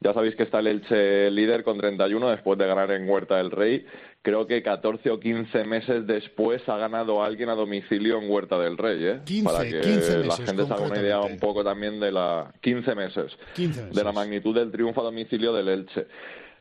Ya 0.00 0.14
sabéis 0.14 0.36
que 0.36 0.44
está 0.44 0.60
el 0.60 0.68
Elche 0.68 1.30
líder 1.30 1.64
con 1.64 1.78
31 1.78 2.30
después 2.30 2.58
de 2.58 2.66
ganar 2.66 2.90
en 2.92 3.08
Huerta 3.08 3.36
del 3.36 3.50
Rey 3.50 3.84
creo 4.22 4.46
que 4.46 4.62
14 4.62 5.10
o 5.10 5.20
15 5.20 5.64
meses 5.64 6.06
después 6.06 6.66
ha 6.68 6.76
ganado 6.76 7.22
alguien 7.22 7.48
a 7.48 7.54
domicilio 7.54 8.20
en 8.20 8.30
Huerta 8.30 8.58
del 8.58 8.76
Rey, 8.76 9.04
¿eh? 9.04 9.20
15, 9.24 9.44
Para 9.44 9.64
que 9.64 9.80
15 9.80 10.18
la 10.24 10.36
gente 10.36 10.66
se 10.66 10.72
haga 10.72 10.82
una 10.82 11.00
idea 11.00 11.20
un 11.20 11.38
poco 11.38 11.64
también 11.64 12.00
de 12.00 12.12
la 12.12 12.52
15 12.60 12.94
meses, 12.94 13.32
15 13.54 13.80
meses. 13.80 13.96
de 13.96 14.04
la 14.04 14.12
magnitud 14.12 14.54
del 14.54 14.70
triunfo 14.70 15.00
a 15.00 15.04
domicilio 15.04 15.52
del 15.52 15.68
Elche. 15.68 16.06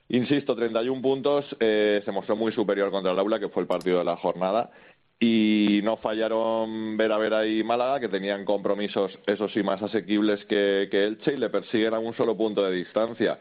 Insisto, 0.10 0.56
31 0.56 1.02
puntos, 1.02 1.46
eh, 1.60 2.02
se 2.06 2.12
mostró 2.12 2.38
muy 2.38 2.54
superior 2.54 2.90
contra 2.92 3.12
el 3.12 3.20
Aula, 3.20 3.40
que 3.40 3.50
fue 3.50 3.64
el 3.64 3.68
partido 3.68 3.98
de 4.00 4.06
la 4.06 4.16
jornada, 4.16 4.72
y 5.20 5.80
no 5.84 5.98
fallaron 5.98 6.96
Vera 6.96 7.18
Vera 7.18 7.46
y 7.46 7.64
Málaga, 7.64 8.00
que 8.00 8.10
tenían 8.10 8.46
compromisos, 8.46 9.18
eso 9.26 9.50
sí, 9.50 9.64
más 9.64 9.82
asequibles 9.82 10.44
que, 10.46 10.88
que 10.92 11.06
Elche, 11.06 11.34
y 11.34 11.38
le 11.38 11.50
persiguen 11.50 11.94
a 11.94 12.00
un 12.00 12.16
solo 12.16 12.38
punto 12.38 12.64
de 12.64 12.76
distancia. 12.76 13.40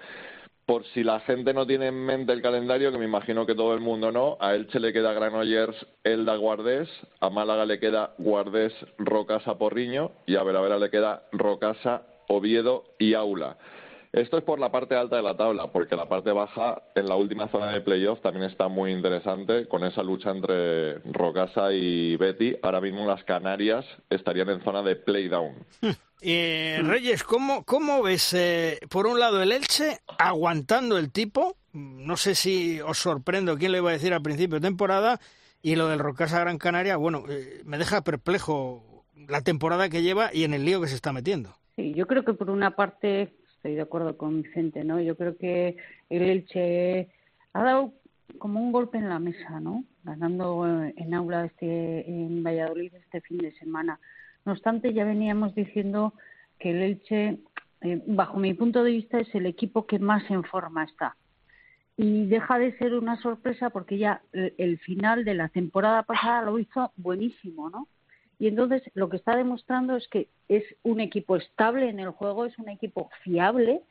Por 0.64 0.84
si 0.86 1.04
la 1.04 1.20
gente 1.20 1.54
no 1.54 1.66
tiene 1.66 1.88
en 1.88 1.94
mente 1.94 2.32
el 2.32 2.42
calendario, 2.42 2.90
que 2.90 2.98
me 2.98 3.04
imagino 3.04 3.46
que 3.46 3.54
todo 3.54 3.74
el 3.74 3.80
mundo 3.80 4.10
no, 4.10 4.36
a 4.40 4.54
Elche 4.54 4.80
le 4.80 4.92
queda 4.92 5.12
Granollers, 5.12 5.76
Elda, 6.02 6.36
Guardés, 6.36 6.88
a 7.20 7.30
Málaga 7.30 7.66
le 7.66 7.78
queda 7.78 8.14
Guardés, 8.18 8.72
Rocasa, 8.98 9.58
Porriño, 9.58 10.12
y 10.26 10.36
a 10.36 10.42
Vera 10.42 10.60
Vera 10.60 10.78
le 10.78 10.90
queda 10.90 11.24
Rocasa, 11.30 12.02
Oviedo 12.28 12.84
y 12.98 13.14
Aula. 13.14 13.56
Esto 14.16 14.38
es 14.38 14.44
por 14.44 14.58
la 14.58 14.72
parte 14.72 14.94
alta 14.94 15.16
de 15.16 15.22
la 15.22 15.36
tabla, 15.36 15.70
porque 15.70 15.94
la 15.94 16.08
parte 16.08 16.32
baja, 16.32 16.82
en 16.94 17.06
la 17.06 17.16
última 17.16 17.48
zona 17.48 17.70
de 17.70 17.82
playoff, 17.82 18.22
también 18.22 18.46
está 18.46 18.66
muy 18.66 18.90
interesante 18.90 19.68
con 19.68 19.84
esa 19.84 20.02
lucha 20.02 20.30
entre 20.30 21.00
Rocasa 21.00 21.70
y 21.74 22.16
Betty. 22.16 22.56
Ahora 22.62 22.80
mismo 22.80 23.06
las 23.06 23.22
Canarias 23.24 23.84
estarían 24.08 24.48
en 24.48 24.62
zona 24.64 24.82
de 24.82 24.96
playdown. 24.96 25.54
Eh, 26.22 26.80
Reyes, 26.82 27.22
¿cómo, 27.24 27.62
cómo 27.64 28.02
ves, 28.02 28.32
eh, 28.32 28.80
por 28.88 29.06
un 29.06 29.20
lado, 29.20 29.42
el 29.42 29.52
Elche 29.52 29.98
aguantando 30.18 30.96
el 30.96 31.12
tipo? 31.12 31.58
No 31.74 32.16
sé 32.16 32.34
si 32.34 32.80
os 32.80 32.96
sorprendo 32.96 33.58
quién 33.58 33.72
le 33.72 33.78
iba 33.78 33.90
a 33.90 33.92
decir 33.92 34.14
al 34.14 34.22
principio 34.22 34.58
de 34.58 34.66
temporada. 34.66 35.20
Y 35.60 35.76
lo 35.76 35.88
del 35.88 35.98
Rocasa 35.98 36.40
Gran 36.40 36.56
Canaria, 36.56 36.96
bueno, 36.96 37.24
eh, 37.28 37.60
me 37.66 37.76
deja 37.76 38.00
perplejo 38.00 39.04
la 39.28 39.42
temporada 39.42 39.90
que 39.90 40.02
lleva 40.02 40.30
y 40.32 40.44
en 40.44 40.54
el 40.54 40.64
lío 40.64 40.80
que 40.80 40.88
se 40.88 40.94
está 40.94 41.12
metiendo. 41.12 41.58
Sí, 41.76 41.92
yo 41.92 42.06
creo 42.06 42.24
que 42.24 42.32
por 42.32 42.48
una 42.48 42.74
parte 42.74 43.36
estoy 43.66 43.74
de 43.74 43.82
acuerdo 43.82 44.16
con 44.16 44.42
Vicente, 44.42 44.84
¿no? 44.84 45.00
Yo 45.00 45.16
creo 45.16 45.36
que 45.36 45.76
el 46.08 46.22
Elche 46.22 47.08
ha 47.52 47.64
dado 47.64 47.94
como 48.38 48.60
un 48.60 48.70
golpe 48.70 48.96
en 48.96 49.08
la 49.08 49.18
mesa, 49.18 49.58
¿no? 49.58 49.82
Ganando 50.04 50.64
en 50.64 51.14
aula 51.14 51.46
este 51.46 52.08
en 52.08 52.44
Valladolid 52.44 52.94
este 52.94 53.20
fin 53.22 53.38
de 53.38 53.50
semana. 53.58 53.98
No 54.44 54.52
obstante, 54.52 54.92
ya 54.92 55.04
veníamos 55.04 55.52
diciendo 55.56 56.14
que 56.60 56.70
el 56.70 56.82
Elche, 56.82 57.38
eh, 57.80 58.02
bajo 58.06 58.38
mi 58.38 58.54
punto 58.54 58.84
de 58.84 58.92
vista, 58.92 59.18
es 59.18 59.34
el 59.34 59.46
equipo 59.46 59.84
que 59.84 59.98
más 59.98 60.22
en 60.30 60.44
forma 60.44 60.84
está. 60.84 61.16
Y 61.96 62.26
deja 62.26 62.60
de 62.60 62.78
ser 62.78 62.94
una 62.94 63.16
sorpresa 63.20 63.70
porque 63.70 63.98
ya 63.98 64.22
el, 64.32 64.54
el 64.58 64.78
final 64.78 65.24
de 65.24 65.34
la 65.34 65.48
temporada 65.48 66.04
pasada 66.04 66.42
lo 66.42 66.56
hizo 66.60 66.92
buenísimo, 66.96 67.68
¿no? 67.68 67.88
Y 68.38 68.48
entonces 68.48 68.82
lo 68.94 69.08
que 69.08 69.16
está 69.16 69.36
demostrando 69.36 69.96
es 69.96 70.06
que 70.08 70.28
es 70.48 70.64
un 70.82 71.00
equipo 71.00 71.36
estable 71.36 71.88
en 71.88 72.00
el 72.00 72.10
juego, 72.10 72.44
es 72.44 72.58
un 72.58 72.68
equipo 72.68 73.08
fiable, 73.22 73.82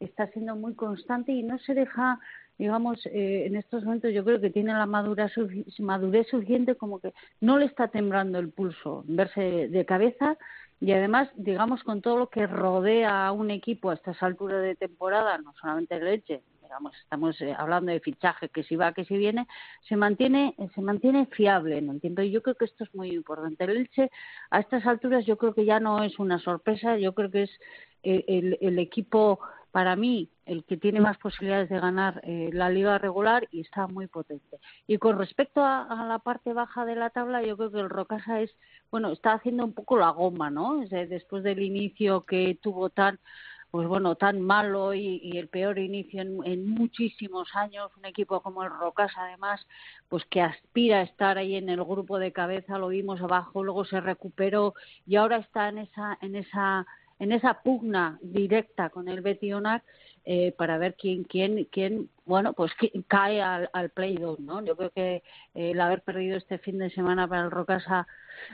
está 0.00 0.26
siendo 0.28 0.56
muy 0.56 0.74
constante 0.74 1.32
y 1.32 1.42
no 1.42 1.58
se 1.58 1.74
deja, 1.74 2.18
digamos, 2.56 3.04
eh, 3.06 3.44
en 3.46 3.56
estos 3.56 3.84
momentos 3.84 4.12
yo 4.12 4.24
creo 4.24 4.40
que 4.40 4.50
tiene 4.50 4.72
la 4.72 4.86
madurez, 4.86 5.32
madurez 5.78 6.28
suficiente 6.28 6.76
como 6.76 7.00
que 7.00 7.12
no 7.40 7.58
le 7.58 7.66
está 7.66 7.88
temblando 7.88 8.38
el 8.38 8.48
pulso 8.48 9.04
verse 9.06 9.68
de 9.68 9.84
cabeza 9.84 10.38
y 10.80 10.92
además, 10.92 11.28
digamos, 11.36 11.82
con 11.84 12.00
todo 12.00 12.16
lo 12.16 12.30
que 12.30 12.46
rodea 12.46 13.26
a 13.26 13.32
un 13.32 13.50
equipo 13.50 13.90
a 13.90 13.94
estas 13.94 14.22
alturas 14.22 14.62
de 14.62 14.76
temporada, 14.76 15.36
no 15.36 15.52
solamente 15.60 15.96
el 15.96 16.06
leche, 16.06 16.42
estamos 17.02 17.40
eh, 17.40 17.54
hablando 17.56 17.92
de 17.92 18.00
fichaje, 18.00 18.48
que 18.48 18.62
si 18.62 18.76
va, 18.76 18.92
que 18.92 19.04
si 19.04 19.16
viene, 19.16 19.46
se 19.88 19.96
mantiene, 19.96 20.54
se 20.74 20.80
mantiene 20.80 21.26
fiable 21.26 21.78
en 21.78 21.90
el 21.90 22.00
tiempo. 22.00 22.22
Y 22.22 22.30
yo 22.30 22.42
creo 22.42 22.56
que 22.56 22.64
esto 22.64 22.84
es 22.84 22.94
muy 22.94 23.10
importante. 23.10 23.64
El 23.64 23.76
Elche, 23.76 24.10
a 24.50 24.60
estas 24.60 24.86
alturas, 24.86 25.26
yo 25.26 25.36
creo 25.36 25.54
que 25.54 25.64
ya 25.64 25.80
no 25.80 26.02
es 26.02 26.18
una 26.18 26.38
sorpresa, 26.38 26.96
yo 26.98 27.14
creo 27.14 27.30
que 27.30 27.42
es 27.44 27.50
el, 28.02 28.58
el, 28.60 28.78
equipo, 28.78 29.40
para 29.70 29.94
mí, 29.96 30.30
el 30.46 30.64
que 30.64 30.76
tiene 30.76 31.00
más 31.00 31.18
posibilidades 31.18 31.68
de 31.68 31.78
ganar 31.78 32.20
eh, 32.24 32.50
la 32.52 32.70
liga 32.70 32.98
regular 32.98 33.46
y 33.50 33.60
está 33.60 33.86
muy 33.86 34.06
potente. 34.06 34.58
Y 34.86 34.98
con 34.98 35.18
respecto 35.18 35.62
a, 35.62 35.82
a, 35.82 36.06
la 36.06 36.18
parte 36.18 36.52
baja 36.52 36.84
de 36.84 36.96
la 36.96 37.10
tabla, 37.10 37.42
yo 37.42 37.56
creo 37.56 37.70
que 37.70 37.80
el 37.80 37.90
Rocasa 37.90 38.40
es, 38.40 38.54
bueno, 38.90 39.12
está 39.12 39.32
haciendo 39.32 39.64
un 39.64 39.74
poco 39.74 39.98
la 39.98 40.10
goma, 40.10 40.50
¿no? 40.50 40.80
Después 40.88 41.42
del 41.42 41.62
inicio 41.62 42.24
que 42.24 42.58
tuvo 42.60 42.90
tan 42.90 43.18
pues 43.70 43.86
bueno, 43.86 44.16
tan 44.16 44.40
malo 44.40 44.94
y, 44.94 45.38
el 45.38 45.48
peor 45.48 45.78
inicio 45.78 46.22
en, 46.22 46.38
en, 46.44 46.68
muchísimos 46.68 47.48
años, 47.54 47.90
un 47.96 48.04
equipo 48.04 48.40
como 48.40 48.64
el 48.64 48.70
Rocas 48.70 49.12
además, 49.16 49.64
pues 50.08 50.24
que 50.26 50.40
aspira 50.40 50.98
a 50.98 51.02
estar 51.02 51.38
ahí 51.38 51.54
en 51.54 51.68
el 51.68 51.84
grupo 51.84 52.18
de 52.18 52.32
cabeza, 52.32 52.78
lo 52.78 52.88
vimos 52.88 53.20
abajo, 53.20 53.62
luego 53.62 53.84
se 53.84 54.00
recuperó 54.00 54.74
y 55.06 55.16
ahora 55.16 55.36
está 55.36 55.68
en 55.68 55.78
esa, 55.78 56.18
en 56.20 56.34
esa, 56.34 56.86
en 57.20 57.32
esa 57.32 57.62
pugna 57.62 58.18
directa 58.22 58.90
con 58.90 59.08
el 59.08 59.20
Betionac 59.20 59.84
eh, 60.24 60.52
para 60.52 60.78
ver 60.78 60.94
quién, 60.94 61.24
quién, 61.24 61.66
quién, 61.70 62.10
bueno, 62.24 62.52
pues 62.52 62.72
cae 63.08 63.40
al, 63.40 63.70
al 63.72 63.90
play 63.90 64.16
down, 64.16 64.44
¿no? 64.44 64.64
Yo 64.64 64.76
creo 64.76 64.90
que 64.90 65.16
eh, 65.54 65.70
el 65.70 65.80
haber 65.80 66.02
perdido 66.02 66.36
este 66.36 66.58
fin 66.58 66.78
de 66.78 66.90
semana 66.90 67.26
para 67.26 67.44
el 67.44 67.50
Rocasa, 67.50 68.06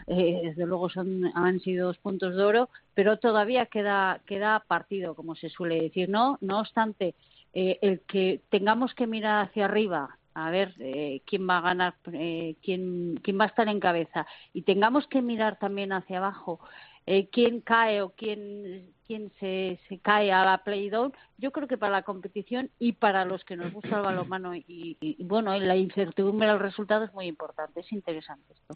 eh, 0.07 0.41
desde 0.45 0.67
luego 0.67 0.89
son, 0.89 1.31
han 1.35 1.61
sido 1.61 1.89
dos 1.89 1.99
puntos 1.99 2.37
de 2.37 2.43
oro, 2.43 2.69
pero 2.95 3.19
todavía 3.19 3.67
queda, 3.67 4.21
queda 4.27 4.65
partido, 4.67 5.15
como 5.15 5.35
se 5.35 5.49
suele 5.49 5.81
decir, 5.81 6.09
¿no? 6.09 6.39
No 6.41 6.61
obstante, 6.61 7.15
eh, 7.55 7.79
el 7.83 8.01
que 8.01 8.41
tengamos 8.49 8.95
que 8.95 9.07
mirar 9.07 9.47
hacia 9.47 9.65
arriba 9.65 10.19
a 10.35 10.51
ver 10.51 10.75
eh, 10.81 11.23
quién 11.25 11.49
va 11.49 11.59
a 11.59 11.63
ganar, 11.63 11.95
eh, 12.13 12.57
quién, 12.63 13.19
quién 13.23 13.41
va 13.41 13.45
a 13.45 13.49
estar 13.49 13.69
en 13.69 13.81
cabeza, 13.81 14.27
y 14.53 14.63
tengamos 14.63 15.07
que 15.07 15.23
mirar 15.23 15.59
también 15.59 15.93
hacia 15.93 16.19
abajo 16.19 16.61
eh, 17.07 17.29
quién 17.31 17.61
cae 17.61 18.03
o 18.03 18.11
quién, 18.11 18.91
quién 19.07 19.33
se, 19.41 19.79
se 19.89 19.99
cae 19.99 20.33
a 20.33 20.45
la 20.45 20.59
play 20.65 20.91
down, 20.91 21.13
yo 21.39 21.53
creo 21.53 21.69
que 21.69 21.77
para 21.77 21.93
la 21.93 22.03
competición 22.03 22.71
y 22.79 22.93
para 22.93 23.25
los 23.25 23.45
que 23.45 23.57
nos 23.57 23.73
gusta 23.73 23.97
el 23.97 24.03
balonmano 24.03 24.55
y, 24.55 24.65
y, 24.69 24.97
y 25.01 25.25
bueno, 25.25 25.57
la 25.59 25.77
incertidumbre 25.77 26.49
del 26.49 26.59
resultado 26.59 27.05
es 27.05 27.13
muy 27.13 27.27
importante, 27.27 27.81
es 27.81 27.93
interesante 27.93 28.55
esto. 28.55 28.75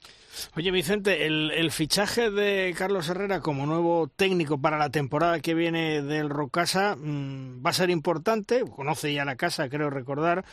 Oye 0.57 0.71
Vicente, 0.71 1.27
el, 1.27 1.51
el 1.53 1.71
fichaje 1.71 2.31
de 2.31 2.75
Carlos 2.77 3.09
Herrera 3.09 3.41
como 3.41 3.67
nuevo 3.67 4.09
técnico 4.09 4.61
para 4.61 4.79
la 4.79 4.91
temporada 4.91 5.41
que 5.41 5.55
viene 5.55 6.03
del 6.03 6.29
Rocasa 6.29 6.97
mmm, 6.97 7.65
va 7.65 7.71
a 7.71 7.75
ser 7.75 7.91
importante, 7.91 8.63
conoce 8.65 9.13
ya 9.13 9.25
la 9.25 9.37
casa, 9.37 9.69
creo 9.69 9.91
recordar, 9.91 10.45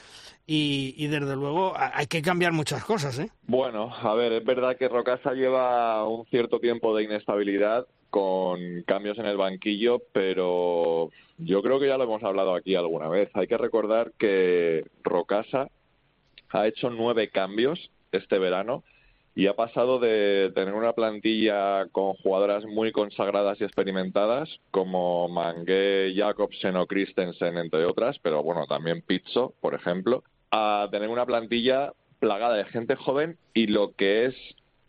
y, 0.45 0.93
y, 0.95 1.07
desde 1.07 1.35
luego 1.35 1.73
hay 1.75 2.07
que 2.07 2.21
cambiar 2.21 2.53
muchas 2.53 2.81
cosas, 2.85 3.19
¿eh? 3.19 3.29
Bueno, 3.47 3.93
a 3.93 4.13
ver, 4.13 4.31
es 4.31 4.45
verdad 4.45 4.77
que 4.77 4.87
Rocasa 4.87 5.33
lleva 5.33 6.07
un 6.07 6.25
cierto 6.27 6.61
tiempo 6.61 6.95
de 6.95 7.03
inestabilidad 7.03 7.85
con 8.09 8.83
cambios 8.83 9.17
en 9.17 9.25
el 9.25 9.37
banquillo, 9.37 10.01
pero 10.13 11.09
yo 11.37 11.61
creo 11.61 11.79
que 11.79 11.87
ya 11.87 11.97
lo 11.97 12.05
hemos 12.05 12.23
hablado 12.23 12.55
aquí 12.55 12.75
alguna 12.75 13.09
vez. 13.09 13.29
Hay 13.33 13.47
que 13.47 13.57
recordar 13.57 14.11
que 14.17 14.85
Rocasa 15.03 15.69
ha 16.49 16.67
hecho 16.67 16.89
nueve 16.89 17.29
cambios 17.29 17.91
este 18.11 18.39
verano 18.39 18.83
y 19.35 19.45
ha 19.45 19.55
pasado 19.55 19.99
de 19.99 20.51
tener 20.55 20.73
una 20.73 20.93
plantilla 20.93 21.85
con 21.91 22.13
jugadoras 22.13 22.65
muy 22.65 22.91
consagradas 22.91 23.61
y 23.61 23.65
experimentadas 23.65 24.49
como 24.71 25.29
Mangué, 25.29 26.11
Jacobsen 26.15 26.75
o 26.75 26.87
Christensen, 26.87 27.55
entre 27.57 27.85
otras, 27.85 28.17
pero 28.23 28.41
bueno, 28.41 28.65
también 28.65 29.03
Pizzo, 29.03 29.53
por 29.61 29.75
ejemplo, 29.75 30.23
a 30.49 30.87
tener 30.89 31.09
una 31.09 31.27
plantilla 31.27 31.93
plagada 32.19 32.55
de 32.55 32.65
gente 32.65 32.95
joven 32.95 33.37
y 33.53 33.67
lo 33.67 33.91
que 33.91 34.25
es 34.25 34.35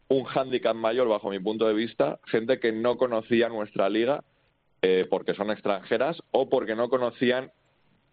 un 0.09 0.24
hándicap 0.24 0.74
mayor 0.74 1.09
bajo 1.09 1.30
mi 1.30 1.38
punto 1.38 1.66
de 1.66 1.74
vista, 1.74 2.18
gente 2.26 2.59
que 2.59 2.72
no 2.72 2.96
conocía 2.96 3.48
nuestra 3.48 3.88
liga 3.88 4.24
eh, 4.80 5.06
porque 5.09 5.34
son 5.34 5.50
extranjeras 5.50 6.22
o 6.30 6.48
porque 6.48 6.74
no 6.74 6.88
conocían 6.88 7.52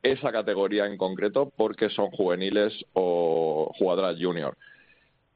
esa 0.03 0.31
categoría 0.31 0.85
en 0.85 0.97
concreto 0.97 1.51
porque 1.55 1.89
son 1.89 2.11
juveniles 2.11 2.73
o 2.93 3.71
jugadoras 3.77 4.17
junior. 4.19 4.57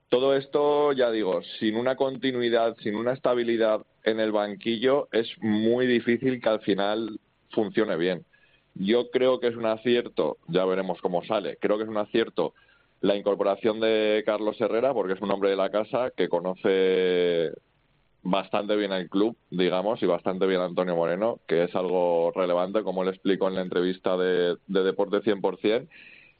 Todo 0.10 0.36
esto, 0.36 0.92
ya 0.94 1.12
digo, 1.12 1.42
sin 1.60 1.76
una 1.76 1.96
continuidad, 1.96 2.76
sin 2.82 2.96
una 2.96 3.14
estabilidad 3.14 3.86
en 4.04 4.20
el 4.20 4.32
banquillo, 4.32 5.08
es 5.12 5.28
muy 5.40 5.86
difícil 5.86 6.42
que 6.42 6.50
al 6.50 6.62
final 6.62 7.20
funcione 7.52 7.96
bien. 7.96 8.26
Yo 8.74 9.12
creo 9.12 9.40
que 9.40 9.48
es 9.48 9.56
un 9.56 9.66
acierto, 9.66 10.38
ya 10.48 10.66
veremos 10.66 11.00
cómo 11.02 11.24
sale, 11.26 11.58
creo 11.58 11.78
que 11.78 11.84
es 11.84 11.90
un 11.90 11.98
acierto 11.98 12.54
la 13.02 13.16
incorporación 13.16 13.80
de 13.80 14.24
Carlos 14.26 14.60
Herrera, 14.60 14.94
porque 14.94 15.14
es 15.14 15.22
un 15.22 15.32
hombre 15.32 15.50
de 15.50 15.56
la 15.56 15.70
casa 15.70 16.12
que 16.16 16.28
conoce 16.28 17.52
bastante 18.22 18.76
bien 18.76 18.92
el 18.92 19.10
club, 19.10 19.38
digamos, 19.50 20.02
y 20.04 20.06
bastante 20.06 20.46
bien 20.46 20.60
a 20.60 20.66
Antonio 20.66 20.96
Moreno, 20.96 21.40
que 21.48 21.64
es 21.64 21.76
algo 21.76 22.32
relevante, 22.36 22.84
como 22.84 23.04
le 23.04 23.12
explico 23.12 23.48
en 23.48 23.56
la 23.56 23.62
entrevista 23.62 24.18
de, 24.18 24.58
de 24.68 24.84
Deporte 24.84 25.22
100%, 25.22 25.88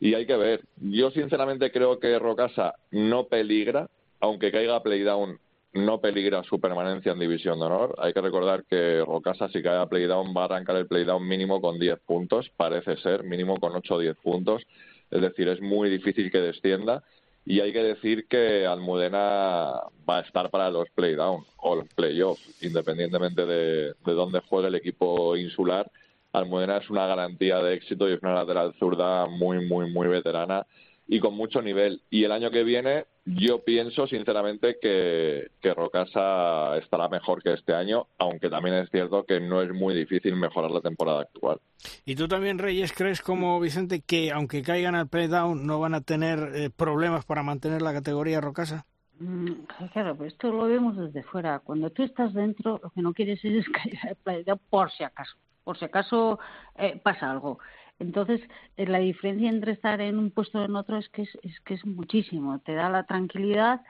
y 0.02 0.14
hay 0.14 0.26
que 0.26 0.36
ver. 0.36 0.62
Yo 0.78 1.12
sinceramente 1.12 1.72
creo 1.72 2.00
que 2.00 2.20
Rocasa 2.20 2.76
no 2.92 3.28
peligra, 3.28 3.88
aunque 4.20 4.52
caiga 4.52 4.84
playdown, 4.84 5.40
no 5.74 6.02
peligra 6.02 6.44
su 6.44 6.60
permanencia 6.60 7.14
en 7.14 7.20
División 7.20 7.60
de 7.60 7.66
Honor. 7.66 7.96
Hay 8.00 8.12
que 8.12 8.22
recordar 8.22 8.66
que 8.66 9.04
Rocasa, 9.06 9.50
si 9.50 9.62
cae 9.62 9.78
a 9.78 9.86
playdown, 9.86 10.34
va 10.36 10.42
a 10.42 10.46
arrancar 10.46 10.76
el 10.76 10.88
playdown 10.88 11.26
mínimo 11.26 11.62
con 11.62 11.80
10 11.80 12.00
puntos, 12.00 12.50
parece 12.58 12.98
ser, 12.98 13.24
mínimo 13.24 13.58
con 13.58 13.76
8 13.76 13.96
o 13.96 14.00
10 14.00 14.18
puntos 14.18 14.66
es 15.12 15.22
decir, 15.22 15.48
es 15.48 15.62
muy 15.62 15.90
difícil 15.90 16.32
que 16.32 16.40
descienda 16.40 17.04
y 17.46 17.62
hay 17.62 17.74
que 17.74 17.82
decir 17.82 18.28
que 18.28 18.66
Almudena 18.66 19.82
va 20.08 20.18
a 20.18 20.22
estar 20.22 20.50
para 20.50 20.70
los 20.70 20.90
playdown 20.92 21.44
o 21.58 21.76
los 21.76 21.88
playoffs, 21.96 22.64
independientemente 22.64 23.46
de, 23.46 23.94
de 24.06 24.14
dónde 24.14 24.42
juegue 24.42 24.68
el 24.68 24.76
equipo 24.76 25.36
insular. 25.36 25.90
Almudena 26.32 26.78
es 26.78 26.90
una 26.90 27.08
garantía 27.08 27.58
de 27.58 27.74
éxito 27.74 28.08
y 28.08 28.14
es 28.14 28.22
una 28.22 28.36
lateral 28.36 28.76
zurda 28.78 29.26
muy, 29.26 29.66
muy, 29.66 29.92
muy 29.92 30.08
veterana 30.08 30.68
y 31.12 31.20
con 31.20 31.36
mucho 31.36 31.62
nivel. 31.62 32.04
Y 32.12 32.24
el 32.24 32.32
año 32.32 32.52
que 32.52 32.64
viene 32.64 33.06
yo 33.26 33.64
pienso 33.64 34.08
sinceramente 34.08 34.78
que, 34.80 35.50
que 35.60 35.74
Rocasa 35.74 36.78
estará 36.78 37.10
mejor 37.10 37.42
que 37.42 37.54
este 37.54 37.74
año, 37.74 38.08
aunque 38.20 38.50
también 38.50 38.76
es 38.76 38.90
cierto 38.92 39.24
que 39.24 39.40
no 39.40 39.62
es 39.62 39.74
muy 39.74 39.96
difícil 39.96 40.36
mejorar 40.36 40.70
la 40.72 40.82
temporada 40.82 41.22
actual. 41.22 41.60
¿Y 42.06 42.16
tú 42.16 42.28
también, 42.28 42.60
Reyes, 42.60 42.94
crees 42.94 43.22
como 43.22 43.60
Vicente 43.60 44.02
que 44.02 44.32
aunque 44.32 44.62
caigan 44.62 44.96
al 44.96 45.10
play-down 45.10 45.66
no 45.66 45.80
van 45.80 45.96
a 45.96 46.02
tener 46.02 46.52
eh, 46.56 46.70
problemas 46.70 47.26
para 47.26 47.42
mantener 47.42 47.82
la 47.82 47.94
categoría 47.94 48.40
Rocasa? 48.40 48.86
Mm, 49.20 49.66
Claro, 49.92 50.16
pero 50.16 50.28
esto 50.28 50.52
lo 50.52 50.68
vemos 50.68 50.96
desde 50.96 51.24
fuera. 51.24 51.60
Cuando 51.60 51.90
tú 51.90 52.04
estás 52.04 52.34
dentro, 52.34 52.80
lo 52.84 52.92
que 52.92 53.02
no 53.02 53.14
quieres 53.14 53.44
es 53.44 53.68
caer 53.70 53.98
al 54.10 54.16
play-down 54.16 54.60
por 54.70 54.92
si 54.92 55.04
acaso, 55.04 55.38
por 55.64 55.78
si 55.78 55.86
acaso 55.86 56.40
eh, 56.78 57.00
pasa 57.04 57.32
algo. 57.32 57.58
Entonces, 58.00 58.42
eh, 58.78 58.88
la 58.88 59.00
diferencia 59.00 59.50
entre 59.50 59.74
estar 59.74 60.02
en 60.02 60.18
un 60.18 60.32
puesto 60.32 60.60
o 60.60 60.66
en 60.66 60.76
otro 60.76 60.98
es 60.98 61.10
que 61.10 61.24
es, 61.24 61.38
es 61.44 61.60
que 61.62 61.76
es 61.76 61.86
muchísimo. 61.86 62.60
Te 62.60 62.74
da 62.74 62.90
la 62.90 63.04
tranquilidad 63.04 63.82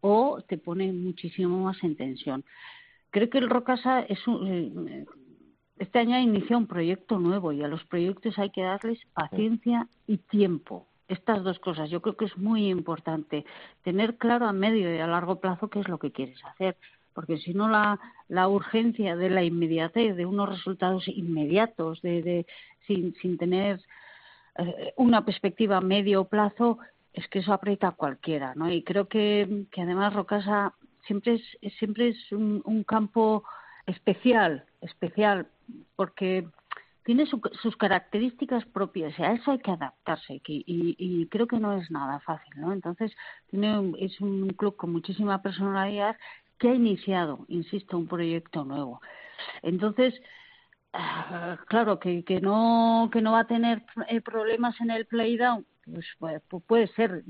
o 0.00 0.40
te 0.42 0.58
pone 0.58 0.92
muchísimo 0.92 1.64
más 1.64 1.82
en 1.84 1.96
tensión. 1.96 2.44
Creo 3.10 3.30
que 3.30 3.38
el 3.38 3.50
Rocasa 3.50 4.00
es 4.00 4.26
un, 4.26 4.48
eh, 4.88 5.06
este 5.78 5.98
año 5.98 6.16
ha 6.16 6.20
iniciado 6.20 6.58
un 6.58 6.66
proyecto 6.66 7.18
nuevo 7.18 7.52
y 7.52 7.62
a 7.62 7.68
los 7.68 7.84
proyectos 7.84 8.38
hay 8.38 8.50
que 8.50 8.62
darles 8.62 8.98
paciencia 9.14 9.86
y 10.06 10.18
tiempo. 10.18 10.86
Estas 11.08 11.42
dos 11.42 11.58
cosas 11.58 11.88
yo 11.88 12.02
creo 12.02 12.16
que 12.16 12.26
es 12.26 12.36
muy 12.36 12.68
importante. 12.68 13.44
Tener 13.82 14.16
claro 14.16 14.46
a 14.46 14.52
medio 14.52 14.94
y 14.94 14.98
a 14.98 15.06
largo 15.06 15.40
plazo 15.40 15.68
qué 15.68 15.80
es 15.80 15.88
lo 15.88 15.98
que 15.98 16.12
quieres 16.12 16.44
hacer 16.44 16.76
porque 17.18 17.38
si 17.38 17.52
no 17.52 17.68
la, 17.68 17.98
la 18.28 18.46
urgencia 18.46 19.16
de 19.16 19.28
la 19.28 19.42
inmediatez, 19.42 20.14
de 20.14 20.24
unos 20.24 20.48
resultados 20.48 21.08
inmediatos, 21.08 22.00
de, 22.00 22.22
de 22.22 22.46
sin, 22.86 23.12
sin 23.16 23.36
tener 23.36 23.80
eh, 24.56 24.92
una 24.96 25.24
perspectiva 25.24 25.78
a 25.78 25.80
medio 25.80 26.26
plazo, 26.26 26.78
es 27.12 27.26
que 27.26 27.40
eso 27.40 27.52
aprieta 27.52 27.88
a 27.88 27.96
cualquiera, 27.96 28.54
¿no? 28.54 28.70
Y 28.70 28.84
creo 28.84 29.08
que, 29.08 29.64
que 29.72 29.82
además 29.82 30.14
Rocasa 30.14 30.74
siempre 31.08 31.34
es, 31.34 31.74
siempre 31.80 32.10
es 32.10 32.30
un, 32.30 32.62
un 32.64 32.84
campo 32.84 33.42
especial, 33.86 34.64
especial, 34.80 35.48
porque 35.96 36.46
tiene 37.02 37.26
su- 37.26 37.40
sus 37.62 37.76
características 37.76 38.64
propias 38.66 39.18
y 39.18 39.24
a 39.24 39.32
eso 39.32 39.50
hay 39.50 39.58
que 39.58 39.72
adaptarse 39.72 40.40
y, 40.46 40.94
y 40.96 41.26
creo 41.26 41.48
que 41.48 41.58
no 41.58 41.72
es 41.76 41.90
nada 41.90 42.20
fácil, 42.20 42.52
¿no? 42.60 42.72
Entonces 42.72 43.10
tiene 43.50 43.76
un- 43.76 43.96
es 43.98 44.20
un 44.20 44.50
club 44.50 44.76
con 44.76 44.92
muchísima 44.92 45.42
personalidad 45.42 46.16
que 46.58 46.68
ha 46.70 46.74
iniciado, 46.74 47.44
insisto, 47.48 47.96
un 47.96 48.06
proyecto 48.08 48.64
nuevo. 48.64 49.00
Entonces, 49.62 50.14
ah, 50.92 51.58
claro 51.68 51.98
que, 51.98 52.24
que 52.24 52.40
no 52.40 53.08
que 53.12 53.20
no 53.22 53.32
va 53.32 53.40
a 53.40 53.46
tener 53.46 53.84
eh, 54.08 54.20
problemas 54.20 54.80
en 54.80 54.90
el 54.90 55.06
playdown, 55.06 55.66
pues 55.84 56.06
pu- 56.18 56.42
pu- 56.48 56.62
puede 56.66 56.88
ser. 56.88 57.24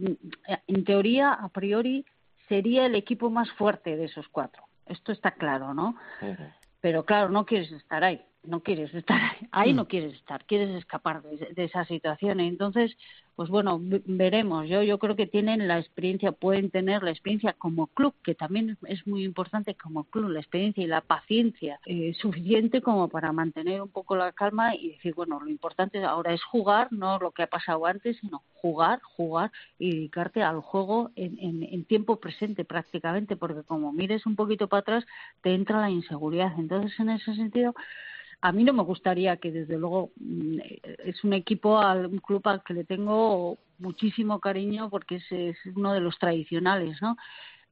En 0.67 0.85
teoría, 0.85 1.33
a 1.33 1.49
priori, 1.49 2.05
sería 2.49 2.87
el 2.87 2.95
equipo 2.95 3.31
más 3.31 3.51
fuerte 3.53 3.97
de 3.97 4.07
esos 4.07 4.27
cuatro. 4.29 4.65
Esto 4.87 5.13
está 5.13 5.33
claro, 5.33 5.75
¿no? 5.75 5.97
Pero 6.81 7.05
claro, 7.05 7.29
no 7.29 7.45
quieres 7.45 7.71
estar 7.73 8.03
ahí, 8.05 8.25
no 8.45 8.61
quieres 8.63 8.95
estar 8.95 9.21
ahí, 9.51 9.73
no 9.73 9.87
quieres 9.89 10.15
estar, 10.15 10.45
quieres 10.45 10.71
escapar 10.71 11.23
de, 11.23 11.53
de 11.55 11.65
esa 11.65 11.85
situación. 11.85 12.41
Entonces, 12.41 12.97
pues 13.37 13.51
bueno, 13.51 13.79
ve- 13.81 14.03
veremos. 14.07 14.69
Yo 14.69 14.83
yo 14.83 14.99
creo 14.99 15.15
que 15.17 15.27
tienen 15.27 15.69
la 15.69 15.79
experiencia, 15.79 16.33
pueden 16.33 16.71
tener 16.71 17.03
la 17.03 17.11
experiencia 17.11 17.53
como 17.53 17.87
club, 17.89 18.15
que 18.25 18.35
también 18.35 18.71
es- 18.71 18.79
es 19.01 19.07
muy 19.07 19.25
importante 19.25 19.75
como 19.75 20.05
club, 20.05 20.31
la 20.31 20.41
experiencia 20.41 20.83
y 20.83 20.87
la 20.87 21.03
paciencia 21.03 21.79
eh, 21.87 22.15
suficiente 22.15 22.81
como 22.83 23.09
para 23.09 23.33
mantener 23.33 23.83
un 23.83 23.89
poco 23.91 24.17
la 24.17 24.33
calma 24.33 24.75
y 24.75 24.91
decir, 24.93 25.15
bueno, 25.15 25.39
lo 25.41 25.49
importante 25.51 26.03
ahora 26.05 26.33
es 26.33 26.43
jugar, 26.43 26.89
no 26.93 27.19
lo 27.19 27.33
que 27.33 27.43
ha 27.43 27.47
pasado 27.49 27.87
antes, 27.87 28.17
sino 28.21 28.43
jugar, 28.55 29.01
jugar 29.03 29.53
y 29.79 29.93
dedicarte 29.93 30.43
al 30.43 30.61
juego 30.61 31.11
en, 31.17 31.39
en, 31.39 31.63
en 31.63 31.85
tiempo 31.85 32.17
presente 32.19 32.65
prácticamente, 32.65 33.37
porque 33.37 33.63
como 33.63 33.93
mires 33.93 34.27
un 34.27 34.35
poquito 34.37 34.69
para 34.69 34.81
atrás, 34.81 35.05
te 35.43 35.55
entra 35.55 35.81
la 35.81 35.91
inseguridad. 35.91 36.53
Entonces, 36.59 36.99
en 36.99 37.11
ese 37.11 37.35
sentido, 37.35 37.75
a 38.41 38.53
mí 38.53 38.65
no 38.65 38.73
me 38.73 38.83
gustaría 38.83 39.37
que 39.37 39.51
desde 39.51 39.79
luego 39.79 40.11
mm, 40.17 40.59
eh, 40.61 40.81
es 41.05 41.25
un 41.25 41.33
equipo 41.33 41.79
al 41.79 42.07
un 42.07 42.19
club 42.19 42.47
al 42.47 42.63
que 42.63 42.75
le 42.75 42.85
tengo 42.85 43.59
muchísimo 43.79 44.41
cariño 44.41 44.91
porque 44.91 45.17
es, 45.17 45.57
uno 45.75 45.93
de 45.93 46.01
los 46.01 46.19
tradicionales 46.19 47.01
no 47.03 47.17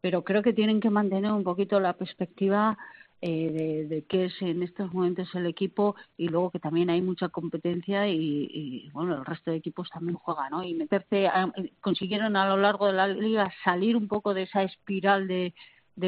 pero 0.00 0.22
creo 0.22 0.42
que 0.42 0.52
tienen 0.52 0.80
que 0.80 0.90
mantener 0.90 1.32
un 1.32 1.44
poquito 1.44 1.80
la 1.80 1.94
perspectiva 1.94 2.76
eh, 3.22 3.50
de, 3.50 3.94
de 3.94 4.02
qué 4.04 4.26
es 4.26 4.42
en 4.42 4.62
estos 4.62 4.92
momentos 4.92 5.34
el 5.34 5.46
equipo 5.46 5.96
y 6.16 6.28
luego 6.28 6.50
que 6.50 6.60
también 6.60 6.90
hay 6.90 7.00
mucha 7.00 7.28
competencia 7.28 8.06
y, 8.08 8.48
y, 8.50 8.90
bueno 8.90 9.16
el 9.16 9.24
resto 9.24 9.50
de 9.50 9.56
equipos 9.56 9.88
también 9.88 10.16
juegan 10.16 10.50
no 10.50 10.62
y 10.62 10.74
meterse 10.74 11.26
a- 11.28 11.52
consiguieron 11.80 12.36
a 12.36 12.48
lo 12.48 12.56
largo 12.56 12.86
de 12.86 12.92
la 12.92 13.08
liga 13.08 13.52
salir 13.64 13.96
un 13.96 14.08
poco 14.08 14.34
de 14.34 14.42
esa 14.42 14.62
espiral 14.62 15.26
de 15.28 15.54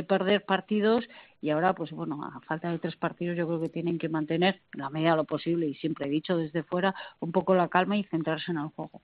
perder 0.04 0.44
partidos 0.44 1.09
y 1.41 1.51
ahora 1.51 1.74
pues 1.74 1.91
bueno 1.93 2.22
a 2.24 2.41
falta 2.41 2.70
de 2.70 2.78
tres 2.78 2.97
partidos 2.97 3.36
yo 3.36 3.47
creo 3.47 3.61
que 3.61 3.68
tienen 3.68 3.99
que 3.99 4.09
mantener 4.09 4.61
en 4.74 4.80
la 4.80 4.91
medida 4.91 5.11
de 5.12 5.16
lo 5.16 5.24
posible 5.24 5.66
y 5.66 5.74
siempre 5.74 6.07
he 6.07 6.11
dicho 6.11 6.36
desde 6.36 6.62
fuera 6.62 6.95
un 7.20 7.32
poco 7.32 7.55
la 7.55 7.68
calma 7.68 7.97
y 7.97 8.05
centrarse 8.05 8.51
en 8.51 8.59
el 8.59 8.68
juego 8.68 9.01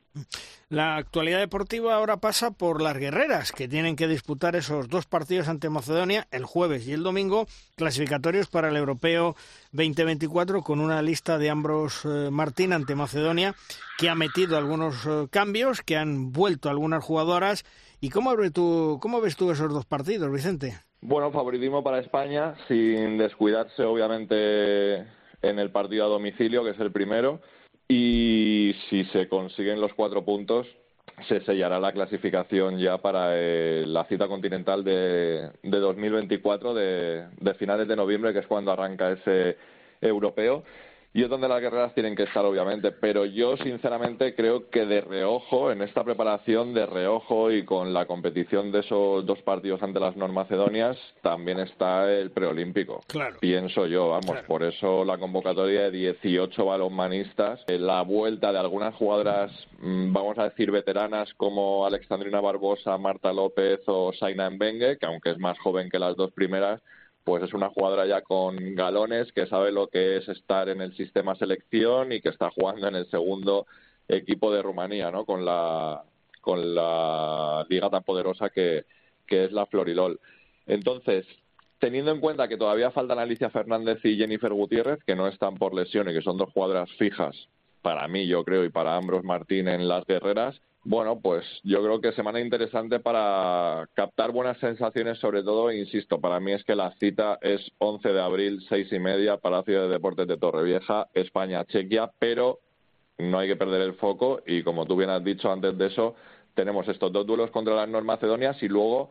La 0.68 0.96
actualidad 0.96 1.38
deportiva 1.38 1.94
ahora 1.94 2.16
pasa 2.16 2.50
por 2.50 2.82
las 2.82 2.96
guerreras, 2.96 3.52
que 3.52 3.68
tienen 3.68 3.96
que 3.96 4.08
disputar 4.08 4.56
esos 4.56 4.88
dos 4.88 5.06
partidos 5.06 5.48
ante 5.48 5.70
Macedonia 5.70 6.26
el 6.30 6.44
jueves 6.44 6.86
y 6.86 6.92
el 6.92 7.02
domingo, 7.02 7.46
clasificatorios 7.76 8.48
para 8.48 8.68
el 8.68 8.76
Europeo 8.76 9.36
2024, 9.72 10.62
con 10.62 10.80
una 10.80 11.02
lista 11.02 11.38
de 11.38 11.50
Ambros 11.50 12.04
eh, 12.04 12.30
Martín 12.30 12.72
ante 12.72 12.94
Macedonia, 12.94 13.54
que 13.98 14.08
ha 14.08 14.14
metido 14.14 14.56
algunos 14.56 15.06
eh, 15.06 15.28
cambios, 15.30 15.82
que 15.82 15.96
han 15.96 16.32
vuelto 16.32 16.70
algunas 16.70 17.04
jugadoras. 17.04 17.64
¿Y 18.00 18.10
cómo, 18.10 18.36
ves 18.36 18.52
tú, 18.52 18.98
cómo 19.00 19.20
ves 19.20 19.36
tú 19.36 19.50
esos 19.50 19.72
dos 19.72 19.86
partidos, 19.86 20.30
Vicente? 20.30 20.78
Bueno, 21.06 21.30
favoritismo 21.32 21.84
para 21.84 21.98
España, 21.98 22.54
sin 22.66 23.18
descuidarse 23.18 23.84
obviamente 23.84 25.00
en 25.42 25.58
el 25.58 25.70
partido 25.70 26.06
a 26.06 26.08
domicilio, 26.08 26.64
que 26.64 26.70
es 26.70 26.80
el 26.80 26.92
primero. 26.92 27.42
Y 27.86 28.74
si 28.88 29.04
se 29.12 29.28
consiguen 29.28 29.82
los 29.82 29.92
cuatro 29.92 30.24
puntos, 30.24 30.66
se 31.28 31.42
sellará 31.42 31.78
la 31.78 31.92
clasificación 31.92 32.78
ya 32.78 32.96
para 32.96 33.36
eh, 33.36 33.84
la 33.86 34.04
cita 34.06 34.28
continental 34.28 34.82
de, 34.82 35.50
de 35.62 35.78
2024, 35.78 36.72
de, 36.72 37.26
de 37.38 37.54
finales 37.54 37.86
de 37.86 37.96
noviembre, 37.96 38.32
que 38.32 38.38
es 38.38 38.46
cuando 38.46 38.72
arranca 38.72 39.12
ese 39.12 39.58
europeo. 40.00 40.64
Y 41.16 41.22
es 41.22 41.28
donde 41.28 41.46
las 41.46 41.60
guerreras 41.60 41.94
tienen 41.94 42.16
que 42.16 42.24
estar, 42.24 42.44
obviamente. 42.44 42.90
Pero 42.90 43.24
yo, 43.24 43.56
sinceramente, 43.56 44.34
creo 44.34 44.68
que 44.68 44.84
de 44.84 45.00
reojo, 45.00 45.70
en 45.70 45.80
esta 45.80 46.02
preparación 46.02 46.74
de 46.74 46.86
reojo 46.86 47.52
y 47.52 47.64
con 47.64 47.94
la 47.94 48.06
competición 48.06 48.72
de 48.72 48.80
esos 48.80 49.24
dos 49.24 49.40
partidos 49.42 49.80
ante 49.84 50.00
las 50.00 50.16
normacedonias, 50.16 50.98
también 51.22 51.60
está 51.60 52.12
el 52.12 52.32
preolímpico. 52.32 53.00
Claro. 53.06 53.36
Pienso 53.38 53.86
yo, 53.86 54.08
vamos. 54.08 54.42
Por 54.48 54.64
eso 54.64 55.04
la 55.04 55.16
convocatoria 55.16 55.82
de 55.82 55.92
18 55.92 56.64
balonmanistas, 56.64 57.60
eh, 57.68 57.78
la 57.78 58.02
vuelta 58.02 58.50
de 58.50 58.58
algunas 58.58 58.92
jugadoras, 58.96 59.52
mm, 59.78 60.12
vamos 60.12 60.36
a 60.38 60.48
decir, 60.48 60.72
veteranas 60.72 61.32
como 61.34 61.86
Alexandrina 61.86 62.40
Barbosa, 62.40 62.98
Marta 62.98 63.32
López 63.32 63.78
o 63.86 64.12
Saina 64.12 64.50
Mbengue, 64.50 64.98
que 64.98 65.06
aunque 65.06 65.30
es 65.30 65.38
más 65.38 65.60
joven 65.60 65.90
que 65.90 66.00
las 66.00 66.16
dos 66.16 66.32
primeras, 66.32 66.82
pues 67.24 67.42
es 67.42 67.54
una 67.54 67.70
jugadora 67.70 68.06
ya 68.06 68.20
con 68.20 68.74
galones 68.74 69.32
que 69.32 69.46
sabe 69.46 69.72
lo 69.72 69.88
que 69.88 70.18
es 70.18 70.28
estar 70.28 70.68
en 70.68 70.80
el 70.80 70.94
sistema 70.96 71.34
selección 71.34 72.12
y 72.12 72.20
que 72.20 72.28
está 72.28 72.50
jugando 72.50 72.86
en 72.86 72.94
el 72.94 73.10
segundo 73.10 73.66
equipo 74.08 74.52
de 74.52 74.62
Rumanía, 74.62 75.10
¿no? 75.10 75.24
Con 75.24 75.44
la 75.44 76.04
con 76.40 76.74
la 76.74 77.64
liga 77.70 77.88
tan 77.88 78.02
poderosa 78.02 78.50
que, 78.50 78.84
que 79.26 79.44
es 79.44 79.52
la 79.52 79.64
Florilol. 79.64 80.20
Entonces, 80.66 81.24
teniendo 81.78 82.10
en 82.10 82.20
cuenta 82.20 82.48
que 82.48 82.58
todavía 82.58 82.90
faltan 82.90 83.18
Alicia 83.18 83.48
Fernández 83.48 83.98
y 84.04 84.18
Jennifer 84.18 84.52
Gutiérrez, 84.52 85.02
que 85.04 85.16
no 85.16 85.26
están 85.26 85.54
por 85.54 85.74
lesión 85.74 86.06
y 86.08 86.12
que 86.12 86.20
son 86.20 86.36
dos 86.36 86.50
jugadoras 86.52 86.90
fijas 86.98 87.34
para 87.80 88.06
mí, 88.08 88.26
yo 88.26 88.44
creo, 88.44 88.64
y 88.64 88.70
para 88.70 88.96
Ambros 88.96 89.24
Martín 89.24 89.68
en 89.68 89.88
las 89.88 90.04
guerreras, 90.06 90.60
bueno, 90.84 91.18
pues 91.20 91.44
yo 91.62 91.82
creo 91.82 92.00
que 92.00 92.12
semana 92.12 92.40
interesante 92.40 93.00
para 93.00 93.88
captar 93.94 94.32
buenas 94.32 94.58
sensaciones, 94.58 95.18
sobre 95.18 95.42
todo, 95.42 95.72
insisto, 95.72 96.20
para 96.20 96.40
mí 96.40 96.52
es 96.52 96.62
que 96.64 96.74
la 96.74 96.94
cita 97.00 97.38
es 97.40 97.60
11 97.78 98.08
de 98.10 98.20
abril, 98.20 98.64
seis 98.68 98.92
y 98.92 98.98
media, 98.98 99.38
Palacio 99.38 99.82
de 99.82 99.88
Deportes 99.88 100.28
de 100.28 100.36
Torrevieja, 100.36 101.08
España-Chequia, 101.14 102.10
pero 102.18 102.60
no 103.16 103.38
hay 103.38 103.48
que 103.48 103.56
perder 103.56 103.80
el 103.80 103.94
foco 103.94 104.42
y 104.46 104.62
como 104.62 104.84
tú 104.84 104.96
bien 104.96 105.08
has 105.08 105.24
dicho 105.24 105.50
antes 105.50 105.76
de 105.78 105.86
eso, 105.86 106.16
tenemos 106.54 106.86
estos 106.86 107.10
dos 107.10 107.26
duelos 107.26 107.50
contra 107.50 107.74
las 107.74 107.88
Normacedonias 107.88 108.62
y 108.62 108.68
luego 108.68 109.10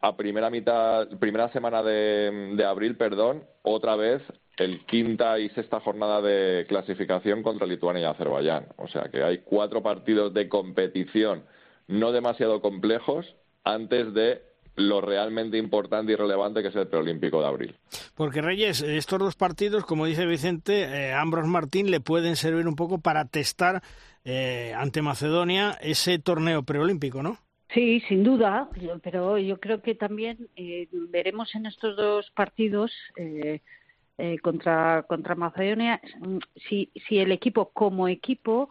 a 0.00 0.16
primera 0.16 0.50
mitad, 0.50 1.08
primera 1.18 1.50
semana 1.52 1.82
de, 1.82 2.54
de 2.56 2.64
abril, 2.64 2.96
perdón, 2.96 3.44
otra 3.62 3.96
vez 3.96 4.22
el 4.56 4.84
quinta 4.86 5.38
y 5.38 5.48
sexta 5.50 5.80
jornada 5.80 6.20
de 6.20 6.66
clasificación 6.68 7.42
contra 7.42 7.66
Lituania 7.66 8.02
y 8.02 8.04
Azerbaiyán. 8.04 8.66
O 8.76 8.88
sea 8.88 9.08
que 9.10 9.22
hay 9.22 9.38
cuatro 9.38 9.82
partidos 9.82 10.34
de 10.34 10.48
competición 10.48 11.44
no 11.86 12.12
demasiado 12.12 12.60
complejos 12.60 13.34
antes 13.64 14.12
de 14.14 14.42
lo 14.76 15.00
realmente 15.00 15.58
importante 15.58 16.12
y 16.12 16.16
relevante 16.16 16.62
que 16.62 16.68
es 16.68 16.76
el 16.76 16.86
preolímpico 16.86 17.40
de 17.40 17.46
abril. 17.48 17.76
Porque 18.14 18.40
Reyes, 18.40 18.80
estos 18.80 19.18
dos 19.18 19.34
partidos, 19.34 19.84
como 19.84 20.06
dice 20.06 20.24
Vicente, 20.24 20.84
eh, 20.84 21.12
Ambros 21.12 21.46
Martín 21.48 21.90
le 21.90 22.00
pueden 22.00 22.36
servir 22.36 22.68
un 22.68 22.76
poco 22.76 22.98
para 23.00 23.24
testar 23.24 23.82
eh, 24.24 24.72
ante 24.76 25.02
Macedonia 25.02 25.76
ese 25.80 26.20
torneo 26.20 26.62
preolímpico, 26.62 27.22
¿no? 27.22 27.38
Sí, 27.74 28.00
sin 28.08 28.24
duda, 28.24 28.70
pero 29.02 29.36
yo 29.38 29.60
creo 29.60 29.82
que 29.82 29.94
también 29.94 30.48
eh, 30.56 30.88
veremos 31.10 31.54
en 31.54 31.66
estos 31.66 31.96
dos 31.96 32.30
partidos 32.30 32.90
eh, 33.16 33.60
eh, 34.16 34.38
contra, 34.38 35.04
contra 35.06 35.34
Macedonia 35.34 36.00
mm, 36.18 36.38
si, 36.68 36.90
si 37.06 37.18
el 37.18 37.30
equipo 37.30 37.70
como 37.70 38.08
equipo 38.08 38.70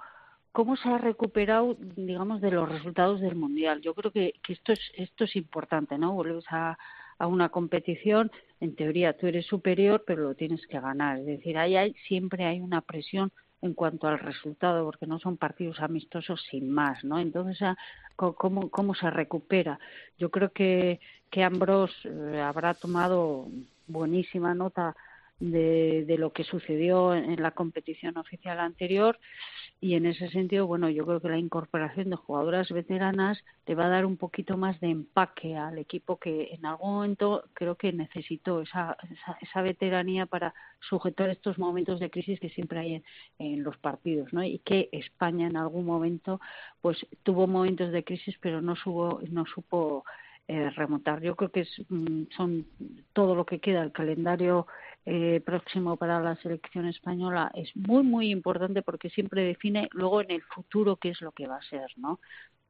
cómo 0.51 0.75
se 0.75 0.89
ha 0.89 0.97
recuperado, 0.97 1.77
digamos, 1.95 2.41
de 2.41 2.49
los 2.49 2.67
resultados 2.67 3.21
del 3.21 3.35
Mundial. 3.35 3.79
Yo 3.81 3.93
creo 3.93 4.11
que, 4.11 4.33
que 4.41 4.53
esto, 4.53 4.73
es, 4.73 4.81
esto 4.95 5.25
es 5.25 5.35
importante, 5.35 5.99
¿no? 5.99 6.13
Vuelves 6.13 6.45
a, 6.49 6.79
a 7.19 7.27
una 7.27 7.49
competición, 7.49 8.31
en 8.59 8.75
teoría 8.75 9.15
tú 9.15 9.27
eres 9.27 9.45
superior, 9.45 10.03
pero 10.07 10.23
lo 10.23 10.33
tienes 10.33 10.65
que 10.65 10.79
ganar. 10.79 11.19
Es 11.19 11.25
decir, 11.27 11.59
ahí 11.59 11.75
hay, 11.75 11.93
siempre 12.07 12.45
hay 12.45 12.59
una 12.59 12.81
presión 12.81 13.31
en 13.61 13.73
cuanto 13.73 14.07
al 14.07 14.19
resultado, 14.19 14.85
porque 14.85 15.07
no 15.07 15.19
son 15.19 15.37
partidos 15.37 15.79
amistosos 15.79 16.43
sin 16.49 16.69
más, 16.71 17.03
¿no? 17.03 17.19
Entonces, 17.19 17.61
ah, 17.61 17.77
¿cómo, 18.15 18.69
cómo 18.69 18.93
se 18.95 19.09
recupera? 19.09 19.79
Yo 20.17 20.29
creo 20.29 20.51
que, 20.51 20.99
que 21.31 21.43
Ambros 21.43 21.91
eh, 22.03 22.41
habrá 22.41 22.73
tomado 22.73 23.47
buenísima 23.87 24.53
nota 24.53 24.95
de, 25.39 26.05
de 26.05 26.17
lo 26.17 26.31
que 26.33 26.43
sucedió 26.43 27.13
en, 27.13 27.41
la 27.41 27.51
competición 27.51 28.17
oficial 28.17 28.59
anterior 28.59 29.19
y 29.79 29.93
en 29.93 30.07
ese 30.07 30.29
sentido, 30.29 30.65
bueno, 30.65 30.89
yo 30.89 31.05
creo 31.05 31.21
que 31.21 31.29
la 31.29 31.37
incorporación 31.37 32.09
de 32.09 32.15
jugadoras 32.15 32.71
veteranas 32.71 33.43
le 33.67 33.75
va 33.75 33.85
a 33.85 33.89
dar 33.89 34.05
un 34.07 34.17
poquito 34.17 34.57
más 34.57 34.79
de 34.79 34.89
empaque 34.89 35.55
al 35.55 35.77
equipo 35.77 36.17
que 36.17 36.49
en 36.53 36.65
algún 36.65 36.95
momento 36.95 37.43
creo 37.53 37.75
que 37.75 37.93
necesitó 37.93 38.61
esa, 38.61 38.97
esa, 39.11 39.37
esa 39.39 39.61
veteranía 39.61 40.25
para 40.25 40.55
sujetar 40.79 41.29
estos 41.29 41.59
momentos 41.59 41.99
de 41.99 42.09
crisis 42.09 42.39
que 42.39 42.49
siempre 42.49 42.79
hay 42.79 42.93
en, 42.95 43.03
en, 43.37 43.63
los 43.63 43.77
partidos, 43.77 44.33
¿no? 44.33 44.43
Y 44.43 44.59
que 44.59 44.89
España 44.91 45.45
en 45.45 45.57
algún 45.57 45.85
momento, 45.85 46.41
pues 46.81 47.05
tuvo 47.21 47.45
momentos 47.45 47.91
de 47.91 48.03
crisis, 48.03 48.35
pero 48.41 48.61
no, 48.61 48.75
subo, 48.75 49.21
no 49.29 49.45
supo 49.45 50.03
eh, 50.47 50.69
remontar. 50.71 51.21
Yo 51.21 51.35
creo 51.35 51.51
que 51.51 51.61
es, 51.61 51.81
mm, 51.89 52.23
son 52.35 52.67
todo 53.13 53.35
lo 53.35 53.45
que 53.45 53.59
queda 53.59 53.83
el 53.83 53.91
calendario 53.91 54.67
eh, 55.05 55.41
próximo 55.45 55.97
para 55.97 56.19
la 56.19 56.35
selección 56.37 56.85
española 56.85 57.49
es 57.55 57.73
muy 57.75 58.03
muy 58.03 58.29
importante 58.29 58.81
porque 58.81 59.09
siempre 59.09 59.43
define 59.43 59.87
luego 59.93 60.21
en 60.21 60.31
el 60.31 60.41
futuro 60.41 60.97
qué 60.97 61.09
es 61.09 61.21
lo 61.21 61.31
que 61.31 61.47
va 61.47 61.57
a 61.57 61.69
ser, 61.69 61.87
¿no? 61.95 62.19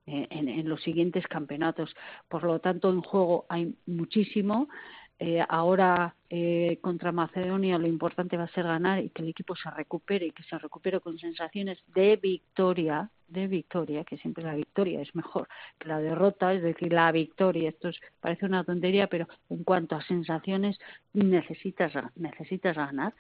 Eh, 0.06 0.28
en, 0.30 0.48
en, 0.48 0.70
los 0.70 0.82
siguientes 0.84 1.28
campeonatos. 1.28 1.94
Por 2.30 2.44
lo 2.44 2.60
tanto, 2.60 2.90
en 2.90 3.02
juego 3.02 3.46
hay 3.50 3.76
muchísimo. 3.86 4.70
Eh, 5.20 5.44
ahora 5.50 6.16
eh, 6.30 6.78
contra 6.80 7.12
Macedonia 7.12 7.80
lo 7.80 7.88
importante 7.88 8.38
va 8.38 8.44
a 8.44 8.50
ser 8.50 8.66
ganar 8.66 9.04
y 9.04 9.10
que 9.10 9.24
el 9.24 9.30
equipo 9.30 9.56
se 9.56 9.70
recupere 9.72 10.28
y 10.28 10.32
que 10.32 10.44
se 10.44 10.60
recupere 10.60 11.00
con 11.00 11.18
sensaciones 11.18 11.80
de 11.96 12.18
victoria, 12.18 13.10
de 13.28 13.48
victoria, 13.48 14.04
que 14.04 14.18
siempre 14.18 14.44
la 14.44 14.54
victoria 14.54 15.02
es 15.02 15.16
mejor 15.16 15.48
que 15.80 15.88
la 15.88 16.00
derrota, 16.00 16.54
es 16.54 16.62
decir, 16.62 16.94
la 16.94 17.12
victoria, 17.12 17.70
esto 17.70 17.90
es, 17.90 18.00
parece 18.20 18.46
una 18.46 18.64
tontería, 18.64 19.08
pero 19.08 19.28
en 19.50 19.64
cuanto 19.64 19.96
a 19.96 20.04
sensaciones 20.04 20.78
necesitas, 21.14 21.94
necesitas 22.16 22.76
ganar 22.76 23.14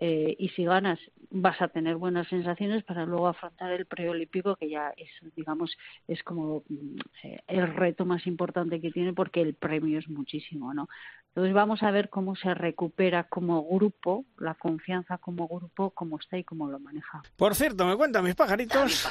eh, 0.00 0.34
y 0.38 0.48
si 0.50 0.64
ganas 0.64 0.98
vas 1.30 1.60
a 1.60 1.68
tener 1.68 1.96
buenas 1.96 2.28
sensaciones 2.28 2.84
para 2.84 3.06
luego 3.06 3.28
afrontar 3.28 3.72
el 3.72 3.86
preolímpico 3.86 4.56
que 4.56 4.68
ya 4.68 4.92
es 4.96 5.10
digamos 5.36 5.76
es 6.08 6.22
como 6.22 6.62
mm, 6.68 6.96
eh, 7.22 7.40
el 7.48 7.74
reto 7.74 8.04
más 8.04 8.26
importante 8.26 8.80
que 8.80 8.90
tiene 8.90 9.12
porque 9.12 9.40
el 9.40 9.54
premio 9.54 9.98
es 9.98 10.08
muchísimo 10.08 10.74
no 10.74 10.88
entonces 11.28 11.52
vamos 11.52 11.82
a 11.82 11.90
ver 11.90 12.10
cómo 12.10 12.36
se 12.36 12.54
recupera 12.54 13.24
como 13.24 13.64
grupo 13.64 14.24
la 14.38 14.54
confianza 14.54 15.18
como 15.18 15.48
grupo 15.48 15.90
cómo 15.90 16.18
está 16.18 16.38
y 16.38 16.44
cómo 16.44 16.68
lo 16.68 16.78
maneja. 16.78 17.22
Por 17.36 17.54
cierto 17.54 17.86
me 17.86 17.96
cuentan 17.96 18.24
mis 18.24 18.36
pajaritos 18.36 19.04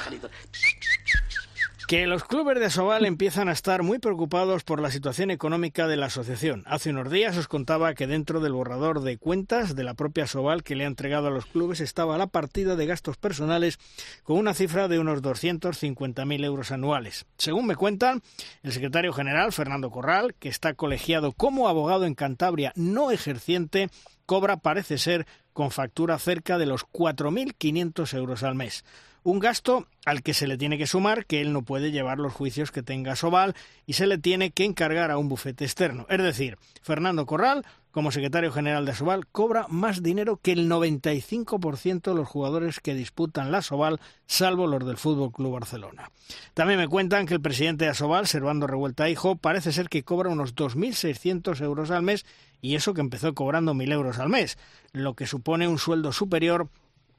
que 1.86 2.06
los 2.06 2.24
clubes 2.24 2.58
de 2.60 2.70
Sobal 2.70 3.04
empiezan 3.04 3.48
a 3.48 3.52
estar 3.52 3.82
muy 3.82 3.98
preocupados 3.98 4.64
por 4.64 4.80
la 4.80 4.90
situación 4.90 5.30
económica 5.30 5.86
de 5.86 5.96
la 5.96 6.06
asociación. 6.06 6.62
Hace 6.66 6.90
unos 6.90 7.10
días 7.10 7.36
os 7.36 7.48
contaba 7.48 7.94
que 7.94 8.06
dentro 8.06 8.40
del 8.40 8.52
borrador 8.52 9.02
de 9.02 9.18
cuentas 9.18 9.74
de 9.74 9.84
la 9.84 9.94
propia 9.94 10.26
Sobal 10.26 10.62
que 10.62 10.74
le 10.74 10.84
ha 10.84 10.88
entregado 10.88 11.28
a 11.28 11.30
los 11.30 11.46
clubes 11.46 11.80
estaba 11.80 12.16
la 12.16 12.26
partida 12.26 12.76
de 12.76 12.86
gastos 12.86 13.16
personales 13.16 13.78
con 14.22 14.38
una 14.38 14.54
cifra 14.54 14.88
de 14.88 14.98
unos 14.98 15.22
250.000 15.22 16.44
euros 16.44 16.70
anuales. 16.70 17.26
Según 17.36 17.66
me 17.66 17.76
cuentan, 17.76 18.22
el 18.62 18.72
secretario 18.72 19.12
general, 19.12 19.52
Fernando 19.52 19.90
Corral, 19.90 20.34
que 20.38 20.48
está 20.48 20.74
colegiado 20.74 21.32
como 21.32 21.68
abogado 21.68 22.04
en 22.06 22.14
Cantabria 22.14 22.72
no 22.76 23.10
ejerciente, 23.10 23.90
cobra, 24.26 24.56
parece 24.56 24.96
ser, 24.98 25.26
con 25.52 25.70
factura 25.70 26.18
cerca 26.18 26.58
de 26.58 26.66
los 26.66 26.86
4.500 26.86 28.14
euros 28.16 28.42
al 28.42 28.54
mes 28.54 28.84
un 29.24 29.38
gasto 29.38 29.88
al 30.04 30.22
que 30.22 30.34
se 30.34 30.46
le 30.46 30.58
tiene 30.58 30.78
que 30.78 30.86
sumar 30.86 31.24
que 31.24 31.40
él 31.40 31.52
no 31.52 31.62
puede 31.62 31.90
llevar 31.90 32.18
los 32.18 32.32
juicios 32.32 32.70
que 32.70 32.82
tenga 32.82 33.16
Sobal 33.16 33.54
y 33.86 33.94
se 33.94 34.06
le 34.06 34.18
tiene 34.18 34.50
que 34.50 34.64
encargar 34.64 35.10
a 35.10 35.18
un 35.18 35.28
bufete 35.28 35.64
externo. 35.64 36.06
Es 36.10 36.22
decir, 36.22 36.58
Fernando 36.82 37.24
Corral, 37.24 37.64
como 37.90 38.10
secretario 38.10 38.52
general 38.52 38.84
de 38.84 38.94
Sobal, 38.94 39.26
cobra 39.26 39.66
más 39.68 40.02
dinero 40.02 40.38
que 40.42 40.52
el 40.52 40.68
95% 40.70 42.02
de 42.02 42.14
los 42.14 42.28
jugadores 42.28 42.80
que 42.80 42.94
disputan 42.94 43.50
la 43.50 43.62
Sobal, 43.62 43.98
salvo 44.26 44.66
los 44.66 44.86
del 44.86 44.98
Fútbol 44.98 45.32
Club 45.32 45.54
Barcelona. 45.54 46.10
También 46.52 46.78
me 46.78 46.88
cuentan 46.88 47.26
que 47.26 47.34
el 47.34 47.40
presidente 47.40 47.86
de 47.86 47.92
Asobal, 47.92 48.26
Servando 48.26 48.66
Revuelta 48.66 49.08
Hijo, 49.08 49.36
parece 49.36 49.72
ser 49.72 49.88
que 49.88 50.02
cobra 50.02 50.28
unos 50.28 50.54
2.600 50.54 51.62
euros 51.62 51.90
al 51.90 52.02
mes 52.02 52.26
y 52.60 52.74
eso 52.74 52.92
que 52.92 53.00
empezó 53.00 53.34
cobrando 53.34 53.72
1.000 53.72 53.92
euros 53.92 54.18
al 54.18 54.28
mes, 54.28 54.58
lo 54.92 55.14
que 55.14 55.26
supone 55.26 55.68
un 55.68 55.78
sueldo 55.78 56.12
superior 56.12 56.68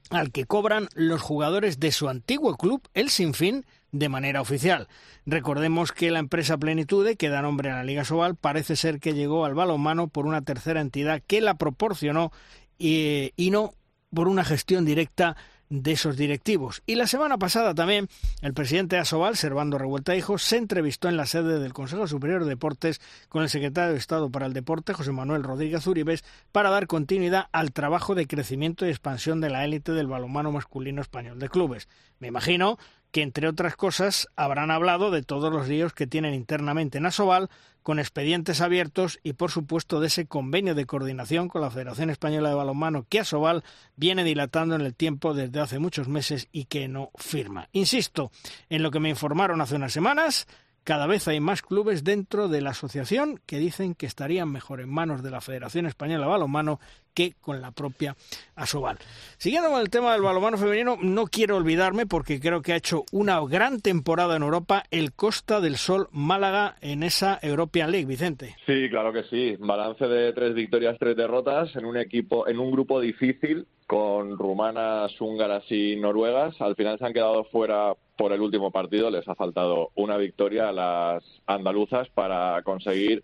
al 0.10 0.32
que 0.32 0.46
cobran 0.46 0.88
los 0.94 1.22
jugadores 1.22 1.80
de 1.80 1.92
su 1.92 2.10
antiguo 2.10 2.56
club, 2.58 2.82
el 2.94 3.10
Sinfín, 3.10 3.66
de 3.92 4.10
manera 4.10 4.42
oficial. 4.42 4.88
Recordemos 5.26 5.92
que 5.92 6.12
la 6.12 6.20
empresa 6.20 6.58
Plenitude, 6.58 7.16
que 7.16 7.30
da 7.30 7.42
nombre 7.42 7.72
a 7.72 7.76
la 7.76 7.84
Liga 7.84 8.04
Sobal, 8.04 8.36
parece 8.36 8.76
ser 8.76 9.00
que 9.00 9.14
llegó 9.14 9.46
al 9.46 9.56
balonmano 9.56 10.08
por 10.08 10.26
una 10.26 10.42
tercera 10.42 10.82
entidad 10.82 11.22
que 11.26 11.42
la 11.42 11.56
proporcionó 11.56 12.32
y, 12.78 13.32
y 13.38 13.52
no 13.52 13.74
por 14.14 14.28
una 14.28 14.44
gestión 14.44 14.86
directa 14.86 15.38
de 15.70 15.92
esos 15.92 16.18
directivos. 16.18 16.84
Y 16.86 16.96
la 16.96 17.08
semana 17.08 17.38
pasada 17.38 17.74
también 17.74 18.08
el 18.42 18.54
presidente 18.54 18.96
de 18.96 19.02
Asobal, 19.02 19.36
Servando 19.36 19.78
Revuelta 19.78 20.16
Hijo, 20.16 20.38
se 20.38 20.58
entrevistó 20.58 21.10
en 21.10 21.18
la 21.18 21.26
sede 21.26 21.60
del 21.60 21.74
Consejo 21.74 22.08
Superior 22.08 22.44
de 22.44 22.50
Deportes 22.50 23.02
con 23.30 23.44
el 23.44 23.50
secretario 23.50 23.94
de 23.94 24.00
Estado 24.00 24.30
para 24.30 24.46
el 24.46 24.54
Deporte, 24.54 24.94
José 24.94 25.12
Manuel 25.12 25.44
Rodríguez 25.44 25.86
Uribes, 25.88 26.24
para 26.52 26.70
dar 26.70 26.88
continuidad 26.88 27.48
al 27.52 27.72
trabajo 27.72 28.16
de 28.16 28.28
crecimiento 28.28 28.86
y 28.86 28.90
expansión 28.90 29.42
de 29.42 29.50
la 29.50 29.66
élite 29.66 29.92
del 29.92 30.08
balonmano 30.08 30.52
masculino 30.52 31.02
español 31.02 31.40
de 31.40 31.50
clubes. 31.50 31.88
Me 32.20 32.28
imagino 32.28 32.78
que, 33.12 33.22
entre 33.22 33.48
otras 33.48 33.76
cosas, 33.76 34.28
habrán 34.36 34.72
hablado 34.72 35.12
de 35.12 35.24
todos 35.24 35.52
los 35.52 35.68
líos 35.68 35.94
que 35.94 36.08
tienen 36.08 36.34
internamente 36.34 36.98
en 36.98 37.06
Asobal, 37.06 37.50
con 37.86 38.00
expedientes 38.00 38.62
abiertos 38.62 39.20
y, 39.22 39.34
por 39.34 39.52
supuesto, 39.52 40.00
de 40.00 40.08
ese 40.08 40.26
convenio 40.26 40.74
de 40.74 40.88
coordinación 40.88 41.48
con 41.48 41.62
la 41.62 41.70
Federación 41.70 42.10
Española 42.10 42.50
de 42.50 42.56
Balonmano 42.56 43.06
que 43.08 43.20
Asobal 43.20 43.64
viene 43.96 44.24
dilatando 44.24 44.74
en 44.74 44.82
el 44.82 44.96
tiempo 44.96 45.36
desde 45.36 45.60
hace 45.60 45.78
muchos 45.78 46.08
meses 46.08 46.48
y 46.52 46.66
que 46.66 46.88
no 46.88 47.12
firma. 47.16 47.70
Insisto, 47.74 48.32
en 48.70 48.82
lo 48.82 48.90
que 48.90 49.00
me 49.00 49.10
informaron 49.10 49.62
hace 49.62 49.76
unas 49.76 49.94
semanas, 49.94 50.48
cada 50.86 51.08
vez 51.08 51.28
hay 51.28 51.40
más 51.40 51.64
clubes 51.64 52.04
dentro 52.04 52.48
de 52.48 52.62
la 52.62 52.70
asociación 52.70 53.42
que 53.48 53.58
dicen 53.58 53.96
que 53.96 54.06
estarían 54.06 54.52
mejor 54.52 54.80
en 54.82 54.90
manos 54.90 55.24
de 55.24 55.32
la 55.32 55.42
Federación 55.42 55.88
Española 55.88 56.26
de 56.26 56.32
Balonmano 56.32 56.80
que 57.16 57.34
con 57.42 57.60
la 57.60 57.72
propia 57.72 58.16
Asobal. 58.56 59.00
Siguiendo 59.38 59.72
con 59.72 59.82
el 59.82 59.90
tema 59.90 60.14
del 60.14 60.22
balonmano 60.22 60.58
femenino, 60.58 60.98
no 61.02 61.26
quiero 61.26 61.56
olvidarme 61.56 62.06
porque 62.06 62.40
creo 62.40 62.62
que 62.62 62.74
ha 62.74 62.76
hecho 62.76 63.04
una 63.12 63.40
gran 63.48 63.82
temporada 63.82 64.36
en 64.36 64.44
Europa 64.44 64.84
el 64.92 65.14
Costa 65.14 65.60
del 65.60 65.78
Sol 65.78 66.08
Málaga 66.12 66.76
en 66.82 67.02
esa 67.02 67.40
European 67.42 67.92
League, 67.92 68.06
Vicente. 68.06 68.56
Sí, 68.68 68.88
claro 68.90 69.12
que 69.12 69.24
sí. 69.24 69.56
Balance 69.60 70.06
de 70.06 70.34
tres 70.34 70.54
victorias, 70.54 70.98
tres 71.00 71.18
derrotas 71.18 71.76
en 71.76 71.86
un 71.86 71.98
equipo, 71.98 72.48
en 72.48 72.60
un 72.60 72.72
grupo 72.72 73.02
difícil 73.02 73.66
con 73.88 74.38
rumanas, 74.38 75.20
húngaras 75.20 75.64
y 75.72 75.96
noruegas. 75.96 76.60
Al 76.62 76.76
final 76.76 76.98
se 76.98 77.06
han 77.06 77.14
quedado 77.14 77.44
fuera 77.46 77.94
por 78.18 78.34
el 78.34 78.42
último 78.42 78.72
partido. 78.72 79.10
Les 79.10 79.28
ha 79.28 79.36
faltado 79.36 79.92
una 79.96 80.18
victoria 80.18 80.70
a 80.70 80.72
las 80.72 81.24
andaluzas 81.46 82.10
para 82.10 82.62
conseguir 82.64 83.24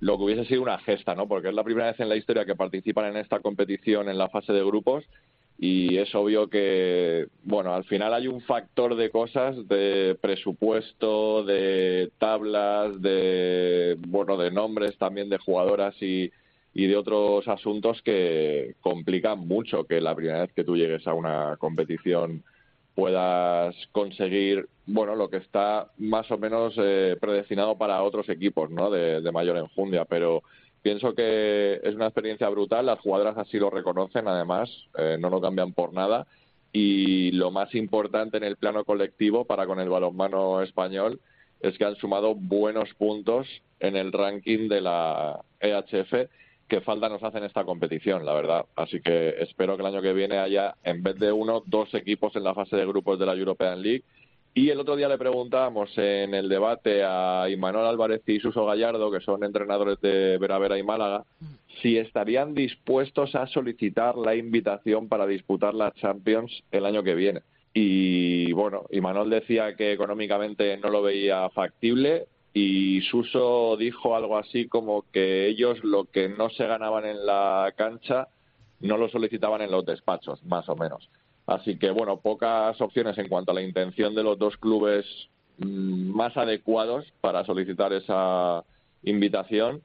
lo 0.00 0.18
que 0.18 0.24
hubiese 0.24 0.44
sido 0.44 0.62
una 0.62 0.78
gesta, 0.78 1.14
¿no? 1.14 1.26
Porque 1.26 1.48
es 1.48 1.54
la 1.54 1.64
primera 1.64 1.88
vez 1.88 2.00
en 2.00 2.08
la 2.08 2.16
historia 2.16 2.44
que 2.44 2.54
participan 2.54 3.06
en 3.06 3.16
esta 3.16 3.40
competición 3.40 4.08
en 4.08 4.18
la 4.18 4.28
fase 4.28 4.52
de 4.52 4.64
grupos 4.64 5.04
y 5.58 5.96
es 5.96 6.14
obvio 6.14 6.48
que, 6.48 7.28
bueno, 7.42 7.74
al 7.74 7.84
final 7.84 8.12
hay 8.12 8.28
un 8.28 8.42
factor 8.42 8.94
de 8.94 9.10
cosas, 9.10 9.56
de 9.68 10.16
presupuesto, 10.20 11.44
de 11.44 12.10
tablas, 12.18 13.00
de, 13.00 13.96
bueno, 14.06 14.36
de 14.36 14.50
nombres 14.50 14.98
también 14.98 15.30
de 15.30 15.38
jugadoras 15.38 15.94
y, 16.02 16.30
y 16.78 16.86
de 16.86 16.94
otros 16.94 17.48
asuntos 17.48 18.02
que 18.02 18.74
complican 18.82 19.48
mucho 19.48 19.84
que 19.84 19.98
la 19.98 20.14
primera 20.14 20.42
vez 20.42 20.52
que 20.52 20.62
tú 20.62 20.76
llegues 20.76 21.06
a 21.06 21.14
una 21.14 21.56
competición 21.58 22.44
puedas 22.94 23.74
conseguir 23.92 24.68
bueno 24.84 25.14
lo 25.16 25.30
que 25.30 25.38
está 25.38 25.90
más 25.96 26.30
o 26.30 26.36
menos 26.36 26.74
eh, 26.76 27.16
predestinado 27.18 27.78
para 27.78 28.02
otros 28.02 28.28
equipos 28.28 28.70
no 28.70 28.90
de, 28.90 29.22
mayor 29.32 29.56
enjundia. 29.56 30.04
Pero 30.04 30.42
pienso 30.82 31.14
que 31.14 31.80
es 31.82 31.94
una 31.94 32.08
experiencia 32.08 32.50
brutal 32.50 32.84
las 32.84 33.00
jugadoras 33.00 33.38
así 33.38 33.58
lo 33.58 33.70
reconocen 33.70 34.28
además 34.28 34.68
eh, 34.98 35.16
no 35.18 35.30
lo 35.30 35.40
cambian 35.40 35.72
por 35.72 35.94
nada. 35.94 36.26
Y 36.74 37.30
lo 37.32 37.50
más 37.50 37.74
importante 37.74 38.36
en 38.36 38.44
el 38.44 38.56
plano 38.58 38.84
colectivo 38.84 39.46
para 39.46 39.66
con 39.66 39.80
el 39.80 39.88
balonmano 39.88 40.60
español 40.60 41.20
es 41.60 41.78
que 41.78 41.86
han 41.86 41.96
sumado 41.96 42.34
buenos 42.34 42.92
puntos 42.98 43.48
en 43.80 43.96
el 43.96 44.12
ranking 44.12 44.68
de 44.68 44.82
la 44.82 45.40
EHF 45.60 46.28
que 46.68 46.80
falta 46.80 47.08
nos 47.08 47.22
hacen 47.22 47.44
esta 47.44 47.64
competición, 47.64 48.24
la 48.24 48.34
verdad. 48.34 48.66
Así 48.74 49.00
que 49.00 49.36
espero 49.40 49.76
que 49.76 49.82
el 49.82 49.94
año 49.94 50.02
que 50.02 50.12
viene 50.12 50.38
haya, 50.38 50.74
en 50.82 51.02
vez 51.02 51.16
de 51.18 51.30
uno, 51.30 51.62
dos 51.66 51.92
equipos 51.94 52.34
en 52.36 52.44
la 52.44 52.54
fase 52.54 52.76
de 52.76 52.86
grupos 52.86 53.18
de 53.18 53.26
la 53.26 53.34
European 53.34 53.82
League. 53.82 54.02
Y 54.54 54.70
el 54.70 54.80
otro 54.80 54.96
día 54.96 55.08
le 55.08 55.18
preguntábamos 55.18 55.90
en 55.98 56.34
el 56.34 56.48
debate 56.48 57.04
a 57.04 57.46
Imanol 57.50 57.86
Álvarez 57.86 58.22
y 58.26 58.40
Suso 58.40 58.64
Gallardo, 58.64 59.10
que 59.10 59.20
son 59.20 59.44
entrenadores 59.44 60.00
de 60.00 60.38
Veravera 60.38 60.78
y 60.78 60.82
Málaga, 60.82 61.24
si 61.82 61.98
estarían 61.98 62.54
dispuestos 62.54 63.34
a 63.34 63.46
solicitar 63.46 64.16
la 64.16 64.34
invitación 64.34 65.08
para 65.08 65.26
disputar 65.26 65.74
la 65.74 65.92
Champions 65.92 66.64
el 66.72 66.86
año 66.86 67.02
que 67.02 67.14
viene. 67.14 67.42
Y 67.74 68.50
bueno, 68.52 68.86
Imanol 68.90 69.28
decía 69.28 69.76
que 69.76 69.92
económicamente 69.92 70.78
no 70.78 70.88
lo 70.88 71.02
veía 71.02 71.50
factible 71.50 72.26
y 72.58 73.02
Suso 73.02 73.76
dijo 73.76 74.16
algo 74.16 74.38
así 74.38 74.66
como 74.66 75.04
que 75.12 75.46
ellos 75.46 75.84
lo 75.84 76.04
que 76.04 76.30
no 76.30 76.48
se 76.48 76.66
ganaban 76.66 77.04
en 77.04 77.26
la 77.26 77.74
cancha 77.76 78.28
no 78.80 78.96
lo 78.96 79.10
solicitaban 79.10 79.60
en 79.60 79.70
los 79.70 79.84
despachos, 79.84 80.42
más 80.42 80.66
o 80.70 80.74
menos. 80.74 81.10
Así 81.46 81.78
que, 81.78 81.90
bueno, 81.90 82.16
pocas 82.16 82.80
opciones 82.80 83.18
en 83.18 83.28
cuanto 83.28 83.50
a 83.50 83.54
la 83.54 83.60
intención 83.60 84.14
de 84.14 84.22
los 84.22 84.38
dos 84.38 84.56
clubes 84.56 85.04
mm, 85.58 86.16
más 86.16 86.34
adecuados 86.38 87.04
para 87.20 87.44
solicitar 87.44 87.92
esa 87.92 88.64
invitación, 89.02 89.82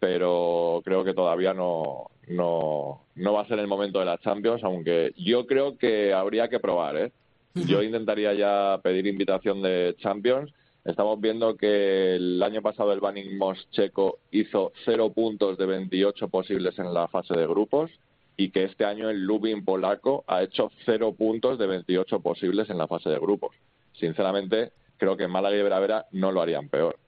pero 0.00 0.80
creo 0.82 1.04
que 1.04 1.12
todavía 1.12 1.52
no, 1.52 2.06
no, 2.28 3.02
no 3.16 3.32
va 3.34 3.42
a 3.42 3.48
ser 3.48 3.58
el 3.58 3.68
momento 3.68 3.98
de 3.98 4.06
la 4.06 4.16
Champions, 4.16 4.64
aunque 4.64 5.12
yo 5.18 5.44
creo 5.44 5.76
que 5.76 6.14
habría 6.14 6.48
que 6.48 6.58
probar, 6.58 6.96
¿eh? 6.96 7.12
Yo 7.54 7.82
intentaría 7.82 8.32
ya 8.32 8.80
pedir 8.82 9.06
invitación 9.06 9.60
de 9.60 9.94
Champions 9.98 10.50
Estamos 10.84 11.18
viendo 11.18 11.56
que 11.56 12.16
el 12.16 12.42
año 12.42 12.60
pasado 12.60 12.92
el 12.92 13.00
Banning 13.00 13.38
Moss 13.38 13.68
checo 13.70 14.18
hizo 14.30 14.72
cero 14.84 15.10
puntos 15.14 15.56
de 15.56 15.64
28 15.64 16.28
posibles 16.28 16.78
en 16.78 16.92
la 16.92 17.08
fase 17.08 17.34
de 17.34 17.46
grupos 17.46 17.90
y 18.36 18.50
que 18.50 18.64
este 18.64 18.84
año 18.84 19.08
el 19.08 19.24
Lubin 19.24 19.64
polaco 19.64 20.24
ha 20.26 20.42
hecho 20.42 20.70
cero 20.84 21.14
puntos 21.16 21.58
de 21.58 21.66
28 21.68 22.20
posibles 22.20 22.68
en 22.68 22.76
la 22.76 22.86
fase 22.86 23.08
de 23.08 23.18
grupos. 23.18 23.56
Sinceramente, 23.94 24.72
creo 24.98 25.16
que 25.16 25.26
Málaga 25.26 25.56
y 25.56 25.62
Veravera 25.62 26.04
no 26.12 26.32
lo 26.32 26.42
harían 26.42 26.68
peor. 26.68 26.98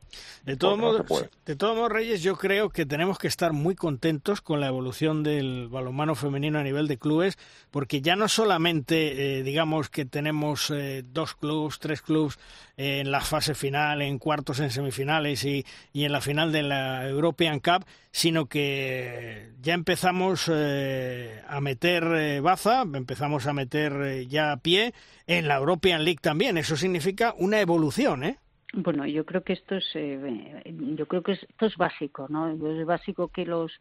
De 0.45 0.57
todos 0.57 0.79
modos, 0.79 1.29
de 1.45 1.57
todos 1.57 1.77
modos, 1.77 1.91
Reyes, 1.91 2.23
yo 2.23 2.37
creo 2.37 2.71
que 2.71 2.87
tenemos 2.87 3.19
que 3.19 3.27
estar 3.27 3.53
muy 3.53 3.75
contentos 3.75 4.41
con 4.41 4.61
la 4.61 4.69
evolución 4.69 5.23
del 5.23 5.69
balonmano 5.69 6.15
femenino 6.15 6.59
a 6.59 6.63
nivel 6.63 6.87
de 6.87 6.99
clubes, 6.99 7.37
porque 7.71 8.01
ya 8.01 8.15
no 8.15 8.29
solamente, 8.29 9.39
eh, 9.39 9.43
digamos, 9.43 9.89
que 9.91 10.05
tenemos 10.05 10.71
eh, 10.71 11.03
dos 11.05 11.35
clubes, 11.35 11.79
tres 11.81 12.01
clubes 12.01 12.39
en 12.77 13.11
la 13.11 13.21
fase 13.23 13.55
final, 13.55 14.03
en 14.03 14.19
cuartos, 14.19 14.61
en 14.61 14.71
semifinales 14.71 15.45
y, 15.45 15.67
y 15.93 16.05
en 16.05 16.13
la 16.13 16.21
final 16.21 16.53
de 16.53 16.63
la 16.63 17.09
European 17.09 17.59
Cup, 17.59 17.85
sino 18.13 18.47
que 18.47 19.51
ya 19.61 19.75
empezamos 19.75 20.51
eh, 20.53 21.43
a 21.49 21.61
meter 21.61 22.41
baza, 22.41 22.83
empezamos 22.83 23.47
a 23.47 23.53
meter 23.53 24.27
ya 24.29 24.53
a 24.53 24.59
pie 24.59 24.95
en 25.27 25.49
la 25.49 25.57
European 25.57 26.05
League 26.05 26.21
también. 26.23 26.57
Eso 26.57 26.77
significa 26.77 27.35
una 27.37 27.61
evolución, 27.61 28.23
¿eh? 28.23 28.39
Bueno, 28.79 29.07
yo 29.07 29.25
creo 29.25 29.43
que 29.43 29.55
esto 29.55 29.77
es, 29.77 29.87
eh, 29.95 30.63
yo 30.97 31.07
creo 31.09 31.23
que 31.23 31.33
esto 31.33 31.65
es 31.65 31.77
básico, 31.77 32.27
¿no? 32.29 32.51
Es 32.51 32.85
básico 32.85 33.29
que 33.29 33.47
los 33.47 33.73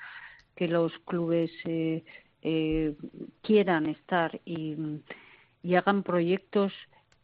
que 0.56 0.70
los 0.70 0.94
clubes 1.00 1.52
eh, 1.66 2.06
eh, 2.42 2.96
quieran 3.42 3.88
estar 3.88 4.40
y, 4.46 4.78
hagan 5.76 6.04
proyectos 6.04 6.72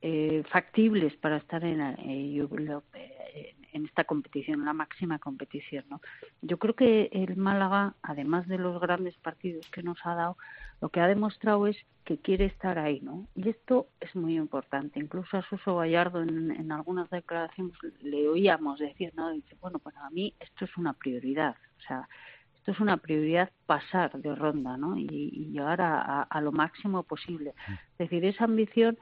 eh, 0.01 0.43
factibles 0.49 1.15
para 1.17 1.37
estar 1.37 1.63
en, 1.63 1.79
eh, 1.79 3.55
en 3.73 3.85
esta 3.85 4.03
competición, 4.03 4.65
la 4.65 4.73
máxima 4.73 5.19
competición. 5.19 5.85
¿no? 5.89 6.01
Yo 6.41 6.57
creo 6.57 6.75
que 6.75 7.09
el 7.11 7.35
Málaga, 7.37 7.95
además 8.01 8.47
de 8.47 8.57
los 8.57 8.79
grandes 8.79 9.15
partidos 9.17 9.67
que 9.69 9.83
nos 9.83 9.97
ha 10.05 10.15
dado, 10.15 10.37
lo 10.81 10.89
que 10.89 10.99
ha 10.99 11.07
demostrado 11.07 11.67
es 11.67 11.77
que 12.05 12.17
quiere 12.17 12.45
estar 12.45 12.79
ahí, 12.79 12.99
¿no? 13.01 13.27
Y 13.35 13.49
esto 13.49 13.87
es 13.99 14.15
muy 14.15 14.35
importante. 14.35 14.99
Incluso 14.99 15.37
a 15.37 15.43
Suso 15.43 15.77
Gallardo 15.77 16.23
en, 16.23 16.49
en 16.49 16.71
algunas 16.71 17.09
declaraciones 17.11 17.77
le 18.01 18.27
oíamos 18.27 18.79
decir, 18.79 19.13
¿no? 19.15 19.31
Dice, 19.31 19.55
bueno, 19.61 19.77
para 19.77 20.09
mí 20.09 20.33
esto 20.39 20.65
es 20.65 20.75
una 20.77 20.93
prioridad. 20.93 21.55
O 21.77 21.81
sea, 21.87 22.09
esto 22.55 22.71
es 22.71 22.79
una 22.79 22.97
prioridad 22.97 23.51
pasar 23.67 24.11
de 24.19 24.33
ronda, 24.33 24.77
¿no? 24.77 24.97
Y, 24.97 25.07
y 25.09 25.51
llegar 25.51 25.81
a, 25.81 26.01
a, 26.01 26.21
a, 26.23 26.41
lo 26.41 26.51
máximo 26.51 27.03
posible. 27.03 27.53
Es 27.93 27.97
decir, 28.09 28.25
esa 28.25 28.45
ambición 28.45 28.97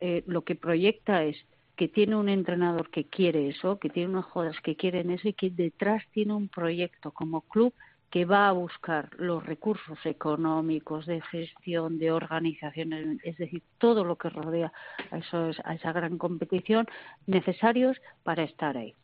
eh, 0.00 0.22
lo 0.26 0.42
que 0.42 0.54
proyecta 0.54 1.24
es 1.24 1.36
que 1.76 1.88
tiene 1.88 2.16
un 2.16 2.28
entrenador 2.28 2.90
que 2.90 3.04
quiere 3.04 3.48
eso, 3.48 3.78
que 3.78 3.90
tiene 3.90 4.10
unos 4.10 4.26
jugadores 4.26 4.60
que 4.60 4.76
quieren 4.76 5.10
eso 5.10 5.28
y 5.28 5.32
que 5.32 5.50
detrás 5.50 6.02
tiene 6.12 6.34
un 6.34 6.48
proyecto 6.48 7.10
como 7.10 7.40
club 7.42 7.74
que 8.14 8.24
va 8.24 8.46
a 8.46 8.52
buscar 8.52 9.10
los 9.18 9.44
recursos 9.44 9.98
económicos, 10.04 11.04
de 11.04 11.20
gestión, 11.20 11.98
de 11.98 12.12
organización, 12.12 13.20
es 13.24 13.36
decir, 13.38 13.60
todo 13.78 14.04
lo 14.04 14.14
que 14.14 14.30
rodea 14.30 14.72
a, 15.10 15.18
esos, 15.18 15.60
esa 15.74 15.92
gran 15.92 16.16
competición 16.16 16.86
necesarios 17.26 17.96
para 18.22 18.44
estar 18.44 18.76
ahí. 18.76 18.94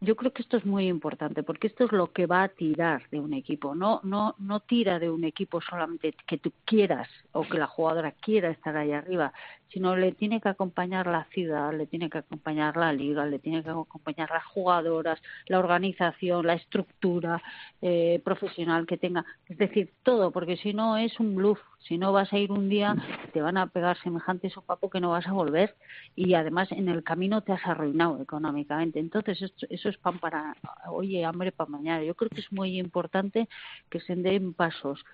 Yo 0.00 0.16
creo 0.16 0.32
que 0.32 0.42
esto 0.42 0.56
es 0.56 0.66
muy 0.66 0.88
importante 0.88 1.44
porque 1.44 1.68
esto 1.68 1.84
es 1.84 1.92
lo 1.92 2.10
que 2.10 2.26
va 2.26 2.42
a 2.42 2.48
tirar 2.48 3.08
de 3.12 3.20
un 3.20 3.32
equipo. 3.32 3.76
No, 3.76 4.00
no, 4.02 4.34
no 4.40 4.58
tira 4.58 4.98
de 4.98 5.08
un 5.08 5.22
equipo 5.22 5.60
solamente 5.60 6.12
que 6.26 6.38
tú 6.38 6.52
quieras 6.64 7.08
o 7.30 7.44
que 7.44 7.58
la 7.58 7.68
jugadora 7.68 8.10
quiera 8.10 8.50
estar 8.50 8.76
ahí 8.76 8.90
arriba, 8.90 9.32
sino 9.72 9.96
le 9.96 10.12
tiene 10.12 10.40
que 10.40 10.48
acompañar 10.48 11.06
la 11.06 11.24
ciudad, 11.32 11.72
le 11.72 11.86
tiene 11.86 12.10
que 12.10 12.18
acompañar 12.18 12.76
la 12.76 12.92
liga, 12.92 13.24
le 13.24 13.38
tiene 13.38 13.62
que 13.62 13.70
acompañar 13.70 14.30
las 14.30 14.44
jugadoras, 14.44 15.20
la 15.46 15.58
organización, 15.58 16.46
la 16.46 16.54
estructura 16.54 17.42
eh, 17.80 18.20
profesional 18.24 18.86
que 18.86 18.98
tenga, 18.98 19.24
es 19.48 19.56
decir, 19.56 19.92
todo, 20.02 20.30
porque 20.30 20.56
si 20.56 20.74
no 20.74 20.96
es 20.96 21.18
un 21.18 21.34
bluff, 21.34 21.58
si 21.78 21.98
no 21.98 22.12
vas 22.12 22.32
a 22.32 22.38
ir 22.38 22.52
un 22.52 22.68
día, 22.68 22.94
te 23.32 23.40
van 23.40 23.56
a 23.56 23.66
pegar 23.66 23.98
semejante 24.02 24.50
sopapo 24.50 24.90
que 24.90 25.00
no 25.00 25.10
vas 25.10 25.26
a 25.26 25.32
volver 25.32 25.74
y 26.14 26.34
además 26.34 26.70
en 26.70 26.88
el 26.88 27.02
camino 27.02 27.40
te 27.40 27.52
has 27.52 27.66
arruinado 27.66 28.20
económicamente. 28.20 29.00
Entonces, 29.00 29.40
esto, 29.42 29.66
eso 29.70 29.88
es 29.88 29.96
pan 29.96 30.18
para, 30.18 30.54
oye, 30.88 31.24
hambre 31.24 31.50
para 31.50 31.70
mañana. 31.70 32.04
Yo 32.04 32.14
creo 32.14 32.30
que 32.30 32.40
es 32.40 32.52
muy 32.52 32.78
importante 32.78 33.48
que 33.90 34.00
se 34.00 34.14
den 34.14 34.54
pasos 34.54 35.04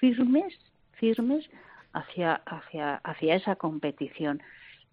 firmes, 0.00 0.54
firmes 0.92 1.48
hacia, 1.98 2.34
hacia, 2.46 2.96
hacia 2.96 3.34
esa 3.34 3.56
competición. 3.56 4.42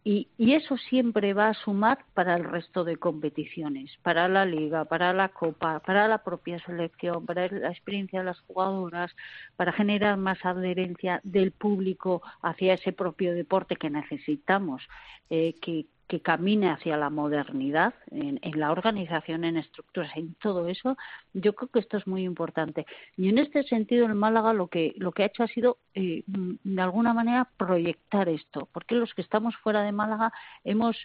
Y, 0.08 0.28
y, 0.38 0.54
eso 0.54 0.78
siempre 0.78 1.34
va 1.34 1.48
a 1.48 1.56
sumar 1.56 2.06
para 2.14 2.36
el 2.36 2.44
resto 2.44 2.84
de 2.84 2.98
competiciones, 2.98 3.92
para 4.04 4.28
la 4.28 4.46
liga, 4.46 4.86
para 4.86 5.14
la 5.14 5.30
copa, 5.30 5.80
para 5.80 6.08
la 6.08 6.20
propia 6.20 6.60
selección, 6.60 7.26
para 7.26 7.48
la 7.48 7.70
experiencia 7.70 8.20
de 8.20 8.26
las 8.26 8.40
jugadoras, 8.42 9.16
para 9.56 9.72
generar 9.72 10.18
más 10.18 10.38
adherencia 10.46 11.22
del 11.24 11.52
público 11.52 12.22
hacia 12.44 12.76
ese 12.76 12.92
propio 12.92 13.34
deporte 13.34 13.78
que 13.78 13.90
necesitamos, 13.90 14.84
eh, 15.32 15.56
que, 15.60 15.88
que 16.08 16.22
camine 16.22 16.70
hacia 16.70 16.98
la 16.98 17.10
modernidad 17.10 17.94
en, 18.12 18.40
en, 18.42 18.60
la 18.60 18.72
organización, 18.72 19.44
en 19.44 19.58
estructuras, 19.58 20.12
en 20.16 20.36
todo 20.36 20.68
eso, 20.68 20.98
yo 21.34 21.54
creo 21.56 21.70
que 21.70 21.80
esto 21.80 21.98
es 21.98 22.06
muy 22.06 22.24
importante. 22.24 22.86
Y 23.18 23.30
en 23.30 23.38
este 23.38 23.64
sentido, 23.64 24.06
el 24.06 24.16
Málaga 24.16 24.54
lo 24.54 24.68
que 24.68 24.94
lo 24.98 25.12
que 25.12 25.24
ha 25.24 25.28
hecho 25.28 25.44
ha 25.44 25.48
sido, 25.48 25.78
eh, 25.94 26.24
de 26.28 26.82
alguna 26.82 27.14
manera, 27.14 27.50
proyectar 27.58 28.30
esto, 28.30 28.70
porque 28.72 28.96
los 28.96 29.14
que 29.14 29.22
estamos 29.22 29.56
fuera 29.58 29.84
de 29.84 29.92
Málaga 29.92 30.32
hemos 30.64 30.98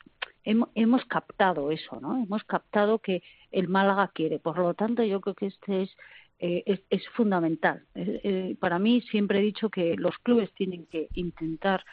hemos, 0.44 0.68
hemos 0.74 1.04
captado 1.06 1.70
eso, 1.70 1.98
¿no? 2.00 2.22
Hemos 2.22 2.44
captado 2.44 2.98
que 2.98 3.22
el 3.50 3.68
Málaga 3.68 4.10
quiere. 4.14 4.38
Por 4.38 4.58
lo 4.58 4.74
tanto, 4.74 5.02
yo 5.02 5.20
creo 5.20 5.34
que 5.34 5.46
este 5.46 5.82
es 5.82 5.96
eh, 6.42 6.62
es, 6.64 6.80
es, 6.88 7.06
fundamental. 7.10 7.84
Eh, 7.94 8.20
eh, 8.24 8.56
para 8.58 8.78
mí 8.78 9.02
siempre 9.02 9.40
he 9.40 9.42
dicho 9.42 9.68
que 9.68 9.94
los 9.96 10.16
clubes 10.20 10.50
tienen 10.54 10.86
que 10.86 11.08
intentar 11.12 11.84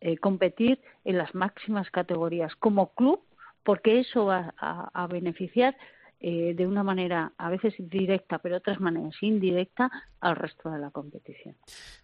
eh, 0.00 0.16
competir 0.18 0.80
en 1.04 1.18
las 1.18 1.34
máximas 1.34 1.90
categorías 1.90 2.54
como 2.56 2.94
club, 2.94 3.20
porque 3.62 4.00
eso 4.00 4.26
va 4.26 4.54
a, 4.58 4.90
a 4.94 5.06
beneficiar 5.06 5.76
eh, 6.22 6.52
de 6.54 6.66
una 6.66 6.82
manera 6.82 7.32
a 7.38 7.48
veces 7.48 7.72
directa, 7.78 8.40
pero 8.40 8.58
otras 8.58 8.78
maneras 8.78 9.14
indirecta 9.22 9.90
al 10.20 10.36
resto 10.36 10.68
de 10.68 10.78
la 10.78 10.90
competición. 10.90 11.56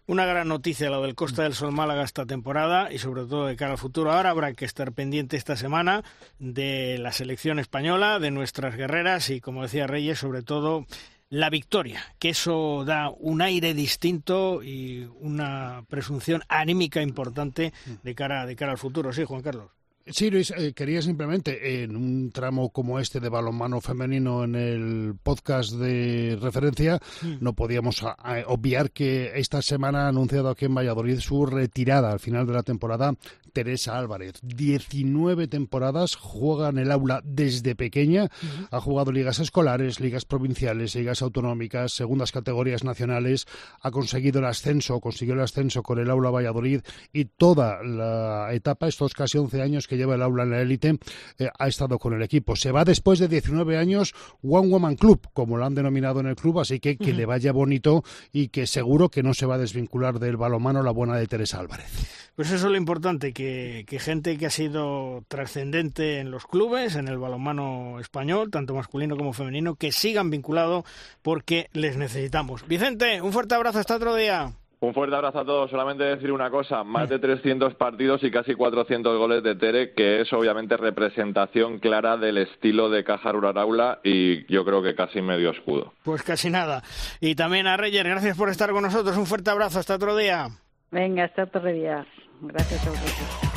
Una 0.07 0.25
gran 0.25 0.47
noticia 0.47 0.89
lo 0.89 1.03
del 1.03 1.13
Costa 1.13 1.43
del 1.43 1.53
Sol 1.53 1.71
Málaga 1.71 2.01
esta 2.01 2.25
temporada 2.25 2.91
y 2.91 2.97
sobre 2.97 3.25
todo 3.25 3.45
de 3.45 3.55
cara 3.55 3.73
al 3.73 3.77
futuro. 3.77 4.11
Ahora 4.11 4.31
habrá 4.31 4.53
que 4.53 4.65
estar 4.65 4.91
pendiente 4.91 5.37
esta 5.37 5.55
semana 5.55 6.03
de 6.39 6.97
la 6.97 7.11
selección 7.11 7.59
española, 7.59 8.17
de 8.17 8.31
nuestras 8.31 8.75
guerreras 8.75 9.29
y, 9.29 9.39
como 9.39 9.61
decía 9.61 9.85
Reyes, 9.85 10.17
sobre 10.17 10.41
todo 10.41 10.87
la 11.29 11.49
victoria, 11.49 12.01
que 12.19 12.29
eso 12.29 12.83
da 12.85 13.09
un 13.09 13.41
aire 13.41 13.73
distinto 13.73 14.63
y 14.63 15.09
una 15.19 15.83
presunción 15.89 16.41
anímica 16.47 17.01
importante 17.01 17.73
de 18.03 18.15
cara, 18.15 18.45
de 18.45 18.55
cara 18.55 18.71
al 18.71 18.77
futuro. 18.77 19.11
Sí, 19.11 19.23
Juan 19.25 19.41
Carlos. 19.41 19.71
Sí, 20.09 20.29
Luis, 20.29 20.51
eh, 20.51 20.73
quería 20.73 21.01
simplemente, 21.01 21.83
en 21.83 21.95
un 21.95 22.31
tramo 22.31 22.69
como 22.71 22.99
este 22.99 23.19
de 23.19 23.27
balonmano 23.29 23.81
femenino 23.81 24.43
en 24.45 24.55
el 24.55 25.15
podcast 25.21 25.73
de 25.73 26.37
referencia, 26.41 26.99
no 27.41 27.53
podíamos 27.53 28.03
a- 28.03 28.11
a 28.17 28.43
obviar 28.47 28.91
que 28.91 29.31
esta 29.35 29.61
semana 29.61 30.05
ha 30.05 30.07
anunciado 30.07 30.49
aquí 30.49 30.65
en 30.65 30.75
Valladolid 30.75 31.19
su 31.19 31.45
retirada 31.45 32.11
al 32.11 32.19
final 32.19 32.47
de 32.47 32.53
la 32.53 32.63
temporada, 32.63 33.13
Teresa 33.51 33.97
Álvarez. 33.97 34.35
19 34.43 35.47
temporadas, 35.47 36.15
juega 36.15 36.69
en 36.69 36.77
el 36.77 36.91
aula 36.91 37.21
desde 37.25 37.75
pequeña, 37.75 38.29
ha 38.71 38.79
jugado 38.79 39.11
ligas 39.11 39.39
escolares, 39.39 39.99
ligas 39.99 40.25
provinciales, 40.25 40.95
ligas 40.95 41.21
autonómicas, 41.21 41.91
segundas 41.91 42.31
categorías 42.31 42.83
nacionales, 42.83 43.45
ha 43.81 43.91
conseguido 43.91 44.39
el 44.39 44.45
ascenso, 44.45 44.99
consiguió 45.01 45.33
el 45.33 45.41
ascenso 45.41 45.81
con 45.83 45.99
el 45.99 46.09
aula 46.09 46.29
Valladolid 46.29 46.81
y 47.11 47.25
toda 47.25 47.83
la 47.83 48.53
etapa, 48.53 48.87
estos 48.87 49.13
casi 49.13 49.37
11 49.37 49.61
años 49.61 49.87
que 49.87 49.96
lleva 49.97 50.15
el 50.15 50.21
aula 50.21 50.43
en 50.43 50.51
la 50.51 50.61
élite, 50.61 50.97
eh, 51.39 51.49
ha 51.57 51.67
estado 51.67 51.99
con 51.99 52.13
el 52.13 52.21
equipo. 52.21 52.55
Se 52.55 52.71
va 52.71 52.85
después 52.85 53.19
de 53.19 53.27
19 53.27 53.77
años 53.77 54.13
One 54.41 54.67
Woman 54.69 54.95
Club, 54.95 55.27
como 55.33 55.57
lo 55.57 55.65
han 55.65 55.75
denominado 55.75 56.19
en 56.19 56.27
el 56.27 56.35
club, 56.35 56.59
así 56.59 56.79
que 56.79 56.97
que 56.97 57.13
le 57.13 57.25
vaya 57.25 57.51
bonito 57.51 58.03
y 58.31 58.49
que 58.49 58.67
seguro 58.67 59.09
que 59.09 59.23
no 59.23 59.33
se 59.33 59.45
va 59.45 59.55
a 59.55 59.57
desvincular 59.57 60.19
del 60.19 60.37
balomano 60.37 60.83
la 60.83 60.91
buena 60.91 61.15
de 61.15 61.27
Teresa 61.27 61.59
Álvarez. 61.59 61.91
Pues 62.35 62.51
eso 62.51 62.67
es 62.67 62.71
lo 62.71 62.77
importante, 62.77 63.33
que, 63.33 63.83
que 63.87 63.99
gente 63.99 64.37
que 64.37 64.45
ha 64.45 64.51
sido 64.51 65.23
trascendente 65.27 66.19
en 66.19 66.29
los 66.29 66.45
clubes, 66.45 66.95
en 66.95 67.07
el 67.07 67.17
balonmano 67.17 67.99
español, 67.99 68.51
tanto 68.51 68.75
masculino 68.75 69.17
como 69.17 69.33
femenino, 69.33 69.75
que 69.75 69.91
sigan 69.91 70.29
vinculados 70.29 70.85
porque 71.23 71.69
les 71.73 71.97
necesitamos. 71.97 72.67
Vicente, 72.67 73.21
un 73.21 73.33
fuerte 73.33 73.55
abrazo 73.55 73.79
hasta 73.79 73.95
otro 73.95 74.15
día. 74.15 74.53
Un 74.79 74.93
fuerte 74.93 75.15
abrazo 75.15 75.39
a 75.39 75.45
todos. 75.45 75.71
Solamente 75.71 76.03
decir 76.03 76.31
una 76.31 76.51
cosa, 76.51 76.83
más 76.83 77.09
de 77.09 77.17
300 77.17 77.73
partidos 77.75 78.23
y 78.23 78.29
casi 78.29 78.53
400 78.53 79.17
goles 79.17 79.41
de 79.41 79.55
Tere, 79.55 79.93
que 79.93 80.21
es 80.21 80.31
obviamente 80.33 80.77
representación 80.77 81.79
clara 81.79 82.15
del 82.17 82.37
estilo 82.37 82.89
de 82.89 83.03
Caja 83.03 83.31
Rural 83.31 83.57
Aula 83.57 83.99
y 84.03 84.45
yo 84.51 84.63
creo 84.63 84.83
que 84.83 84.93
casi 84.93 85.21
medio 85.21 85.49
escudo. 85.49 85.93
Pues 86.03 86.21
casi 86.21 86.51
nada. 86.51 86.83
Y 87.19 87.33
también 87.33 87.65
a 87.65 87.75
Reyes, 87.75 88.03
gracias 88.03 88.37
por 88.37 88.49
estar 88.49 88.71
con 88.71 88.83
nosotros. 88.83 89.17
Un 89.17 89.25
fuerte 89.25 89.49
abrazo 89.49 89.79
hasta 89.79 89.95
otro 89.95 90.15
día. 90.15 90.47
Venga, 90.91 91.23
hasta 91.23 91.43
otro 91.43 91.63
día. 91.63 92.05
Gracias 92.41 92.85
a 92.85 92.89
vosotros. 92.91 93.56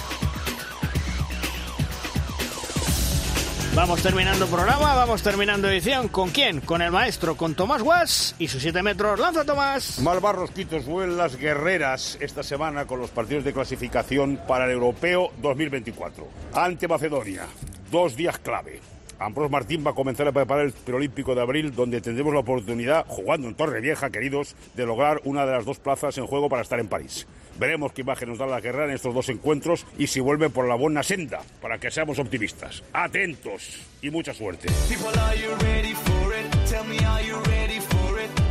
Vamos 3.75 4.03
terminando 4.03 4.49
programa, 4.49 4.97
vamos 4.97 5.23
terminando 5.23 5.69
edición. 5.69 6.09
¿Con 6.09 6.31
quién? 6.31 6.61
Con 6.61 6.83
el 6.83 6.91
maestro, 6.91 7.37
con 7.37 7.55
Tomás 7.55 7.83
Guas 7.83 8.35
y 8.41 8.49
sus 8.49 8.61
7 8.63 8.83
metros. 8.83 9.21
¡Lanza, 9.21 9.45
Tomás! 9.45 10.01
Malvarros 10.01 10.51
Quitos 10.51 10.87
vuelven 10.87 11.17
las 11.17 11.37
guerreras 11.37 12.19
esta 12.21 12.43
semana 12.43 12.87
con 12.87 12.99
los 12.99 13.11
partidos 13.11 13.45
de 13.45 13.53
clasificación 13.53 14.41
para 14.49 14.65
el 14.65 14.73
Europeo 14.73 15.31
2024. 15.41 16.27
Ante 16.53 16.89
Macedonia, 16.89 17.47
dos 17.93 18.17
días 18.17 18.39
clave. 18.41 18.81
Ambros 19.21 19.51
Martín 19.51 19.85
va 19.87 19.91
a 19.91 19.95
comenzar 19.95 20.27
a 20.27 20.33
preparar 20.33 20.65
el 20.65 20.73
preolímpico 20.73 21.35
de 21.35 21.43
abril, 21.43 21.75
donde 21.75 22.01
tendremos 22.01 22.33
la 22.33 22.41
oportunidad, 22.41 23.05
jugando 23.07 23.49
en 23.49 23.55
Torrevieja, 23.55 24.09
queridos, 24.09 24.57
de 24.75 24.87
lograr 24.87 25.21
una 25.25 25.45
de 25.45 25.53
las 25.53 25.67
dos 25.67 25.79
plazas 25.79 26.17
en 26.17 26.27
juego 26.27 26.49
para 26.49 26.63
estar 26.63 26.81
en 26.81 26.89
París. 26.89 27.27
Veremos 27.59 27.93
qué 27.93 28.01
imagen 28.01 28.31
nos 28.31 28.39
da 28.39 28.47
la 28.47 28.63
guerra 28.63 28.87
en 28.87 28.93
estos 28.93 29.15
dos 29.15 29.29
encuentros 29.29 29.87
y 29.99 30.07
si 30.07 30.21
vuelve 30.21 30.49
por 30.49 30.67
la 30.67 30.75
buena 30.75 31.03
senda, 31.03 31.43
para 31.61 31.79
que 31.79 31.91
seamos 31.91 32.19
optimistas. 32.19 32.83
Atentos 32.95 33.87
y 34.01 34.11
mucha 34.11 34.33
suerte. 34.33 34.69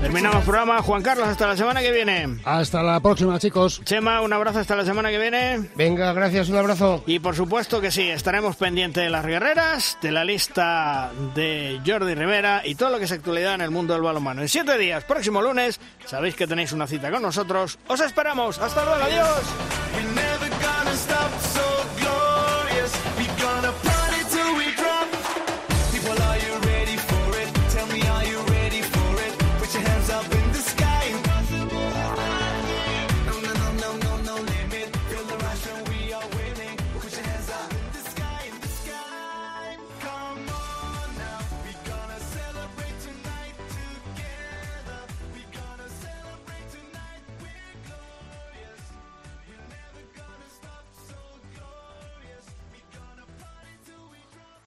Terminamos 0.01 0.43
programa. 0.45 0.81
Juan 0.81 1.01
Carlos, 1.01 1.27
hasta 1.27 1.45
la 1.45 1.57
semana 1.57 1.81
que 1.81 1.91
viene. 1.91 2.39
Hasta 2.45 2.81
la 2.81 2.99
próxima, 3.01 3.38
chicos. 3.38 3.81
Chema, 3.84 4.21
un 4.21 4.31
abrazo 4.31 4.59
hasta 4.59 4.76
la 4.76 4.85
semana 4.85 5.09
que 5.09 5.19
viene. 5.19 5.69
Venga, 5.76 6.13
gracias, 6.13 6.47
un 6.49 6.57
abrazo. 6.57 7.03
Y 7.05 7.19
por 7.19 7.35
supuesto 7.35 7.81
que 7.81 7.91
sí, 7.91 8.09
estaremos 8.09 8.55
pendientes 8.55 9.03
de 9.03 9.09
las 9.09 9.26
guerreras, 9.26 9.97
de 10.01 10.11
la 10.11 10.23
lista 10.23 11.11
de 11.35 11.81
Jordi 11.85 12.15
Rivera 12.15 12.61
y 12.63 12.76
todo 12.76 12.91
lo 12.91 12.97
que 12.97 13.05
es 13.05 13.11
actualidad 13.11 13.55
en 13.55 13.61
el 13.61 13.71
mundo 13.71 13.93
del 13.93 14.01
balonmano. 14.03 14.41
En 14.41 14.47
siete 14.49 14.77
días, 14.77 15.03
próximo 15.03 15.41
lunes, 15.41 15.80
sabéis 16.05 16.35
que 16.35 16.47
tenéis 16.47 16.71
una 16.71 16.88
cita 16.88 17.11
con 17.11 17.21
nosotros. 17.21 17.77
Os 17.88 17.99
esperamos. 17.99 18.57
Hasta 18.57 18.85
luego, 18.85 19.03
adiós. 19.03 20.18